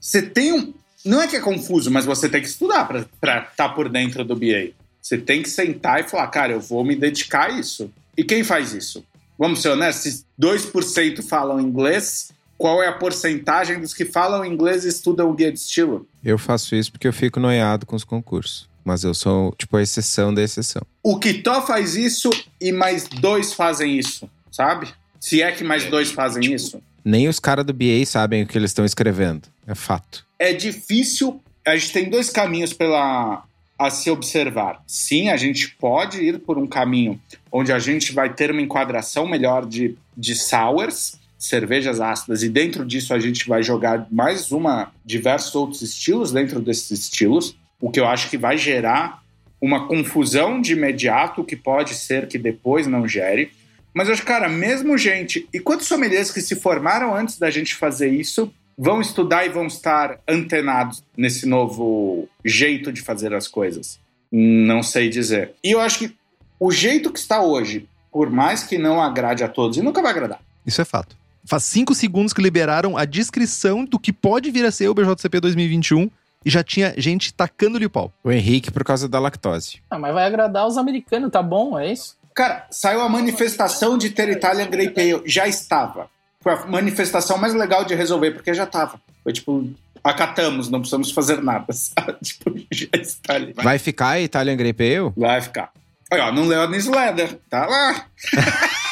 Você 0.00 0.22
tem 0.22 0.52
um. 0.52 0.72
Não 1.04 1.20
é 1.20 1.26
que 1.26 1.34
é 1.34 1.40
confuso, 1.40 1.90
mas 1.90 2.04
você 2.04 2.28
tem 2.28 2.40
que 2.40 2.46
estudar 2.46 2.86
para 2.86 3.00
estar 3.00 3.46
tá 3.56 3.68
por 3.68 3.88
dentro 3.88 4.24
do 4.24 4.36
BA. 4.36 4.70
Você 5.00 5.18
tem 5.18 5.42
que 5.42 5.50
sentar 5.50 6.00
e 6.00 6.04
falar, 6.04 6.28
cara, 6.28 6.52
eu 6.52 6.60
vou 6.60 6.84
me 6.84 6.94
dedicar 6.94 7.50
a 7.50 7.58
isso. 7.58 7.92
E 8.16 8.22
quem 8.22 8.44
faz 8.44 8.72
isso? 8.72 9.04
Vamos 9.42 9.60
ser 9.60 9.70
honestos, 9.70 10.12
se 10.12 10.24
2% 10.40 11.20
falam 11.20 11.58
inglês, 11.58 12.30
qual 12.56 12.80
é 12.80 12.86
a 12.86 12.92
porcentagem 12.92 13.80
dos 13.80 13.92
que 13.92 14.04
falam 14.04 14.44
inglês 14.44 14.84
e 14.84 14.88
estudam 14.88 15.28
o 15.28 15.34
guia 15.34 15.50
de 15.50 15.58
estilo? 15.58 16.06
Eu 16.24 16.38
faço 16.38 16.76
isso 16.76 16.92
porque 16.92 17.08
eu 17.08 17.12
fico 17.12 17.40
noiado 17.40 17.84
com 17.84 17.96
os 17.96 18.04
concursos. 18.04 18.70
Mas 18.84 19.02
eu 19.02 19.12
sou, 19.12 19.52
tipo, 19.58 19.76
a 19.76 19.82
exceção 19.82 20.32
da 20.32 20.40
exceção. 20.42 20.82
O 21.02 21.18
Kitó 21.18 21.60
faz 21.62 21.96
isso 21.96 22.30
e 22.60 22.70
mais 22.70 23.08
dois 23.08 23.52
fazem 23.52 23.98
isso, 23.98 24.30
sabe? 24.48 24.88
Se 25.18 25.42
é 25.42 25.50
que 25.50 25.64
mais 25.64 25.86
dois 25.86 26.12
fazem 26.12 26.54
isso. 26.54 26.80
Nem 27.04 27.26
os 27.26 27.40
caras 27.40 27.64
do 27.64 27.72
BA 27.72 28.06
sabem 28.06 28.44
o 28.44 28.46
que 28.46 28.56
eles 28.56 28.70
estão 28.70 28.84
escrevendo. 28.84 29.48
É 29.66 29.74
fato. 29.74 30.24
É 30.38 30.52
difícil. 30.52 31.42
A 31.66 31.74
gente 31.74 31.92
tem 31.92 32.08
dois 32.08 32.30
caminhos 32.30 32.72
pela, 32.72 33.42
a 33.78 33.90
se 33.90 34.10
observar. 34.10 34.82
Sim, 34.86 35.28
a 35.28 35.36
gente 35.36 35.70
pode 35.70 36.22
ir 36.22 36.38
por 36.38 36.58
um 36.58 36.66
caminho 36.66 37.20
onde 37.50 37.72
a 37.72 37.78
gente 37.78 38.12
vai 38.12 38.32
ter 38.32 38.50
uma 38.50 38.62
enquadração 38.62 39.26
melhor 39.26 39.66
de, 39.66 39.96
de 40.16 40.34
sours, 40.34 41.18
cervejas 41.38 42.00
ácidas, 42.00 42.42
e 42.42 42.48
dentro 42.48 42.84
disso 42.84 43.12
a 43.12 43.18
gente 43.18 43.48
vai 43.48 43.62
jogar 43.62 44.06
mais 44.10 44.52
uma, 44.52 44.92
diversos 45.04 45.54
outros 45.54 45.82
estilos 45.82 46.30
dentro 46.30 46.60
desses 46.60 46.90
estilos, 46.90 47.56
o 47.80 47.90
que 47.90 47.98
eu 47.98 48.06
acho 48.06 48.30
que 48.30 48.38
vai 48.38 48.56
gerar 48.56 49.22
uma 49.60 49.86
confusão 49.86 50.60
de 50.60 50.72
imediato, 50.72 51.44
que 51.44 51.56
pode 51.56 51.94
ser 51.94 52.28
que 52.28 52.38
depois 52.38 52.86
não 52.86 53.06
gere. 53.06 53.52
Mas 53.94 54.08
eu 54.08 54.14
acho, 54.14 54.24
cara, 54.24 54.48
mesmo 54.48 54.96
gente. 54.96 55.48
E 55.52 55.60
quantos 55.60 55.86
sommeliers 55.86 56.30
que 56.30 56.40
se 56.40 56.56
formaram 56.56 57.14
antes 57.14 57.38
da 57.38 57.50
gente 57.50 57.74
fazer 57.74 58.08
isso 58.08 58.52
vão 58.76 59.00
estudar 59.00 59.44
e 59.44 59.48
vão 59.48 59.66
estar 59.66 60.18
antenados 60.28 61.02
nesse 61.16 61.46
novo 61.46 62.28
jeito 62.44 62.92
de 62.92 63.02
fazer 63.02 63.34
as 63.34 63.46
coisas? 63.48 64.00
Não 64.30 64.82
sei 64.82 65.08
dizer. 65.08 65.54
E 65.62 65.70
eu 65.70 65.80
acho 65.80 65.98
que 65.98 66.16
o 66.58 66.70
jeito 66.70 67.12
que 67.12 67.18
está 67.18 67.42
hoje, 67.42 67.88
por 68.10 68.30
mais 68.30 68.62
que 68.62 68.78
não 68.78 69.00
agrade 69.00 69.44
a 69.44 69.48
todos, 69.48 69.76
e 69.76 69.82
nunca 69.82 70.00
vai 70.00 70.12
agradar. 70.12 70.40
Isso 70.64 70.80
é 70.80 70.84
fato. 70.84 71.16
Faz 71.44 71.64
cinco 71.64 71.94
segundos 71.94 72.32
que 72.32 72.40
liberaram 72.40 72.96
a 72.96 73.04
descrição 73.04 73.84
do 73.84 73.98
que 73.98 74.12
pode 74.12 74.50
vir 74.50 74.64
a 74.64 74.70
ser 74.70 74.88
o 74.88 74.94
BJCP 74.94 75.40
2021 75.40 76.08
e 76.44 76.50
já 76.50 76.62
tinha 76.62 76.94
gente 76.96 77.32
tacando-lhe 77.32 77.86
o 77.86 77.90
pau. 77.90 78.12
O 78.22 78.30
Henrique 78.30 78.70
por 78.70 78.84
causa 78.84 79.08
da 79.08 79.18
lactose. 79.18 79.80
Ah, 79.90 79.98
mas 79.98 80.14
vai 80.14 80.24
agradar 80.24 80.66
os 80.66 80.76
americanos, 80.76 81.30
tá 81.30 81.42
bom, 81.42 81.78
é 81.78 81.92
isso? 81.92 82.16
Cara, 82.34 82.66
saiu 82.70 83.00
a 83.00 83.08
manifestação 83.08 83.98
de 83.98 84.10
ter 84.10 84.28
Italian 84.28 84.68
Grey 84.68 84.90
Pale. 84.90 85.22
Já 85.26 85.46
estava 85.46 86.08
foi 86.42 86.52
a 86.52 86.66
manifestação 86.66 87.38
mais 87.38 87.54
legal 87.54 87.84
de 87.84 87.94
resolver, 87.94 88.32
porque 88.32 88.52
já 88.52 88.66
tava. 88.66 89.00
Foi 89.22 89.32
tipo, 89.32 89.70
acatamos, 90.02 90.68
não 90.68 90.80
precisamos 90.80 91.10
fazer 91.12 91.42
nada. 91.42 91.66
tipo, 92.22 92.52
já 92.70 92.88
está 92.92 93.34
ali. 93.34 93.52
Vai, 93.52 93.78
ficar 93.78 94.20
Italian 94.20 94.56
Grey 94.56 94.72
Pale? 94.72 95.12
Vai 95.16 95.40
ficar. 95.40 95.70
Olha, 96.10 96.30
não 96.32 96.46
leu 96.46 96.62
a 96.62 96.66
newsletter, 96.66 97.38
tá 97.48 97.66
lá. 97.66 98.06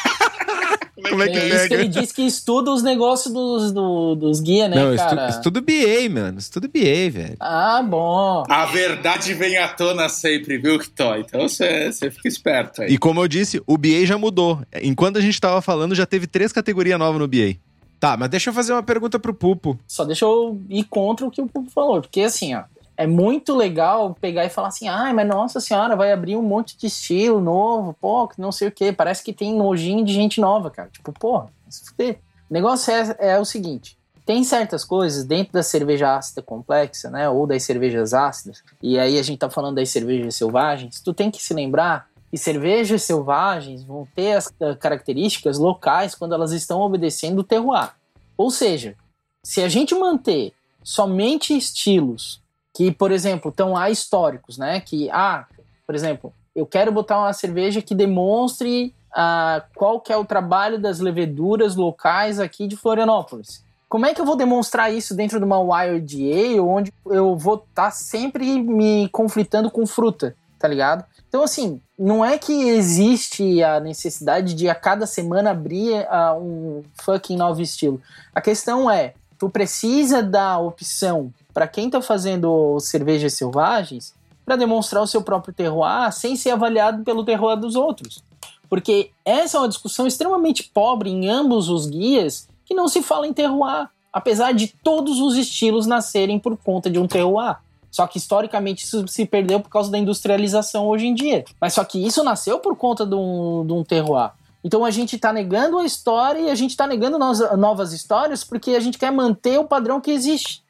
Como 1.09 1.23
é 1.23 1.29
que 1.29 1.39
é 1.39 1.49
isso 1.49 1.69
que 1.69 1.75
ele 1.75 1.89
disse 1.89 2.15
que 2.15 2.23
estuda 2.23 2.71
os 2.71 2.83
negócios 2.83 3.33
dos, 3.33 3.73
do, 3.73 4.15
dos 4.15 4.41
guia, 4.41 4.69
né, 4.69 4.77
Não, 4.77 4.97
cara? 4.97 5.29
Estudo, 5.29 5.61
BA, 5.61 6.09
mano. 6.11 6.39
Estudo 6.39 6.69
BA, 6.69 7.11
velho. 7.11 7.37
Ah, 7.41 7.83
bom. 7.83 8.45
A 8.49 8.67
verdade 8.67 9.35
vem 9.35 9.59
à 9.59 9.69
tona 9.69 10.09
sempre, 10.09 10.59
viu, 10.59 10.79
Kitó? 10.79 11.17
Então 11.17 11.49
você 11.49 11.93
fica 11.93 12.29
esperto 12.29 12.83
aí. 12.83 12.93
E 12.93 12.99
como 12.99 13.21
eu 13.21 13.29
disse, 13.29 13.63
o 13.67 13.77
BA 13.79 14.05
já 14.05 14.19
mudou. 14.19 14.61
Enquanto 14.83 15.19
a 15.19 15.21
gente 15.21 15.41
tava 15.41 15.61
falando, 15.61 15.95
já 15.95 16.07
teve 16.07 16.27
três 16.27 16.53
categorias 16.53 16.99
novas 16.99 17.21
no 17.21 17.29
BA. 17.29 17.57
Tá, 18.01 18.17
mas 18.17 18.31
deixa 18.31 18.49
eu 18.49 18.55
fazer 18.55 18.73
uma 18.73 18.83
pergunta 18.83 19.19
pro 19.19 19.35
Pupo. 19.35 19.79
Só 19.87 20.05
deixa 20.05 20.25
eu 20.25 20.59
ir 20.71 20.85
contra 20.85 21.27
o 21.27 21.31
que 21.31 21.43
o 21.43 21.47
Pupo 21.47 21.71
falou. 21.71 22.01
Porque 22.01 22.23
assim, 22.23 22.55
ó, 22.55 22.63
é 23.01 23.07
muito 23.07 23.57
legal 23.57 24.15
pegar 24.21 24.45
e 24.45 24.51
falar 24.51 24.69
assim, 24.69 24.87
ai, 24.87 25.11
mas 25.15 25.27
nossa 25.27 25.59
senhora, 25.59 25.97
vai 25.97 26.13
abrir 26.13 26.37
um 26.37 26.43
monte 26.43 26.77
de 26.77 26.87
estilo 26.87 27.41
novo, 27.41 27.97
pô, 27.99 28.31
não 28.37 28.53
sei 28.53 28.69
o 28.69 28.71
que, 28.71 28.93
parece 28.93 29.25
que 29.25 29.33
tem 29.33 29.57
nojinho 29.57 30.05
de 30.05 30.13
gente 30.13 30.39
nova, 30.39 30.71
cara. 30.71 30.91
Tipo, 30.93 31.11
porra, 31.11 31.47
se 31.67 31.83
fuder. 31.87 32.19
O 32.51 32.53
negócio 32.53 32.93
é, 32.93 33.17
é 33.21 33.39
o 33.39 33.45
seguinte, 33.47 33.97
tem 34.27 34.45
certas 34.45 34.85
coisas 34.85 35.25
dentro 35.25 35.51
da 35.51 35.63
cerveja 35.63 36.15
ácida 36.15 36.43
complexa, 36.43 37.09
né, 37.09 37.27
ou 37.27 37.47
das 37.47 37.63
cervejas 37.63 38.13
ácidas, 38.13 38.63
e 38.83 38.99
aí 38.99 39.19
a 39.19 39.23
gente 39.23 39.39
tá 39.39 39.49
falando 39.49 39.77
das 39.77 39.89
cervejas 39.89 40.35
selvagens, 40.35 41.01
tu 41.01 41.15
tem 41.15 41.31
que 41.31 41.43
se 41.43 41.55
lembrar 41.55 42.07
que 42.31 42.37
cervejas 42.37 43.03
selvagens 43.03 43.83
vão 43.83 44.07
ter 44.15 44.35
as 44.35 44.53
características 44.79 45.59
locais 45.59 46.15
quando 46.15 46.35
elas 46.35 46.53
estão 46.53 46.83
obedecendo 46.83 47.39
o 47.39 47.45
terroir. 47.45 47.93
Ou 48.37 48.51
seja, 48.51 48.95
se 49.43 49.63
a 49.63 49.71
gente 49.71 49.95
manter 49.95 50.53
somente 50.85 51.57
estilos 51.57 52.40
Que, 52.75 52.91
por 52.91 53.11
exemplo, 53.11 53.51
estão 53.51 53.73
lá 53.73 53.91
históricos, 53.91 54.57
né? 54.57 54.81
Que, 54.81 55.11
ah, 55.11 55.47
por 55.87 55.95
exemplo, 55.95 56.33
eu 56.55 56.67
quero 56.67 56.93
botar 56.93 57.19
uma 57.19 57.33
cerveja 57.33 57.83
que 57.83 57.95
demonstre 57.95 58.95
ah, 59.13 59.63
qual 59.75 60.01
que 60.01 60.13
é 60.13 60.17
o 60.17 60.25
trabalho 60.25 60.79
das 60.79 61.01
leveduras 61.01 61.77
locais 61.77 62.39
aqui 62.39 62.67
de 62.67 62.77
Florianópolis. 62.77 63.65
Como 63.89 64.07
é 64.07 64.15
que 64.15 64.21
eu 64.21 64.25
vou 64.25 64.37
demonstrar 64.37 64.93
isso 64.93 65.17
dentro 65.17 65.39
de 65.39 65.45
uma 65.45 65.59
Wild 65.59 66.33
Ale, 66.33 66.61
onde 66.61 66.93
eu 67.07 67.37
vou 67.37 67.57
estar 67.57 67.87
tá 67.87 67.91
sempre 67.91 68.63
me 68.63 69.09
conflitando 69.09 69.69
com 69.69 69.85
fruta, 69.85 70.37
tá 70.61 70.69
ligado? 70.69 71.05
Então, 71.29 71.43
assim, 71.43 71.81
não 71.99 72.25
é 72.25 72.39
que 72.39 72.69
existe 72.69 73.63
a 73.63 73.81
necessidade 73.81 74.55
de 74.55 74.69
a 74.69 74.75
cada 74.75 75.07
semana 75.07 75.51
abrir 75.51 76.07
uh, 76.07 76.39
um 76.41 76.85
fucking 77.03 77.37
novo 77.37 77.61
estilo. 77.63 78.01
A 78.33 78.41
questão 78.41 78.89
é, 78.89 79.15
tu 79.39 79.51
precisa 79.51 80.23
dar 80.23 80.59
opção 80.59 81.33
para 81.53 81.69
quem 81.69 81.91
tá 81.91 82.01
fazendo 82.01 82.79
cervejas 82.81 83.35
selvagens 83.35 84.15
para 84.45 84.57
demonstrar 84.57 85.03
o 85.03 85.07
seu 85.07 85.23
próprio 85.23 85.55
terroir 85.55 86.13
sem 86.13 86.35
ser 86.37 86.51
avaliado 86.51 87.05
pelo 87.05 87.25
terroir 87.25 87.57
dos 87.57 87.77
outros. 87.77 88.23
Porque 88.69 89.11
essa 89.25 89.57
é 89.57 89.61
uma 89.61 89.69
discussão 89.69 90.07
extremamente 90.07 90.71
pobre 90.73 91.11
em 91.11 91.29
ambos 91.29 91.69
os 91.69 91.87
guias 91.87 92.49
que 92.65 92.75
não 92.75 92.87
se 92.87 93.03
fala 93.03 93.27
em 93.27 93.33
terroir, 93.33 93.89
apesar 94.13 94.53
de 94.53 94.69
todos 94.69 95.21
os 95.21 95.37
estilos 95.37 95.87
nascerem 95.87 96.39
por 96.39 96.57
conta 96.57 96.89
de 96.89 96.99
um 96.99 97.07
terroir. 97.07 97.59
Só 97.91 98.07
que 98.07 98.19
historicamente 98.19 98.85
isso 98.85 99.07
se 99.09 99.27
perdeu 99.27 99.59
por 99.59 99.69
causa 99.69 99.91
da 99.91 99.99
industrialização 99.99 100.87
hoje 100.87 101.07
em 101.07 101.15
dia. 101.15 101.45
Mas 101.61 101.75
só 101.75 101.85
que 101.85 102.05
isso 102.05 102.23
nasceu 102.23 102.61
por 102.61 102.77
conta 102.77 103.05
de 103.05 103.17
um, 103.17 103.67
de 103.67 103.73
um 103.73 103.83
terroir. 103.83 104.31
Então 104.63 104.85
a 104.85 104.91
gente 104.91 105.17
está 105.17 105.33
negando 105.33 105.79
a 105.79 105.85
história 105.85 106.41
e 106.41 106.51
a 106.51 106.55
gente 106.55 106.71
está 106.71 106.87
negando 106.87 107.19
novas 107.19 107.93
histórias 107.93 108.45
porque 108.45 108.73
a 108.73 108.81
gente 108.81 108.99
quer 108.99 109.11
manter 109.11 109.59
o 109.59 109.65
padrão 109.65 110.01
que 110.01 110.11
existe. 110.11 110.63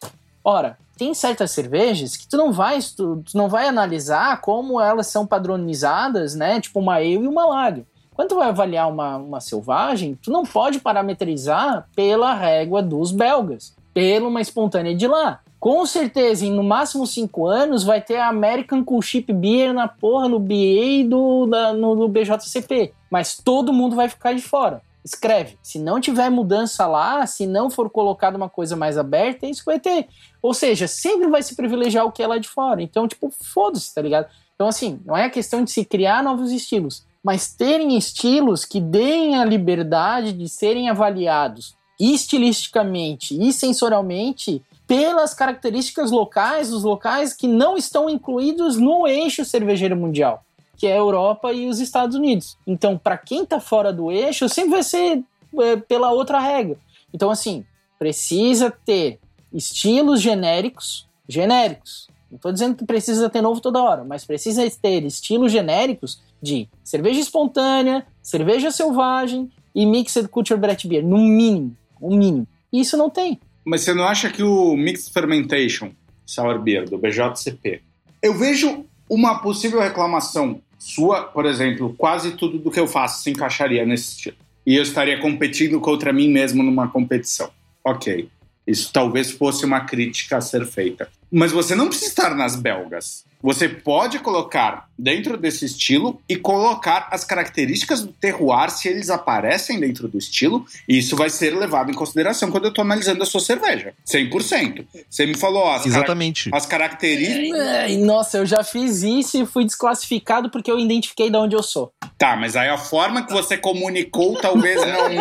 Ora, 0.45 0.79
tem 0.97 1.15
certas 1.15 1.51
cervejas 1.51 2.17
que 2.17 2.29
tu 2.29 2.37
não 2.37 2.53
vai 2.53 2.79
tu, 2.81 3.23
tu 3.25 3.37
não 3.37 3.49
vai 3.49 3.67
analisar 3.67 4.41
como 4.41 4.81
elas 4.81 5.07
são 5.07 5.27
padronizadas, 5.27 6.35
né? 6.35 6.61
Tipo 6.61 6.81
uma 6.81 6.97
ale 6.97 7.15
e 7.15 7.29
uma 7.29 7.47
lager. 7.47 7.87
Quando 8.15 8.29
tu 8.29 8.35
vai 8.35 8.49
avaliar 8.49 8.87
uma, 8.91 9.17
uma 9.17 9.41
selvagem, 9.41 10.19
tu 10.21 10.31
não 10.31 10.45
pode 10.45 10.79
parametrizar 10.79 11.89
pela 11.97 12.35
régua 12.35 12.83
dos 12.83 13.13
belgas, 13.13 13.75
pela 13.95 14.29
uma 14.29 14.43
espontânea 14.43 14.95
de 14.95 15.07
lá. 15.07 15.41
Com 15.59 15.85
certeza, 15.87 16.45
em 16.45 16.53
no 16.53 16.63
máximo 16.63 17.07
cinco 17.07 17.47
anos, 17.47 17.83
vai 17.83 18.01
ter 18.01 18.17
a 18.17 18.29
American 18.29 18.85
Cool 18.85 19.01
Chip 19.01 19.33
Beer 19.33 19.73
na 19.73 19.89
porra, 19.89 20.29
no 20.29 20.39
BA 20.39 21.07
do, 21.09 21.47
da, 21.47 21.73
no 21.73 22.09
BJCP. 22.09 22.93
Mas 23.11 23.37
todo 23.37 23.73
mundo 23.73 23.97
vai 23.97 24.09
ficar 24.09 24.35
de 24.35 24.43
fora. 24.43 24.83
Escreve. 25.05 25.59
Se 25.63 25.79
não 25.79 26.01
tiver 26.01 26.31
mudança 26.31 26.87
lá, 26.87 27.27
se 27.27 27.47
não 27.47 27.71
for 27.71 27.89
colocado 27.91 28.37
uma 28.37 28.49
coisa 28.49 28.77
mais 28.77 28.99
aberta, 28.99 29.47
isso 29.47 29.63
vai 29.65 29.81
ter. 29.81 30.09
Ou 30.43 30.53
seja, 30.53 30.87
sempre 30.87 31.29
vai 31.29 31.43
se 31.43 31.57
privilegiar 31.57 32.05
o 32.05 32.13
que 32.13 32.23
é 32.23 32.27
lá 32.27 32.39
de 32.39 32.49
fora. 32.49 32.83
Então, 32.83 33.09
tipo, 33.09 33.31
foda-se, 33.31 33.95
tá 33.95 34.03
ligado? 34.03 34.29
Então, 34.55 34.69
assim, 34.69 35.01
não 35.05 35.17
é 35.17 35.25
a 35.25 35.31
questão 35.31 35.65
de 35.65 35.71
se 35.71 35.85
criar 35.85 36.23
novos 36.23 36.53
estilos 36.53 37.09
mas 37.23 37.53
terem 37.53 37.97
estilos 37.97 38.65
que 38.65 38.81
deem 38.81 39.37
a 39.37 39.45
liberdade 39.45 40.33
de 40.33 40.49
serem 40.49 40.89
avaliados 40.89 41.75
estilisticamente 41.99 43.39
e 43.39 43.53
sensorialmente 43.53 44.63
pelas 44.87 45.35
características 45.35 46.11
locais 46.11 46.71
dos 46.71 46.83
locais 46.83 47.35
que 47.35 47.47
não 47.47 47.77
estão 47.77 48.09
incluídos 48.09 48.77
no 48.77 49.07
eixo 49.07 49.45
cervejeiro 49.45 49.95
mundial, 49.95 50.43
que 50.81 50.87
é 50.87 50.95
a 50.95 50.97
Europa 50.97 51.53
e 51.53 51.69
os 51.69 51.79
Estados 51.79 52.17
Unidos. 52.17 52.57
Então, 52.67 52.97
para 52.97 53.19
quem 53.19 53.43
está 53.43 53.61
fora 53.61 53.93
do 53.93 54.11
eixo, 54.11 54.49
sempre 54.49 54.71
vai 54.71 54.83
ser 54.83 55.23
é, 55.61 55.77
pela 55.77 56.11
outra 56.11 56.41
regra. 56.41 56.79
Então, 57.13 57.31
assim, 57.31 57.67
precisa 57.99 58.71
ter 58.71 59.19
estilos 59.53 60.23
genéricos, 60.23 61.07
genéricos. 61.29 62.09
Não 62.31 62.37
estou 62.37 62.51
dizendo 62.51 62.77
que 62.77 62.87
precisa 62.87 63.29
ter 63.29 63.43
novo 63.43 63.61
toda 63.61 63.83
hora, 63.83 64.05
mas 64.05 64.25
precisa 64.25 64.67
ter 64.81 65.05
estilos 65.05 65.53
genéricos 65.53 66.23
de 66.41 66.67
cerveja 66.83 67.21
espontânea, 67.21 68.07
cerveja 68.23 68.71
selvagem 68.71 69.51
e 69.75 69.85
mixed 69.85 70.29
culture 70.29 70.59
Brett 70.59 70.89
beer, 70.89 71.05
no 71.05 71.19
mínimo, 71.19 71.77
o 72.01 72.17
mínimo. 72.17 72.49
E 72.73 72.81
isso 72.81 72.97
não 72.97 73.11
tem. 73.11 73.39
Mas 73.67 73.83
você 73.83 73.93
não 73.93 74.05
acha 74.05 74.31
que 74.31 74.43
o 74.43 74.75
mixed 74.79 75.13
fermentation 75.13 75.91
sour 76.25 76.59
beer 76.59 76.89
do 76.89 76.97
BJCP, 76.97 77.83
eu 78.23 78.33
vejo 78.33 78.87
uma 79.11 79.41
possível 79.41 79.81
reclamação 79.81 80.63
sua, 80.81 81.25
por 81.25 81.45
exemplo, 81.45 81.95
quase 81.97 82.33
tudo 82.33 82.59
do 82.59 82.71
que 82.71 82.81
eu 82.81 82.89
faço 82.89 83.23
se 83.23 83.31
encaixaria 83.31 83.85
nesse 83.85 84.13
estilo. 84.13 84.37
E 84.67 84.75
eu 84.77 84.83
estaria 84.83 85.21
competindo 85.21 85.79
contra 85.79 86.11
mim 86.11 86.31
mesmo 86.31 86.63
numa 86.63 86.89
competição. 86.89 87.51
Ok. 87.85 88.31
Isso 88.67 88.91
talvez 88.91 89.31
fosse 89.31 89.67
uma 89.67 89.81
crítica 89.81 90.39
a 90.39 90.41
ser 90.41 90.65
feita. 90.65 91.09
Mas 91.31 91.53
você 91.53 91.75
não 91.75 91.89
precisa 91.89 92.11
estar 92.11 92.35
nas 92.35 92.57
belgas. 92.57 93.25
Você 93.43 93.69
pode 93.69 94.19
colocar 94.19 94.89
dentro 94.99 95.37
desse 95.37 95.65
estilo 95.65 96.21
e 96.29 96.37
colocar 96.37 97.09
as 97.11 97.25
características 97.25 98.03
do 98.03 98.13
terroir 98.13 98.71
se 98.71 98.87
eles 98.87 99.09
aparecem 99.09 99.81
dentro 99.81 100.07
do 100.09 100.19
estilo, 100.19 100.67
e 100.87 100.99
isso 100.99 101.17
vai 101.17 101.31
ser 101.31 101.57
levado 101.57 101.91
em 101.91 101.95
consideração 101.95 102.51
quando 102.51 102.65
eu 102.65 102.69
estou 102.69 102.85
analisando 102.85 103.23
a 103.23 103.27
sua 103.27 103.41
cerveja. 103.41 103.95
100%. 104.07 104.85
Você 105.09 105.25
me 105.25 105.35
falou, 105.35 105.63
ó, 105.63 105.77
as, 105.77 105.87
Exatamente. 105.87 106.51
as 106.53 106.67
características. 106.67 107.59
É, 107.59 107.97
nossa, 107.97 108.39
eu 108.39 108.47
já 108.47 108.63
fiz 108.63 109.03
isso 109.03 109.43
e 109.43 109.47
fui 109.47 109.65
desclassificado 109.65 110.51
porque 110.51 110.71
eu 110.71 110.79
identifiquei 110.79 111.31
de 111.31 111.37
onde 111.37 111.57
eu 111.57 111.63
sou. 111.63 111.93
Tá, 112.19 112.37
mas 112.37 112.55
aí 112.57 112.69
a 112.69 112.77
forma 112.77 113.25
que 113.25 113.33
você 113.33 113.57
comunicou 113.57 114.39
talvez 114.41 114.77
não. 114.81 115.11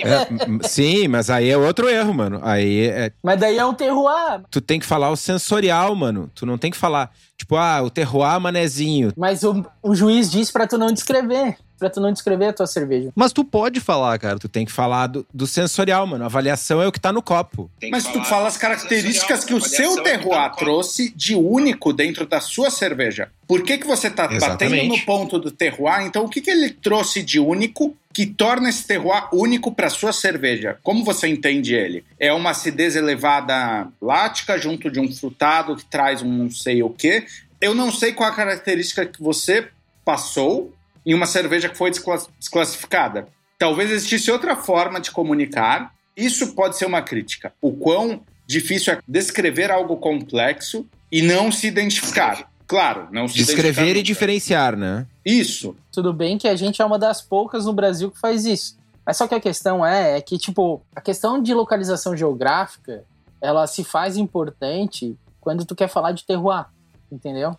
É, 0.00 0.68
sim, 0.68 1.08
mas 1.08 1.28
aí 1.28 1.50
é 1.50 1.56
outro 1.56 1.88
erro, 1.88 2.14
mano. 2.14 2.40
Aí 2.42 2.86
é. 2.86 3.12
Mas 3.22 3.38
daí 3.38 3.58
é 3.58 3.64
um 3.64 3.74
terroir. 3.74 4.40
Tu 4.50 4.60
tem 4.60 4.78
que 4.78 4.86
falar 4.86 5.10
o 5.10 5.16
sensorial, 5.40 5.94
mano. 5.96 6.30
Tu 6.34 6.46
não 6.46 6.58
tem 6.58 6.70
que 6.70 6.76
falar. 6.76 7.10
Tipo, 7.36 7.56
ah, 7.56 7.82
o 7.82 7.90
terroir 7.90 8.40
manezinho. 8.40 9.12
Mas 9.16 9.42
o, 9.42 9.64
o 9.82 9.94
juiz 9.94 10.30
diz 10.30 10.50
para 10.50 10.66
tu 10.66 10.78
não 10.78 10.92
descrever 10.92 11.56
pra 11.80 11.90
tu 11.90 12.00
não 12.00 12.12
descrever 12.12 12.46
a 12.46 12.52
tua 12.52 12.66
cerveja. 12.66 13.10
Mas 13.16 13.32
tu 13.32 13.42
pode 13.42 13.80
falar, 13.80 14.18
cara. 14.18 14.38
Tu 14.38 14.48
tem 14.48 14.64
que 14.64 14.70
falar 14.70 15.08
do, 15.08 15.26
do 15.32 15.46
sensorial, 15.46 16.06
mano. 16.06 16.22
A 16.22 16.26
avaliação 16.26 16.80
é 16.80 16.86
o 16.86 16.92
que 16.92 17.00
tá 17.00 17.12
no 17.12 17.22
copo. 17.22 17.70
Mas 17.90 18.04
tu 18.04 18.22
fala 18.24 18.46
as 18.46 18.56
características 18.56 19.44
que 19.44 19.54
o 19.54 19.60
seu 19.60 19.96
tá 19.96 20.02
terroir 20.02 20.52
trouxe 20.52 21.12
de 21.16 21.34
único 21.34 21.92
dentro 21.92 22.26
da 22.26 22.40
sua 22.40 22.70
cerveja. 22.70 23.30
Por 23.48 23.64
que, 23.64 23.78
que 23.78 23.86
você 23.86 24.08
tá 24.10 24.28
Exatamente. 24.30 24.76
batendo 24.76 24.96
no 24.96 25.04
ponto 25.04 25.38
do 25.38 25.50
terroir? 25.50 26.02
Então, 26.02 26.24
o 26.24 26.28
que, 26.28 26.40
que 26.40 26.50
ele 26.50 26.70
trouxe 26.70 27.22
de 27.22 27.40
único 27.40 27.96
que 28.12 28.26
torna 28.26 28.68
esse 28.68 28.86
terroir 28.86 29.28
único 29.32 29.72
para 29.72 29.88
sua 29.88 30.12
cerveja? 30.12 30.78
Como 30.82 31.04
você 31.04 31.26
entende 31.26 31.74
ele? 31.74 32.04
É 32.18 32.32
uma 32.32 32.50
acidez 32.50 32.94
elevada 32.94 33.88
lática 34.00 34.58
junto 34.58 34.90
de 34.90 35.00
um 35.00 35.10
frutado 35.12 35.74
que 35.74 35.84
traz 35.84 36.22
um 36.22 36.30
não 36.30 36.50
sei 36.50 36.82
o 36.82 36.90
quê? 36.90 37.24
Eu 37.60 37.74
não 37.74 37.90
sei 37.90 38.12
qual 38.12 38.28
a 38.28 38.34
característica 38.34 39.04
que 39.06 39.22
você 39.22 39.68
passou 40.04 40.72
em 41.10 41.14
uma 41.14 41.26
cerveja 41.26 41.68
que 41.68 41.76
foi 41.76 41.90
desclassificada. 41.90 43.26
Talvez 43.58 43.90
existisse 43.90 44.30
outra 44.30 44.54
forma 44.54 45.00
de 45.00 45.10
comunicar. 45.10 45.92
Isso 46.16 46.54
pode 46.54 46.78
ser 46.78 46.86
uma 46.86 47.02
crítica. 47.02 47.52
O 47.60 47.72
quão 47.72 48.22
difícil 48.46 48.92
é 48.92 49.00
descrever 49.08 49.72
algo 49.72 49.96
complexo 49.96 50.86
e 51.10 51.20
não 51.20 51.50
se 51.50 51.66
identificar. 51.66 52.48
Claro, 52.64 53.08
não 53.10 53.26
se 53.26 53.34
Descrever 53.34 53.96
e 53.96 54.04
diferenciar, 54.04 54.76
né? 54.76 55.04
Isso. 55.26 55.74
Tudo 55.90 56.12
bem 56.12 56.38
que 56.38 56.46
a 56.46 56.54
gente 56.54 56.80
é 56.80 56.84
uma 56.84 56.98
das 56.98 57.20
poucas 57.20 57.64
no 57.64 57.72
Brasil 57.72 58.08
que 58.12 58.20
faz 58.20 58.44
isso. 58.44 58.78
Mas 59.04 59.16
só 59.16 59.26
que 59.26 59.34
a 59.34 59.40
questão 59.40 59.84
é, 59.84 60.16
é 60.16 60.20
que, 60.20 60.38
tipo, 60.38 60.80
a 60.94 61.00
questão 61.00 61.42
de 61.42 61.52
localização 61.52 62.16
geográfica, 62.16 63.02
ela 63.40 63.66
se 63.66 63.82
faz 63.82 64.16
importante 64.16 65.16
quando 65.40 65.64
tu 65.64 65.74
quer 65.74 65.88
falar 65.88 66.12
de 66.12 66.24
terroir, 66.24 66.66
entendeu? 67.10 67.58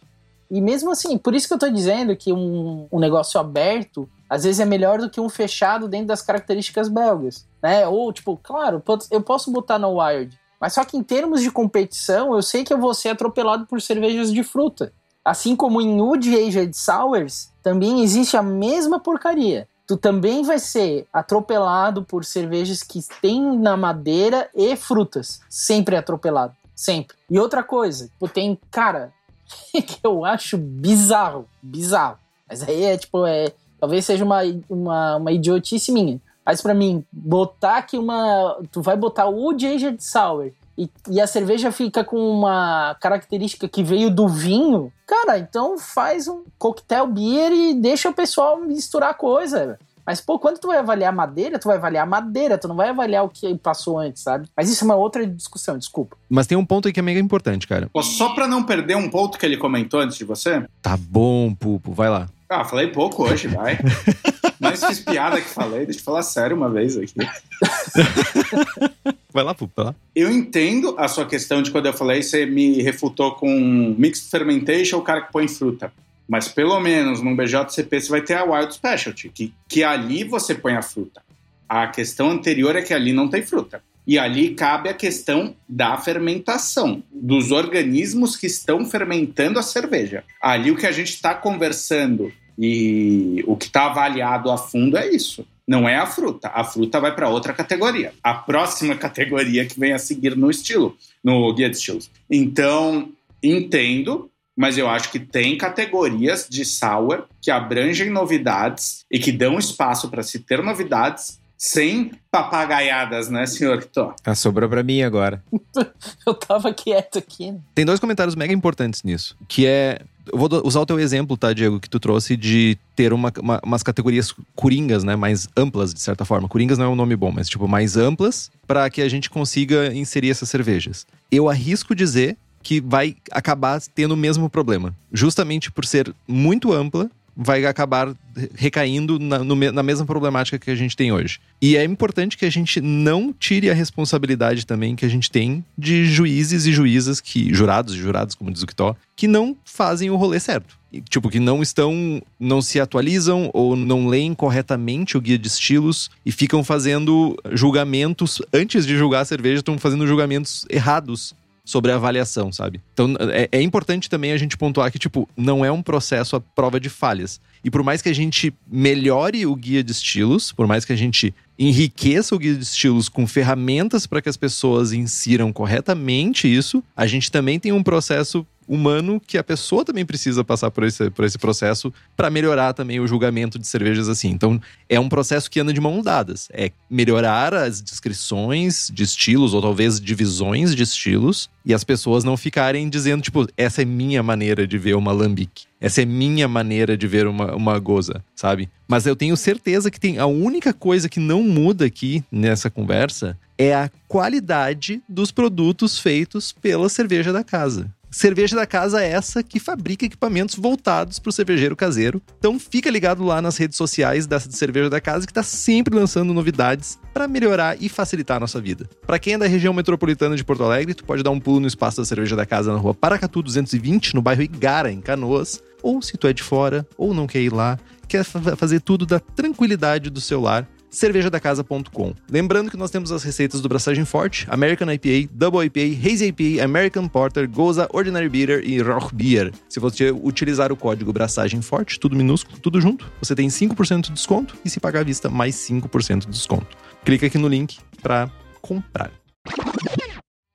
E 0.52 0.60
mesmo 0.60 0.92
assim, 0.92 1.18
por 1.18 1.34
isso 1.34 1.48
que 1.48 1.54
eu 1.54 1.58
tô 1.58 1.70
dizendo 1.70 2.14
que 2.14 2.34
um, 2.34 2.86
um 2.92 3.00
negócio 3.00 3.40
aberto 3.40 4.08
às 4.30 4.44
vezes 4.44 4.60
é 4.60 4.66
melhor 4.66 5.00
do 5.00 5.10
que 5.10 5.20
um 5.20 5.30
fechado 5.30 5.88
dentro 5.88 6.08
das 6.08 6.22
características 6.22 6.90
belgas, 6.90 7.48
né? 7.64 7.88
Ou, 7.88 8.12
tipo, 8.12 8.38
claro, 8.44 8.84
eu 9.10 9.22
posso 9.22 9.50
botar 9.50 9.80
no 9.80 10.02
Wild, 10.02 10.38
mas 10.60 10.74
só 10.74 10.84
que 10.84 10.98
em 10.98 11.04
termos 11.04 11.42
de 11.42 11.50
competição, 11.50 12.36
eu 12.36 12.42
sei 12.42 12.66
que 12.66 12.74
eu 12.74 12.78
vou 12.78 12.94
ser 12.94 13.10
atropelado 13.10 13.66
por 13.66 13.82
cervejas 13.82 14.32
de 14.32 14.44
fruta. 14.44 14.94
Assim 15.24 15.56
como 15.56 15.80
em 15.80 16.02
Wood 16.02 16.36
Aged 16.36 16.74
Sours, 16.76 17.52
também 17.64 18.02
existe 18.02 18.36
a 18.36 18.44
mesma 18.44 19.00
porcaria. 19.00 19.68
Tu 19.88 19.96
também 19.96 20.44
vai 20.44 20.60
ser 20.60 21.08
atropelado 21.14 22.04
por 22.04 22.26
cervejas 22.26 22.84
que 22.84 23.00
tem 23.22 23.58
na 23.58 23.78
madeira 23.78 24.50
e 24.54 24.76
frutas. 24.76 25.42
Sempre 25.50 25.96
atropelado. 25.96 26.56
Sempre. 26.76 27.16
E 27.30 27.40
outra 27.40 27.64
coisa, 27.64 28.10
tu 28.20 28.28
tem, 28.28 28.60
cara, 28.72 29.14
que 29.72 30.00
eu 30.04 30.24
acho 30.26 30.58
bizarro, 30.58 31.48
bizarro. 31.62 32.18
Mas 32.48 32.64
aí 32.64 32.84
é 32.84 32.98
tipo, 32.98 33.26
é, 33.26 33.52
talvez 33.80 34.06
seja 34.06 34.24
uma, 34.24 34.40
uma, 34.70 35.16
uma 35.18 35.32
idiotice 35.32 35.92
minha. 35.92 36.20
Mas 36.46 36.62
para 36.62 36.74
mim, 36.74 37.06
botar 37.12 37.82
que 37.84 37.98
uma. 37.98 38.58
Tu 38.72 38.82
vai 38.82 38.98
botar 38.98 39.28
o 39.28 39.36
Wood 39.36 39.66
Aged 39.66 40.04
Sour 40.04 40.52
e, 40.78 40.90
e, 41.10 41.22
a 41.22 41.28
cerveja 41.28 41.72
fica 41.72 42.04
com 42.04 42.18
uma 42.18 42.96
característica 43.00 43.68
que 43.68 43.84
veio 43.84 44.10
do 44.10 44.28
vinho, 44.28 44.92
cara, 45.06 45.38
então 45.38 45.78
faz 45.78 46.28
um 46.28 46.44
coquetel 46.58 47.08
beer 47.08 47.52
e 47.52 47.74
deixa 47.74 48.10
o 48.10 48.14
pessoal 48.14 48.60
misturar 48.60 49.14
coisa. 49.16 49.78
Mas, 50.12 50.20
pô, 50.20 50.38
quando 50.38 50.60
tu 50.60 50.68
vai 50.68 50.78
avaliar 50.78 51.14
madeira, 51.14 51.58
tu 51.58 51.70
vai 51.70 51.78
avaliar 51.78 52.06
madeira, 52.06 52.58
tu 52.58 52.68
não 52.68 52.76
vai 52.76 52.90
avaliar 52.90 53.24
o 53.24 53.30
que 53.30 53.56
passou 53.56 53.98
antes, 53.98 54.22
sabe? 54.22 54.46
Mas 54.58 54.70
isso 54.70 54.84
é 54.84 54.86
uma 54.86 54.98
outra 54.98 55.26
discussão, 55.26 55.78
desculpa. 55.78 56.18
Mas 56.30 56.46
tem 56.46 56.58
um 56.58 56.66
ponto 56.66 56.86
aí 56.86 56.94
que 56.94 57.00
é 57.00 57.02
mega 57.02 57.18
importante, 57.18 57.66
cara. 57.66 57.90
Pô, 57.94 58.04
Só 58.04 58.36
pra 58.36 58.46
não 58.46 58.62
perder 58.62 58.98
um 58.98 59.10
ponto 59.10 59.38
que 59.38 59.46
ele 59.46 59.56
comentou 59.56 60.02
antes 60.02 60.18
de 60.18 60.26
você. 60.26 60.66
Tá 60.82 60.98
bom, 60.98 61.56
Pupo, 61.56 61.94
vai 61.94 62.10
lá. 62.10 62.28
Ah, 62.50 62.66
falei 62.66 62.88
pouco 62.88 63.24
hoje, 63.24 63.48
vai. 63.48 63.80
Mas 64.60 64.84
fiz 64.84 65.00
piada 65.00 65.40
que 65.40 65.48
falei, 65.48 65.86
deixa 65.86 66.02
eu 66.02 66.04
falar 66.04 66.24
sério 66.24 66.58
uma 66.58 66.70
vez 66.70 66.98
aqui. 66.98 67.14
Vai 69.34 69.46
lá, 69.46 69.56
Pupo, 69.56 69.72
vai 69.74 69.86
lá. 69.86 69.96
Eu 70.14 70.30
entendo 70.30 70.94
a 70.98 71.08
sua 71.08 71.26
questão 71.26 71.62
de 71.62 71.72
quando 71.72 71.86
eu 71.86 71.94
falei, 71.94 72.22
você 72.22 72.46
me 72.46 72.82
refutou 72.82 73.32
com 73.36 73.96
mixed 73.98 74.30
fermentation, 74.30 74.98
o 74.98 75.02
cara 75.02 75.22
que 75.22 75.32
põe 75.32 75.48
fruta. 75.48 75.94
Mas 76.32 76.48
pelo 76.48 76.80
menos 76.80 77.22
num 77.22 77.36
BJCP 77.36 78.00
você 78.00 78.10
vai 78.10 78.22
ter 78.22 78.36
a 78.36 78.46
Wild 78.46 78.74
Specialty, 78.74 79.28
que, 79.28 79.54
que 79.68 79.84
ali 79.84 80.24
você 80.24 80.56
põe 80.56 80.76
a 80.76 80.82
fruta. 80.82 81.22
A 81.68 81.88
questão 81.88 82.30
anterior 82.30 82.74
é 82.74 82.82
que 82.82 82.94
ali 82.94 83.12
não 83.12 83.28
tem 83.28 83.42
fruta. 83.44 83.84
E 84.08 84.18
ali 84.18 84.56
cabe 84.56 84.88
a 84.88 84.94
questão 84.94 85.54
da 85.68 85.98
fermentação, 85.98 87.04
dos 87.12 87.52
organismos 87.52 88.38
que 88.38 88.48
estão 88.48 88.86
fermentando 88.86 89.60
a 89.60 89.62
cerveja. 89.62 90.24
Ali 90.42 90.72
o 90.72 90.78
que 90.78 90.88
a 90.88 90.92
gente 90.94 91.10
está 91.10 91.36
conversando 91.36 92.32
e 92.58 93.44
o 93.46 93.58
que 93.58 93.66
está 93.66 93.88
avaliado 93.88 94.50
a 94.50 94.58
fundo 94.58 94.96
é 94.96 95.10
isso. 95.10 95.46
Não 95.68 95.88
é 95.88 95.98
a 95.98 96.06
fruta. 96.06 96.50
A 96.54 96.64
fruta 96.64 97.02
vai 97.02 97.14
para 97.14 97.28
outra 97.28 97.52
categoria. 97.52 98.14
A 98.24 98.36
próxima 98.36 98.96
categoria 98.96 99.66
que 99.66 99.78
vem 99.78 99.92
a 99.92 100.00
seguir 100.00 100.38
no 100.38 100.50
estilo, 100.50 100.96
no 101.22 101.54
guia 101.54 101.70
de 101.70 101.76
estilos. 101.76 102.10
Então, 102.30 103.10
entendo, 103.44 104.31
mas 104.62 104.78
eu 104.78 104.88
acho 104.88 105.12
que 105.12 105.18
tem 105.20 105.58
categorias 105.58 106.46
de 106.48 106.64
sour 106.64 107.24
que 107.42 107.50
abrangem 107.50 108.12
novidades 108.12 109.04
e 109.12 109.18
que 109.18 109.32
dão 109.32 109.58
espaço 109.58 110.08
para 110.10 110.22
se 110.22 110.38
ter 110.40 110.62
novidades 110.64 111.40
sem 111.58 112.12
papagaiadas, 112.32 113.30
né, 113.30 113.46
senhor 113.46 113.80
Kitó? 113.80 114.16
Ah, 114.26 114.34
sobrou 114.36 114.68
pra 114.70 114.82
mim 114.84 115.02
agora. 115.04 115.44
Eu 116.26 116.34
tava 116.34 116.74
quieto 116.74 117.20
aqui. 117.20 117.52
né? 117.52 117.60
Tem 117.76 117.86
dois 117.86 118.00
comentários 118.00 118.36
mega 118.36 118.54
importantes 118.54 119.04
nisso, 119.04 119.36
que 119.48 119.66
é... 119.66 120.02
Eu 120.32 120.38
vou 120.38 120.48
usar 120.64 120.80
o 120.80 120.86
teu 120.86 121.00
exemplo, 121.00 121.36
tá, 121.36 121.52
Diego, 121.52 121.80
que 121.80 121.90
tu 121.90 122.00
trouxe 122.00 122.38
de 122.38 122.78
ter 122.96 123.12
uma, 123.12 123.34
uma- 123.40 123.60
umas 123.64 123.82
categorias 123.84 124.34
coringas, 124.56 125.04
né, 125.04 125.16
mais 125.16 125.48
amplas, 125.58 125.94
de 125.94 126.00
certa 126.00 126.24
forma. 126.24 126.48
Coringas 126.48 126.78
não 126.78 126.86
é 126.86 126.90
um 126.90 126.96
nome 126.96 127.16
bom, 127.16 127.32
mas, 127.32 127.50
tipo, 127.50 127.68
mais 127.68 127.98
amplas 127.98 128.52
para 128.68 128.88
que 128.90 129.02
a 129.02 129.10
gente 129.10 129.30
consiga 129.32 129.92
inserir 129.94 130.30
essas 130.30 130.48
cervejas. 130.50 131.08
Eu 131.32 131.50
arrisco 131.50 131.96
dizer 131.96 132.38
que 132.62 132.82
vai 132.82 133.16
acabar 133.32 133.82
tendo 133.94 134.14
o 134.14 134.18
mesmo 134.18 134.50
problema. 134.50 134.96
Justamente 135.12 135.72
por 135.72 135.86
ser 135.86 136.14
muito 136.28 136.72
ampla, 136.72 137.10
vai 137.36 137.66
acabar 137.66 138.14
recaindo 138.56 139.18
na, 139.20 139.40
no 139.40 139.56
na 139.56 139.84
mesma 139.84 140.06
problemática 140.06 140.60
que 140.60 140.72
a 140.72 140.76
gente 140.76 140.96
tem 140.96 141.12
hoje. 141.12 141.40
E 141.62 141.76
é 141.76 141.84
importante 141.84 142.38
que 142.38 142.46
a 142.46 142.50
gente 142.50 142.82
não 142.82 143.34
tire 143.34 143.70
a 143.70 143.74
responsabilidade 143.74 144.66
também 144.66 144.96
que 144.96 145.06
a 145.06 145.10
gente 145.10 145.30
tem 145.30 145.64
de 145.78 146.06
juízes 146.06 146.66
e 146.66 146.72
juízas 146.72 147.20
que, 147.20 147.54
jurados 147.54 147.94
e 147.96 147.98
jurados, 147.98 148.36
como 148.36 148.52
diz 148.52 148.62
o 148.62 148.68
Kitó, 148.68 148.96
que 149.16 149.28
não 149.28 149.56
fazem 149.66 150.10
o 150.10 150.16
rolê 150.16 150.40
certo. 150.40 150.78
E, 150.92 151.02
Tipo, 151.02 151.30
que 151.30 151.40
não 151.40 151.62
estão, 151.62 152.22
não 152.40 152.62
se 152.62 152.80
atualizam 152.80 153.50
ou 153.54 153.76
não 153.76 154.08
leem 154.08 154.34
corretamente 154.34 155.18
o 155.18 155.22
guia 155.22 155.38
de 155.38 155.48
estilos 155.48 156.10
e 156.26 156.32
ficam 156.32 156.64
fazendo 156.64 157.38
julgamentos, 157.52 158.42
antes 158.54 158.86
de 158.86 158.98
julgar 158.98 159.22
a 159.22 159.26
cerveja, 159.26 159.60
estão 159.60 159.78
fazendo 159.78 160.06
julgamentos 160.06 160.66
errados 160.70 161.34
sobre 161.64 161.92
a 161.92 161.96
avaliação, 161.96 162.52
sabe? 162.52 162.82
Então 162.94 163.16
é, 163.32 163.50
é 163.52 163.62
importante 163.62 164.10
também 164.10 164.32
a 164.32 164.38
gente 164.38 164.58
pontuar 164.58 164.92
que, 164.92 165.00
tipo, 165.00 165.28
não 165.38 165.64
é 165.64 165.72
um 165.72 165.82
processo 165.82 166.36
à 166.36 166.42
prova 166.42 166.80
de 166.80 166.90
falhas. 166.90 167.40
E 167.64 167.70
por 167.70 167.84
mais 167.84 168.02
que 168.02 168.10
a 168.10 168.14
gente 168.14 168.54
melhore 168.68 169.46
o 169.46 169.56
guia 169.56 169.84
de 169.84 169.92
estilos, 169.92 170.52
por 170.52 170.66
mais 170.66 170.84
que 170.84 170.94
a 170.94 170.96
gente 170.96 171.34
enriqueça 171.58 172.34
o 172.34 172.40
guia 172.40 172.56
de 172.56 172.64
estilos 172.64 173.08
com 173.08 173.28
ferramentas 173.28 174.08
para 174.08 174.22
que 174.22 174.30
as 174.30 174.38
pessoas 174.38 174.94
insiram 174.94 175.54
corretamente 175.54 176.52
isso, 176.52 176.84
a 176.96 177.06
gente 177.06 177.32
também 177.32 177.60
tem 177.60 177.72
um 177.72 177.84
processo 177.84 178.46
humano 178.72 179.20
que 179.20 179.38
a 179.38 179.44
pessoa 179.44 179.84
também 179.84 180.06
precisa 180.06 180.46
passar 180.46 180.72
por 180.72 180.86
esse, 180.86 181.10
por 181.10 181.26
esse 181.26 181.38
processo 181.38 181.94
para 182.16 182.30
melhorar 182.30 182.72
também 182.72 183.02
o 183.02 183.08
julgamento 183.08 183.60
de 183.60 183.68
cervejas 183.68 184.08
assim. 184.08 184.30
Então, 184.30 184.62
é 184.88 184.98
um 184.98 185.10
processo 185.10 185.52
que 185.52 185.60
anda 185.60 185.74
de 185.74 185.82
mãos 185.82 186.02
dadas. 186.02 186.48
É 186.54 186.72
melhorar 186.90 187.54
as 187.54 187.82
descrições 187.82 188.90
de 188.94 189.04
estilos, 189.04 189.54
ou 189.54 189.62
talvez 189.62 190.00
divisões 190.00 190.74
de 190.74 190.84
estilos, 190.84 191.50
e 191.66 191.74
as 191.74 191.84
pessoas 191.84 192.24
não 192.24 192.38
ficarem 192.38 192.90
dizendo, 192.90 193.22
tipo, 193.22 193.46
essa 193.58 193.82
é 193.82 193.86
minha 193.86 194.24
maneira 194.24 194.66
de 194.66 194.78
ver 194.78 194.96
uma 194.96 195.12
lambique. 195.12 195.66
Essa 195.82 196.04
é 196.04 196.06
minha 196.06 196.48
maneira 196.48 196.96
de 196.96 197.08
ver 197.08 197.28
uma, 197.28 197.54
uma 197.54 197.78
goza, 197.78 198.24
sabe? 198.34 198.70
Mas 198.88 199.06
eu 199.06 199.18
tenho 199.18 199.36
certeza 199.36 199.92
que 199.92 200.00
tem 200.00 200.18
a 200.18 200.26
única 200.26 200.72
coisa 200.72 201.10
que 201.10 201.20
não 201.20 201.44
muda 201.44 201.86
aqui 201.86 202.24
nessa 202.32 202.70
conversa 202.70 203.38
é 203.58 203.76
a 203.76 203.92
qualidade 204.08 205.02
dos 205.08 205.32
produtos 205.32 206.00
feitos 206.00 206.52
pela 206.52 206.90
cerveja 206.90 207.34
da 207.34 207.44
casa. 207.44 207.92
Cerveja 208.14 208.58
da 208.58 208.66
casa 208.68 209.02
é 209.02 209.10
essa 209.10 209.42
que 209.42 209.58
fabrica 209.58 210.06
equipamentos 210.06 210.56
voltados 210.56 211.18
para 211.18 211.30
o 211.30 211.32
cervejeiro 211.34 211.78
caseiro. 211.78 212.22
Então 212.38 212.60
fica 212.60 212.90
ligado 212.90 213.24
lá 213.24 213.42
nas 213.42 213.56
redes 213.56 213.78
sociais 213.78 214.28
dessa 214.28 214.52
cerveja 214.52 214.90
da 214.90 215.00
casa 215.00 215.26
que 215.26 215.32
está 215.32 215.42
sempre 215.42 215.96
lançando 215.96 216.34
novidades 216.34 217.00
para 217.14 217.26
melhorar 217.28 217.82
e 217.82 217.88
facilitar 217.88 218.36
a 218.38 218.40
nossa 218.42 218.60
vida. 218.60 218.90
Para 219.08 219.18
quem 219.18 219.36
é 219.36 219.38
da 219.38 219.48
região 219.48 219.74
metropolitana 219.74 220.36
de 220.36 220.44
Porto 220.44 220.64
Alegre, 220.64 220.94
tu 220.94 221.06
pode 221.06 221.24
dar 221.24 221.32
um 221.32 221.40
pulo 221.40 221.62
no 221.62 221.68
espaço 221.68 221.98
da 222.02 222.06
cerveja 222.06 222.36
da 222.36 222.46
casa 222.46 222.74
na 222.74 222.78
rua 222.80 222.94
Paracatu 222.94 223.42
220, 223.42 224.14
no 224.14 224.22
bairro 224.22 224.42
Igara, 224.42 224.92
em 224.92 225.00
Canoas. 225.00 225.64
Ou 225.82 226.02
se 226.02 226.18
tu 226.18 226.28
é 226.28 226.34
de 226.34 226.44
fora 226.44 226.86
ou 226.98 227.14
não 227.14 227.26
quer 227.26 227.40
ir 227.42 227.52
lá, 227.54 227.80
quer 228.10 228.24
fa- 228.26 228.56
fazer 228.58 228.82
tudo 228.82 229.06
da 229.06 229.20
tranquilidade 229.20 230.10
do 230.10 230.20
seu 230.22 230.40
lar, 230.42 230.68
cervejadacasa.com. 230.92 232.14
Lembrando 232.30 232.70
que 232.70 232.78
nós 232.78 232.92
temos 232.92 233.12
as 233.12 233.24
receitas 233.24 233.62
do 233.62 233.70
Braçagem 233.70 234.06
Forte, 234.06 234.46
American 234.50 234.92
IPA, 234.92 235.30
Double 235.34 235.66
IPA, 235.66 236.08
Hazy 236.08 236.26
IPA, 236.28 236.64
American 236.64 237.08
Porter, 237.08 237.50
Goza, 237.50 237.88
Ordinary 237.94 238.30
Beer 238.30 238.62
e 238.64 238.80
Roch 238.82 239.14
Beer. 239.16 239.52
Se 239.70 239.80
você 239.80 240.12
utilizar 240.12 240.72
o 240.72 240.76
código 240.76 241.12
Braçagem 241.14 241.62
Forte, 241.62 242.00
tudo 242.00 242.16
minúsculo, 242.16 242.60
tudo 242.60 242.80
junto, 242.82 243.10
você 243.22 243.34
tem 243.34 243.48
5% 243.48 244.02
de 244.08 244.12
desconto 244.12 244.56
e 244.64 244.70
se 244.70 244.80
pagar 244.80 245.00
à 245.00 245.04
vista, 245.04 245.30
mais 245.30 245.56
5% 245.56 246.20
de 246.20 246.28
desconto. 246.28 246.78
Clica 247.04 247.26
aqui 247.28 247.38
no 247.38 247.48
link 247.48 247.80
para 248.02 248.30
comprar. 248.62 249.12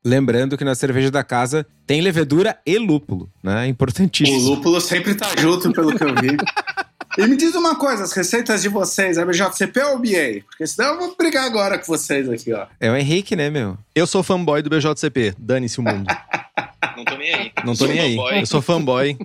Lembrando 0.05 0.57
que 0.57 0.65
na 0.65 0.75
cerveja 0.77 1.11
da 1.11 1.25
casa 1.25 1.67
tem 1.85 2.01
levedura 2.01 2.57
e 2.65 2.79
lúpulo, 2.79 3.29
né? 3.43 3.65
É 3.65 3.67
O 3.67 3.71
Importantíssimo. 3.71 4.39
lúpulo 4.39 4.81
sempre 4.81 5.15
tá 5.17 5.27
junto, 5.37 5.73
pelo 5.73 5.97
que 5.97 6.05
eu 6.05 6.15
vi. 6.15 6.37
E 7.19 7.27
me 7.27 7.37
diz 7.37 7.55
uma 7.55 7.77
coisa, 7.77 8.05
as 8.05 8.13
receitas 8.13 8.63
de 8.63 8.69
vocês, 8.69 9.17
é 9.17 9.25
BJCP 9.25 9.81
ou 9.85 9.99
BA? 9.99 10.43
Porque 10.49 10.67
senão 10.67 10.95
eu 10.95 10.99
vou 10.99 11.17
brigar 11.17 11.45
agora 11.47 11.79
com 11.79 11.87
vocês 11.87 12.29
aqui, 12.29 12.53
ó. 12.53 12.67
É 12.79 12.91
o 12.91 12.97
Henrique, 12.97 13.35
né, 13.35 13.49
meu? 13.49 13.79
Eu 13.95 14.07
sou 14.07 14.23
fanboy 14.23 14.61
do 14.63 14.69
BJCP, 14.71 15.35
dane-se 15.39 15.81
o 15.81 15.83
mundo. 15.83 16.07
Não 16.97 17.05
tô 17.05 17.17
nem 17.17 17.35
aí. 17.35 17.53
Não 17.65 17.73
tô 17.73 17.79
Sou 17.79 17.89
nem 17.89 18.01
aí. 18.01 18.17
fanboy. 18.17 18.41
Eu 18.41 18.47
sou 18.47 18.63
fanboy. 18.63 19.19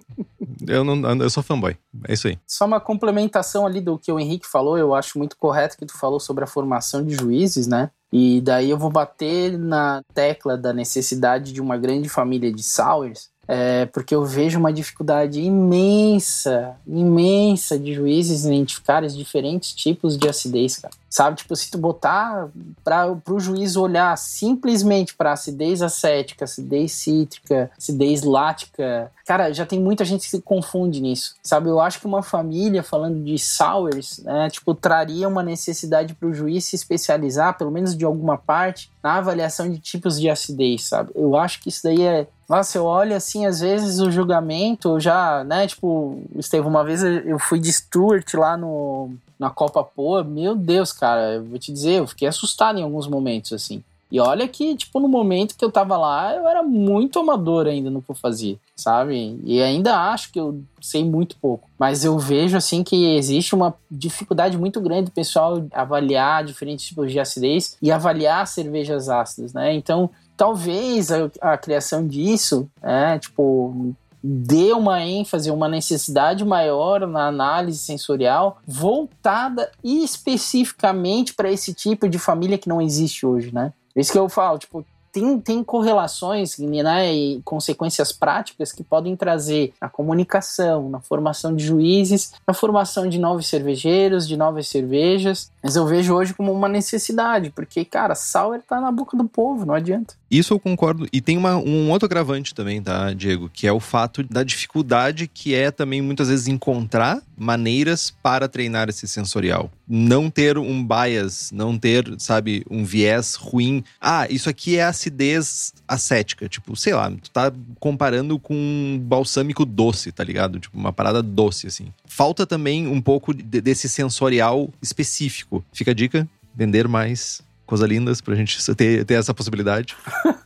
Eu, 0.68 0.84
não, 0.84 1.22
eu 1.22 1.30
sou 1.30 1.42
fanboy. 1.44 1.76
É 2.08 2.14
isso 2.14 2.28
aí. 2.28 2.38
Só 2.48 2.66
uma 2.66 2.80
complementação 2.80 3.66
ali 3.66 3.82
do 3.82 3.98
que 3.98 4.12
o 4.12 4.20
Henrique 4.20 4.46
falou, 4.48 4.78
eu 4.78 4.94
acho 4.94 5.18
muito 5.18 5.36
correto 5.38 5.78
que 5.78 5.86
tu 5.86 5.98
falou 5.98 6.20
sobre 6.20 6.44
a 6.44 6.48
formação 6.48 7.04
de 7.06 7.16
juízes, 7.16 7.68
né? 7.68 7.90
E 8.14 8.42
daí 8.42 8.70
eu 8.70 8.78
vou 8.78 8.90
bater 8.90 9.58
na 9.58 10.02
tecla 10.14 10.58
da 10.58 10.74
necessidade 10.74 11.54
de 11.54 11.62
uma 11.62 11.78
grande 11.78 12.10
família 12.10 12.52
de 12.52 12.62
sours, 12.62 13.30
é, 13.48 13.86
porque 13.88 14.16
eu 14.16 14.24
vejo 14.24 14.60
uma 14.60 14.72
dificuldade 14.72 15.42
imensa, 15.42 16.76
imensa 16.88 17.78
de 17.78 17.94
juízes 17.94 18.46
identificarem 18.46 19.10
diferentes 19.10 19.74
tipos 19.74 20.18
de 20.18 20.30
acidez, 20.30 20.78
cara. 20.78 20.94
Sabe, 21.10 21.36
tipo, 21.36 21.54
se 21.58 21.70
tu 21.70 21.78
botar 21.78 22.48
para 22.86 23.14
o 23.30 23.40
juiz 23.40 23.76
olhar 23.76 24.18
simplesmente 24.18 25.14
para 25.14 25.34
acidez 25.34 25.82
acética, 25.82 26.46
acidez 26.46 26.94
cítrica, 26.94 27.70
acidez 27.78 28.24
lática, 28.24 29.12
cara, 29.26 29.52
já 29.52 29.66
tem 29.66 29.78
muita 29.78 30.06
gente 30.06 30.22
que 30.22 30.30
se 30.30 30.42
confunde 30.42 31.02
nisso, 31.02 31.36
sabe? 31.44 31.68
Eu 31.68 31.82
acho 31.82 32.00
que 32.00 32.06
uma 32.06 32.24
família 32.24 32.82
falando 32.82 33.22
de 33.22 33.38
sours, 33.38 34.20
né, 34.24 34.50
tipo, 34.50 34.74
traria 34.74 35.28
uma 35.28 35.44
necessidade 35.44 36.14
para 36.14 36.30
o 36.30 36.34
juiz 36.34 36.64
se 36.64 36.78
especializar, 36.78 37.58
pelo 37.58 37.72
menos 37.72 37.98
de 37.98 38.06
alguma 38.06 38.38
parte, 38.38 38.90
na 39.04 39.16
avaliação 39.16 39.70
de 39.70 39.80
tipos 39.80 40.18
de 40.18 40.30
acidez, 40.30 40.84
sabe? 40.84 41.12
Eu 41.14 41.36
acho 41.36 41.60
que 41.60 41.68
isso 41.68 41.84
daí 41.84 42.04
é 42.04 42.26
nossa, 42.52 42.78
eu 42.78 42.86
olho 42.86 43.16
assim, 43.16 43.46
às 43.46 43.62
vezes 43.62 44.00
o 44.00 44.12
julgamento, 44.12 45.00
já, 45.00 45.44
né, 45.44 45.66
tipo, 45.68 46.22
Esteve, 46.36 46.68
uma 46.68 46.84
vez 46.84 47.04
eu- 47.04 47.20
eu 47.22 47.40
fui 47.40 47.60
de 47.60 47.72
Stuart 47.72 48.34
lá 48.36 48.56
no, 48.58 49.12
na 49.40 49.50
Copa 49.50 49.84
Poa, 49.84 50.24
meu 50.24 50.56
Deus, 50.56 50.92
cara, 50.92 51.36
eu 51.36 51.44
vou 51.46 51.58
te 51.58 51.72
dizer, 51.72 52.00
eu 52.00 52.08
fiquei 52.08 52.28
assustado 52.28 52.78
em 52.78 52.84
alguns 52.84 53.08
momentos, 53.08 53.54
assim. 53.54 53.84
E 54.12 54.20
olha 54.20 54.46
que, 54.48 54.76
tipo, 54.76 55.00
no 55.00 55.08
momento 55.08 55.56
que 55.56 55.64
eu 55.64 55.72
tava 55.72 55.98
lá, 55.98 56.36
eu 56.36 56.46
era 56.48 56.62
muito 56.62 57.18
amador 57.18 57.66
ainda 57.66 57.90
no 57.90 58.02
que 58.02 58.12
eu 58.12 58.16
fazia, 58.16 58.58
sabe? 58.76 59.40
E 59.46 59.62
ainda 59.62 60.12
acho 60.12 60.34
que 60.34 60.40
eu 60.40 60.62
sei 60.82 61.06
muito 61.06 61.38
pouco. 61.38 61.70
Mas 61.80 62.04
eu 62.04 62.20
vejo, 62.20 62.58
assim, 62.58 62.84
que 62.84 63.16
existe 63.16 63.56
uma 63.56 63.74
dificuldade 63.90 64.58
muito 64.58 64.82
grande 64.82 65.06
do 65.06 65.12
pessoal 65.12 65.66
avaliar 65.72 66.44
diferentes 66.44 66.86
tipos 66.86 67.10
de 67.10 67.20
acidez 67.20 67.78
e 67.82 67.90
avaliar 67.90 68.46
cervejas 68.48 69.08
ácidas, 69.08 69.54
né? 69.54 69.74
Então, 69.74 70.10
talvez 70.36 71.10
a, 71.10 71.32
a 71.40 71.58
criação 71.58 72.06
disso, 72.06 72.70
é, 72.84 73.18
tipo, 73.18 73.94
dê 74.22 74.74
uma 74.74 75.02
ênfase, 75.04 75.50
uma 75.50 75.68
necessidade 75.68 76.44
maior 76.44 77.08
na 77.08 77.28
análise 77.28 77.80
sensorial 77.80 78.60
voltada 78.68 79.72
especificamente 79.84 81.34
para 81.34 81.52
esse 81.52 81.74
tipo 81.74 82.10
de 82.10 82.20
família 82.20 82.58
que 82.58 82.70
não 82.70 82.82
existe 82.82 83.26
hoje, 83.26 83.54
né? 83.54 83.72
Isso 83.96 84.12
que 84.12 84.18
eu 84.18 84.30
falo, 84.30 84.58
tipo, 84.58 84.86
tem, 85.12 85.40
tem 85.40 85.64
correlações 85.64 86.58
né, 86.58 87.14
e 87.14 87.42
consequências 87.44 88.12
práticas 88.12 88.72
que 88.72 88.84
podem 88.84 89.16
trazer 89.16 89.74
na 89.82 89.90
comunicação, 89.90 90.90
na 90.90 91.02
formação 91.02 91.56
de 91.56 91.66
juízes, 91.66 92.34
na 92.48 92.54
formação 92.54 93.08
de 93.10 93.20
novos 93.20 93.48
cervejeiros, 93.48 94.28
de 94.28 94.38
novas 94.38 94.68
cervejas. 94.68 95.52
Mas 95.62 95.76
eu 95.76 95.86
vejo 95.86 96.16
hoje 96.16 96.34
como 96.34 96.52
uma 96.52 96.70
necessidade, 96.70 97.50
porque, 97.50 97.84
cara, 97.84 98.16
Sauer 98.16 98.62
tá 98.62 98.80
na 98.80 98.92
boca 98.92 99.18
do 99.18 99.26
povo, 99.26 99.66
não 99.66 99.74
adianta. 99.74 100.21
Isso 100.32 100.54
eu 100.54 100.60
concordo. 100.60 101.06
E 101.12 101.20
tem 101.20 101.38
uma, 101.38 101.58
um 101.58 101.92
outro 101.92 102.06
agravante 102.06 102.56
também, 102.56 102.82
tá, 102.82 103.12
Diego? 103.12 103.52
Que 103.54 103.68
é 103.68 103.74
o 103.74 103.82
fato 103.82 104.24
da 104.24 104.44
dificuldade 104.44 105.28
que 105.28 105.54
é 105.54 105.70
também 105.70 106.02
muitas 106.02 106.30
vezes 106.30 106.48
encontrar 106.48 107.22
maneiras 107.38 108.14
para 108.24 108.48
treinar 108.48 108.88
esse 108.88 109.06
sensorial. 109.10 109.70
Não 109.86 110.30
ter 110.30 110.58
um 110.58 110.82
bias, 110.82 111.52
não 111.52 111.78
ter, 111.78 112.16
sabe, 112.18 112.64
um 112.70 112.86
viés 112.86 113.36
ruim. 113.36 113.84
Ah, 114.00 114.26
isso 114.30 114.50
aqui 114.50 114.78
é 114.78 114.84
acidez 114.84 115.74
acética. 115.86 116.48
Tipo, 116.48 116.78
sei 116.78 116.94
lá, 116.94 117.12
tu 117.12 117.30
tá 117.30 117.52
comparando 117.78 118.40
com 118.40 118.56
um 118.56 118.98
balsâmico 118.98 119.66
doce, 119.66 120.14
tá 120.14 120.24
ligado? 120.24 120.62
Tipo, 120.62 120.78
uma 120.78 120.94
parada 120.94 121.22
doce, 121.22 121.68
assim. 121.68 121.88
Falta 122.06 122.48
também 122.48 122.88
um 122.88 123.02
pouco 123.02 123.34
desse 123.34 123.90
sensorial 123.90 124.70
específico. 124.82 125.62
Fica 125.74 125.92
a 125.92 125.94
dica: 125.94 126.26
vender 126.56 126.88
mais 126.88 127.42
coisa 127.72 127.88
lindas 127.88 128.20
pra 128.20 128.36
gente 128.36 128.60
ter, 128.76 129.06
ter 129.06 129.14
essa 129.14 129.34
possibilidade. 129.34 129.96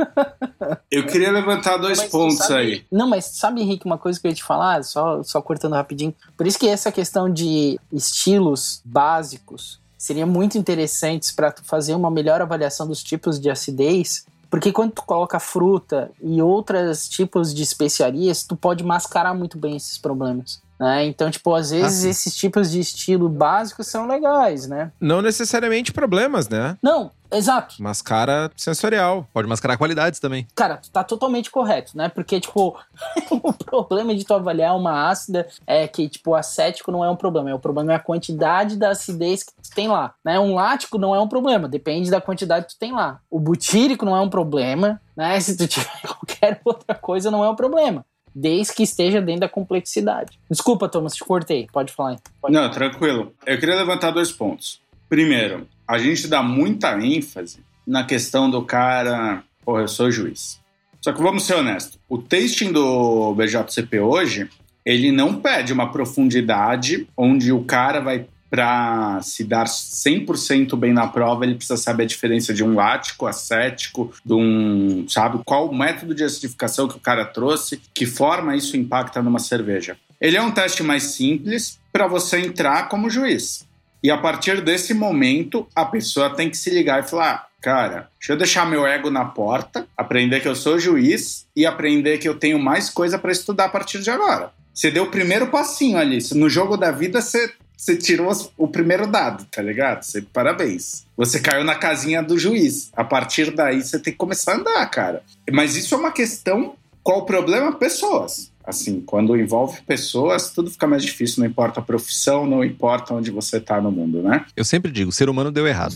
Eu 0.91 1.07
queria 1.07 1.31
levantar 1.31 1.77
dois 1.77 1.97
mas, 1.97 2.11
pontos 2.11 2.38
sabe, 2.38 2.53
aí. 2.53 2.85
Não, 2.91 3.10
mas 3.10 3.26
sabe, 3.26 3.61
Henrique, 3.61 3.85
uma 3.85 3.97
coisa 3.97 4.19
que 4.19 4.26
eu 4.26 4.30
ia 4.30 4.35
te 4.35 4.43
falar, 4.43 4.84
só, 4.84 5.22
só 5.23 5.41
cortando 5.41 5.73
rapidinho. 5.73 6.14
Por 6.38 6.47
isso 6.47 6.57
que 6.57 6.68
essa 6.68 6.91
questão 6.91 7.31
de 7.31 7.80
estilos 7.91 8.81
básicos 8.85 9.80
seria 9.97 10.26
muito 10.26 10.57
interessantes 10.57 11.31
para 11.31 11.53
fazer 11.64 11.93
uma 11.95 12.10
melhor 12.10 12.41
avaliação 12.41 12.88
dos 12.88 13.03
tipos 13.03 13.39
de 13.39 13.49
acidez. 13.49 14.26
Porque 14.49 14.72
quando 14.72 14.93
tu 14.93 15.03
coloca 15.03 15.39
fruta 15.39 16.11
e 16.22 16.41
outros 16.41 17.10
tipos 17.10 17.53
de 17.53 17.61
especiarias, 17.64 18.43
tu 18.43 18.56
pode 18.56 18.84
mascarar 18.84 19.34
muito 19.34 19.57
bem 19.57 19.76
esses 19.76 19.97
problemas. 19.97 20.61
Né? 20.80 21.06
Então, 21.06 21.31
tipo, 21.31 21.53
às 21.53 21.72
vezes 21.72 22.06
ah, 22.06 22.10
esses 22.10 22.35
tipos 22.35 22.72
de 22.72 22.80
estilo 22.80 23.30
básicos 23.30 23.88
são 23.88 24.07
legais, 24.07 24.68
né? 24.68 24.91
Não 24.99 25.22
necessariamente 25.22 25.93
problemas, 25.93 26.49
né? 26.49 26.77
Não, 26.81 27.11
exato. 27.31 27.81
Mascara 27.81 28.52
sensorial. 28.57 29.26
Pode 29.34 29.47
mascarar 29.47 29.77
qualidades 29.77 30.19
também. 30.19 30.45
Cara, 30.53 30.81
tá 30.91 31.03
totalmente 31.03 31.49
correto, 31.49 31.97
né? 31.97 32.10
Porque, 32.10 32.41
tipo, 32.41 32.77
o 33.31 33.53
problema 33.53 34.14
de 34.14 34.26
tu 34.26 34.34
avaliar 34.34 34.76
uma 34.76 35.10
ácida 35.10 35.47
é 35.65 35.88
que, 35.88 36.10
tipo, 36.10 36.31
o 36.31 36.35
acético 36.35 36.91
não 36.91 37.03
é 37.06 37.10
um 37.10 37.15
problema. 37.15 37.56
O 37.56 37.60
problema 37.60 37.93
é 37.93 37.95
a 37.95 37.99
quantidade 37.99 38.76
da 38.76 38.89
acidez 38.89 39.43
que 39.43 39.53
tu 39.53 39.69
tem 39.73 39.88
lá, 39.88 40.14
né? 40.26 40.38
Um 40.39 40.56
lático 40.56 40.97
não 40.97 41.15
é 41.15 41.19
um 41.22 41.27
problema, 41.27 41.69
depende 41.69 42.11
da 42.11 42.19
quantidade 42.19 42.65
que 42.68 42.73
tu 42.73 42.80
tem 42.80 42.91
lá. 42.91 43.19
O 43.30 43.39
butírico 43.39 44.03
não 44.03 44.15
é 44.15 44.19
um 44.19 44.30
problema, 44.30 45.02
né? 45.15 45.39
Se 45.39 45.56
tu 45.56 45.68
tiver 45.68 45.89
qualquer 46.03 46.60
outra 46.65 46.95
coisa, 46.95 47.31
não 47.31 47.43
é 47.43 47.49
um 47.49 47.56
problema 47.56 48.06
desde 48.36 48.74
que 48.74 48.84
esteja 48.84 49.22
dentro 49.22 49.41
da 49.41 49.49
complexidade. 49.49 50.38
Desculpa, 50.52 50.90
Thomas, 50.90 51.16
te 51.16 51.24
cortei. 51.24 51.68
Pode 51.72 51.94
falar. 51.94 52.18
Pode 52.41 52.53
Não, 52.53 52.70
tranquilo. 52.70 53.34
Eu 53.45 53.57
queria 53.57 53.76
levantar 53.76 54.12
dois 54.12 54.32
pontos. 54.32 54.82
Primeiro, 55.07 55.66
a 55.88 55.98
gente 55.98 56.28
dá 56.28 56.44
muita 56.44 56.99
ênfase 56.99 57.60
na 57.88 58.03
questão 58.03 58.49
do 58.49 58.62
cara, 58.64 59.44
porra, 59.64 59.82
eu 59.82 59.88
sou 59.88 60.12
juiz. 60.12 60.60
Só 60.99 61.14
que 61.14 61.22
vamos 61.22 61.44
ser 61.44 61.56
honestos, 61.56 61.99
o 62.10 62.18
tasting 62.18 62.72
do 62.72 63.34
BJCP 63.36 63.99
hoje, 63.99 64.49
ele 64.84 65.12
não 65.12 65.40
pede 65.40 65.72
uma 65.72 65.91
profundidade 65.91 67.07
onde 67.16 67.52
o 67.52 67.64
cara 67.64 67.99
vai 67.99 68.26
para 68.50 69.22
se 69.22 69.44
dar 69.44 69.66
100% 69.66 70.78
bem 70.78 70.94
na 70.94 71.08
prova, 71.08 71.46
ele 71.46 71.56
precisa 71.56 71.78
saber 71.78 72.04
a 72.04 72.08
diferença 72.08 72.54
de 72.54 72.64
um 72.64 72.76
lático, 72.76 73.28
acético, 73.28 74.14
de 74.24 74.34
um, 74.34 75.06
sabe, 75.10 75.42
qual 75.46 75.68
o 75.68 75.76
método 75.76 76.14
de 76.14 76.24
acidificação 76.24 76.88
que 76.88 76.98
o 76.98 77.00
cara 77.00 77.26
trouxe, 77.26 77.82
que 77.94 78.06
forma 78.06 78.56
isso 78.56 78.78
impacta 78.78 79.22
numa 79.22 79.40
cerveja. 79.40 79.98
Ele 80.20 80.38
é 80.38 80.42
um 80.42 80.52
teste 80.52 80.84
mais 80.84 81.04
simples 81.04 81.80
para 81.92 82.08
você 82.08 82.40
entrar 82.40 82.88
como 82.88 83.10
juiz. 83.10 83.66
E 84.02 84.12
a 84.12 84.18
partir 84.18 84.62
desse 84.62 84.94
momento, 84.94 85.68
a 85.76 85.84
pessoa 85.84 86.30
tem 86.30 86.50
que 86.50 86.58
se 86.58 86.70
ligar 86.70 87.04
e 87.04 87.10
falar: 87.10 87.48
cara, 87.60 88.10
deixa 88.20 88.34
eu 88.34 88.38
deixar 88.38 88.70
meu 88.70 88.86
ego 88.86 89.10
na 89.10 89.26
porta, 89.26 89.88
aprender 89.98 90.40
que 90.40 90.48
eu 90.48 90.56
sou 90.56 90.78
juiz 90.78 91.48
e 91.56 91.66
aprender 91.66 92.20
que 92.20 92.30
eu 92.30 92.36
tenho 92.36 92.60
mais 92.60 92.90
coisa 92.90 93.18
para 93.18 93.32
estudar 93.32 93.66
a 93.66 93.70
partir 93.70 94.02
de 94.02 94.12
agora. 94.12 94.52
Você 94.72 94.92
deu 94.92 95.06
o 95.06 95.10
primeiro 95.10 95.48
passinho 95.48 95.98
ali. 95.98 96.20
No 96.34 96.50
jogo 96.50 96.78
da 96.78 96.92
vida, 96.92 97.22
você 97.22 97.52
você 97.77 97.95
tirou 97.95 98.31
o 98.57 98.68
primeiro 98.68 99.07
dado, 99.07 99.45
tá 99.45 99.61
ligado? 99.61 100.03
Você, 100.03 100.22
parabéns. 100.22 101.06
Você 101.15 101.39
caiu 101.39 101.64
na 101.64 101.76
casinha 101.76 102.22
do 102.22 102.38
juiz. 102.38 102.89
A 102.93 103.03
partir 103.03 103.52
daí 103.52 103.84
você 103.84 103.99
tem 103.99 104.14
que 104.14 104.18
começar 104.18 104.53
a 104.53 104.56
andar, 104.57 104.85
cara. 104.89 105.23
Mas 105.52 105.76
isso 105.76 105.95
é 105.95 105.97
uma 105.97 106.11
questão. 106.11 106.76
Qual 107.03 107.19
o 107.19 107.26
problema? 107.26 107.73
Pessoas. 107.73 108.52
Assim, 108.65 108.99
quando 109.02 109.38
envolve 109.38 109.80
pessoas, 109.84 110.49
tudo 110.49 110.72
fica 110.72 110.88
mais 110.88 111.03
difícil, 111.03 111.41
não 111.41 111.47
importa 111.47 111.80
a 111.80 111.84
profissão, 111.84 112.47
não 112.47 112.64
importa 112.64 113.14
onde 113.14 113.30
você 113.30 113.60
tá 113.60 113.80
no 113.80 113.91
mundo, 113.91 114.23
né? 114.23 114.43
Eu 114.56 114.65
sempre 114.65 114.91
digo, 114.91 115.11
o 115.11 115.14
ser 115.14 115.30
humano 115.30 115.52
deu 115.52 115.68
errado. 115.68 115.95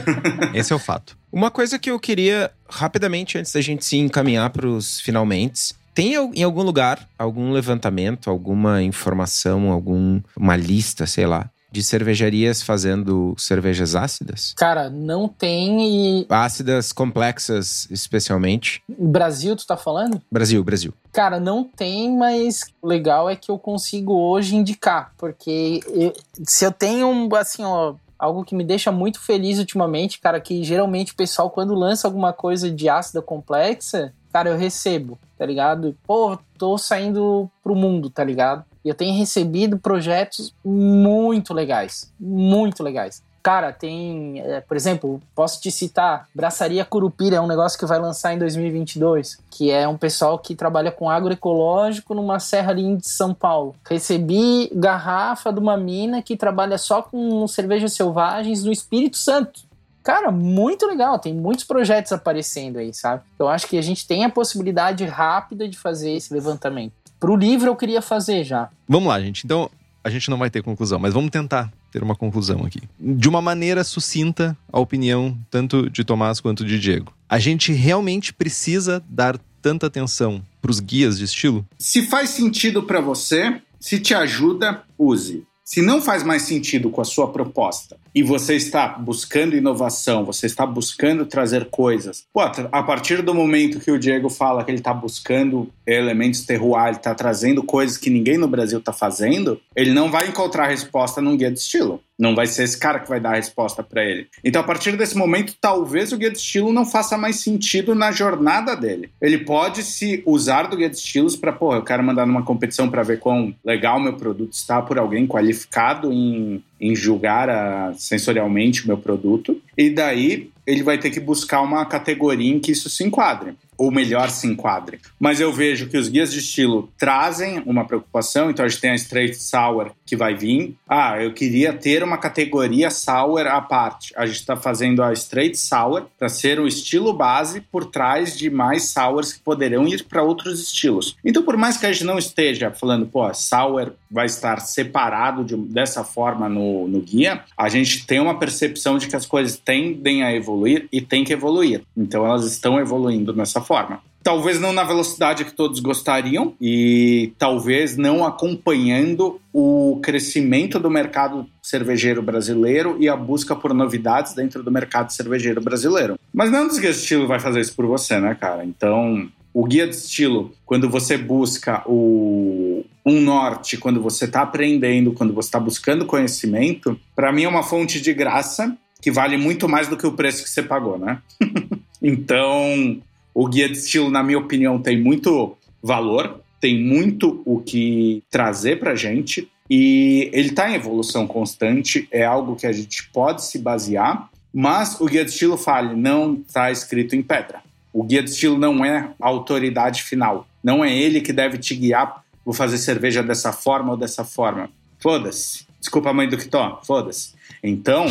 Esse 0.54 0.72
é 0.72 0.76
o 0.76 0.78
fato. 0.78 1.16
Uma 1.30 1.50
coisa 1.50 1.78
que 1.78 1.90
eu 1.90 2.00
queria, 2.00 2.50
rapidamente, 2.66 3.36
antes 3.36 3.52
da 3.52 3.60
gente 3.60 3.84
se 3.84 3.98
encaminhar 3.98 4.48
para 4.48 4.66
os 4.66 4.98
finalmente, 5.00 5.74
tem 5.96 6.12
em 6.34 6.42
algum 6.42 6.62
lugar 6.62 7.08
algum 7.18 7.50
levantamento, 7.52 8.28
alguma 8.28 8.82
informação, 8.82 9.72
alguma 9.72 10.54
lista, 10.54 11.06
sei 11.06 11.26
lá, 11.26 11.50
de 11.72 11.82
cervejarias 11.82 12.60
fazendo 12.60 13.34
cervejas 13.38 13.94
ácidas? 13.94 14.52
Cara, 14.58 14.90
não 14.90 15.26
tem 15.26 16.20
e. 16.20 16.26
Ácidas 16.28 16.92
complexas, 16.92 17.88
especialmente. 17.90 18.82
Brasil, 18.86 19.56
tu 19.56 19.66
tá 19.66 19.76
falando? 19.76 20.20
Brasil, 20.30 20.62
Brasil. 20.62 20.92
Cara, 21.12 21.40
não 21.40 21.64
tem, 21.64 22.14
mas 22.14 22.60
o 22.82 22.86
legal 22.86 23.30
é 23.30 23.34
que 23.34 23.50
eu 23.50 23.58
consigo 23.58 24.12
hoje 24.12 24.54
indicar, 24.54 25.12
porque 25.16 25.80
eu, 25.94 26.12
se 26.44 26.66
eu 26.66 26.72
tenho, 26.72 27.34
assim, 27.36 27.64
ó, 27.64 27.94
algo 28.18 28.44
que 28.44 28.54
me 28.54 28.64
deixa 28.64 28.92
muito 28.92 29.18
feliz 29.18 29.58
ultimamente, 29.58 30.20
cara, 30.20 30.40
que 30.40 30.62
geralmente 30.62 31.12
o 31.12 31.16
pessoal, 31.16 31.50
quando 31.50 31.74
lança 31.74 32.06
alguma 32.06 32.34
coisa 32.34 32.70
de 32.70 32.86
ácida 32.86 33.22
complexa, 33.22 34.12
cara, 34.36 34.50
eu 34.50 34.56
recebo, 34.58 35.18
tá 35.38 35.46
ligado? 35.46 35.96
Pô, 36.06 36.38
tô 36.58 36.76
saindo 36.76 37.50
pro 37.62 37.74
mundo, 37.74 38.10
tá 38.10 38.22
ligado? 38.22 38.66
E 38.84 38.88
eu 38.90 38.94
tenho 38.94 39.16
recebido 39.18 39.78
projetos 39.78 40.54
muito 40.62 41.54
legais, 41.54 42.12
muito 42.20 42.82
legais. 42.82 43.22
Cara, 43.42 43.72
tem, 43.72 44.40
é, 44.40 44.60
por 44.60 44.76
exemplo, 44.76 45.22
posso 45.34 45.58
te 45.58 45.70
citar, 45.70 46.28
Braçaria 46.34 46.84
Curupira 46.84 47.36
é 47.36 47.40
um 47.40 47.46
negócio 47.46 47.78
que 47.78 47.86
vai 47.86 47.98
lançar 47.98 48.34
em 48.34 48.38
2022, 48.38 49.38
que 49.50 49.70
é 49.70 49.88
um 49.88 49.96
pessoal 49.96 50.38
que 50.38 50.54
trabalha 50.54 50.92
com 50.92 51.08
agroecológico 51.08 52.12
numa 52.12 52.38
serra 52.38 52.72
ali 52.72 52.94
de 52.96 53.08
São 53.08 53.32
Paulo. 53.32 53.74
Recebi 53.88 54.70
garrafa 54.74 55.50
de 55.50 55.60
uma 55.60 55.78
mina 55.78 56.20
que 56.20 56.36
trabalha 56.36 56.76
só 56.76 57.00
com 57.00 57.48
cervejas 57.48 57.94
selvagens 57.94 58.64
no 58.64 58.72
Espírito 58.72 59.16
Santo. 59.16 59.64
Cara, 60.06 60.30
muito 60.30 60.86
legal. 60.86 61.18
Tem 61.18 61.34
muitos 61.34 61.64
projetos 61.64 62.12
aparecendo 62.12 62.78
aí, 62.78 62.94
sabe? 62.94 63.24
Eu 63.40 63.48
acho 63.48 63.66
que 63.66 63.76
a 63.76 63.82
gente 63.82 64.06
tem 64.06 64.24
a 64.24 64.30
possibilidade 64.30 65.04
rápida 65.04 65.68
de 65.68 65.76
fazer 65.76 66.12
esse 66.12 66.32
levantamento. 66.32 66.92
Pro 67.18 67.34
livro 67.34 67.66
eu 67.66 67.74
queria 67.74 68.00
fazer 68.00 68.44
já. 68.44 68.68
Vamos 68.88 69.08
lá, 69.08 69.20
gente. 69.20 69.44
Então, 69.44 69.68
a 70.04 70.08
gente 70.08 70.30
não 70.30 70.38
vai 70.38 70.48
ter 70.48 70.62
conclusão, 70.62 71.00
mas 71.00 71.12
vamos 71.12 71.32
tentar 71.32 71.72
ter 71.90 72.04
uma 72.04 72.14
conclusão 72.14 72.64
aqui. 72.64 72.82
De 73.00 73.28
uma 73.28 73.42
maneira 73.42 73.82
sucinta, 73.82 74.56
a 74.72 74.78
opinião 74.78 75.36
tanto 75.50 75.90
de 75.90 76.04
Tomás 76.04 76.38
quanto 76.38 76.64
de 76.64 76.78
Diego. 76.78 77.12
A 77.28 77.40
gente 77.40 77.72
realmente 77.72 78.32
precisa 78.32 79.02
dar 79.08 79.36
tanta 79.60 79.88
atenção 79.88 80.40
para 80.62 80.70
os 80.70 80.78
guias 80.78 81.18
de 81.18 81.24
estilo? 81.24 81.66
Se 81.80 82.02
faz 82.02 82.30
sentido 82.30 82.84
para 82.84 83.00
você, 83.00 83.60
se 83.80 83.98
te 83.98 84.14
ajuda, 84.14 84.84
use. 84.96 85.45
Se 85.68 85.82
não 85.82 86.00
faz 86.00 86.22
mais 86.22 86.42
sentido 86.42 86.90
com 86.90 87.00
a 87.00 87.04
sua 87.04 87.32
proposta 87.32 87.96
e 88.14 88.22
você 88.22 88.54
está 88.54 88.86
buscando 88.86 89.56
inovação, 89.56 90.24
você 90.24 90.46
está 90.46 90.64
buscando 90.64 91.26
trazer 91.26 91.64
coisas, 91.64 92.24
pô, 92.32 92.40
a 92.40 92.82
partir 92.84 93.20
do 93.20 93.34
momento 93.34 93.80
que 93.80 93.90
o 93.90 93.98
Diego 93.98 94.30
fala 94.30 94.62
que 94.62 94.70
ele 94.70 94.78
está 94.78 94.94
buscando 94.94 95.68
elementos 95.84 96.46
terroir, 96.46 96.86
ele 96.86 96.96
está 96.98 97.16
trazendo 97.16 97.64
coisas 97.64 97.98
que 97.98 98.08
ninguém 98.08 98.38
no 98.38 98.46
Brasil 98.46 98.78
está 98.78 98.92
fazendo, 98.92 99.60
ele 99.74 99.92
não 99.92 100.08
vai 100.08 100.28
encontrar 100.28 100.68
resposta 100.68 101.20
num 101.20 101.36
guia 101.36 101.50
de 101.50 101.58
estilo. 101.58 102.00
Não 102.18 102.34
vai 102.34 102.46
ser 102.46 102.64
esse 102.64 102.78
cara 102.78 102.98
que 102.98 103.08
vai 103.08 103.20
dar 103.20 103.32
a 103.32 103.36
resposta 103.36 103.82
para 103.82 104.04
ele. 104.04 104.28
Então, 104.42 104.62
a 104.62 104.64
partir 104.64 104.96
desse 104.96 105.16
momento, 105.16 105.54
talvez 105.60 106.12
o 106.12 106.16
guia 106.16 106.30
de 106.30 106.38
estilo 106.38 106.72
não 106.72 106.86
faça 106.86 107.16
mais 107.18 107.40
sentido 107.40 107.94
na 107.94 108.10
jornada 108.10 108.74
dele. 108.74 109.10
Ele 109.20 109.38
pode 109.38 109.82
se 109.82 110.22
usar 110.26 110.64
do 110.64 110.76
guia 110.76 110.88
de 110.88 110.96
estilos 110.96 111.36
para, 111.36 111.52
pô, 111.52 111.74
eu 111.74 111.82
quero 111.82 112.02
mandar 112.02 112.26
numa 112.26 112.42
competição 112.42 112.90
para 112.90 113.02
ver 113.02 113.18
quão 113.18 113.54
legal 113.64 114.00
meu 114.00 114.14
produto 114.14 114.52
está 114.52 114.80
por 114.80 114.98
alguém 114.98 115.26
qualificado 115.26 116.12
em 116.12 116.62
em 116.80 116.94
julgar 116.94 117.48
a, 117.48 117.94
sensorialmente 117.94 118.84
o 118.84 118.86
meu 118.86 118.98
produto. 118.98 119.60
E 119.76 119.90
daí 119.90 120.50
ele 120.66 120.82
vai 120.82 120.98
ter 120.98 121.10
que 121.10 121.20
buscar 121.20 121.62
uma 121.62 121.84
categoria 121.86 122.52
em 122.52 122.60
que 122.60 122.72
isso 122.72 122.90
se 122.90 123.04
enquadre 123.04 123.54
ou 123.76 123.90
melhor 123.90 124.30
se 124.30 124.46
enquadre. 124.46 125.00
Mas 125.18 125.40
eu 125.40 125.52
vejo 125.52 125.88
que 125.88 125.96
os 125.96 126.08
guias 126.08 126.32
de 126.32 126.38
estilo 126.38 126.90
trazem 126.98 127.62
uma 127.66 127.86
preocupação, 127.86 128.50
então 128.50 128.64
a 128.64 128.68
gente 128.68 128.80
tem 128.80 128.90
a 128.90 128.94
Straight 128.94 129.36
Sour 129.36 129.92
que 130.04 130.16
vai 130.16 130.34
vir. 130.34 130.76
Ah, 130.88 131.22
eu 131.22 131.32
queria 131.32 131.72
ter 131.72 132.02
uma 132.02 132.18
categoria 132.18 132.90
Sour 132.90 133.46
à 133.46 133.60
parte. 133.60 134.12
A 134.16 134.26
gente 134.26 134.36
está 134.36 134.56
fazendo 134.56 135.02
a 135.02 135.12
Straight 135.12 135.56
Sour 135.58 136.06
para 136.18 136.28
ser 136.28 136.60
o 136.60 136.66
estilo 136.66 137.12
base 137.12 137.60
por 137.60 137.86
trás 137.86 138.36
de 138.36 138.50
mais 138.50 138.88
Sours 138.88 139.32
que 139.32 139.40
poderão 139.40 139.86
ir 139.86 140.04
para 140.04 140.22
outros 140.22 140.60
estilos. 140.60 141.16
Então, 141.24 141.42
por 141.42 141.56
mais 141.56 141.76
que 141.76 141.86
a 141.86 141.92
gente 141.92 142.04
não 142.04 142.18
esteja 142.18 142.70
falando, 142.70 143.06
pô, 143.06 143.32
Sour 143.34 143.92
vai 144.10 144.26
estar 144.26 144.60
separado 144.60 145.44
de, 145.44 145.56
dessa 145.56 146.04
forma 146.04 146.48
no, 146.48 146.86
no 146.88 147.00
guia, 147.00 147.42
a 147.56 147.68
gente 147.68 148.06
tem 148.06 148.20
uma 148.20 148.38
percepção 148.38 148.98
de 148.98 149.08
que 149.08 149.16
as 149.16 149.26
coisas 149.26 149.56
tendem 149.56 150.22
a 150.22 150.34
evoluir 150.34 150.88
e 150.92 151.00
tem 151.00 151.24
que 151.24 151.32
evoluir. 151.32 151.82
Então, 151.96 152.24
elas 152.24 152.44
estão 152.44 152.78
evoluindo 152.78 153.34
nessa 153.34 153.60
forma. 153.60 154.00
Talvez 154.22 154.58
não 154.58 154.72
na 154.72 154.82
velocidade 154.82 155.44
que 155.44 155.52
todos 155.52 155.78
gostariam 155.78 156.52
e 156.60 157.32
talvez 157.38 157.96
não 157.96 158.24
acompanhando 158.24 159.40
o 159.52 160.00
crescimento 160.02 160.80
do 160.80 160.90
mercado 160.90 161.46
cervejeiro 161.62 162.20
brasileiro 162.20 162.96
e 162.98 163.08
a 163.08 163.14
busca 163.14 163.54
por 163.54 163.72
novidades 163.72 164.34
dentro 164.34 164.64
do 164.64 164.70
mercado 164.70 165.12
cervejeiro 165.12 165.60
brasileiro. 165.60 166.18
Mas 166.34 166.50
não 166.50 166.66
dos 166.66 166.78
guias 166.78 166.96
de 166.96 167.02
estilo 167.02 167.28
vai 167.28 167.38
fazer 167.38 167.60
isso 167.60 167.76
por 167.76 167.86
você, 167.86 168.18
né, 168.18 168.34
cara? 168.34 168.64
Então, 168.64 169.28
o 169.56 169.64
guia 169.64 169.88
de 169.88 169.96
estilo, 169.96 170.52
quando 170.66 170.86
você 170.86 171.16
busca 171.16 171.82
o 171.86 172.84
um 173.06 173.22
norte, 173.22 173.78
quando 173.78 174.02
você 174.02 174.26
está 174.26 174.42
aprendendo, 174.42 175.14
quando 175.14 175.32
você 175.32 175.48
está 175.48 175.58
buscando 175.58 176.04
conhecimento, 176.04 177.00
para 177.14 177.32
mim 177.32 177.44
é 177.44 177.48
uma 177.48 177.62
fonte 177.62 177.98
de 177.98 178.12
graça 178.12 178.76
que 179.00 179.10
vale 179.10 179.38
muito 179.38 179.66
mais 179.66 179.88
do 179.88 179.96
que 179.96 180.06
o 180.06 180.12
preço 180.12 180.44
que 180.44 180.50
você 180.50 180.62
pagou, 180.62 180.98
né? 180.98 181.22
então, 182.02 183.00
o 183.32 183.48
guia 183.48 183.66
de 183.66 183.78
estilo, 183.78 184.10
na 184.10 184.22
minha 184.22 184.38
opinião, 184.38 184.78
tem 184.78 185.02
muito 185.02 185.56
valor, 185.82 186.38
tem 186.60 186.78
muito 186.78 187.40
o 187.46 187.58
que 187.58 188.22
trazer 188.30 188.78
para 188.78 188.94
gente 188.94 189.48
e 189.70 190.28
ele 190.34 190.50
está 190.50 190.70
em 190.70 190.74
evolução 190.74 191.26
constante, 191.26 192.06
é 192.10 192.26
algo 192.26 192.56
que 192.56 192.66
a 192.66 192.72
gente 192.72 193.08
pode 193.10 193.42
se 193.42 193.58
basear, 193.58 194.28
mas 194.52 195.00
o 195.00 195.06
guia 195.06 195.24
de 195.24 195.30
estilo 195.30 195.56
fale, 195.56 195.96
não 195.96 196.34
está 196.46 196.70
escrito 196.70 197.16
em 197.16 197.22
pedra. 197.22 197.64
O 197.96 198.02
guia 198.02 198.22
de 198.22 198.28
estilo 198.28 198.58
não 198.58 198.84
é 198.84 199.08
a 199.18 199.26
autoridade 199.26 200.02
final, 200.02 200.46
não 200.62 200.84
é 200.84 200.94
ele 200.94 201.18
que 201.22 201.32
deve 201.32 201.56
te 201.56 201.74
guiar, 201.74 202.22
vou 202.44 202.52
fazer 202.52 202.76
cerveja 202.76 203.22
dessa 203.22 203.54
forma 203.54 203.92
ou 203.92 203.96
dessa 203.96 204.22
forma. 204.22 204.68
Foda-se. 204.98 205.66
Desculpa 205.80 206.10
a 206.10 206.12
mãe 206.12 206.28
do 206.28 206.36
que 206.36 206.46
foda-se. 206.82 207.32
Então, 207.62 208.04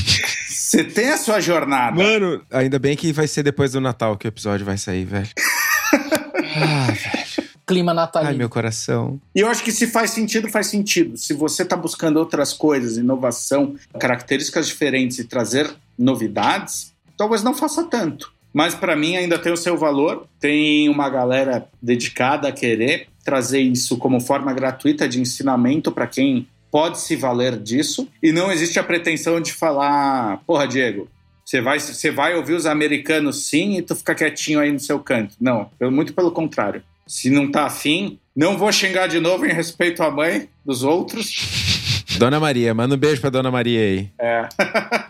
você 0.48 0.82
tem 0.82 1.10
a 1.10 1.18
sua 1.18 1.38
jornada. 1.38 2.02
Mano, 2.02 2.40
ainda 2.50 2.78
bem 2.78 2.96
que 2.96 3.12
vai 3.12 3.28
ser 3.28 3.42
depois 3.42 3.72
do 3.72 3.80
Natal 3.80 4.16
que 4.16 4.26
o 4.26 4.30
episódio 4.30 4.64
vai 4.64 4.78
sair, 4.78 5.04
velho. 5.04 5.28
ah, 6.56 6.86
velho. 6.86 7.48
Clima 7.66 7.92
natalino. 7.92 8.30
Ai, 8.30 8.38
meu 8.38 8.48
coração. 8.48 9.20
E 9.34 9.40
eu 9.40 9.48
acho 9.48 9.62
que 9.62 9.70
se 9.70 9.86
faz 9.86 10.12
sentido, 10.12 10.48
faz 10.48 10.68
sentido. 10.68 11.18
Se 11.18 11.34
você 11.34 11.62
está 11.62 11.76
buscando 11.76 12.16
outras 12.16 12.54
coisas, 12.54 12.96
inovação, 12.96 13.76
características 14.00 14.66
diferentes 14.66 15.18
e 15.18 15.24
trazer 15.24 15.70
novidades, 15.98 16.94
talvez 17.18 17.42
não 17.42 17.52
faça 17.52 17.84
tanto. 17.84 18.34
Mas 18.56 18.74
para 18.74 18.96
mim 18.96 19.18
ainda 19.18 19.38
tem 19.38 19.52
o 19.52 19.56
seu 19.56 19.76
valor. 19.76 20.26
Tem 20.40 20.88
uma 20.88 21.10
galera 21.10 21.68
dedicada 21.82 22.48
a 22.48 22.52
querer 22.52 23.06
trazer 23.22 23.60
isso 23.60 23.98
como 23.98 24.18
forma 24.18 24.50
gratuita 24.54 25.06
de 25.06 25.20
ensinamento 25.20 25.92
para 25.92 26.06
quem 26.06 26.48
pode 26.70 26.98
se 26.98 27.16
valer 27.16 27.58
disso 27.58 28.08
e 28.22 28.32
não 28.32 28.50
existe 28.50 28.78
a 28.78 28.82
pretensão 28.82 29.42
de 29.42 29.52
falar, 29.52 30.38
porra, 30.46 30.66
Diego, 30.66 31.06
você 31.44 31.60
vai, 31.60 31.78
você 31.78 32.10
vai 32.10 32.34
ouvir 32.34 32.54
os 32.54 32.64
americanos 32.64 33.44
sim 33.46 33.76
e 33.76 33.82
tu 33.82 33.94
fica 33.94 34.14
quietinho 34.14 34.58
aí 34.58 34.72
no 34.72 34.80
seu 34.80 35.00
canto. 35.00 35.34
Não, 35.38 35.68
muito 35.92 36.14
pelo 36.14 36.30
contrário. 36.30 36.82
Se 37.06 37.28
não 37.28 37.50
tá 37.50 37.66
afim, 37.66 38.18
não 38.34 38.56
vou 38.56 38.72
xingar 38.72 39.06
de 39.06 39.20
novo 39.20 39.44
em 39.44 39.52
respeito 39.52 40.02
à 40.02 40.10
mãe 40.10 40.48
dos 40.64 40.82
outros. 40.82 41.84
Dona 42.18 42.40
Maria, 42.40 42.72
manda 42.72 42.94
um 42.94 42.98
beijo 42.98 43.20
pra 43.20 43.28
Dona 43.28 43.50
Maria 43.50 43.80
aí. 43.80 44.10
É. 44.18 44.48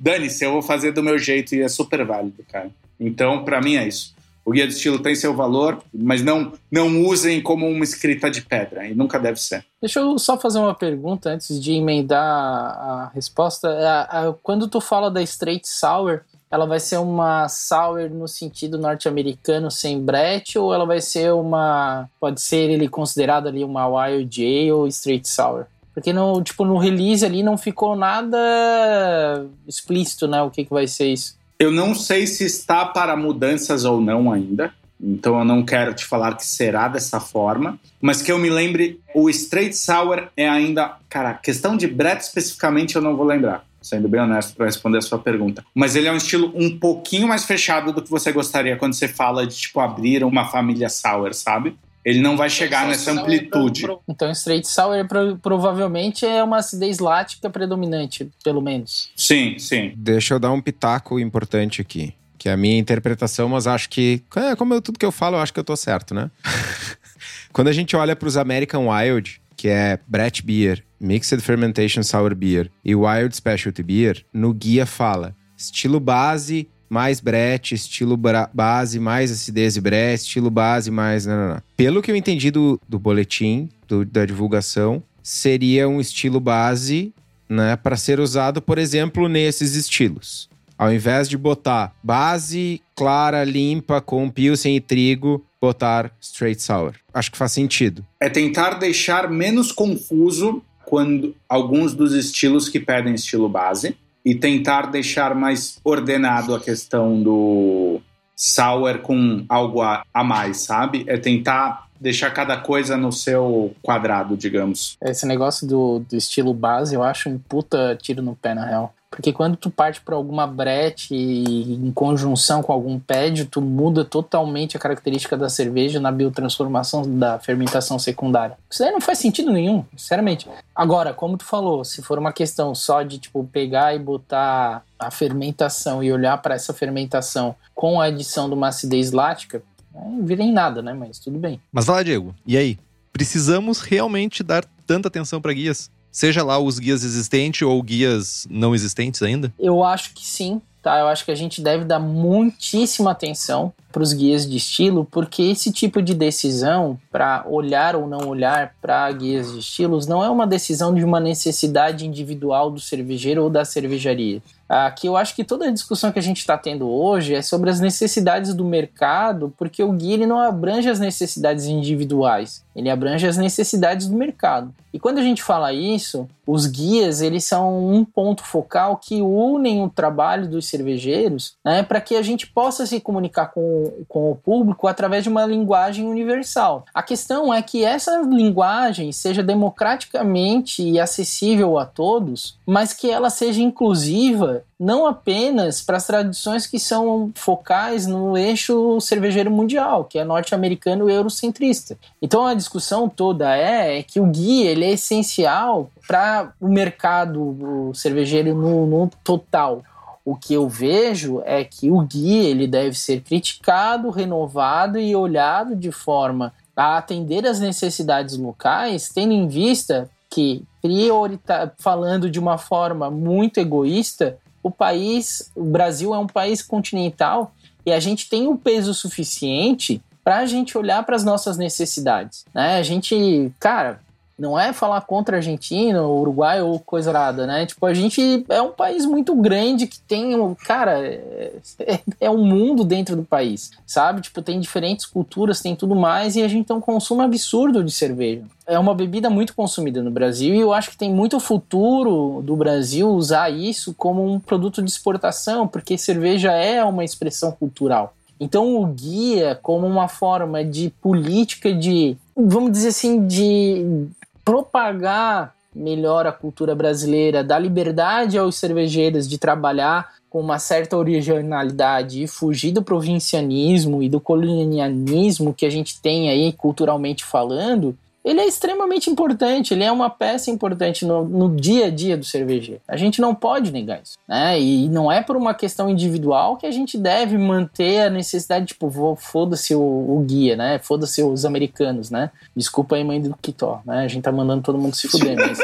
Dane-se, 0.00 0.44
eu 0.44 0.52
vou 0.52 0.62
fazer 0.62 0.92
do 0.92 1.02
meu 1.02 1.18
jeito 1.18 1.54
e 1.54 1.62
é 1.62 1.68
super 1.68 2.04
válido, 2.04 2.44
cara. 2.50 2.70
Então, 2.98 3.44
para 3.44 3.60
mim 3.60 3.76
é 3.76 3.86
isso. 3.86 4.14
O 4.44 4.52
guia 4.52 4.66
de 4.66 4.74
estilo 4.74 5.00
tem 5.00 5.14
seu 5.16 5.34
valor, 5.34 5.82
mas 5.92 6.22
não, 6.22 6.52
não 6.70 7.04
usem 7.04 7.42
como 7.42 7.68
uma 7.68 7.82
escrita 7.82 8.30
de 8.30 8.42
pedra, 8.42 8.86
e 8.86 8.94
nunca 8.94 9.18
deve 9.18 9.40
ser. 9.40 9.64
Deixa 9.80 9.98
eu 9.98 10.16
só 10.20 10.38
fazer 10.38 10.60
uma 10.60 10.74
pergunta 10.74 11.30
antes 11.30 11.60
de 11.60 11.72
emendar 11.72 12.22
a 12.22 13.10
resposta. 13.12 13.68
A, 14.08 14.32
quando 14.44 14.68
tu 14.68 14.80
fala 14.80 15.10
da 15.10 15.20
Straight 15.20 15.68
Sour, 15.68 16.20
ela 16.48 16.64
vai 16.64 16.78
ser 16.78 16.98
uma 16.98 17.48
sour 17.48 18.08
no 18.08 18.28
sentido 18.28 18.78
norte-americano 18.78 19.68
sem 19.68 20.00
brete 20.00 20.58
ou 20.58 20.72
ela 20.72 20.86
vai 20.86 21.00
ser 21.00 21.32
uma 21.32 22.08
pode 22.20 22.40
ser 22.40 22.70
ele 22.70 22.88
considerado 22.88 23.48
ali 23.48 23.64
uma 23.64 23.88
wild 23.88 24.44
ale 24.44 24.72
ou 24.72 24.86
straight 24.86 25.28
sour 25.28 25.66
porque 25.96 26.12
no 26.12 26.42
tipo 26.42 26.62
no 26.62 26.76
release 26.76 27.24
ali 27.24 27.42
não 27.42 27.56
ficou 27.56 27.96
nada 27.96 29.46
explícito 29.66 30.28
né 30.28 30.42
o 30.42 30.50
que 30.50 30.64
que 30.64 30.70
vai 30.70 30.86
ser 30.86 31.08
isso 31.08 31.36
eu 31.58 31.70
não 31.70 31.94
sei 31.94 32.26
se 32.26 32.44
está 32.44 32.84
para 32.84 33.16
mudanças 33.16 33.86
ou 33.86 33.98
não 33.98 34.30
ainda, 34.30 34.74
então 35.00 35.38
eu 35.38 35.44
não 35.44 35.64
quero 35.64 35.94
te 35.94 36.04
falar 36.04 36.36
que 36.36 36.44
será 36.44 36.86
dessa 36.86 37.18
forma, 37.18 37.78
mas 38.00 38.20
que 38.20 38.30
eu 38.30 38.38
me 38.38 38.50
lembre, 38.50 39.00
o 39.14 39.30
Straight 39.30 39.74
Sour 39.74 40.28
é 40.36 40.46
ainda. 40.46 40.96
Cara, 41.08 41.32
questão 41.32 41.74
de 41.76 41.86
Brett 41.86 42.22
especificamente 42.22 42.96
eu 42.96 43.02
não 43.02 43.16
vou 43.16 43.24
lembrar, 43.24 43.64
sendo 43.80 44.06
bem 44.06 44.20
honesto 44.20 44.54
para 44.54 44.66
responder 44.66 44.98
a 44.98 45.02
sua 45.02 45.18
pergunta. 45.18 45.64
Mas 45.74 45.96
ele 45.96 46.08
é 46.08 46.12
um 46.12 46.16
estilo 46.16 46.52
um 46.54 46.78
pouquinho 46.78 47.26
mais 47.26 47.46
fechado 47.46 47.90
do 47.90 48.02
que 48.02 48.10
você 48.10 48.32
gostaria 48.32 48.76
quando 48.76 48.92
você 48.92 49.08
fala 49.08 49.46
de, 49.46 49.56
tipo, 49.56 49.80
abrir 49.80 50.24
uma 50.24 50.46
família 50.48 50.90
Sour, 50.90 51.32
sabe? 51.32 51.74
Ele 52.06 52.20
não 52.20 52.36
vai 52.36 52.48
chegar 52.48 52.86
nessa 52.86 53.10
amplitude. 53.10 53.84
Então, 54.08 54.30
straight 54.30 54.68
sour 54.68 54.94
provavelmente 55.42 56.24
é 56.24 56.40
uma 56.40 56.58
acidez 56.58 57.00
lática 57.00 57.50
predominante, 57.50 58.30
pelo 58.44 58.62
menos. 58.62 59.10
Sim, 59.16 59.58
sim. 59.58 59.92
Deixa 59.96 60.34
eu 60.34 60.38
dar 60.38 60.52
um 60.52 60.60
pitaco 60.60 61.18
importante 61.18 61.80
aqui. 61.80 62.14
Que 62.38 62.48
é 62.48 62.52
a 62.52 62.56
minha 62.56 62.78
interpretação, 62.78 63.48
mas 63.48 63.66
acho 63.66 63.90
que. 63.90 64.22
É, 64.36 64.54
como 64.54 64.72
eu, 64.72 64.80
tudo 64.80 65.00
que 65.00 65.04
eu 65.04 65.10
falo, 65.10 65.36
eu 65.36 65.40
acho 65.40 65.52
que 65.52 65.58
eu 65.58 65.64
tô 65.64 65.74
certo, 65.74 66.14
né? 66.14 66.30
Quando 67.52 67.68
a 67.68 67.72
gente 67.72 67.96
olha 67.96 68.14
para 68.14 68.28
os 68.28 68.36
American 68.36 68.88
Wild, 68.88 69.40
que 69.56 69.66
é 69.66 69.98
Brett 70.06 70.44
Beer, 70.44 70.84
Mixed 71.00 71.40
Fermentation 71.40 72.04
Sour 72.04 72.36
Beer 72.36 72.70
e 72.84 72.94
Wild 72.94 73.34
Specialty 73.34 73.82
Beer, 73.82 74.24
no 74.32 74.54
guia 74.54 74.86
fala 74.86 75.34
estilo 75.56 75.98
base 75.98 76.68
mais 76.88 77.20
brete, 77.20 77.74
estilo 77.74 78.18
base, 78.52 78.98
mais 78.98 79.30
acidez 79.30 79.76
e 79.76 79.80
brete, 79.80 80.24
estilo 80.24 80.50
base, 80.50 80.90
mais. 80.90 81.26
Não, 81.26 81.36
não, 81.36 81.54
não. 81.54 81.62
Pelo 81.76 82.02
que 82.02 82.10
eu 82.10 82.16
entendi 82.16 82.50
do, 82.50 82.80
do 82.88 82.98
boletim, 82.98 83.68
do, 83.86 84.04
da 84.04 84.24
divulgação, 84.24 85.02
seria 85.22 85.88
um 85.88 86.00
estilo 86.00 86.40
base 86.40 87.12
né, 87.48 87.76
para 87.76 87.96
ser 87.96 88.20
usado, 88.20 88.60
por 88.60 88.78
exemplo, 88.78 89.28
nesses 89.28 89.74
estilos. 89.74 90.48
Ao 90.78 90.92
invés 90.92 91.28
de 91.28 91.38
botar 91.38 91.94
base 92.02 92.82
clara, 92.94 93.42
limpa, 93.44 94.00
com 94.00 94.28
pilsen 94.28 94.76
e 94.76 94.80
trigo, 94.80 95.44
botar 95.60 96.12
straight 96.20 96.62
sour. 96.62 96.94
Acho 97.14 97.32
que 97.32 97.38
faz 97.38 97.52
sentido. 97.52 98.04
É 98.20 98.28
tentar 98.28 98.74
deixar 98.74 99.30
menos 99.30 99.72
confuso 99.72 100.62
quando 100.84 101.34
alguns 101.48 101.94
dos 101.94 102.12
estilos 102.12 102.68
que 102.68 102.78
pedem 102.78 103.14
estilo 103.14 103.48
base 103.48 103.96
e 104.26 104.34
tentar 104.34 104.90
deixar 104.90 105.36
mais 105.36 105.78
ordenado 105.84 106.52
a 106.52 106.58
questão 106.58 107.22
do 107.22 108.00
sour 108.34 108.98
com 108.98 109.46
algo 109.48 109.80
a, 109.80 110.02
a 110.12 110.24
mais, 110.24 110.56
sabe? 110.56 111.04
É 111.06 111.16
tentar 111.16 111.86
deixar 112.00 112.32
cada 112.32 112.56
coisa 112.56 112.96
no 112.96 113.12
seu 113.12 113.72
quadrado, 113.80 114.36
digamos. 114.36 114.96
Esse 115.00 115.24
negócio 115.26 115.64
do, 115.64 116.00
do 116.00 116.16
estilo 116.16 116.52
base, 116.52 116.96
eu 116.96 117.04
acho 117.04 117.28
um 117.28 117.38
puta 117.38 117.96
tiro 118.02 118.20
no 118.20 118.34
pé, 118.34 118.52
na 118.52 118.66
real. 118.66 118.92
Porque 119.10 119.32
quando 119.32 119.56
tu 119.56 119.70
parte 119.70 120.00
para 120.00 120.14
alguma 120.14 120.46
brete 120.46 121.14
em 121.14 121.90
conjunção 121.92 122.62
com 122.62 122.72
algum 122.72 122.98
pad, 122.98 123.46
tu 123.46 123.60
muda 123.60 124.04
totalmente 124.04 124.76
a 124.76 124.80
característica 124.80 125.36
da 125.36 125.48
cerveja 125.48 126.00
na 126.00 126.10
biotransformação 126.10 127.18
da 127.18 127.38
fermentação 127.38 127.98
secundária. 127.98 128.58
Isso 128.70 128.82
aí 128.82 128.90
não 128.90 129.00
faz 129.00 129.18
sentido 129.18 129.52
nenhum, 129.52 129.84
sinceramente. 129.96 130.48
Agora, 130.74 131.14
como 131.14 131.36
tu 131.36 131.44
falou, 131.44 131.84
se 131.84 132.02
for 132.02 132.18
uma 132.18 132.32
questão 132.32 132.74
só 132.74 133.02
de 133.02 133.18
tipo 133.18 133.44
pegar 133.44 133.94
e 133.94 133.98
botar 133.98 134.84
a 134.98 135.10
fermentação 135.10 136.02
e 136.02 136.12
olhar 136.12 136.36
para 136.38 136.54
essa 136.54 136.74
fermentação 136.74 137.54
com 137.74 138.00
a 138.00 138.06
adição 138.06 138.48
de 138.48 138.54
uma 138.54 138.68
acidez 138.68 139.12
lática, 139.12 139.62
não 139.94 140.24
vira 140.24 140.42
em 140.42 140.52
nada, 140.52 140.82
né? 140.82 140.92
Mas 140.92 141.18
tudo 141.18 141.38
bem. 141.38 141.60
Mas 141.72 141.86
vai 141.86 141.96
lá, 141.96 142.02
Diego. 142.02 142.34
E 142.46 142.56
aí? 142.56 142.78
Precisamos 143.12 143.80
realmente 143.80 144.42
dar 144.42 144.64
tanta 144.86 145.08
atenção 145.08 145.40
para 145.40 145.54
guias? 145.54 145.90
Seja 146.16 146.42
lá 146.42 146.58
os 146.58 146.78
guias 146.78 147.04
existentes 147.04 147.60
ou 147.60 147.82
guias 147.82 148.46
não 148.48 148.74
existentes 148.74 149.22
ainda? 149.22 149.52
Eu 149.58 149.84
acho 149.84 150.14
que 150.14 150.26
sim, 150.26 150.62
tá? 150.80 150.98
Eu 150.98 151.08
acho 151.08 151.26
que 151.26 151.30
a 151.30 151.34
gente 151.34 151.60
deve 151.60 151.84
dar 151.84 151.98
muitíssima 151.98 153.10
atenção 153.10 153.70
para 153.96 154.02
os 154.02 154.12
guias 154.12 154.46
de 154.46 154.58
estilo, 154.58 155.08
porque 155.10 155.42
esse 155.42 155.72
tipo 155.72 156.02
de 156.02 156.12
decisão 156.12 156.98
para 157.10 157.46
olhar 157.48 157.96
ou 157.96 158.06
não 158.06 158.28
olhar 158.28 158.74
para 158.78 159.10
guias 159.10 159.52
de 159.52 159.60
estilos 159.60 160.06
não 160.06 160.22
é 160.22 160.28
uma 160.28 160.46
decisão 160.46 160.94
de 160.94 161.02
uma 161.02 161.18
necessidade 161.18 162.06
individual 162.06 162.70
do 162.70 162.78
cervejeiro 162.78 163.44
ou 163.44 163.48
da 163.48 163.64
cervejaria. 163.64 164.42
Aqui 164.68 165.06
eu 165.06 165.16
acho 165.16 165.34
que 165.34 165.44
toda 165.44 165.66
a 165.66 165.70
discussão 165.70 166.10
que 166.10 166.18
a 166.18 166.22
gente 166.22 166.38
está 166.38 166.58
tendo 166.58 166.88
hoje 166.88 167.34
é 167.34 167.40
sobre 167.40 167.70
as 167.70 167.78
necessidades 167.78 168.52
do 168.52 168.64
mercado, 168.64 169.54
porque 169.56 169.82
o 169.82 169.92
guia 169.92 170.14
ele 170.14 170.26
não 170.26 170.40
abrange 170.40 170.90
as 170.90 170.98
necessidades 170.98 171.66
individuais, 171.66 172.64
ele 172.74 172.90
abrange 172.90 173.28
as 173.28 173.36
necessidades 173.36 174.08
do 174.08 174.16
mercado. 174.16 174.74
E 174.92 174.98
quando 174.98 175.18
a 175.18 175.22
gente 175.22 175.42
fala 175.42 175.72
isso, 175.72 176.26
os 176.44 176.66
guias 176.66 177.20
eles 177.20 177.44
são 177.44 177.86
um 177.94 178.04
ponto 178.04 178.42
focal 178.42 178.96
que 178.96 179.22
unem 179.22 179.84
o 179.84 179.90
trabalho 179.90 180.48
dos 180.48 180.66
cervejeiros 180.66 181.54
né, 181.64 181.82
para 181.84 182.00
que 182.00 182.16
a 182.16 182.22
gente 182.22 182.46
possa 182.46 182.86
se 182.86 182.98
comunicar 182.98 183.52
com, 183.52 183.85
com 184.08 184.30
o 184.30 184.36
público 184.36 184.86
através 184.86 185.24
de 185.24 185.28
uma 185.28 185.46
linguagem 185.46 186.06
universal. 186.06 186.84
A 186.92 187.02
questão 187.02 187.52
é 187.52 187.62
que 187.62 187.84
essa 187.84 188.18
linguagem 188.22 189.12
seja 189.12 189.42
democraticamente 189.42 190.98
acessível 190.98 191.78
a 191.78 191.84
todos, 191.84 192.58
mas 192.66 192.92
que 192.92 193.10
ela 193.10 193.30
seja 193.30 193.62
inclusiva 193.62 194.64
não 194.78 195.06
apenas 195.06 195.80
para 195.80 195.96
as 195.96 196.06
tradições 196.06 196.66
que 196.66 196.78
são 196.78 197.32
focais 197.34 198.06
no 198.06 198.36
eixo 198.36 199.00
cervejeiro 199.00 199.50
mundial, 199.50 200.04
que 200.04 200.18
é 200.18 200.24
norte-americano 200.24 201.08
e 201.08 201.14
eurocentrista. 201.14 201.98
Então 202.20 202.46
a 202.46 202.54
discussão 202.54 203.08
toda 203.08 203.56
é, 203.56 203.98
é 203.98 204.02
que 204.02 204.20
o 204.20 204.26
guia 204.26 204.70
ele 204.70 204.84
é 204.84 204.92
essencial 204.92 205.90
para 206.06 206.52
o 206.60 206.68
mercado 206.68 207.90
cervejeiro 207.94 208.54
no, 208.54 208.86
no 208.86 209.10
total. 209.24 209.82
O 210.26 210.34
que 210.34 210.54
eu 210.54 210.68
vejo 210.68 211.40
é 211.44 211.62
que 211.62 211.88
o 211.88 212.00
guia 212.00 212.50
ele 212.50 212.66
deve 212.66 212.98
ser 212.98 213.20
criticado, 213.20 214.10
renovado 214.10 214.98
e 214.98 215.14
olhado 215.14 215.76
de 215.76 215.92
forma 215.92 216.52
a 216.74 216.98
atender 216.98 217.46
as 217.46 217.60
necessidades 217.60 218.36
locais, 218.36 219.08
tendo 219.08 219.32
em 219.32 219.46
vista 219.46 220.10
que, 220.28 220.64
priorita 220.82 221.72
falando 221.78 222.28
de 222.28 222.40
uma 222.40 222.58
forma 222.58 223.08
muito 223.08 223.60
egoísta, 223.60 224.36
o 224.64 224.70
país, 224.70 225.52
o 225.54 225.62
Brasil 225.62 226.12
é 226.12 226.18
um 226.18 226.26
país 226.26 226.60
continental 226.60 227.52
e 227.86 227.92
a 227.92 228.00
gente 228.00 228.28
tem 228.28 228.48
o 228.48 228.58
peso 228.58 228.92
suficiente 228.92 230.02
para 230.24 230.38
a 230.38 230.46
gente 230.46 230.76
olhar 230.76 231.06
para 231.06 231.14
as 231.14 231.22
nossas 231.22 231.56
necessidades. 231.56 232.44
Né? 232.52 232.78
A 232.78 232.82
gente, 232.82 233.52
cara, 233.60 234.00
não 234.38 234.58
é 234.58 234.72
falar 234.72 235.00
contra 235.02 235.36
a 235.36 235.38
Argentina, 235.38 236.06
Uruguai 236.06 236.60
ou 236.60 236.78
coisa 236.78 237.12
nada, 237.12 237.46
né? 237.46 237.64
Tipo, 237.64 237.86
a 237.86 237.94
gente 237.94 238.44
é 238.48 238.60
um 238.60 238.70
país 238.70 239.06
muito 239.06 239.34
grande 239.34 239.86
que 239.86 239.98
tem, 240.00 240.54
cara, 240.56 240.98
é, 241.02 241.52
é 242.20 242.30
um 242.30 242.44
mundo 242.44 242.84
dentro 242.84 243.16
do 243.16 243.24
país, 243.24 243.70
sabe? 243.86 244.20
Tipo, 244.20 244.42
tem 244.42 244.60
diferentes 244.60 245.06
culturas, 245.06 245.60
tem 245.60 245.74
tudo 245.74 245.94
mais 245.94 246.36
e 246.36 246.42
a 246.42 246.48
gente 246.48 246.66
tem 246.66 246.76
um 246.76 246.80
consumo 246.80 247.22
absurdo 247.22 247.82
de 247.82 247.90
cerveja. 247.90 248.42
É 248.66 248.78
uma 248.78 248.94
bebida 248.94 249.30
muito 249.30 249.54
consumida 249.54 250.02
no 250.02 250.10
Brasil 250.10 250.54
e 250.54 250.60
eu 250.60 250.72
acho 250.72 250.90
que 250.90 250.98
tem 250.98 251.10
muito 251.10 251.40
futuro 251.40 252.42
do 252.42 252.56
Brasil 252.56 253.08
usar 253.08 253.48
isso 253.48 253.94
como 253.94 254.24
um 254.24 254.38
produto 254.38 254.82
de 254.82 254.90
exportação, 254.90 255.66
porque 255.66 255.96
cerveja 255.96 256.52
é 256.52 256.84
uma 256.84 257.04
expressão 257.04 257.52
cultural. 257.52 258.12
Então, 258.38 258.82
o 258.82 258.86
guia, 258.86 259.58
como 259.62 259.86
uma 259.86 260.08
forma 260.08 260.62
de 260.62 260.90
política 261.00 261.72
de, 261.72 262.18
vamos 262.36 262.70
dizer 262.70 262.88
assim, 262.88 263.26
de 263.26 264.06
propagar 264.46 265.56
melhor 265.74 266.24
a 266.24 266.32
cultura 266.32 266.72
brasileira, 266.72 267.42
dar 267.42 267.58
liberdade 267.58 268.38
aos 268.38 268.54
cervejeiros 268.56 269.28
de 269.28 269.38
trabalhar 269.38 270.14
com 270.30 270.40
uma 270.40 270.58
certa 270.60 270.96
originalidade 270.96 272.22
e 272.22 272.28
fugir 272.28 272.70
do 272.70 272.80
provincianismo 272.80 274.02
e 274.02 274.08
do 274.08 274.20
colonialismo 274.20 275.52
que 275.52 275.66
a 275.66 275.70
gente 275.70 276.00
tem 276.00 276.30
aí 276.30 276.52
culturalmente 276.52 277.24
falando, 277.24 277.96
ele 278.26 278.40
é 278.40 278.46
extremamente 278.46 279.08
importante, 279.08 279.72
ele 279.72 279.84
é 279.84 279.92
uma 279.92 280.10
peça 280.10 280.50
importante 280.50 281.06
no, 281.06 281.24
no, 281.24 281.54
dia 281.54 281.86
a 281.86 281.90
dia 281.90 282.16
do 282.16 282.24
cervejeiro. 282.24 282.80
A 282.88 282.96
gente 282.96 283.20
não 283.20 283.32
pode 283.32 283.70
negar 283.70 284.00
isso, 284.02 284.18
né? 284.26 284.60
E 284.60 284.88
não 284.88 285.12
é 285.12 285.22
por 285.22 285.36
uma 285.36 285.54
questão 285.54 285.88
individual 285.88 286.56
que 286.56 286.66
a 286.66 286.72
gente 286.72 286.98
deve 286.98 287.38
manter 287.38 288.00
a 288.00 288.10
necessidade, 288.10 288.66
tipo, 288.66 288.90
foda-se 289.16 289.76
o, 289.76 289.80
o, 289.80 290.24
guia, 290.26 290.56
né? 290.56 290.80
Foda-se 290.80 291.22
os 291.22 291.44
americanos, 291.44 292.10
né? 292.10 292.32
Desculpa 292.56 292.96
aí, 292.96 293.04
mãe 293.04 293.22
do 293.22 293.32
Kitó, 293.40 293.80
né? 293.86 294.00
A 294.00 294.08
gente 294.08 294.24
tá 294.24 294.32
mandando 294.32 294.64
todo 294.64 294.76
mundo 294.76 294.96
se 294.96 295.06
fuder, 295.06 295.36
mas... 295.36 295.60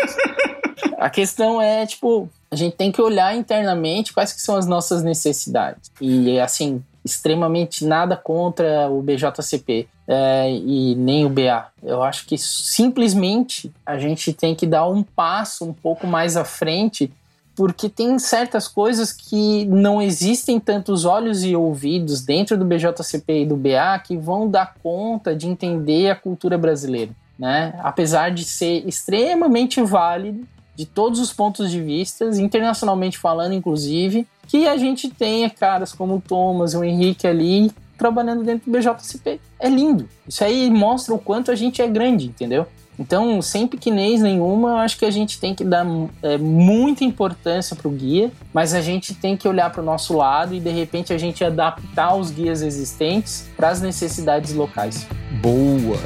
a 0.98 1.10
questão 1.10 1.60
é, 1.60 1.84
tipo, 1.84 2.28
a 2.48 2.55
gente 2.55 2.76
tem 2.76 2.93
que 2.93 3.02
olhar 3.02 3.36
internamente 3.36 4.12
quais 4.12 4.32
que 4.32 4.40
são 4.40 4.55
as 4.55 4.68
nossas 4.68 5.02
necessidades. 5.02 5.90
E, 6.01 6.39
assim, 6.39 6.80
extremamente 7.05 7.85
nada 7.85 8.16
contra 8.16 8.89
o 8.89 9.03
BJCP 9.03 9.89
é, 10.07 10.51
e 10.51 10.95
nem 10.95 11.24
o 11.24 11.29
BA. 11.29 11.66
Eu 11.83 12.03
acho 12.03 12.27
que 12.27 12.39
simplesmente 12.39 13.73
a 13.85 13.99
gente 13.99 14.33
tem 14.33 14.55
que 14.55 14.66
dar 14.66 14.87
um 14.89 15.03
passo 15.03 15.65
um 15.65 15.73
pouco 15.73 16.07
mais 16.07 16.37
à 16.37 16.45
frente, 16.45 17.12
porque 17.57 17.89
tem 17.89 18.19
certas 18.19 18.69
coisas 18.69 19.12
que 19.12 19.65
não 19.66 20.01
existem 20.01 20.61
tantos 20.61 21.05
olhos 21.05 21.45
e 21.45 21.55
ouvidos 21.57 22.23
dentro 22.23 22.57
do 22.57 22.65
BJCP 22.65 23.43
e 23.43 23.47
do 23.47 23.57
BA 23.57 23.99
que 24.05 24.16
vão 24.16 24.49
dar 24.49 24.74
conta 24.83 25.35
de 25.35 25.49
entender 25.49 26.11
a 26.11 26.16
cultura 26.16 26.57
brasileira. 26.57 27.12
Né? 27.39 27.74
Apesar 27.83 28.31
de 28.31 28.45
ser 28.45 28.87
extremamente 28.87 29.83
válido 29.83 30.47
de 30.74 30.87
todos 30.87 31.19
os 31.19 31.33
pontos 31.33 31.70
de 31.70 31.83
vista, 31.83 32.24
internacionalmente 32.41 33.19
falando, 33.19 33.53
inclusive, 33.53 34.27
que 34.53 34.69
a 34.69 34.77
gente 34.77 35.09
tenha 35.09 35.49
caras 35.49 35.95
como 35.95 36.16
o 36.16 36.20
Thomas 36.20 36.74
o 36.74 36.85
Henrique 36.85 37.27
ali 37.27 37.73
trabalhando 37.97 38.45
dentro 38.45 38.70
do 38.70 38.79
BJCP. 38.79 39.41
É 39.59 39.66
lindo. 39.66 40.07
Isso 40.29 40.45
aí 40.45 40.70
mostra 40.70 41.15
o 41.15 41.19
quanto 41.19 41.51
a 41.51 41.55
gente 41.55 41.81
é 41.81 41.89
grande, 41.89 42.27
entendeu? 42.27 42.66
Então, 42.99 43.41
sem 43.41 43.66
pequenez 43.66 44.20
nenhuma, 44.20 44.69
eu 44.69 44.77
acho 44.77 44.99
que 44.99 45.07
a 45.07 45.11
gente 45.11 45.41
tem 45.41 45.55
que 45.55 45.65
dar 45.65 45.87
é, 46.23 46.37
muita 46.37 47.03
importância 47.03 47.74
para 47.74 47.89
o 47.89 47.91
guia, 47.91 48.31
mas 48.53 48.74
a 48.74 48.83
gente 48.83 49.15
tem 49.15 49.39
que 49.39 49.49
olhar 49.49 49.73
para 49.73 49.81
o 49.81 49.85
nosso 49.85 50.15
lado 50.15 50.55
e 50.55 50.61
de 50.61 50.70
repente 50.70 51.15
a 51.15 51.19
gente 51.19 51.43
adaptar 51.43 52.15
os 52.15 52.31
guias 52.31 52.61
existentes 52.61 53.49
para 53.57 53.70
as 53.70 53.81
necessidades 53.81 54.53
locais. 54.53 55.07
Boa! 55.41 55.97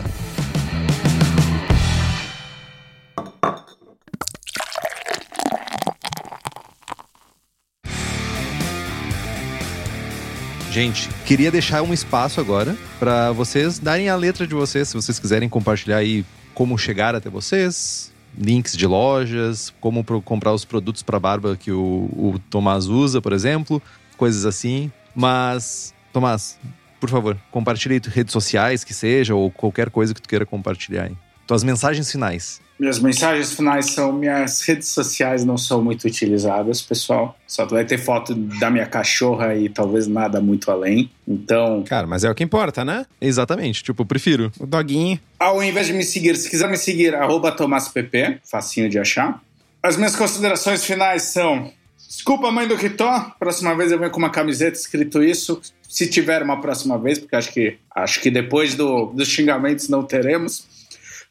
Gente, 10.77 11.09
queria 11.25 11.51
deixar 11.51 11.81
um 11.81 11.95
espaço 11.95 12.39
agora 12.39 12.77
para 12.99 13.33
vocês 13.33 13.79
darem 13.79 14.11
a 14.11 14.15
letra 14.15 14.47
de 14.47 14.55
vocês, 14.55 14.89
se 14.89 14.95
vocês 14.95 15.19
quiserem 15.19 15.49
compartilhar 15.49 15.97
aí 15.97 16.23
como 16.53 16.77
chegar 16.77 17.15
até 17.15 17.31
vocês, 17.31 18.13
links 18.37 18.77
de 18.77 18.87
lojas, 18.87 19.73
como 19.81 20.05
pro, 20.05 20.21
comprar 20.21 20.53
os 20.53 20.67
produtos 20.67 21.03
para 21.03 21.19
barba 21.19 21.57
que 21.57 21.73
o, 21.73 22.11
o 22.13 22.39
Tomás 22.51 22.89
usa, 22.89 23.23
por 23.23 23.33
exemplo, 23.33 23.83
coisas 24.19 24.45
assim. 24.45 24.93
Mas, 25.15 25.95
Tomás, 26.13 26.59
por 27.01 27.09
favor, 27.09 27.39
compartilhe 27.51 27.99
redes 28.09 28.35
sociais 28.35 28.85
que 28.85 28.93
seja 28.93 29.35
ou 29.35 29.51
qualquer 29.51 29.89
coisa 29.89 30.13
que 30.13 30.21
tu 30.21 30.29
queira 30.29 30.45
compartilhar 30.45 31.05
aí. 31.05 31.17
Tuas 31.47 31.65
mensagens 31.65 32.13
finais. 32.13 32.61
Minhas 32.79 32.99
mensagens 32.99 33.55
finais 33.55 33.91
são: 33.91 34.13
minhas 34.13 34.61
redes 34.61 34.89
sociais 34.89 35.45
não 35.45 35.57
são 35.57 35.83
muito 35.83 36.05
utilizadas, 36.07 36.83
pessoal. 36.83 37.37
Só 37.47 37.65
vai 37.65 37.85
ter 37.85 37.99
foto 37.99 38.35
da 38.35 38.71
minha 38.71 38.87
cachorra 38.87 39.55
e 39.55 39.69
talvez 39.69 40.07
nada 40.07 40.41
muito 40.41 40.71
além. 40.71 41.11
Então. 41.27 41.83
Cara, 41.85 42.07
mas 42.07 42.23
é 42.23 42.31
o 42.31 42.35
que 42.35 42.45
importa, 42.45 42.85
né? 42.85 43.07
Exatamente. 43.21 43.83
Tipo, 43.83 44.03
eu 44.03 44.07
prefiro. 44.07 44.53
O 44.61 44.67
doguinho. 44.67 45.19
Ao 45.39 45.63
invés 45.63 45.87
de 45.87 45.95
me 45.95 46.05
seguir, 46.05 46.37
se 46.37 46.51
quiser 46.51 46.69
me 46.69 46.77
seguir, 46.77 47.15
TomasPP, 47.57 48.41
facinho 48.45 48.91
de 48.91 48.99
achar. 48.99 49.41
As 49.83 49.97
minhas 49.97 50.15
considerações 50.15 50.85
finais 50.85 51.23
são: 51.23 51.73
desculpa, 52.07 52.51
mãe 52.51 52.69
do 52.69 52.77
Kitó, 52.77 53.33
próxima 53.39 53.75
vez 53.75 53.91
eu 53.91 53.99
venho 53.99 54.11
com 54.11 54.19
uma 54.19 54.31
camiseta 54.31 54.77
escrito 54.77 55.23
isso. 55.23 55.61
Se 55.89 56.07
tiver 56.09 56.43
uma 56.43 56.61
próxima 56.61 56.99
vez, 56.99 57.19
porque 57.19 57.37
acho 57.37 57.53
que, 57.53 57.79
acho 57.95 58.21
que 58.21 58.31
depois 58.31 58.75
do, 58.75 59.07
dos 59.07 59.29
xingamentos 59.29 59.89
não 59.89 60.03
teremos. 60.03 60.76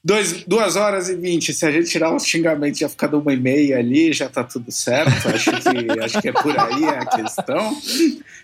Dois, 0.05 0.43
duas 0.43 0.75
horas 0.75 1.09
e 1.09 1.15
vinte. 1.15 1.51
Se 1.51 1.65
a 1.65 1.71
gente 1.71 1.89
tirar 1.89 2.15
os 2.15 2.23
xingamentos, 2.23 2.77
já 2.77 2.87
fica 2.87 3.07
de 3.07 3.15
uma 3.15 3.33
e 3.33 3.37
meia 3.37 3.79
ali, 3.79 4.13
já 4.13 4.29
tá 4.29 4.43
tudo 4.43 4.71
certo. 4.71 5.27
Acho 5.27 5.51
que, 5.51 5.99
acho 5.99 6.21
que 6.21 6.29
é 6.29 6.31
por 6.31 6.55
aí 6.59 6.85
a 6.85 7.03
questão. 7.07 7.75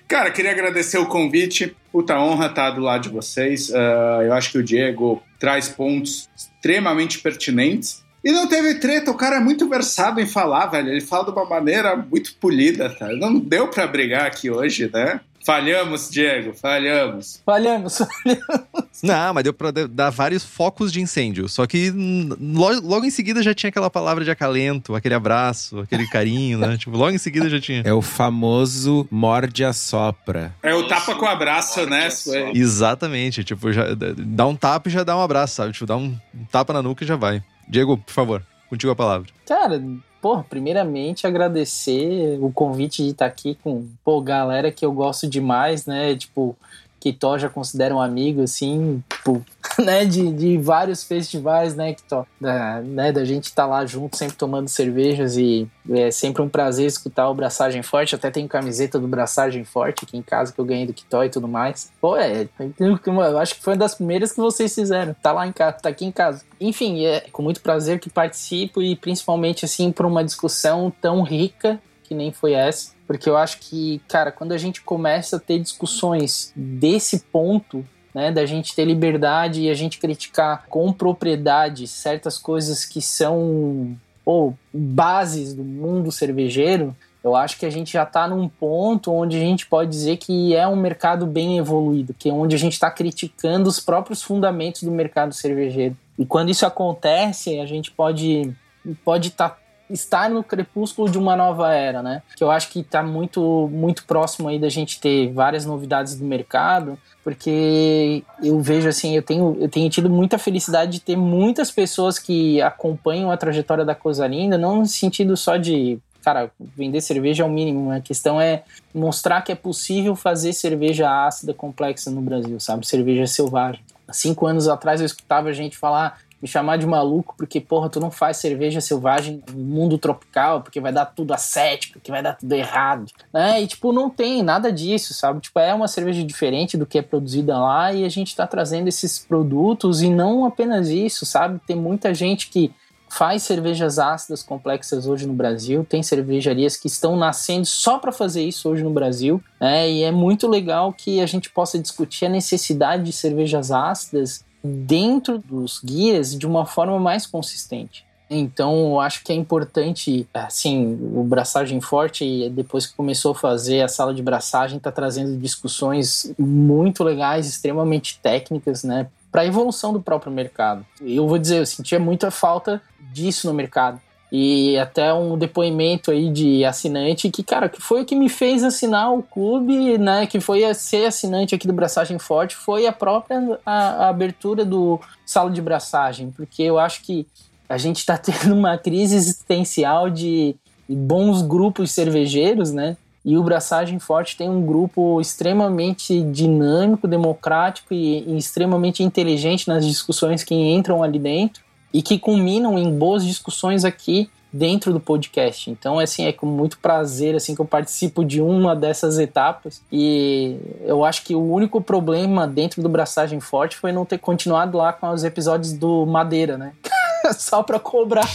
Cara, 0.07 0.31
queria 0.31 0.49
agradecer 0.49 0.97
o 0.97 1.05
convite. 1.05 1.77
Puta 1.91 2.19
honra 2.19 2.47
estar 2.47 2.71
do 2.71 2.81
lado 2.81 3.03
de 3.03 3.09
vocês. 3.09 3.69
Uh, 3.69 4.23
eu 4.23 4.33
acho 4.33 4.51
que 4.51 4.57
o 4.57 4.63
Diego 4.63 5.21
traz 5.39 5.69
pontos 5.69 6.27
extremamente 6.35 7.19
pertinentes. 7.19 8.03
E 8.23 8.31
não 8.31 8.47
teve 8.47 8.79
treta, 8.79 9.11
o 9.11 9.15
cara 9.15 9.35
é 9.35 9.39
muito 9.39 9.69
versado 9.69 10.19
em 10.19 10.25
falar, 10.25 10.65
velho. 10.65 10.89
Ele 10.89 11.01
fala 11.01 11.25
de 11.25 11.31
uma 11.31 11.45
maneira 11.45 11.95
muito 11.95 12.33
polida, 12.41 12.89
tá? 12.89 13.07
Não 13.13 13.37
deu 13.37 13.67
para 13.67 13.85
brigar 13.85 14.25
aqui 14.25 14.49
hoje, 14.49 14.89
né? 14.91 15.21
Falhamos, 15.45 16.09
Diego, 16.09 16.53
falhamos. 16.53 17.41
Falhamos, 17.45 17.97
falhamos. 18.23 19.01
Não, 19.01 19.33
mas 19.33 19.43
deu 19.43 19.53
pra 19.53 19.71
dar 19.71 20.09
vários 20.09 20.43
focos 20.43 20.91
de 20.91 21.01
incêndio. 21.01 21.49
Só 21.49 21.65
que 21.65 21.91
logo, 22.39 22.87
logo, 22.87 23.05
em 23.05 23.09
seguida 23.09 23.41
já 23.41 23.53
tinha 23.53 23.69
aquela 23.69 23.89
palavra 23.89 24.23
de 24.23 24.31
acalento, 24.31 24.95
aquele 24.95 25.15
abraço, 25.15 25.79
aquele 25.79 26.07
carinho, 26.07 26.59
né? 26.59 26.77
tipo, 26.79 26.95
logo 26.95 27.11
em 27.11 27.17
seguida 27.17 27.49
já 27.49 27.59
tinha. 27.59 27.81
É 27.85 27.93
o 27.93 28.01
famoso 28.01 29.07
morde 29.09 29.65
a 29.65 29.73
sopra. 29.73 30.53
É 30.61 30.73
o 30.73 30.87
tapa 30.87 31.15
com 31.15 31.25
abraço, 31.25 31.85
né? 31.85 32.09
Exatamente. 32.53 33.43
Tipo, 33.43 33.71
já, 33.71 33.85
dá 34.17 34.45
um 34.45 34.55
tapa 34.55 34.89
e 34.89 34.91
já 34.91 35.03
dá 35.03 35.17
um 35.17 35.21
abraço, 35.21 35.55
sabe? 35.55 35.73
Tipo, 35.73 35.85
dá 35.85 35.97
um, 35.97 36.17
um 36.33 36.45
tapa 36.45 36.73
na 36.73 36.81
nuca 36.81 37.03
e 37.03 37.07
já 37.07 37.15
vai. 37.15 37.43
Diego, 37.67 37.97
por 37.97 38.11
favor, 38.11 38.43
contigo 38.69 38.91
a 38.91 38.95
palavra. 38.95 39.29
Cara, 39.47 39.81
pô, 40.21 40.43
primeiramente 40.43 41.25
agradecer 41.25 42.37
o 42.41 42.51
convite 42.51 43.03
de 43.03 43.09
estar 43.09 43.25
aqui 43.25 43.57
com, 43.63 43.87
pô, 44.03 44.21
galera 44.21 44.71
que 44.71 44.85
eu 44.85 44.91
gosto 44.91 45.27
demais, 45.27 45.85
né? 45.85 46.15
Tipo, 46.15 46.55
que 47.01 47.11
Tó 47.11 47.35
já 47.35 47.49
considera 47.49 47.95
um 47.95 47.99
amigo, 47.99 48.43
assim, 48.43 49.03
tipo, 49.09 49.43
né, 49.83 50.05
de, 50.05 50.31
de 50.31 50.57
vários 50.59 51.03
festivais, 51.03 51.75
né, 51.75 51.95
que 51.95 52.03
Tó, 52.03 52.27
da, 52.39 52.79
né, 52.79 53.11
da 53.11 53.25
gente 53.25 53.45
estar 53.45 53.63
tá 53.63 53.67
lá 53.67 53.85
junto, 53.87 54.15
sempre 54.15 54.35
tomando 54.35 54.69
cervejas 54.69 55.35
e 55.35 55.67
é 55.89 56.11
sempre 56.11 56.43
um 56.43 56.47
prazer 56.47 56.85
escutar 56.85 57.27
o 57.27 57.33
Braçagem 57.33 57.81
Forte, 57.81 58.13
até 58.13 58.29
tenho 58.29 58.47
camiseta 58.47 58.99
do 58.99 59.07
Braçagem 59.07 59.63
Forte 59.63 60.05
aqui 60.05 60.15
em 60.15 60.21
casa 60.21 60.53
que 60.53 60.61
eu 60.61 60.65
ganhei 60.65 60.85
do 60.85 60.93
Kitó 60.93 61.23
e 61.23 61.29
tudo 61.29 61.47
mais. 61.47 61.91
Pô, 61.99 62.15
é, 62.15 62.47
eu 62.79 63.39
acho 63.39 63.55
que 63.55 63.63
foi 63.63 63.73
uma 63.73 63.79
das 63.79 63.95
primeiras 63.95 64.31
que 64.31 64.39
vocês 64.39 64.73
fizeram, 64.73 65.15
tá 65.15 65.31
lá 65.31 65.47
em 65.47 65.51
casa, 65.51 65.77
tá 65.81 65.89
aqui 65.89 66.05
em 66.05 66.11
casa. 66.11 66.43
Enfim, 66.59 67.03
é 67.03 67.21
com 67.31 67.41
muito 67.41 67.61
prazer 67.61 67.99
que 67.99 68.11
participo 68.11 68.79
e 68.79 68.95
principalmente, 68.95 69.65
assim, 69.65 69.91
por 69.91 70.05
uma 70.05 70.23
discussão 70.23 70.93
tão 71.01 71.23
rica 71.23 71.81
que 72.03 72.13
nem 72.13 72.31
foi 72.31 72.53
essa 72.53 72.91
porque 73.11 73.29
eu 73.29 73.35
acho 73.35 73.57
que, 73.59 74.01
cara, 74.07 74.31
quando 74.31 74.53
a 74.53 74.57
gente 74.57 74.81
começa 74.81 75.35
a 75.35 75.39
ter 75.39 75.59
discussões 75.59 76.53
desse 76.55 77.19
ponto, 77.19 77.85
né, 78.15 78.31
da 78.31 78.45
gente 78.45 78.73
ter 78.73 78.85
liberdade 78.85 79.63
e 79.63 79.69
a 79.69 79.73
gente 79.73 79.99
criticar 79.99 80.65
com 80.69 80.93
propriedade 80.93 81.89
certas 81.89 82.37
coisas 82.37 82.85
que 82.85 83.01
são 83.01 83.97
ou 84.23 84.57
bases 84.73 85.53
do 85.53 85.61
mundo 85.61 86.09
cervejeiro, 86.09 86.95
eu 87.21 87.35
acho 87.35 87.59
que 87.59 87.65
a 87.65 87.69
gente 87.69 87.91
já 87.91 88.03
está 88.03 88.29
num 88.29 88.47
ponto 88.47 89.11
onde 89.11 89.35
a 89.35 89.41
gente 89.41 89.65
pode 89.65 89.89
dizer 89.89 90.15
que 90.15 90.55
é 90.55 90.65
um 90.65 90.77
mercado 90.77 91.27
bem 91.27 91.57
evoluído, 91.57 92.13
que 92.17 92.29
é 92.29 92.33
onde 92.33 92.55
a 92.55 92.59
gente 92.59 92.73
está 92.73 92.89
criticando 92.89 93.67
os 93.67 93.81
próprios 93.81 94.23
fundamentos 94.23 94.83
do 94.83 94.91
mercado 94.91 95.33
cervejeiro. 95.33 95.97
E 96.17 96.25
quando 96.25 96.49
isso 96.49 96.65
acontece, 96.65 97.59
a 97.59 97.65
gente 97.65 97.91
pode 97.91 98.55
pode 99.03 99.27
estar 99.27 99.49
tá 99.49 99.57
estar 99.91 100.29
no 100.29 100.43
crepúsculo 100.43 101.09
de 101.09 101.17
uma 101.17 101.35
nova 101.35 101.73
era, 101.73 102.01
né? 102.01 102.21
Que 102.35 102.43
eu 102.43 102.51
acho 102.51 102.69
que 102.69 102.79
está 102.79 103.03
muito, 103.03 103.69
muito 103.71 104.05
próximo 104.05 104.47
aí 104.47 104.59
da 104.59 104.69
gente 104.69 104.99
ter 104.99 105.31
várias 105.31 105.65
novidades 105.65 106.15
do 106.15 106.25
mercado, 106.25 106.97
porque 107.23 108.23
eu 108.43 108.59
vejo 108.59 108.87
assim, 108.87 109.15
eu 109.15 109.21
tenho, 109.21 109.57
eu 109.59 109.69
tenho 109.69 109.89
tido 109.89 110.09
muita 110.09 110.37
felicidade 110.37 110.93
de 110.93 111.01
ter 111.01 111.15
muitas 111.15 111.69
pessoas 111.69 112.17
que 112.17 112.61
acompanham 112.61 113.31
a 113.31 113.37
trajetória 113.37 113.85
da 113.85 113.95
Coisa 113.95 114.25
Linda, 114.27 114.57
não 114.57 114.77
no 114.77 114.85
sentido 114.85 115.35
só 115.37 115.57
de 115.57 115.99
cara, 116.21 116.51
vender 116.77 117.01
cerveja 117.01 117.43
é 117.43 117.45
o 117.45 117.49
mínimo. 117.49 117.91
A 117.91 117.99
questão 117.99 118.39
é 118.39 118.63
mostrar 118.93 119.41
que 119.41 119.51
é 119.51 119.55
possível 119.55 120.15
fazer 120.15 120.53
cerveja 120.53 121.25
ácida 121.25 121.53
complexa 121.53 122.11
no 122.11 122.21
Brasil, 122.21 122.59
sabe? 122.59 122.87
Cerveja 122.87 123.25
selvagem. 123.25 123.81
Cinco 124.11 124.45
anos 124.45 124.67
atrás 124.67 124.99
eu 124.99 125.05
escutava 125.05 125.49
a 125.49 125.53
gente 125.53 125.77
falar 125.77 126.19
me 126.41 126.47
chamar 126.47 126.77
de 126.77 126.87
maluco 126.87 127.35
porque, 127.37 127.61
porra, 127.61 127.89
tu 127.89 127.99
não 127.99 128.09
faz 128.09 128.37
cerveja 128.37 128.81
selvagem 128.81 129.43
no 129.53 129.63
mundo 129.63 129.97
tropical, 129.97 130.61
porque 130.61 130.79
vai 130.79 130.91
dar 130.91 131.05
tudo 131.05 131.33
acético, 131.33 131.99
que 131.99 132.11
vai 132.11 132.23
dar 132.23 132.33
tudo 132.33 132.51
errado, 132.53 133.05
né? 133.31 133.61
E, 133.61 133.67
tipo, 133.67 133.91
não 133.93 134.09
tem 134.09 134.41
nada 134.41 134.71
disso, 134.71 135.13
sabe? 135.13 135.39
Tipo, 135.39 135.59
é 135.59 135.73
uma 135.73 135.87
cerveja 135.87 136.23
diferente 136.23 136.77
do 136.77 136.85
que 136.85 136.97
é 136.97 137.01
produzida 137.01 137.57
lá 137.57 137.93
e 137.93 138.03
a 138.03 138.09
gente 138.09 138.35
tá 138.35 138.47
trazendo 138.47 138.87
esses 138.87 139.19
produtos 139.19 140.01
e 140.01 140.09
não 140.09 140.45
apenas 140.45 140.89
isso, 140.89 141.25
sabe? 141.25 141.59
Tem 141.65 141.75
muita 141.75 142.13
gente 142.13 142.49
que 142.49 142.73
faz 143.11 143.43
cervejas 143.43 143.99
ácidas 143.99 144.41
complexas 144.41 145.05
hoje 145.05 145.27
no 145.27 145.33
Brasil, 145.33 145.85
tem 145.87 146.01
cervejarias 146.01 146.77
que 146.77 146.87
estão 146.87 147.17
nascendo 147.17 147.65
só 147.65 147.99
para 147.99 148.09
fazer 148.09 148.41
isso 148.41 148.69
hoje 148.69 148.83
no 148.83 148.89
Brasil, 148.89 149.43
né? 149.59 149.91
E 149.91 150.03
é 150.03 150.11
muito 150.11 150.47
legal 150.47 150.93
que 150.93 151.19
a 151.19 151.25
gente 151.25 151.49
possa 151.49 151.77
discutir 151.77 152.27
a 152.27 152.29
necessidade 152.29 153.03
de 153.03 153.11
cervejas 153.11 153.69
ácidas 153.69 154.45
dentro 154.63 155.37
dos 155.39 155.79
guias 155.83 156.37
de 156.37 156.45
uma 156.45 156.65
forma 156.65 156.99
mais 156.99 157.25
consistente. 157.25 158.05
Então, 158.29 158.91
eu 158.91 158.99
acho 159.01 159.23
que 159.25 159.31
é 159.33 159.35
importante, 159.35 160.25
assim, 160.33 160.97
o 161.13 161.21
Braçagem 161.23 161.81
Forte, 161.81 162.49
depois 162.51 162.85
que 162.85 162.95
começou 162.95 163.33
a 163.33 163.35
fazer 163.35 163.81
a 163.81 163.89
sala 163.89 164.13
de 164.13 164.23
braçagem, 164.23 164.77
está 164.77 164.89
trazendo 164.89 165.37
discussões 165.37 166.33
muito 166.39 167.03
legais, 167.03 167.45
extremamente 167.45 168.19
técnicas, 168.23 168.85
né, 168.85 169.07
para 169.29 169.41
a 169.41 169.45
evolução 169.45 169.91
do 169.91 170.01
próprio 170.01 170.31
mercado. 170.31 170.85
Eu 171.01 171.27
vou 171.27 171.37
dizer, 171.37 171.59
eu 171.59 171.65
sentia 171.65 171.99
muita 171.99 172.31
falta 172.31 172.81
disso 173.11 173.47
no 173.47 173.53
mercado 173.53 173.99
e 174.31 174.77
até 174.77 175.13
um 175.13 175.37
depoimento 175.37 176.09
aí 176.09 176.29
de 176.29 176.63
assinante 176.63 177.29
que, 177.29 177.43
cara, 177.43 177.67
que 177.67 177.81
foi 177.81 178.01
o 178.01 178.05
que 178.05 178.15
me 178.15 178.29
fez 178.29 178.63
assinar 178.63 179.13
o 179.13 179.21
clube, 179.21 179.97
né, 179.97 180.25
que 180.25 180.39
foi 180.39 180.73
ser 180.73 181.07
assinante 181.07 181.53
aqui 181.53 181.67
do 181.67 181.73
Braçagem 181.73 182.17
Forte, 182.17 182.55
foi 182.55 182.87
a 182.87 182.93
própria 182.93 183.59
a, 183.65 184.05
a 184.05 184.09
abertura 184.09 184.63
do 184.63 185.01
sala 185.25 185.51
de 185.51 185.61
braçagem, 185.61 186.31
porque 186.31 186.63
eu 186.63 186.79
acho 186.79 187.01
que 187.03 187.27
a 187.67 187.77
gente 187.77 187.97
está 187.97 188.15
tendo 188.17 188.55
uma 188.55 188.77
crise 188.77 189.15
existencial 189.15 190.09
de 190.09 190.55
bons 190.87 191.41
grupos 191.41 191.91
cervejeiros, 191.91 192.71
né, 192.71 192.95
e 193.25 193.37
o 193.37 193.43
Braçagem 193.43 193.99
Forte 193.99 194.37
tem 194.37 194.49
um 194.49 194.65
grupo 194.65 195.19
extremamente 195.19 196.21
dinâmico, 196.23 197.05
democrático 197.05 197.93
e, 197.93 198.23
e 198.23 198.37
extremamente 198.37 199.03
inteligente 199.03 199.67
nas 199.67 199.85
discussões 199.85 200.41
que 200.41 200.55
entram 200.55 201.03
ali 201.03 201.19
dentro 201.19 201.61
e 201.93 202.01
que 202.01 202.17
culminam 202.17 202.77
em 202.77 202.91
boas 202.97 203.25
discussões 203.25 203.83
aqui 203.85 204.29
dentro 204.51 204.91
do 204.91 204.99
podcast. 204.99 205.69
Então, 205.69 205.97
assim, 205.99 206.25
é 206.25 206.33
com 206.33 206.45
muito 206.45 206.77
prazer 206.79 207.35
assim 207.35 207.55
que 207.55 207.61
eu 207.61 207.65
participo 207.65 208.25
de 208.25 208.41
uma 208.41 208.75
dessas 208.75 209.17
etapas 209.17 209.81
e 209.91 210.57
eu 210.81 211.05
acho 211.05 211.23
que 211.23 211.33
o 211.33 211.41
único 211.41 211.79
problema 211.81 212.47
dentro 212.47 212.81
do 212.81 212.89
Braçagem 212.89 213.39
Forte 213.39 213.77
foi 213.77 213.91
não 213.91 214.05
ter 214.05 214.17
continuado 214.17 214.77
lá 214.77 214.91
com 214.91 215.09
os 215.09 215.23
episódios 215.23 215.73
do 215.73 216.05
Madeira, 216.05 216.57
né? 216.57 216.73
Só 217.37 217.63
para 217.63 217.79
cobrar. 217.79 218.27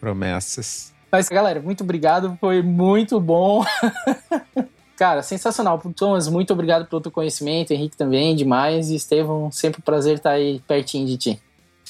Promessas. 0.00 0.92
Mas, 1.12 1.28
galera, 1.28 1.60
muito 1.60 1.84
obrigado, 1.84 2.36
foi 2.40 2.60
muito 2.60 3.20
bom. 3.20 3.64
Cara, 4.96 5.22
sensacional. 5.22 5.80
Thomas, 5.94 6.28
muito 6.28 6.52
obrigado 6.52 6.86
pelo 6.86 7.00
teu 7.00 7.10
conhecimento, 7.10 7.72
Henrique 7.72 7.96
também, 7.96 8.34
demais. 8.34 8.90
E 8.90 8.96
Estevão, 8.96 9.50
sempre 9.50 9.80
um 9.80 9.84
prazer 9.84 10.16
estar 10.16 10.30
aí 10.30 10.60
pertinho 10.66 11.06
de 11.06 11.16
ti. 11.16 11.42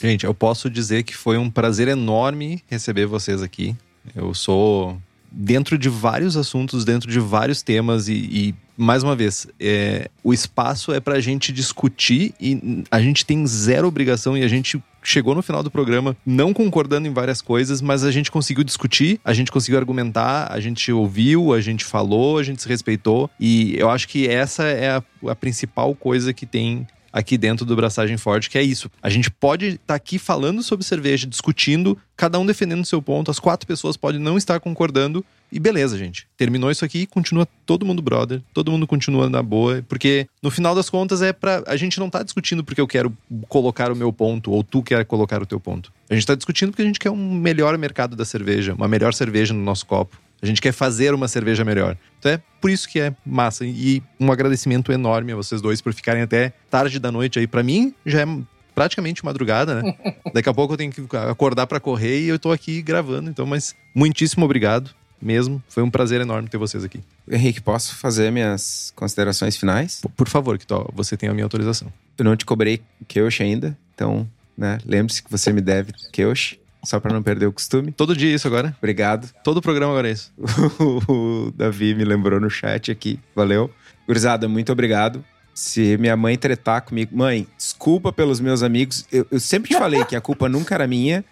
Gente, 0.04 0.26
eu 0.26 0.34
posso 0.34 0.68
dizer 0.68 1.02
que 1.02 1.16
foi 1.16 1.38
um 1.38 1.48
prazer 1.48 1.88
enorme 1.88 2.62
receber 2.68 3.06
vocês 3.06 3.40
aqui. 3.40 3.74
Eu 4.14 4.34
sou 4.34 5.00
dentro 5.32 5.78
de 5.78 5.88
vários 5.88 6.36
assuntos, 6.36 6.84
dentro 6.84 7.10
de 7.10 7.18
vários 7.18 7.62
temas 7.62 8.06
e, 8.06 8.12
e 8.12 8.54
mais 8.76 9.02
uma 9.02 9.16
vez, 9.16 9.46
é, 9.58 10.10
o 10.22 10.34
espaço 10.34 10.92
é 10.92 11.00
para 11.00 11.14
a 11.14 11.20
gente 11.20 11.50
discutir 11.50 12.34
e 12.38 12.84
a 12.90 13.00
gente 13.00 13.24
tem 13.24 13.46
zero 13.46 13.88
obrigação 13.88 14.36
e 14.36 14.42
a 14.42 14.48
gente 14.48 14.78
chegou 15.02 15.34
no 15.34 15.40
final 15.40 15.62
do 15.62 15.70
programa 15.70 16.14
não 16.26 16.52
concordando 16.52 17.08
em 17.08 17.12
várias 17.12 17.40
coisas, 17.40 17.80
mas 17.80 18.04
a 18.04 18.10
gente 18.10 18.30
conseguiu 18.30 18.62
discutir, 18.62 19.18
a 19.24 19.32
gente 19.32 19.50
conseguiu 19.50 19.78
argumentar, 19.78 20.52
a 20.52 20.60
gente 20.60 20.92
ouviu, 20.92 21.54
a 21.54 21.62
gente 21.62 21.82
falou, 21.82 22.36
a 22.36 22.42
gente 22.42 22.60
se 22.60 22.68
respeitou 22.68 23.30
e 23.40 23.74
eu 23.78 23.88
acho 23.88 24.06
que 24.06 24.28
essa 24.28 24.64
é 24.64 24.90
a, 24.90 25.02
a 25.30 25.34
principal 25.34 25.94
coisa 25.94 26.34
que 26.34 26.44
tem 26.44 26.86
aqui 27.14 27.38
dentro 27.38 27.64
do 27.64 27.76
Braçagem 27.76 28.16
Forte, 28.16 28.50
que 28.50 28.58
é 28.58 28.62
isso. 28.62 28.90
A 29.00 29.08
gente 29.08 29.30
pode 29.30 29.66
estar 29.66 29.78
tá 29.86 29.94
aqui 29.94 30.18
falando 30.18 30.64
sobre 30.64 30.84
cerveja, 30.84 31.28
discutindo, 31.28 31.96
cada 32.16 32.40
um 32.40 32.44
defendendo 32.44 32.82
o 32.82 32.84
seu 32.84 33.00
ponto, 33.00 33.30
as 33.30 33.38
quatro 33.38 33.68
pessoas 33.68 33.96
podem 33.96 34.20
não 34.20 34.36
estar 34.36 34.58
concordando, 34.58 35.24
e 35.52 35.60
beleza, 35.60 35.96
gente. 35.96 36.26
Terminou 36.36 36.68
isso 36.72 36.84
aqui, 36.84 37.06
continua 37.06 37.46
todo 37.64 37.86
mundo 37.86 38.02
brother, 38.02 38.42
todo 38.52 38.72
mundo 38.72 38.88
continua 38.88 39.30
na 39.30 39.40
boa, 39.40 39.84
porque 39.88 40.26
no 40.42 40.50
final 40.50 40.74
das 40.74 40.90
contas 40.90 41.22
é 41.22 41.32
para 41.32 41.62
a 41.68 41.76
gente 41.76 42.00
não 42.00 42.10
tá 42.10 42.24
discutindo 42.24 42.64
porque 42.64 42.80
eu 42.80 42.88
quero 42.88 43.16
colocar 43.48 43.92
o 43.92 43.94
meu 43.94 44.12
ponto 44.12 44.50
ou 44.50 44.64
tu 44.64 44.82
quer 44.82 45.04
colocar 45.04 45.40
o 45.40 45.46
teu 45.46 45.60
ponto. 45.60 45.92
A 46.10 46.14
gente 46.14 46.26
tá 46.26 46.34
discutindo 46.34 46.70
porque 46.70 46.82
a 46.82 46.86
gente 46.86 46.98
quer 46.98 47.10
um 47.10 47.34
melhor 47.34 47.78
mercado 47.78 48.16
da 48.16 48.24
cerveja, 48.24 48.74
uma 48.74 48.88
melhor 48.88 49.14
cerveja 49.14 49.54
no 49.54 49.62
nosso 49.62 49.86
copo. 49.86 50.18
A 50.42 50.46
gente 50.46 50.60
quer 50.60 50.72
fazer 50.72 51.14
uma 51.14 51.28
cerveja 51.28 51.64
melhor. 51.64 51.96
Então 52.18 52.32
é 52.32 52.40
por 52.60 52.70
isso 52.70 52.88
que 52.88 53.00
é 53.00 53.14
massa. 53.24 53.64
E 53.64 54.02
um 54.20 54.30
agradecimento 54.30 54.92
enorme 54.92 55.32
a 55.32 55.36
vocês 55.36 55.60
dois 55.60 55.80
por 55.80 55.92
ficarem 55.92 56.22
até 56.22 56.52
tarde 56.70 56.98
da 56.98 57.10
noite 57.10 57.38
aí. 57.38 57.46
para 57.46 57.62
mim, 57.62 57.94
já 58.04 58.22
é 58.22 58.26
praticamente 58.74 59.24
madrugada, 59.24 59.82
né? 59.82 59.94
Daqui 60.34 60.48
a 60.48 60.54
pouco 60.54 60.74
eu 60.74 60.76
tenho 60.76 60.92
que 60.92 61.02
acordar 61.16 61.66
para 61.66 61.80
correr 61.80 62.20
e 62.20 62.28
eu 62.28 62.38
tô 62.38 62.50
aqui 62.52 62.82
gravando. 62.82 63.30
Então, 63.30 63.46
mas 63.46 63.74
muitíssimo 63.94 64.44
obrigado 64.44 64.90
mesmo. 65.24 65.62
Foi 65.68 65.82
um 65.82 65.90
prazer 65.90 66.20
enorme 66.20 66.48
ter 66.48 66.58
vocês 66.58 66.84
aqui. 66.84 67.00
Henrique, 67.30 67.60
posso 67.60 67.94
fazer 67.96 68.30
minhas 68.30 68.92
considerações 68.94 69.56
finais? 69.56 70.02
Por 70.16 70.28
favor, 70.28 70.58
que 70.58 70.66
você 70.92 71.16
tem 71.16 71.28
a 71.28 71.32
minha 71.32 71.44
autorização. 71.44 71.90
Eu 72.18 72.24
não 72.24 72.36
te 72.36 72.44
cobrei 72.44 72.82
Keush 73.08 73.40
ainda, 73.40 73.76
então, 73.94 74.28
né, 74.56 74.78
lembre-se 74.84 75.22
que 75.22 75.30
você 75.30 75.52
me 75.52 75.60
deve 75.60 75.92
Keush. 76.12 76.58
Só 76.84 77.00
para 77.00 77.12
não 77.12 77.22
perder 77.22 77.46
o 77.46 77.52
costume. 77.52 77.92
Todo 77.92 78.16
dia 78.16 78.34
isso 78.34 78.46
agora. 78.46 78.74
Obrigado. 78.78 79.32
Todo 79.42 79.58
o 79.58 79.62
programa 79.62 79.92
agora 79.92 80.08
é 80.08 80.12
isso. 80.12 80.32
o 81.08 81.50
Davi 81.54 81.94
me 81.94 82.04
lembrou 82.04 82.40
no 82.40 82.50
chat 82.50 82.90
aqui. 82.90 83.18
Valeu. 83.34 83.70
Gurizada, 84.06 84.48
muito 84.48 84.70
obrigado. 84.72 85.24
Se 85.54 85.96
minha 85.98 86.16
mãe 86.16 86.36
tretar 86.36 86.82
comigo, 86.82 87.16
mãe, 87.16 87.46
desculpa 87.56 88.12
pelos 88.12 88.40
meus 88.40 88.62
amigos. 88.62 89.06
Eu, 89.10 89.26
eu 89.30 89.38
sempre 89.40 89.70
te 89.70 89.78
falei 89.78 90.04
que 90.04 90.16
a 90.16 90.20
culpa 90.20 90.48
nunca 90.48 90.74
era 90.74 90.86
minha. 90.86 91.24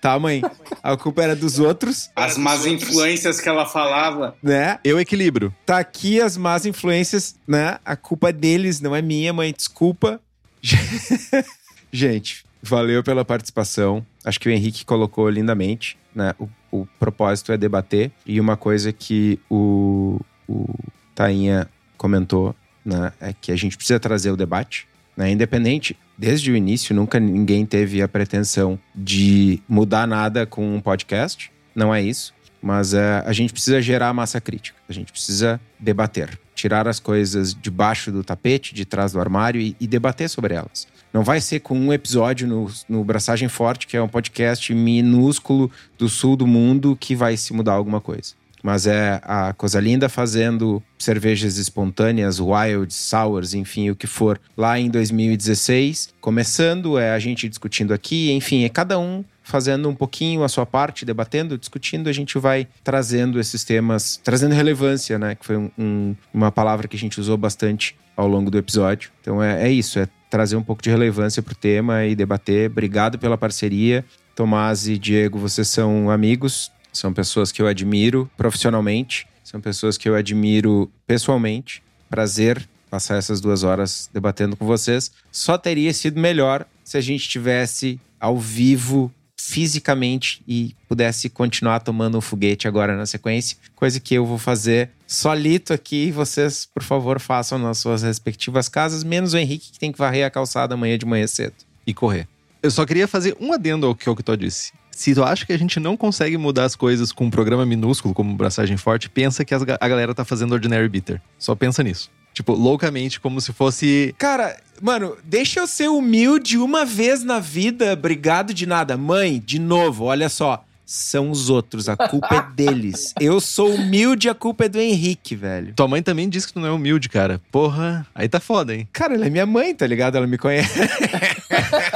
Tá, 0.00 0.18
mãe? 0.18 0.42
A 0.82 0.96
culpa 0.96 1.22
era 1.22 1.36
dos 1.36 1.58
outros, 1.58 2.10
As 2.16 2.38
más 2.38 2.64
influências 2.64 3.38
que 3.38 3.46
ela 3.46 3.66
falava. 3.66 4.34
né? 4.42 4.78
Eu 4.82 4.98
equilibro. 4.98 5.54
Tá 5.66 5.78
aqui 5.78 6.20
as 6.22 6.38
más 6.38 6.64
influências, 6.64 7.36
né? 7.46 7.78
A 7.84 7.94
culpa 7.96 8.30
é 8.30 8.32
deles, 8.32 8.80
não 8.80 8.96
é 8.96 9.02
minha, 9.02 9.30
mãe. 9.30 9.52
Desculpa. 9.54 10.18
Gente, 11.92 12.44
valeu 12.62 13.02
pela 13.02 13.24
participação. 13.26 14.04
Acho 14.24 14.38
que 14.38 14.48
o 14.48 14.52
Henrique 14.52 14.84
colocou 14.84 15.28
lindamente, 15.28 15.96
né? 16.14 16.34
O, 16.38 16.48
o 16.70 16.86
propósito 16.98 17.52
é 17.52 17.56
debater. 17.56 18.10
E 18.26 18.40
uma 18.40 18.56
coisa 18.56 18.92
que 18.92 19.38
o, 19.48 20.20
o 20.48 20.66
Tainha 21.14 21.68
comentou, 21.96 22.54
né? 22.84 23.12
É 23.20 23.32
que 23.32 23.52
a 23.52 23.56
gente 23.56 23.76
precisa 23.76 23.98
trazer 23.98 24.30
o 24.30 24.36
debate, 24.36 24.86
né? 25.16 25.30
Independente, 25.30 25.96
desde 26.16 26.50
o 26.50 26.56
início, 26.56 26.94
nunca 26.94 27.18
ninguém 27.18 27.64
teve 27.64 28.02
a 28.02 28.08
pretensão 28.08 28.78
de 28.94 29.60
mudar 29.68 30.06
nada 30.06 30.46
com 30.46 30.74
um 30.74 30.80
podcast. 30.80 31.50
Não 31.74 31.94
é 31.94 32.02
isso. 32.02 32.34
Mas 32.62 32.92
é, 32.92 33.22
a 33.24 33.32
gente 33.32 33.52
precisa 33.52 33.80
gerar 33.80 34.12
massa 34.12 34.40
crítica. 34.40 34.78
A 34.88 34.92
gente 34.92 35.10
precisa 35.10 35.58
debater. 35.78 36.38
Tirar 36.54 36.86
as 36.86 37.00
coisas 37.00 37.54
debaixo 37.54 38.12
do 38.12 38.22
tapete, 38.22 38.74
de 38.74 38.84
trás 38.84 39.12
do 39.12 39.20
armário 39.20 39.60
e, 39.60 39.74
e 39.80 39.86
debater 39.86 40.28
sobre 40.28 40.54
elas. 40.54 40.86
Não 41.12 41.22
vai 41.24 41.40
ser 41.40 41.60
com 41.60 41.78
um 41.78 41.92
episódio 41.92 42.46
no, 42.46 42.70
no 42.88 43.02
Braçagem 43.04 43.48
Forte, 43.48 43.86
que 43.86 43.96
é 43.96 44.02
um 44.02 44.08
podcast 44.08 44.72
minúsculo 44.72 45.70
do 45.98 46.08
sul 46.08 46.36
do 46.36 46.46
mundo, 46.46 46.96
que 46.98 47.14
vai 47.16 47.36
se 47.36 47.52
mudar 47.52 47.72
alguma 47.72 48.00
coisa. 48.00 48.34
Mas 48.62 48.86
é 48.86 49.20
a 49.24 49.54
Coisa 49.54 49.80
Linda 49.80 50.06
fazendo 50.08 50.82
cervejas 50.98 51.56
espontâneas, 51.56 52.38
wild, 52.38 52.92
sours, 52.92 53.54
enfim, 53.54 53.88
o 53.88 53.96
que 53.96 54.06
for, 54.06 54.38
lá 54.54 54.78
em 54.78 54.90
2016. 54.90 56.10
Começando, 56.20 56.98
é 56.98 57.12
a 57.12 57.18
gente 57.18 57.48
discutindo 57.48 57.94
aqui, 57.94 58.30
enfim, 58.32 58.64
é 58.64 58.68
cada 58.68 58.98
um 58.98 59.24
fazendo 59.42 59.88
um 59.88 59.94
pouquinho 59.94 60.44
a 60.44 60.48
sua 60.48 60.66
parte, 60.66 61.04
debatendo, 61.06 61.56
discutindo, 61.58 62.08
a 62.08 62.12
gente 62.12 62.38
vai 62.38 62.68
trazendo 62.84 63.40
esses 63.40 63.64
temas, 63.64 64.20
trazendo 64.22 64.54
relevância, 64.54 65.18
né? 65.18 65.34
Que 65.34 65.44
foi 65.44 65.56
um- 65.56 65.70
um- 65.78 66.14
uma 66.32 66.52
palavra 66.52 66.86
que 66.86 66.94
a 66.96 66.98
gente 66.98 67.18
usou 67.18 67.36
bastante 67.36 67.96
ao 68.16 68.28
longo 68.28 68.50
do 68.50 68.58
episódio. 68.58 69.10
Então 69.22 69.42
é, 69.42 69.66
é 69.68 69.72
isso, 69.72 69.98
é 69.98 70.06
trazer 70.30 70.56
um 70.56 70.62
pouco 70.62 70.82
de 70.82 70.88
relevância 70.88 71.42
pro 71.42 71.54
tema 71.54 72.04
e 72.06 72.14
debater. 72.14 72.70
Obrigado 72.70 73.18
pela 73.18 73.36
parceria. 73.36 74.04
Tomás 74.34 74.88
e 74.88 74.96
Diego, 74.96 75.38
vocês 75.38 75.68
são 75.68 76.08
amigos, 76.08 76.72
são 76.92 77.12
pessoas 77.12 77.52
que 77.52 77.60
eu 77.60 77.66
admiro 77.66 78.30
profissionalmente, 78.36 79.26
são 79.44 79.60
pessoas 79.60 79.98
que 79.98 80.08
eu 80.08 80.14
admiro 80.14 80.90
pessoalmente. 81.06 81.82
Prazer 82.08 82.66
passar 82.88 83.16
essas 83.16 83.40
duas 83.40 83.62
horas 83.62 84.08
debatendo 84.12 84.56
com 84.56 84.64
vocês. 84.64 85.12
Só 85.30 85.58
teria 85.58 85.92
sido 85.92 86.20
melhor 86.20 86.66
se 86.82 86.96
a 86.96 87.00
gente 87.00 87.28
tivesse 87.28 88.00
ao 88.18 88.38
vivo 88.38 89.12
fisicamente 89.40 90.42
e 90.46 90.74
pudesse 90.88 91.28
continuar 91.28 91.80
tomando 91.80 92.18
um 92.18 92.20
foguete 92.20 92.68
agora 92.68 92.96
na 92.96 93.06
sequência, 93.06 93.56
coisa 93.74 93.98
que 93.98 94.14
eu 94.14 94.26
vou 94.26 94.38
fazer 94.38 94.90
solito 95.06 95.72
aqui. 95.72 96.10
Vocês, 96.10 96.68
por 96.72 96.82
favor, 96.82 97.18
façam 97.18 97.58
nas 97.58 97.78
suas 97.78 98.02
respectivas 98.02 98.68
casas, 98.68 99.02
menos 99.02 99.32
o 99.32 99.38
Henrique 99.38 99.72
que 99.72 99.78
tem 99.78 99.90
que 99.90 99.98
varrer 99.98 100.26
a 100.26 100.30
calçada 100.30 100.74
amanhã 100.74 100.98
de 100.98 101.06
manhã 101.06 101.26
cedo. 101.26 101.54
E 101.86 101.94
correr. 101.94 102.28
Eu 102.62 102.70
só 102.70 102.84
queria 102.84 103.08
fazer 103.08 103.36
um 103.40 103.52
adendo 103.52 103.86
ao 103.86 103.94
que 103.94 104.08
o 104.08 104.14
Kitó 104.14 104.36
disse. 104.36 104.72
Se 104.90 105.14
tu 105.14 105.24
acha 105.24 105.46
que 105.46 105.52
a 105.52 105.58
gente 105.58 105.80
não 105.80 105.96
consegue 105.96 106.36
mudar 106.36 106.64
as 106.64 106.76
coisas 106.76 107.10
com 107.10 107.24
um 107.24 107.30
programa 107.30 107.64
minúsculo 107.64 108.12
como 108.12 108.36
Braçagem 108.36 108.76
Forte, 108.76 109.08
pensa 109.08 109.44
que 109.44 109.54
a 109.54 109.88
galera 109.88 110.14
tá 110.14 110.26
fazendo 110.26 110.52
Ordinary 110.52 110.88
Bitter. 110.88 111.22
Só 111.38 111.54
pensa 111.54 111.82
nisso. 111.82 112.10
Tipo, 112.32 112.52
loucamente, 112.54 113.20
como 113.20 113.40
se 113.40 113.52
fosse. 113.52 114.14
Cara, 114.18 114.56
mano, 114.80 115.16
deixa 115.24 115.60
eu 115.60 115.66
ser 115.66 115.88
humilde 115.88 116.56
uma 116.56 116.84
vez 116.84 117.22
na 117.24 117.38
vida, 117.38 117.92
obrigado 117.92 118.54
de 118.54 118.66
nada. 118.66 118.96
Mãe, 118.96 119.42
de 119.44 119.58
novo, 119.58 120.04
olha 120.04 120.28
só. 120.28 120.64
São 120.92 121.30
os 121.30 121.48
outros, 121.48 121.88
a 121.88 121.96
culpa 121.96 122.34
é 122.34 122.42
deles. 122.52 123.14
Eu 123.20 123.40
sou 123.40 123.72
humilde, 123.72 124.28
a 124.28 124.34
culpa 124.34 124.64
é 124.64 124.68
do 124.68 124.80
Henrique, 124.80 125.36
velho. 125.36 125.72
Tua 125.74 125.86
mãe 125.86 126.02
também 126.02 126.28
disse 126.28 126.48
que 126.48 126.54
tu 126.54 126.58
não 126.58 126.66
é 126.66 126.72
humilde, 126.72 127.08
cara. 127.08 127.40
Porra, 127.52 128.04
aí 128.12 128.28
tá 128.28 128.40
foda, 128.40 128.74
hein? 128.74 128.88
Cara, 128.92 129.14
ela 129.14 129.26
é 129.26 129.30
minha 129.30 129.46
mãe, 129.46 129.72
tá 129.72 129.86
ligado? 129.86 130.16
Ela 130.16 130.26
me 130.26 130.36
conhece. 130.36 130.80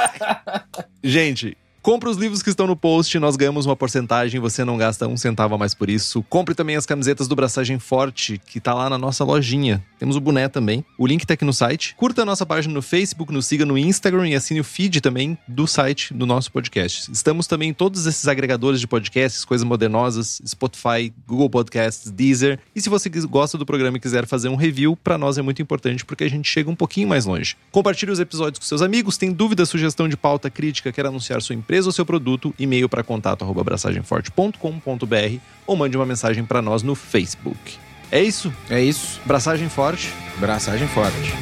Gente, 1.02 1.56
compre 1.84 2.08
os 2.08 2.16
livros 2.16 2.42
que 2.42 2.48
estão 2.48 2.66
no 2.66 2.74
post, 2.74 3.18
nós 3.18 3.36
ganhamos 3.36 3.66
uma 3.66 3.76
porcentagem, 3.76 4.40
você 4.40 4.64
não 4.64 4.78
gasta 4.78 5.06
um 5.06 5.18
centavo 5.18 5.54
a 5.54 5.58
mais 5.58 5.74
por 5.74 5.90
isso. 5.90 6.22
Compre 6.30 6.54
também 6.54 6.76
as 6.76 6.86
camisetas 6.86 7.28
do 7.28 7.36
Braçagem 7.36 7.78
Forte, 7.78 8.38
que 8.38 8.58
tá 8.58 8.72
lá 8.72 8.88
na 8.88 8.96
nossa 8.96 9.22
lojinha. 9.22 9.84
Temos 9.98 10.16
o 10.16 10.20
boné 10.20 10.48
também. 10.48 10.82
O 10.96 11.06
link 11.06 11.26
tá 11.26 11.34
aqui 11.34 11.44
no 11.44 11.52
site. 11.52 11.94
Curta 11.94 12.22
a 12.22 12.24
nossa 12.24 12.46
página 12.46 12.72
no 12.72 12.80
Facebook, 12.80 13.30
nos 13.30 13.44
siga 13.44 13.66
no 13.66 13.76
Instagram 13.76 14.30
e 14.30 14.34
assine 14.34 14.60
o 14.60 14.64
feed 14.64 15.02
também 15.02 15.36
do 15.46 15.66
site 15.66 16.14
do 16.14 16.24
nosso 16.24 16.50
podcast. 16.50 17.12
Estamos 17.12 17.46
também 17.46 17.68
em 17.68 17.74
todos 17.74 18.06
esses 18.06 18.26
agregadores 18.26 18.80
de 18.80 18.86
podcasts, 18.86 19.44
coisas 19.44 19.66
modernosas, 19.66 20.40
Spotify, 20.46 21.12
Google 21.26 21.50
Podcasts, 21.50 22.10
Deezer. 22.10 22.60
E 22.74 22.80
se 22.80 22.88
você 22.88 23.10
gosta 23.10 23.58
do 23.58 23.66
programa 23.66 23.98
e 23.98 24.00
quiser 24.00 24.26
fazer 24.26 24.48
um 24.48 24.56
review, 24.56 24.96
pra 24.96 25.18
nós 25.18 25.36
é 25.36 25.42
muito 25.42 25.60
importante 25.60 26.02
porque 26.02 26.24
a 26.24 26.30
gente 26.30 26.48
chega 26.48 26.70
um 26.70 26.74
pouquinho 26.74 27.08
mais 27.08 27.26
longe. 27.26 27.58
Compartilhe 27.70 28.10
os 28.10 28.20
episódios 28.20 28.58
com 28.58 28.64
seus 28.64 28.80
amigos, 28.80 29.18
tem 29.18 29.30
dúvida, 29.30 29.66
sugestão 29.66 30.08
de 30.08 30.16
pauta, 30.16 30.48
crítica, 30.48 30.90
quer 30.90 31.04
anunciar 31.04 31.42
sua 31.42 31.54
empresa 31.54 31.73
ou 31.86 31.92
seu 31.92 32.06
produto, 32.06 32.54
e-mail 32.58 32.88
para 32.88 33.02
contato 33.02 33.42
arroba 33.42 33.62
abraçagemforte.com.br 33.62 35.38
ou 35.66 35.76
mande 35.76 35.96
uma 35.96 36.06
mensagem 36.06 36.44
pra 36.44 36.62
nós 36.62 36.82
no 36.82 36.94
Facebook. 36.94 37.76
É 38.10 38.22
isso, 38.22 38.52
É 38.70 38.80
isso. 38.80 39.20
braçagem 39.24 39.68
forte. 39.68 40.12
Braçagem 40.38 40.86
forte. 40.88 41.34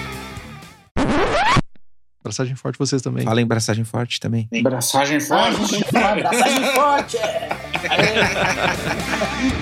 Braçagem 2.22 2.54
forte 2.54 2.78
vocês 2.78 3.02
também. 3.02 3.24
Fala 3.24 3.42
em 3.42 3.46
braçagem 3.46 3.84
forte 3.84 4.20
também. 4.20 4.48
Braçagem 4.62 5.20
forte. 5.20 5.84
abraçagem 5.96 6.64
forte. 6.74 7.16